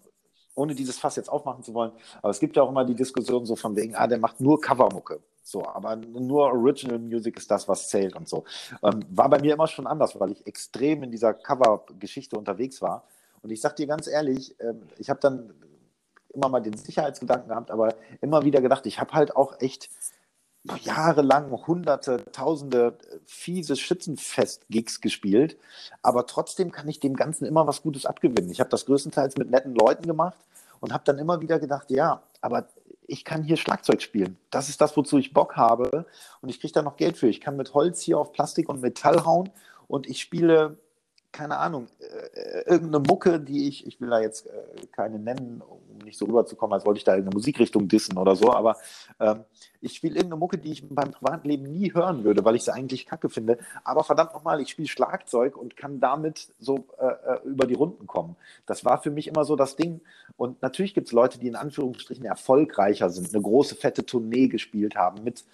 ohne 0.56 0.76
dieses 0.76 1.00
Fass 1.00 1.16
jetzt 1.16 1.30
aufmachen 1.30 1.64
zu 1.64 1.74
wollen, 1.74 1.92
aber 2.22 2.32
es 2.32 2.40
gibt 2.40 2.56
ja 2.58 2.64
auch 2.64 2.70
immer 2.70 2.84
die 2.84 2.96
Diskussion 2.96 3.46
so 3.46 3.56
von 3.56 3.76
wegen, 3.76 3.96
ah, 3.96 4.08
der 4.08 4.20
macht 4.20 4.42
nur 4.42 4.60
Covermucke. 4.60 5.22
So, 5.42 5.66
aber 5.66 5.96
nur 5.96 6.52
Original 6.52 7.00
Music 7.00 7.38
ist 7.38 7.50
das, 7.50 7.68
was 7.68 7.90
zählt 7.90 8.16
und 8.16 8.28
so. 8.28 8.44
Ähm, 8.84 9.04
war 9.10 9.30
bei 9.30 9.40
mir 9.40 9.54
immer 9.54 9.68
schon 9.68 9.88
anders, 9.88 10.20
weil 10.20 10.32
ich 10.32 10.46
extrem 10.46 11.02
in 11.02 11.12
dieser 11.12 11.34
Cover-Geschichte 11.34 12.38
unterwegs 12.38 12.82
war. 12.82 13.06
Und 13.42 13.50
ich 13.50 13.60
sag 13.62 13.76
dir 13.76 13.88
ganz 13.88 14.08
ehrlich, 14.08 14.56
ähm, 14.60 14.84
ich 14.98 15.10
habe 15.10 15.20
dann 15.20 15.54
immer 16.34 16.50
mal 16.50 16.60
den 16.60 16.78
Sicherheitsgedanken 16.78 17.50
gehabt, 17.50 17.72
aber 17.72 17.96
immer 18.22 18.44
wieder 18.44 18.62
gedacht, 18.62 18.86
ich 18.86 19.00
habe 19.00 19.14
halt 19.14 19.36
auch 19.36 19.60
echt 19.60 19.90
jahrelang 20.78 21.52
hunderte, 21.68 22.24
tausende 22.32 22.98
fiese 23.26 23.76
Schützenfest-Gigs 23.76 25.02
gespielt, 25.02 25.58
aber 26.02 26.26
trotzdem 26.26 26.72
kann 26.72 26.88
ich 26.88 27.00
dem 27.00 27.16
Ganzen 27.16 27.46
immer 27.46 27.68
was 27.68 27.82
Gutes 27.82 28.06
abgewinnen. 28.06 28.52
Ich 28.52 28.60
habe 28.60 28.70
das 28.70 28.86
größtenteils 28.86 29.38
mit 29.38 29.50
netten 29.50 29.76
Leuten 29.76 30.06
gemacht 30.08 30.38
und 30.80 30.94
habe 30.94 31.04
dann 31.06 31.18
immer 31.18 31.42
wieder 31.42 31.60
gedacht, 31.60 31.90
ja, 31.92 32.24
aber 32.42 32.68
ich 33.08 33.26
kann 33.26 33.44
hier 33.44 33.58
Schlagzeug 33.58 34.02
spielen. 34.02 34.38
Das 34.52 34.70
ist 34.70 34.82
das, 34.82 34.96
wozu 34.96 35.18
ich 35.18 35.34
Bock 35.34 35.56
habe 35.56 36.06
und 36.42 36.50
ich 36.50 36.60
kriege 36.60 36.74
da 36.74 36.82
noch 36.82 36.96
Geld 36.96 37.18
für. 37.18 37.28
Ich 37.28 37.42
kann 37.42 37.58
mit 37.58 37.74
Holz 37.74 38.02
hier 38.02 38.20
auf 38.20 38.32
Plastik 38.32 38.70
und 38.70 38.82
Metall 38.82 39.26
hauen 39.26 39.50
und 39.88 40.08
ich 40.08 40.22
spiele 40.22 40.78
keine 41.32 41.58
Ahnung, 41.58 41.88
äh, 42.00 42.62
irgendeine 42.66 43.04
Mucke, 43.08 43.40
die 43.40 43.68
ich, 43.68 43.86
ich 43.86 44.02
will 44.02 44.10
da 44.10 44.20
jetzt 44.20 44.48
äh, 44.48 44.88
keine 44.92 45.20
nennen, 45.20 45.62
um 45.62 45.80
nicht 46.10 46.20
so 46.20 46.26
rüberzukommen, 46.26 46.74
als 46.74 46.86
wollte 46.86 46.98
ich 46.98 47.04
da 47.04 47.14
irgendeine 47.14 47.36
Musikrichtung 47.36 47.88
dissen 47.88 48.18
oder 48.18 48.36
so, 48.36 48.52
aber 48.52 48.78
ähm, 49.20 49.46
ich 49.82 49.96
spiele 49.96 50.16
irgendeine 50.16 50.40
Mucke, 50.40 50.58
die 50.58 50.72
ich 50.72 50.84
in 50.84 50.94
meinem 50.94 51.12
Privatleben 51.12 51.72
nie 51.72 51.94
hören 51.94 52.24
würde, 52.24 52.44
weil 52.44 52.56
ich 52.56 52.64
sie 52.64 52.74
eigentlich 52.74 53.06
kacke 53.06 53.30
finde. 53.30 53.58
Aber 53.84 54.04
verdammt 54.04 54.34
nochmal, 54.34 54.60
ich 54.62 54.70
spiele 54.70 54.88
Schlagzeug 54.88 55.56
und 55.56 55.78
kann 55.78 56.00
damit 56.00 56.50
so 56.60 56.86
äh, 57.00 57.06
äh, 57.06 57.40
über 57.46 57.66
die 57.66 57.76
Runden 57.76 58.08
kommen. 58.08 58.36
Das 58.66 58.84
war 58.84 59.02
für 59.02 59.12
mich 59.12 59.28
immer 59.28 59.46
so 59.46 59.56
das 59.56 59.76
Ding. 59.76 60.02
Und 60.36 60.62
natürlich 60.62 60.94
gibt 60.94 61.08
es 61.08 61.14
Leute, 61.14 61.40
die 61.40 61.48
in 61.48 61.56
Anführungsstrichen 61.56 62.26
erfolgreicher 62.26 63.10
sind, 63.10 63.34
eine 63.34 63.42
große, 63.42 63.76
fette 63.76 64.06
Tournee 64.06 64.48
gespielt 64.48 64.96
haben 64.96 65.24
mit 65.24 65.46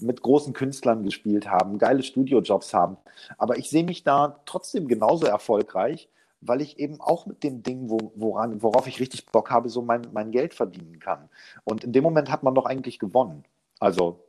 mit 0.00 0.22
großen 0.22 0.52
Künstlern 0.52 1.04
gespielt 1.04 1.48
haben, 1.48 1.78
geile 1.78 2.02
Studiojobs 2.02 2.74
haben. 2.74 2.96
Aber 3.38 3.58
ich 3.58 3.70
sehe 3.70 3.84
mich 3.84 4.02
da 4.02 4.40
trotzdem 4.44 4.88
genauso 4.88 5.26
erfolgreich, 5.26 6.08
weil 6.46 6.60
ich 6.60 6.78
eben 6.78 7.00
auch 7.00 7.26
mit 7.26 7.42
dem 7.42 7.62
Ding, 7.62 7.90
wo, 7.90 8.12
woran, 8.14 8.62
worauf 8.62 8.86
ich 8.86 9.00
richtig 9.00 9.26
Bock 9.26 9.50
habe, 9.50 9.68
so 9.68 9.82
mein, 9.82 10.02
mein 10.12 10.30
Geld 10.30 10.54
verdienen 10.54 10.98
kann. 11.00 11.28
Und 11.64 11.84
in 11.84 11.92
dem 11.92 12.04
Moment 12.04 12.30
hat 12.30 12.42
man 12.42 12.54
doch 12.54 12.66
eigentlich 12.66 12.98
gewonnen. 12.98 13.44
Also, 13.80 14.20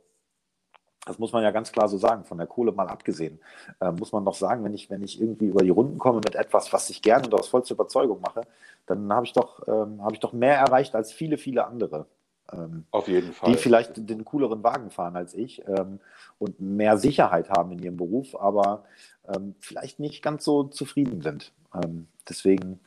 das 1.06 1.18
muss 1.18 1.32
man 1.32 1.42
ja 1.42 1.52
ganz 1.52 1.70
klar 1.70 1.88
so 1.88 1.98
sagen, 1.98 2.24
von 2.24 2.38
der 2.38 2.48
Kohle 2.48 2.72
mal 2.72 2.88
abgesehen, 2.88 3.38
äh, 3.80 3.92
muss 3.92 4.12
man 4.12 4.24
doch 4.24 4.34
sagen, 4.34 4.64
wenn 4.64 4.74
ich, 4.74 4.90
wenn 4.90 5.02
ich 5.02 5.20
irgendwie 5.20 5.46
über 5.46 5.62
die 5.62 5.70
Runden 5.70 5.98
komme 5.98 6.16
mit 6.16 6.34
etwas, 6.34 6.72
was 6.72 6.90
ich 6.90 7.00
gerne 7.00 7.26
und 7.26 7.34
aus 7.34 7.48
vollster 7.48 7.74
Überzeugung 7.74 8.20
mache, 8.20 8.42
dann 8.86 9.12
habe 9.12 9.24
ich, 9.24 9.32
doch, 9.32 9.66
ähm, 9.68 10.02
hab 10.02 10.12
ich 10.12 10.20
doch 10.20 10.32
mehr 10.32 10.56
erreicht 10.56 10.94
als 10.94 11.12
viele, 11.12 11.38
viele 11.38 11.66
andere. 11.66 12.06
Ähm, 12.52 12.86
Auf 12.90 13.08
jeden 13.08 13.32
Fall. 13.32 13.52
Die 13.52 13.58
vielleicht 13.58 13.92
den 13.96 14.24
cooleren 14.24 14.62
Wagen 14.62 14.90
fahren 14.90 15.16
als 15.16 15.34
ich 15.34 15.62
ähm, 15.66 16.00
und 16.38 16.60
mehr 16.60 16.98
Sicherheit 16.98 17.50
haben 17.50 17.72
in 17.72 17.82
ihrem 17.82 17.96
Beruf, 17.96 18.36
aber 18.36 18.84
ähm, 19.28 19.54
vielleicht 19.60 20.00
nicht 20.00 20.22
ganz 20.22 20.44
so 20.44 20.64
zufrieden 20.64 21.22
sind. 21.22 21.52
Ähm, 21.82 22.08
deswegen 22.28 22.80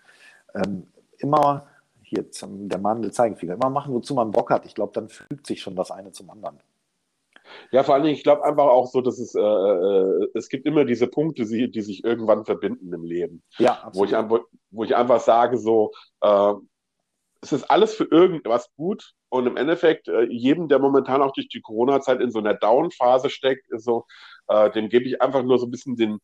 ähm, 0.56 0.88
immer 1.18 1.68
hier 2.02 2.32
zum, 2.32 2.70
der 2.70 2.80
Mann 2.80 3.02
der 3.02 3.12
Zeigefinger, 3.12 3.54
immer 3.54 3.70
machen, 3.70 3.94
wozu 3.94 4.14
man 4.16 4.32
Bock 4.32 4.50
hat. 4.50 4.66
Ich 4.66 4.76
glaube, 4.76 4.94
dann 4.94 5.10
fügt 5.10 5.46
sich 5.46 5.62
schon 5.62 5.76
das 5.76 5.92
eine 5.92 6.12
zum 6.12 6.30
anderen. 6.30 6.60
Ja, 7.72 7.84
vor 7.84 7.96
allen 7.96 8.04
Dingen, 8.04 8.16
ich 8.16 8.24
glaube 8.24 8.44
einfach 8.44 8.66
auch 8.66 8.88
so, 8.88 9.02
dass 9.02 9.20
es, 9.20 9.36
äh, 9.36 9.40
äh, 9.40 10.28
es 10.34 10.50
gibt 10.50 10.66
immer 10.66 10.86
diese 10.86 11.08
Punkte, 11.08 11.46
die, 11.46 11.70
die 11.70 11.82
sich 11.82 12.04
irgendwann 12.04 12.46
verbinden 12.46 12.94
im 12.94 13.04
Leben. 13.04 13.44
Ja, 13.58 13.74
absolut. 13.84 14.30
Wo 14.30 14.38
ich, 14.38 14.44
wo 14.72 14.84
ich 14.84 14.96
einfach 14.96 15.20
sage, 15.20 15.58
so, 15.58 15.92
äh, 16.22 16.54
es 17.42 17.54
ist 17.54 17.70
alles 17.70 17.94
für 17.94 18.06
irgendwas 18.06 18.70
gut 18.76 19.14
und 19.30 19.48
im 19.48 19.58
Endeffekt 19.58 20.08
äh, 20.08 20.24
jedem, 20.24 20.68
der 20.68 20.80
momentan 20.80 21.22
auch 21.22 21.32
durch 21.32 21.48
die 21.48 21.62
Corona-Zeit 21.62 22.20
in 22.22 22.32
so 22.32 22.40
einer 22.40 22.54
Down-Phase 22.54 23.30
steckt, 23.30 23.68
so, 23.78 24.06
äh, 24.48 24.70
dem 24.72 24.90
gebe 24.90 25.06
ich 25.06 25.22
einfach 25.22 25.44
nur 25.44 25.58
so 25.58 25.68
ein 25.68 25.72
bisschen 25.72 25.96
den 25.96 26.20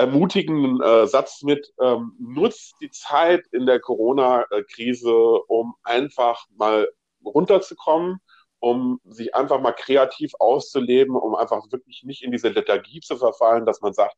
ermutigenden 0.00 0.80
äh, 0.80 1.06
Satz 1.06 1.42
mit, 1.42 1.72
ähm, 1.80 2.16
nutzt 2.18 2.74
die 2.80 2.90
Zeit 2.90 3.46
in 3.52 3.66
der 3.66 3.80
Corona-Krise, 3.80 5.12
um 5.46 5.74
einfach 5.82 6.46
mal 6.56 6.88
runterzukommen, 7.22 8.18
um 8.60 9.00
sich 9.04 9.34
einfach 9.34 9.60
mal 9.60 9.72
kreativ 9.72 10.32
auszuleben, 10.38 11.16
um 11.16 11.34
einfach 11.34 11.70
wirklich 11.70 12.02
nicht 12.04 12.22
in 12.22 12.32
diese 12.32 12.48
Lethargie 12.48 13.00
zu 13.00 13.16
verfallen, 13.16 13.66
dass 13.66 13.82
man 13.82 13.92
sagt, 13.92 14.16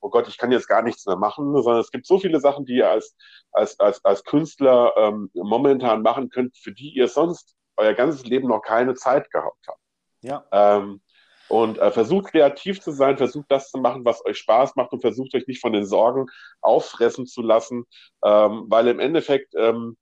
oh 0.00 0.08
Gott, 0.08 0.28
ich 0.28 0.38
kann 0.38 0.52
jetzt 0.52 0.68
gar 0.68 0.82
nichts 0.82 1.04
mehr 1.06 1.16
machen, 1.16 1.52
sondern 1.62 1.80
es 1.80 1.90
gibt 1.90 2.06
so 2.06 2.18
viele 2.18 2.38
Sachen, 2.38 2.64
die 2.64 2.76
ihr 2.76 2.90
als, 2.90 3.16
als, 3.50 3.80
als, 3.80 4.04
als 4.04 4.22
Künstler 4.22 4.92
ähm, 4.96 5.30
momentan 5.34 6.02
machen 6.02 6.28
könnt, 6.28 6.56
für 6.56 6.72
die 6.72 6.90
ihr 6.90 7.08
sonst 7.08 7.56
euer 7.76 7.94
ganzes 7.94 8.24
Leben 8.24 8.48
noch 8.48 8.60
keine 8.62 8.94
Zeit 8.94 9.30
gehabt 9.30 9.66
habt. 9.66 9.80
Ja. 10.22 10.46
Ähm, 10.52 11.00
und 11.48 11.78
äh, 11.78 11.90
versucht 11.90 12.32
kreativ 12.32 12.80
zu 12.80 12.90
sein, 12.90 13.16
versucht 13.16 13.50
das 13.50 13.70
zu 13.70 13.78
machen, 13.78 14.04
was 14.04 14.24
euch 14.24 14.38
Spaß 14.38 14.76
macht 14.76 14.92
und 14.92 15.00
versucht 15.00 15.34
euch 15.34 15.46
nicht 15.46 15.60
von 15.60 15.72
den 15.72 15.86
Sorgen 15.86 16.26
auffressen 16.60 17.26
zu 17.26 17.42
lassen, 17.42 17.84
ähm, 18.24 18.64
weil 18.68 18.88
im 18.88 19.00
Endeffekt 19.00 19.54
ähm, 19.54 19.96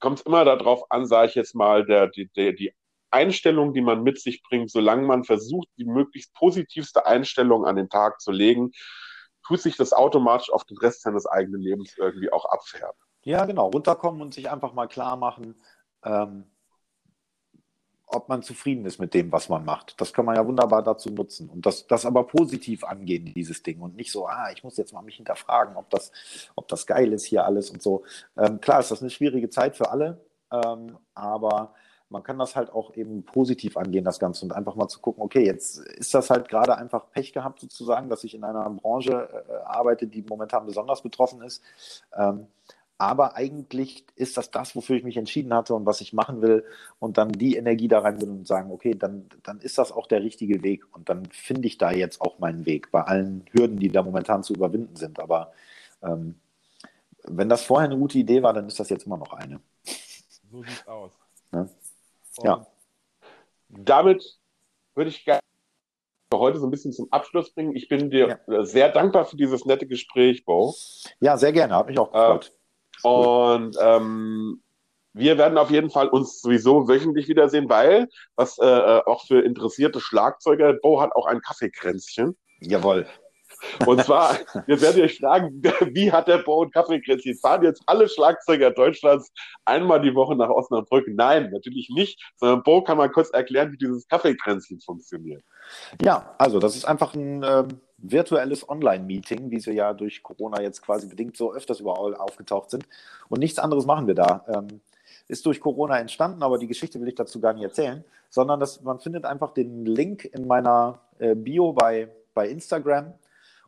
kommt 0.00 0.18
es 0.18 0.26
immer 0.26 0.44
darauf 0.44 0.90
an, 0.90 1.06
sage 1.06 1.28
ich 1.28 1.34
jetzt 1.36 1.54
mal, 1.54 1.86
der, 1.86 2.08
die, 2.08 2.28
der, 2.28 2.52
die 2.52 2.74
Einstellung, 3.10 3.72
die 3.72 3.82
man 3.82 4.02
mit 4.02 4.20
sich 4.20 4.42
bringt, 4.42 4.70
solange 4.70 5.06
man 5.06 5.24
versucht, 5.24 5.68
die 5.76 5.84
möglichst 5.84 6.34
positivste 6.34 7.06
Einstellung 7.06 7.64
an 7.66 7.76
den 7.76 7.88
Tag 7.88 8.20
zu 8.20 8.32
legen, 8.32 8.72
tut 9.46 9.60
sich 9.60 9.76
das 9.76 9.92
automatisch 9.92 10.50
auf 10.50 10.64
den 10.64 10.78
Rest 10.78 11.02
seines 11.02 11.26
eigenen 11.26 11.60
Lebens 11.60 11.96
irgendwie 11.98 12.32
auch 12.32 12.46
abfärben. 12.46 12.98
Ja, 13.24 13.44
genau. 13.44 13.68
Runterkommen 13.68 14.22
und 14.22 14.34
sich 14.34 14.50
einfach 14.50 14.72
mal 14.72 14.88
klar 14.88 15.16
machen, 15.16 15.54
ähm, 16.04 16.51
ob 18.14 18.28
man 18.28 18.42
zufrieden 18.42 18.84
ist 18.84 18.98
mit 18.98 19.14
dem, 19.14 19.32
was 19.32 19.48
man 19.48 19.64
macht. 19.64 20.00
Das 20.00 20.12
kann 20.12 20.24
man 20.24 20.36
ja 20.36 20.46
wunderbar 20.46 20.82
dazu 20.82 21.10
nutzen. 21.10 21.48
Und 21.48 21.66
das, 21.66 21.86
das 21.86 22.06
aber 22.06 22.26
positiv 22.26 22.84
angehen, 22.84 23.32
dieses 23.34 23.62
Ding. 23.62 23.80
Und 23.80 23.96
nicht 23.96 24.12
so, 24.12 24.26
ah, 24.26 24.50
ich 24.54 24.62
muss 24.62 24.76
jetzt 24.76 24.92
mal 24.92 25.02
mich 25.02 25.16
hinterfragen, 25.16 25.76
ob 25.76 25.90
das, 25.90 26.12
ob 26.54 26.68
das 26.68 26.86
geil 26.86 27.12
ist 27.12 27.24
hier 27.24 27.44
alles 27.44 27.70
und 27.70 27.82
so. 27.82 28.04
Ähm, 28.36 28.60
klar 28.60 28.80
ist 28.80 28.90
das 28.90 29.00
eine 29.00 29.10
schwierige 29.10 29.50
Zeit 29.50 29.76
für 29.76 29.90
alle, 29.90 30.20
ähm, 30.50 30.98
aber 31.14 31.74
man 32.12 32.22
kann 32.22 32.38
das 32.38 32.54
halt 32.54 32.70
auch 32.70 32.94
eben 32.94 33.24
positiv 33.24 33.76
angehen, 33.76 34.04
das 34.04 34.20
Ganze, 34.20 34.44
und 34.44 34.52
einfach 34.52 34.76
mal 34.76 34.86
zu 34.88 35.00
gucken, 35.00 35.22
okay, 35.22 35.44
jetzt 35.44 35.78
ist 35.78 36.14
das 36.14 36.30
halt 36.30 36.48
gerade 36.48 36.76
einfach 36.76 37.10
Pech 37.10 37.32
gehabt, 37.32 37.58
sozusagen, 37.58 38.10
dass 38.10 38.22
ich 38.22 38.34
in 38.34 38.44
einer 38.44 38.68
Branche 38.70 39.28
äh, 39.48 39.54
arbeite, 39.64 40.06
die 40.06 40.22
momentan 40.22 40.66
besonders 40.66 41.02
betroffen 41.02 41.42
ist. 41.42 41.62
Ähm, 42.14 42.46
aber 42.98 43.36
eigentlich 43.36 44.06
ist 44.14 44.36
das 44.36 44.50
das, 44.50 44.76
wofür 44.76 44.96
ich 44.96 45.04
mich 45.04 45.16
entschieden 45.16 45.52
hatte 45.52 45.74
und 45.74 45.86
was 45.86 46.00
ich 46.00 46.12
machen 46.12 46.40
will 46.40 46.64
und 46.98 47.18
dann 47.18 47.32
die 47.32 47.56
Energie 47.56 47.88
da 47.88 47.98
rein 48.00 48.20
will 48.20 48.28
und 48.28 48.46
sagen, 48.46 48.70
okay, 48.70 48.94
dann, 48.94 49.28
dann 49.42 49.60
ist 49.60 49.78
das 49.78 49.90
auch 49.90 50.06
der 50.06 50.22
richtige 50.22 50.62
Weg 50.62 50.84
und 50.94 51.08
dann 51.08 51.26
finde 51.26 51.66
ich 51.66 51.78
da 51.78 51.90
jetzt 51.90 52.20
auch 52.20 52.38
meinen 52.38 52.64
Weg 52.64 52.90
bei 52.92 53.02
allen 53.02 53.44
Hürden, 53.52 53.78
die 53.78 53.88
da 53.88 54.02
momentan 54.02 54.44
zu 54.44 54.54
überwinden 54.54 54.96
sind. 54.96 55.18
Aber 55.18 55.52
ähm, 56.02 56.36
wenn 57.24 57.48
das 57.48 57.64
vorher 57.64 57.88
eine 57.88 57.98
gute 57.98 58.18
Idee 58.18 58.42
war, 58.42 58.52
dann 58.52 58.66
ist 58.66 58.78
das 58.78 58.88
jetzt 58.88 59.06
immer 59.06 59.16
noch 59.16 59.32
eine. 59.32 59.60
So 60.50 60.62
sieht's 60.62 60.86
aus. 60.86 61.12
Ne? 61.50 61.68
ja. 62.42 62.66
Damit 63.68 64.38
würde 64.94 65.10
ich 65.10 65.24
gerne 65.24 65.40
heute 66.32 66.58
so 66.58 66.66
ein 66.66 66.70
bisschen 66.70 66.92
zum 66.92 67.12
Abschluss 67.12 67.50
bringen. 67.50 67.74
Ich 67.74 67.88
bin 67.88 68.10
dir 68.10 68.38
ja. 68.46 68.64
sehr 68.64 68.90
dankbar 68.90 69.24
für 69.24 69.36
dieses 69.36 69.64
nette 69.64 69.86
Gespräch, 69.86 70.44
Bo. 70.44 70.74
Ja, 71.20 71.36
sehr 71.36 71.52
gerne, 71.52 71.74
habe 71.74 71.90
mich 71.90 71.98
auch 71.98 72.12
gefreut. 72.12 72.52
Äh, 72.54 72.61
und 73.02 73.76
ähm, 73.80 74.62
wir 75.14 75.36
werden 75.36 75.58
auf 75.58 75.70
jeden 75.70 75.90
Fall 75.90 76.08
uns 76.08 76.40
sowieso 76.40 76.88
wöchentlich 76.88 77.28
wiedersehen, 77.28 77.68
weil, 77.68 78.08
was 78.36 78.58
äh, 78.58 78.66
äh 78.66 79.02
auch 79.04 79.26
für 79.26 79.40
interessierte 79.40 80.00
Schlagzeuger, 80.00 80.74
Bo 80.74 81.00
hat 81.00 81.12
auch 81.14 81.26
ein 81.26 81.40
Kaffeekränzchen. 81.40 82.36
Jawohl. 82.60 83.06
Und 83.86 84.02
zwar, 84.04 84.38
jetzt 84.66 84.82
werdet 84.82 84.96
ihr 84.96 85.04
euch 85.04 85.18
fragen, 85.18 85.62
wie 85.94 86.10
hat 86.10 86.28
der 86.28 86.38
Bo 86.38 86.62
und 86.62 86.72
Kaffeekränzchen? 86.72 87.36
Fahren 87.38 87.64
jetzt 87.64 87.82
alle 87.86 88.08
Schlagzeuger 88.08 88.70
Deutschlands 88.70 89.30
einmal 89.64 90.00
die 90.00 90.14
Woche 90.14 90.36
nach 90.36 90.48
Osnabrück? 90.48 91.06
Nein, 91.08 91.50
natürlich 91.52 91.90
nicht, 91.90 92.20
sondern 92.36 92.62
Bo 92.62 92.82
kann 92.82 92.98
mal 92.98 93.10
kurz 93.10 93.30
erklären, 93.30 93.72
wie 93.72 93.78
dieses 93.78 94.06
Kaffeekränzchen 94.08 94.80
funktioniert. 94.80 95.42
Ja, 96.02 96.34
also 96.38 96.58
das 96.58 96.76
ist 96.76 96.84
einfach 96.84 97.14
ein 97.14 97.42
äh, 97.42 97.64
virtuelles 97.98 98.68
Online-Meeting, 98.68 99.50
wie 99.50 99.60
sie 99.60 99.72
ja 99.72 99.92
durch 99.92 100.22
Corona 100.22 100.60
jetzt 100.60 100.82
quasi 100.82 101.06
bedingt 101.06 101.36
so 101.36 101.52
öfters 101.52 101.80
überall 101.80 102.14
aufgetaucht 102.16 102.70
sind. 102.70 102.86
Und 103.28 103.38
nichts 103.38 103.58
anderes 103.58 103.86
machen 103.86 104.06
wir 104.06 104.14
da. 104.14 104.44
Ähm, 104.48 104.80
ist 105.28 105.46
durch 105.46 105.60
Corona 105.60 105.98
entstanden, 105.98 106.42
aber 106.42 106.58
die 106.58 106.66
Geschichte 106.66 107.00
will 107.00 107.08
ich 107.08 107.14
dazu 107.14 107.40
gar 107.40 107.52
nicht 107.52 107.62
erzählen, 107.62 108.04
sondern 108.28 108.60
dass 108.60 108.82
man 108.82 108.98
findet 108.98 109.24
einfach 109.24 109.54
den 109.54 109.86
Link 109.86 110.24
in 110.24 110.46
meiner 110.46 111.00
äh, 111.18 111.34
Bio 111.34 111.72
bei, 111.72 112.08
bei 112.34 112.48
Instagram 112.48 113.14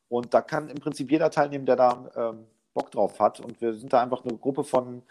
und 0.08 0.34
da 0.34 0.42
kann 0.42 0.68
im 0.68 0.76
Prinzip 0.76 1.10
jeder 1.10 1.30
teilnehmen, 1.30 1.66
der 1.66 1.76
da 1.76 2.10
ähm, 2.16 2.46
Bock 2.74 2.90
drauf 2.90 3.18
hat. 3.20 3.40
Und 3.40 3.60
wir 3.60 3.72
sind 3.72 3.92
da 3.92 4.02
einfach 4.02 4.24
eine 4.24 4.36
Gruppe 4.36 4.64
von 4.64 5.02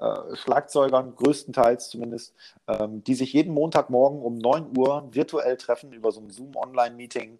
äh, 0.00 0.36
Schlagzeugern, 0.36 1.14
größtenteils 1.16 1.90
zumindest, 1.90 2.34
ähm, 2.66 3.02
die 3.04 3.14
sich 3.14 3.32
jeden 3.32 3.52
Montagmorgen 3.52 4.20
um 4.20 4.38
9 4.38 4.76
Uhr 4.76 5.08
virtuell 5.12 5.56
treffen 5.56 5.92
über 5.92 6.12
so 6.12 6.20
ein 6.20 6.30
Zoom-Online-Meeting, 6.30 7.38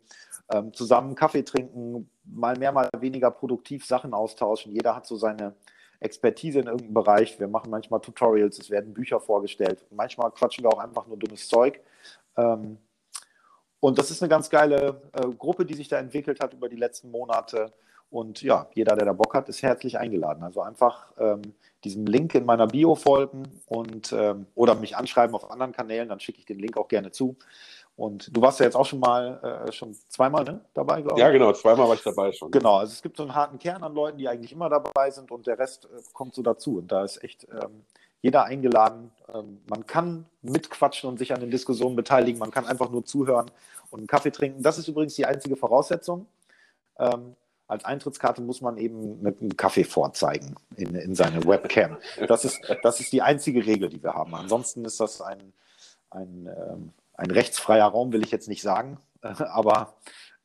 ähm, 0.53 0.73
zusammen 0.73 1.15
Kaffee 1.15 1.43
trinken, 1.45 2.11
mal 2.25 2.57
mehr, 2.59 2.73
mal 2.73 2.89
weniger 2.99 3.31
produktiv 3.31 3.87
Sachen 3.87 4.15
austauschen. 4.15 4.73
Jeder 4.73 4.97
hat 4.97 5.07
so 5.07 5.17
seine 5.17 5.55
Expertise 6.01 6.61
in 6.61 6.67
irgendeinem 6.67 6.95
Bereich. 6.95 7.39
Wir 7.39 7.49
machen 7.49 7.71
manchmal 7.71 8.01
Tutorials, 8.01 8.59
es 8.59 8.71
werden 8.71 8.95
Bücher 8.95 9.21
vorgestellt. 9.21 9.85
Manchmal 9.91 10.31
quatschen 10.31 10.65
wir 10.65 10.73
auch 10.73 10.79
einfach 10.79 11.07
nur 11.07 11.17
dummes 11.17 11.49
Zeug. 11.49 11.81
Ähm, 12.37 12.79
und 13.81 13.99
das 13.99 14.11
ist 14.11 14.23
eine 14.23 14.29
ganz 14.29 14.51
geile 14.51 15.03
äh, 15.13 15.29
Gruppe, 15.29 15.65
die 15.65 15.75
sich 15.75 15.89
da 15.89 15.99
entwickelt 15.99 16.41
hat 16.41 16.55
über 16.55 16.69
die 16.69 16.77
letzten 16.77 17.11
Monate. 17.11 17.73
Und 18.11 18.43
ja, 18.43 18.69
jeder, 18.75 18.97
der 18.97 19.07
da 19.07 19.13
Bock 19.13 19.35
hat, 19.35 19.49
ist 19.49 19.63
herzlich 19.63 19.99
eingeladen. 19.99 20.43
Also 20.43 20.63
einfach 20.63 21.13
ähm, 21.19 21.43
diesem 21.85 22.07
Link 22.07 22.35
in 22.35 22.47
meiner 22.47 22.67
Bio 22.67 22.95
folgen 22.95 23.45
und 23.67 24.13
ähm, 24.13 24.47
oder 24.55 24.75
mich 24.75 24.97
anschreiben 24.97 25.35
auf 25.35 25.51
anderen 25.51 25.73
Kanälen, 25.73 26.09
dann 26.09 26.21
schicke 26.21 26.39
ich 26.39 26.47
den 26.47 26.59
Link 26.59 26.77
auch 26.77 26.89
gerne 26.89 27.11
zu. 27.11 27.37
Und 27.97 28.35
du 28.35 28.41
warst 28.41 28.61
ja 28.61 28.65
jetzt 28.65 28.77
auch 28.77 28.87
schon 28.87 29.01
mal, 29.01 29.67
äh, 29.67 29.73
schon 29.73 29.93
zweimal 30.09 30.45
ne, 30.45 30.61
dabei, 30.73 31.03
glaube 31.03 31.19
ich. 31.19 31.21
Ja, 31.21 31.31
genau, 31.31 31.53
zweimal 31.53 31.89
war 31.89 31.95
ich 31.97 32.03
dabei 32.03 32.31
schon. 32.31 32.51
Genau, 32.53 32.77
also 32.77 32.93
es 32.93 33.03
gibt 33.03 33.17
so 33.17 33.25
einen 33.25 33.35
harten 33.35 33.59
Kern 33.59 33.83
an 33.83 33.93
Leuten, 33.93 34.19
die 34.19 34.29
eigentlich 34.29 34.53
immer 34.53 34.69
dabei 34.69 35.11
sind 35.11 35.33
und 35.33 35.47
der 35.47 35.59
Rest 35.59 35.87
äh, 35.87 36.01
kommt 36.13 36.35
so 36.35 36.43
dazu. 36.43 36.79
Und 36.79 36.93
da 36.93 37.03
ist 37.03 37.23
echt 37.25 37.49
ähm, 37.51 37.83
jeder 38.23 38.45
eingeladen. 38.45 39.11
Ähm, 39.35 39.61
man 39.69 39.85
kann 39.85 40.27
mitquatschen 40.43 41.11
und 41.11 41.19
sich 41.19 41.35
an 41.35 41.41
den 41.41 41.51
Diskussionen 41.51 41.97
beteiligen. 41.97 42.39
Man 42.39 42.53
kann 42.53 42.67
einfach 42.67 42.89
nur 42.89 43.05
zuhören 43.05 43.51
und 43.91 43.99
einen 43.99 44.07
Kaffee 44.07 44.31
trinken. 44.31 44.63
Das 44.63 44.79
ist 44.79 44.87
übrigens 44.87 45.15
die 45.17 45.27
einzige 45.27 45.57
Voraussetzung. 45.57 46.27
Als 47.69 47.85
Eintrittskarte 47.85 48.41
muss 48.41 48.63
man 48.63 48.79
eben 48.79 49.25
einen 49.25 49.57
Kaffee 49.57 49.85
vorzeigen 49.85 50.57
in, 50.77 50.95
in 50.95 51.15
seine 51.15 51.45
Webcam. 51.45 51.99
Das 52.27 52.47
ist, 52.47 52.61
das 52.83 52.99
ist 52.99 53.13
die 53.13 53.21
einzige 53.21 53.65
Regel, 53.67 53.91
die 53.91 54.03
wir 54.03 54.15
haben. 54.15 54.35
Ansonsten 54.35 54.87
ist 54.87 54.99
das 55.01 55.21
ein, 55.21 55.53
ein, 56.09 56.49
ähm, 56.49 56.93
ein 57.13 57.31
rechtsfreier 57.31 57.87
Raum, 57.87 58.11
will 58.13 58.25
ich 58.25 58.31
jetzt 58.31 58.49
nicht 58.49 58.63
sagen, 58.63 58.97
aber 59.23 59.95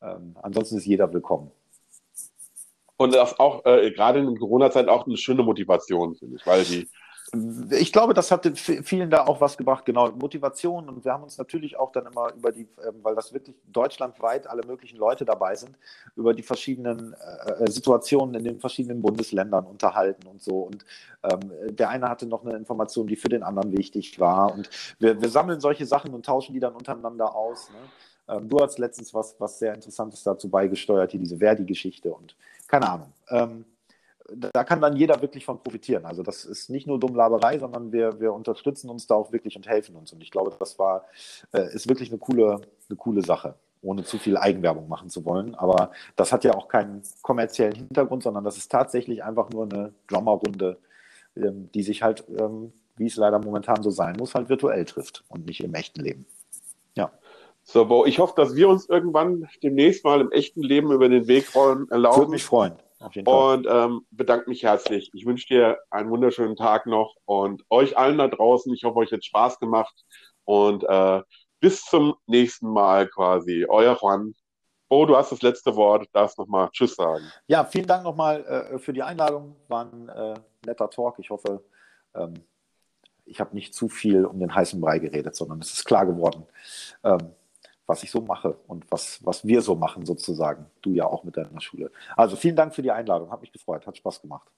ähm, 0.01 0.35
ansonsten 0.41 0.77
ist 0.77 0.85
jeder 0.85 1.13
willkommen. 1.13 1.49
Und 2.97 3.15
das 3.15 3.39
auch 3.39 3.65
äh, 3.65 3.91
gerade 3.91 4.19
in 4.19 4.37
Corona-Zeit 4.37 4.89
auch 4.89 5.07
eine 5.07 5.17
schöne 5.17 5.43
Motivation, 5.43 6.15
finde 6.15 6.35
ich, 6.35 6.45
weil 6.45 6.65
die 6.65 6.89
ich 7.72 7.91
glaube, 7.91 8.14
das 8.14 8.30
hat 8.30 8.45
vielen 8.55 9.10
da 9.10 9.26
auch 9.26 9.41
was 9.41 9.57
gebracht, 9.57 9.85
genau, 9.85 10.11
Motivation. 10.11 10.88
Und 10.88 11.03
wir 11.03 11.14
haben 11.14 11.23
uns 11.23 11.38
natürlich 11.38 11.77
auch 11.77 11.91
dann 11.91 12.05
immer 12.05 12.31
über 12.34 12.51
die, 12.51 12.68
ähm, 12.85 12.99
weil 13.01 13.15
das 13.15 13.34
wirklich 13.34 13.55
deutschlandweit 13.72 14.45
alle 14.45 14.64
möglichen 14.68 14.97
Leute 14.97 15.26
dabei 15.26 15.55
sind, 15.55 15.76
über 16.15 16.34
die 16.34 16.43
verschiedenen 16.43 17.14
äh, 17.14 17.69
Situationen 17.72 18.35
in 18.35 18.43
den 18.43 18.60
verschiedenen 18.60 19.01
Bundesländern 19.01 19.65
unterhalten 19.65 20.27
und 20.27 20.43
so. 20.43 20.61
Und 20.61 20.85
ähm, 21.23 21.76
der 21.76 21.89
eine 21.89 22.07
hatte 22.07 22.27
noch 22.27 22.45
eine 22.45 22.55
Information, 22.55 23.07
die 23.07 23.15
für 23.15 23.30
den 23.30 23.41
anderen 23.41 23.76
wichtig 23.76 24.19
war. 24.19 24.53
Und 24.53 24.69
wir, 24.99 25.19
wir 25.19 25.30
sammeln 25.30 25.60
solche 25.60 25.88
Sachen 25.88 26.14
und 26.14 26.26
tauschen 26.26 26.53
die 26.53 26.60
dann 26.60 26.76
untereinander 26.76 27.35
aus. 27.35 27.69
Ne? 27.72 28.35
Ähm, 28.35 28.47
du 28.47 28.60
hast 28.60 28.77
letztens 28.77 29.11
was, 29.11 29.35
was 29.39 29.57
sehr 29.57 29.73
Interessantes 29.73 30.22
dazu 30.22 30.49
beigesteuert, 30.49 31.11
hier 31.11 31.19
diese 31.19 31.38
Verdi-Geschichte 31.38 32.14
und 32.14 32.35
keine 32.68 32.89
Ahnung. 32.89 33.14
Da 34.31 34.63
kann 34.63 34.81
dann 34.81 34.95
jeder 34.95 35.21
wirklich 35.21 35.45
von 35.45 35.61
profitieren. 35.61 36.05
Also 36.05 36.23
das 36.23 36.45
ist 36.45 36.69
nicht 36.69 36.87
nur 36.87 36.99
Dummlaberei, 36.99 37.59
sondern 37.59 37.91
wir, 37.91 38.19
wir 38.19 38.33
unterstützen 38.33 38.89
uns 38.89 39.07
da 39.07 39.15
auch 39.15 39.31
wirklich 39.31 39.55
und 39.55 39.67
helfen 39.67 39.95
uns. 39.95 40.13
Und 40.13 40.21
ich 40.21 40.31
glaube, 40.31 40.55
das 40.57 40.79
war, 40.79 41.05
äh, 41.51 41.73
ist 41.73 41.89
wirklich 41.89 42.09
eine 42.09 42.19
coole, 42.19 42.61
eine 42.89 42.97
coole 42.97 43.21
Sache, 43.21 43.55
ohne 43.81 44.03
zu 44.03 44.17
viel 44.17 44.37
Eigenwerbung 44.37 44.87
machen 44.87 45.09
zu 45.09 45.25
wollen. 45.25 45.55
Aber 45.55 45.91
das 46.15 46.31
hat 46.31 46.43
ja 46.43 46.53
auch 46.53 46.67
keinen 46.67 47.01
kommerziellen 47.21 47.75
Hintergrund, 47.75 48.23
sondern 48.23 48.43
das 48.43 48.57
ist 48.57 48.71
tatsächlich 48.71 49.23
einfach 49.23 49.49
nur 49.49 49.63
eine 49.63 49.93
Drummerrunde, 50.07 50.77
ähm, 51.35 51.69
die 51.73 51.83
sich 51.83 52.01
halt, 52.01 52.23
ähm, 52.39 52.71
wie 52.95 53.07
es 53.07 53.15
leider 53.17 53.39
momentan 53.39 53.83
so 53.83 53.89
sein 53.89 54.15
muss, 54.17 54.35
halt 54.35 54.49
virtuell 54.49 54.85
trifft 54.85 55.23
und 55.27 55.45
nicht 55.45 55.63
im 55.63 55.73
echten 55.73 56.01
Leben. 56.01 56.25
Ja. 56.95 57.11
So, 57.65 57.85
Bo, 57.85 58.05
ich 58.05 58.19
hoffe, 58.19 58.33
dass 58.35 58.55
wir 58.55 58.67
uns 58.67 58.89
irgendwann 58.89 59.47
demnächst 59.63 60.03
mal 60.03 60.19
im 60.19 60.31
echten 60.31 60.61
Leben 60.61 60.91
über 60.91 61.07
den 61.07 61.27
Weg 61.27 61.55
rollen 61.55 61.89
erlauben. 61.89 62.17
Würde 62.17 62.31
mich 62.31 62.43
freuen. 62.43 62.73
Und 63.25 63.67
ähm, 63.69 64.05
bedanke 64.11 64.49
mich 64.49 64.63
herzlich. 64.63 65.11
Ich 65.13 65.25
wünsche 65.25 65.47
dir 65.47 65.80
einen 65.89 66.09
wunderschönen 66.09 66.55
Tag 66.55 66.85
noch 66.85 67.15
und 67.25 67.63
euch 67.69 67.97
allen 67.97 68.17
da 68.17 68.27
draußen. 68.27 68.73
Ich 68.73 68.84
hoffe, 68.84 68.97
euch 68.99 69.11
hat 69.11 69.23
Spaß 69.23 69.59
gemacht 69.59 69.93
und 70.45 70.84
äh, 70.84 71.21
bis 71.59 71.84
zum 71.85 72.15
nächsten 72.27 72.69
Mal 72.69 73.07
quasi. 73.07 73.65
Euer 73.67 73.97
Juan. 74.01 74.34
Oh, 74.89 75.05
du 75.05 75.15
hast 75.15 75.31
das 75.31 75.41
letzte 75.41 75.75
Wort, 75.75 76.07
darfst 76.13 76.38
nochmal 76.38 76.69
Tschüss 76.71 76.95
sagen. 76.95 77.23
Ja, 77.47 77.63
vielen 77.63 77.88
Dank 77.88 78.03
nochmal 78.03 78.43
äh, 78.45 78.80
für 78.80 78.93
die 78.93 79.01
Einladung. 79.01 79.55
War 79.67 79.85
ein 79.91 80.09
äh, 80.09 80.34
netter 80.65 80.89
Talk. 80.89 81.17
Ich 81.19 81.30
hoffe, 81.30 81.63
ähm, 82.13 82.34
ich 83.25 83.39
habe 83.39 83.55
nicht 83.55 83.73
zu 83.73 83.89
viel 83.89 84.25
um 84.25 84.39
den 84.39 84.53
heißen 84.53 84.80
Brei 84.80 84.99
geredet, 84.99 85.35
sondern 85.35 85.59
es 85.59 85.73
ist 85.73 85.85
klar 85.85 86.05
geworden. 86.05 86.45
Ähm, 87.03 87.34
was 87.93 88.01
ich 88.01 88.09
so 88.09 88.21
mache 88.21 88.57
und 88.65 88.89
was, 88.89 89.23
was 89.23 89.45
wir 89.45 89.61
so 89.61 89.75
machen 89.75 90.03
sozusagen. 90.03 90.65
Du 90.81 90.89
ja 90.93 91.05
auch 91.05 91.23
mit 91.23 91.37
deiner 91.37 91.61
Schule. 91.61 91.91
Also 92.17 92.35
vielen 92.35 92.55
Dank 92.55 92.73
für 92.73 92.81
die 92.81 92.89
Einladung. 92.89 93.29
Hat 93.29 93.41
mich 93.41 93.51
gefreut. 93.51 93.85
Hat 93.85 93.95
Spaß 93.95 94.19
gemacht. 94.19 94.49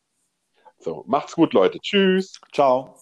So, 0.79 1.03
macht's 1.05 1.35
gut, 1.35 1.51
Leute. 1.53 1.77
Tschüss. 1.81 2.39
Ciao. 2.53 2.95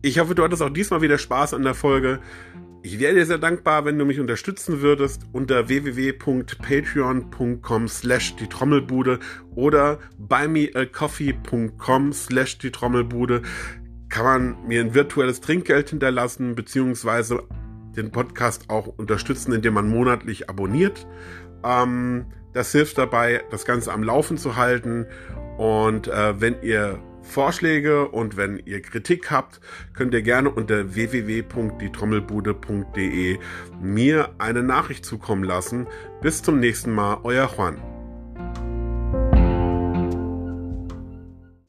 Ich 0.00 0.18
hoffe, 0.18 0.34
du 0.34 0.42
hattest 0.42 0.62
auch 0.62 0.70
diesmal 0.70 1.02
wieder 1.02 1.18
Spaß 1.18 1.52
an 1.52 1.62
der 1.62 1.74
Folge. 1.74 2.22
Ich 2.88 2.98
wäre 2.98 3.14
dir 3.14 3.26
sehr 3.26 3.36
dankbar, 3.36 3.84
wenn 3.84 3.98
du 3.98 4.06
mich 4.06 4.18
unterstützen 4.18 4.80
würdest 4.80 5.26
unter 5.32 5.68
www.patreon.com 5.68 7.86
slash 7.86 8.36
die 8.36 8.46
Trommelbude 8.46 9.18
oder 9.54 9.98
buymeacoffee.com 10.16 12.14
slash 12.14 12.56
die 12.56 12.70
Trommelbude 12.70 13.42
kann 14.08 14.24
man 14.24 14.56
mir 14.66 14.80
ein 14.80 14.94
virtuelles 14.94 15.42
Trinkgeld 15.42 15.90
hinterlassen, 15.90 16.54
beziehungsweise 16.54 17.42
den 17.94 18.10
Podcast 18.10 18.70
auch 18.70 18.86
unterstützen, 18.86 19.52
indem 19.52 19.74
man 19.74 19.86
monatlich 19.86 20.48
abonniert. 20.48 21.06
Ähm, 21.62 22.24
das 22.54 22.72
hilft 22.72 22.96
dabei, 22.96 23.42
das 23.50 23.66
Ganze 23.66 23.92
am 23.92 24.02
Laufen 24.02 24.38
zu 24.38 24.56
halten. 24.56 25.04
Und 25.58 26.08
äh, 26.08 26.40
wenn 26.40 26.62
ihr 26.62 26.98
Vorschläge 27.28 28.08
und 28.08 28.36
wenn 28.36 28.60
ihr 28.64 28.82
Kritik 28.82 29.30
habt, 29.30 29.60
könnt 29.94 30.12
ihr 30.14 30.22
gerne 30.22 30.50
unter 30.50 30.94
www.dietrommelbude.de 30.94 33.38
mir 33.80 34.30
eine 34.38 34.62
Nachricht 34.62 35.04
zukommen 35.04 35.44
lassen. 35.44 35.86
Bis 36.22 36.42
zum 36.42 36.58
nächsten 36.58 36.92
Mal, 36.92 37.18
euer 37.22 37.48
Juan. 37.56 37.76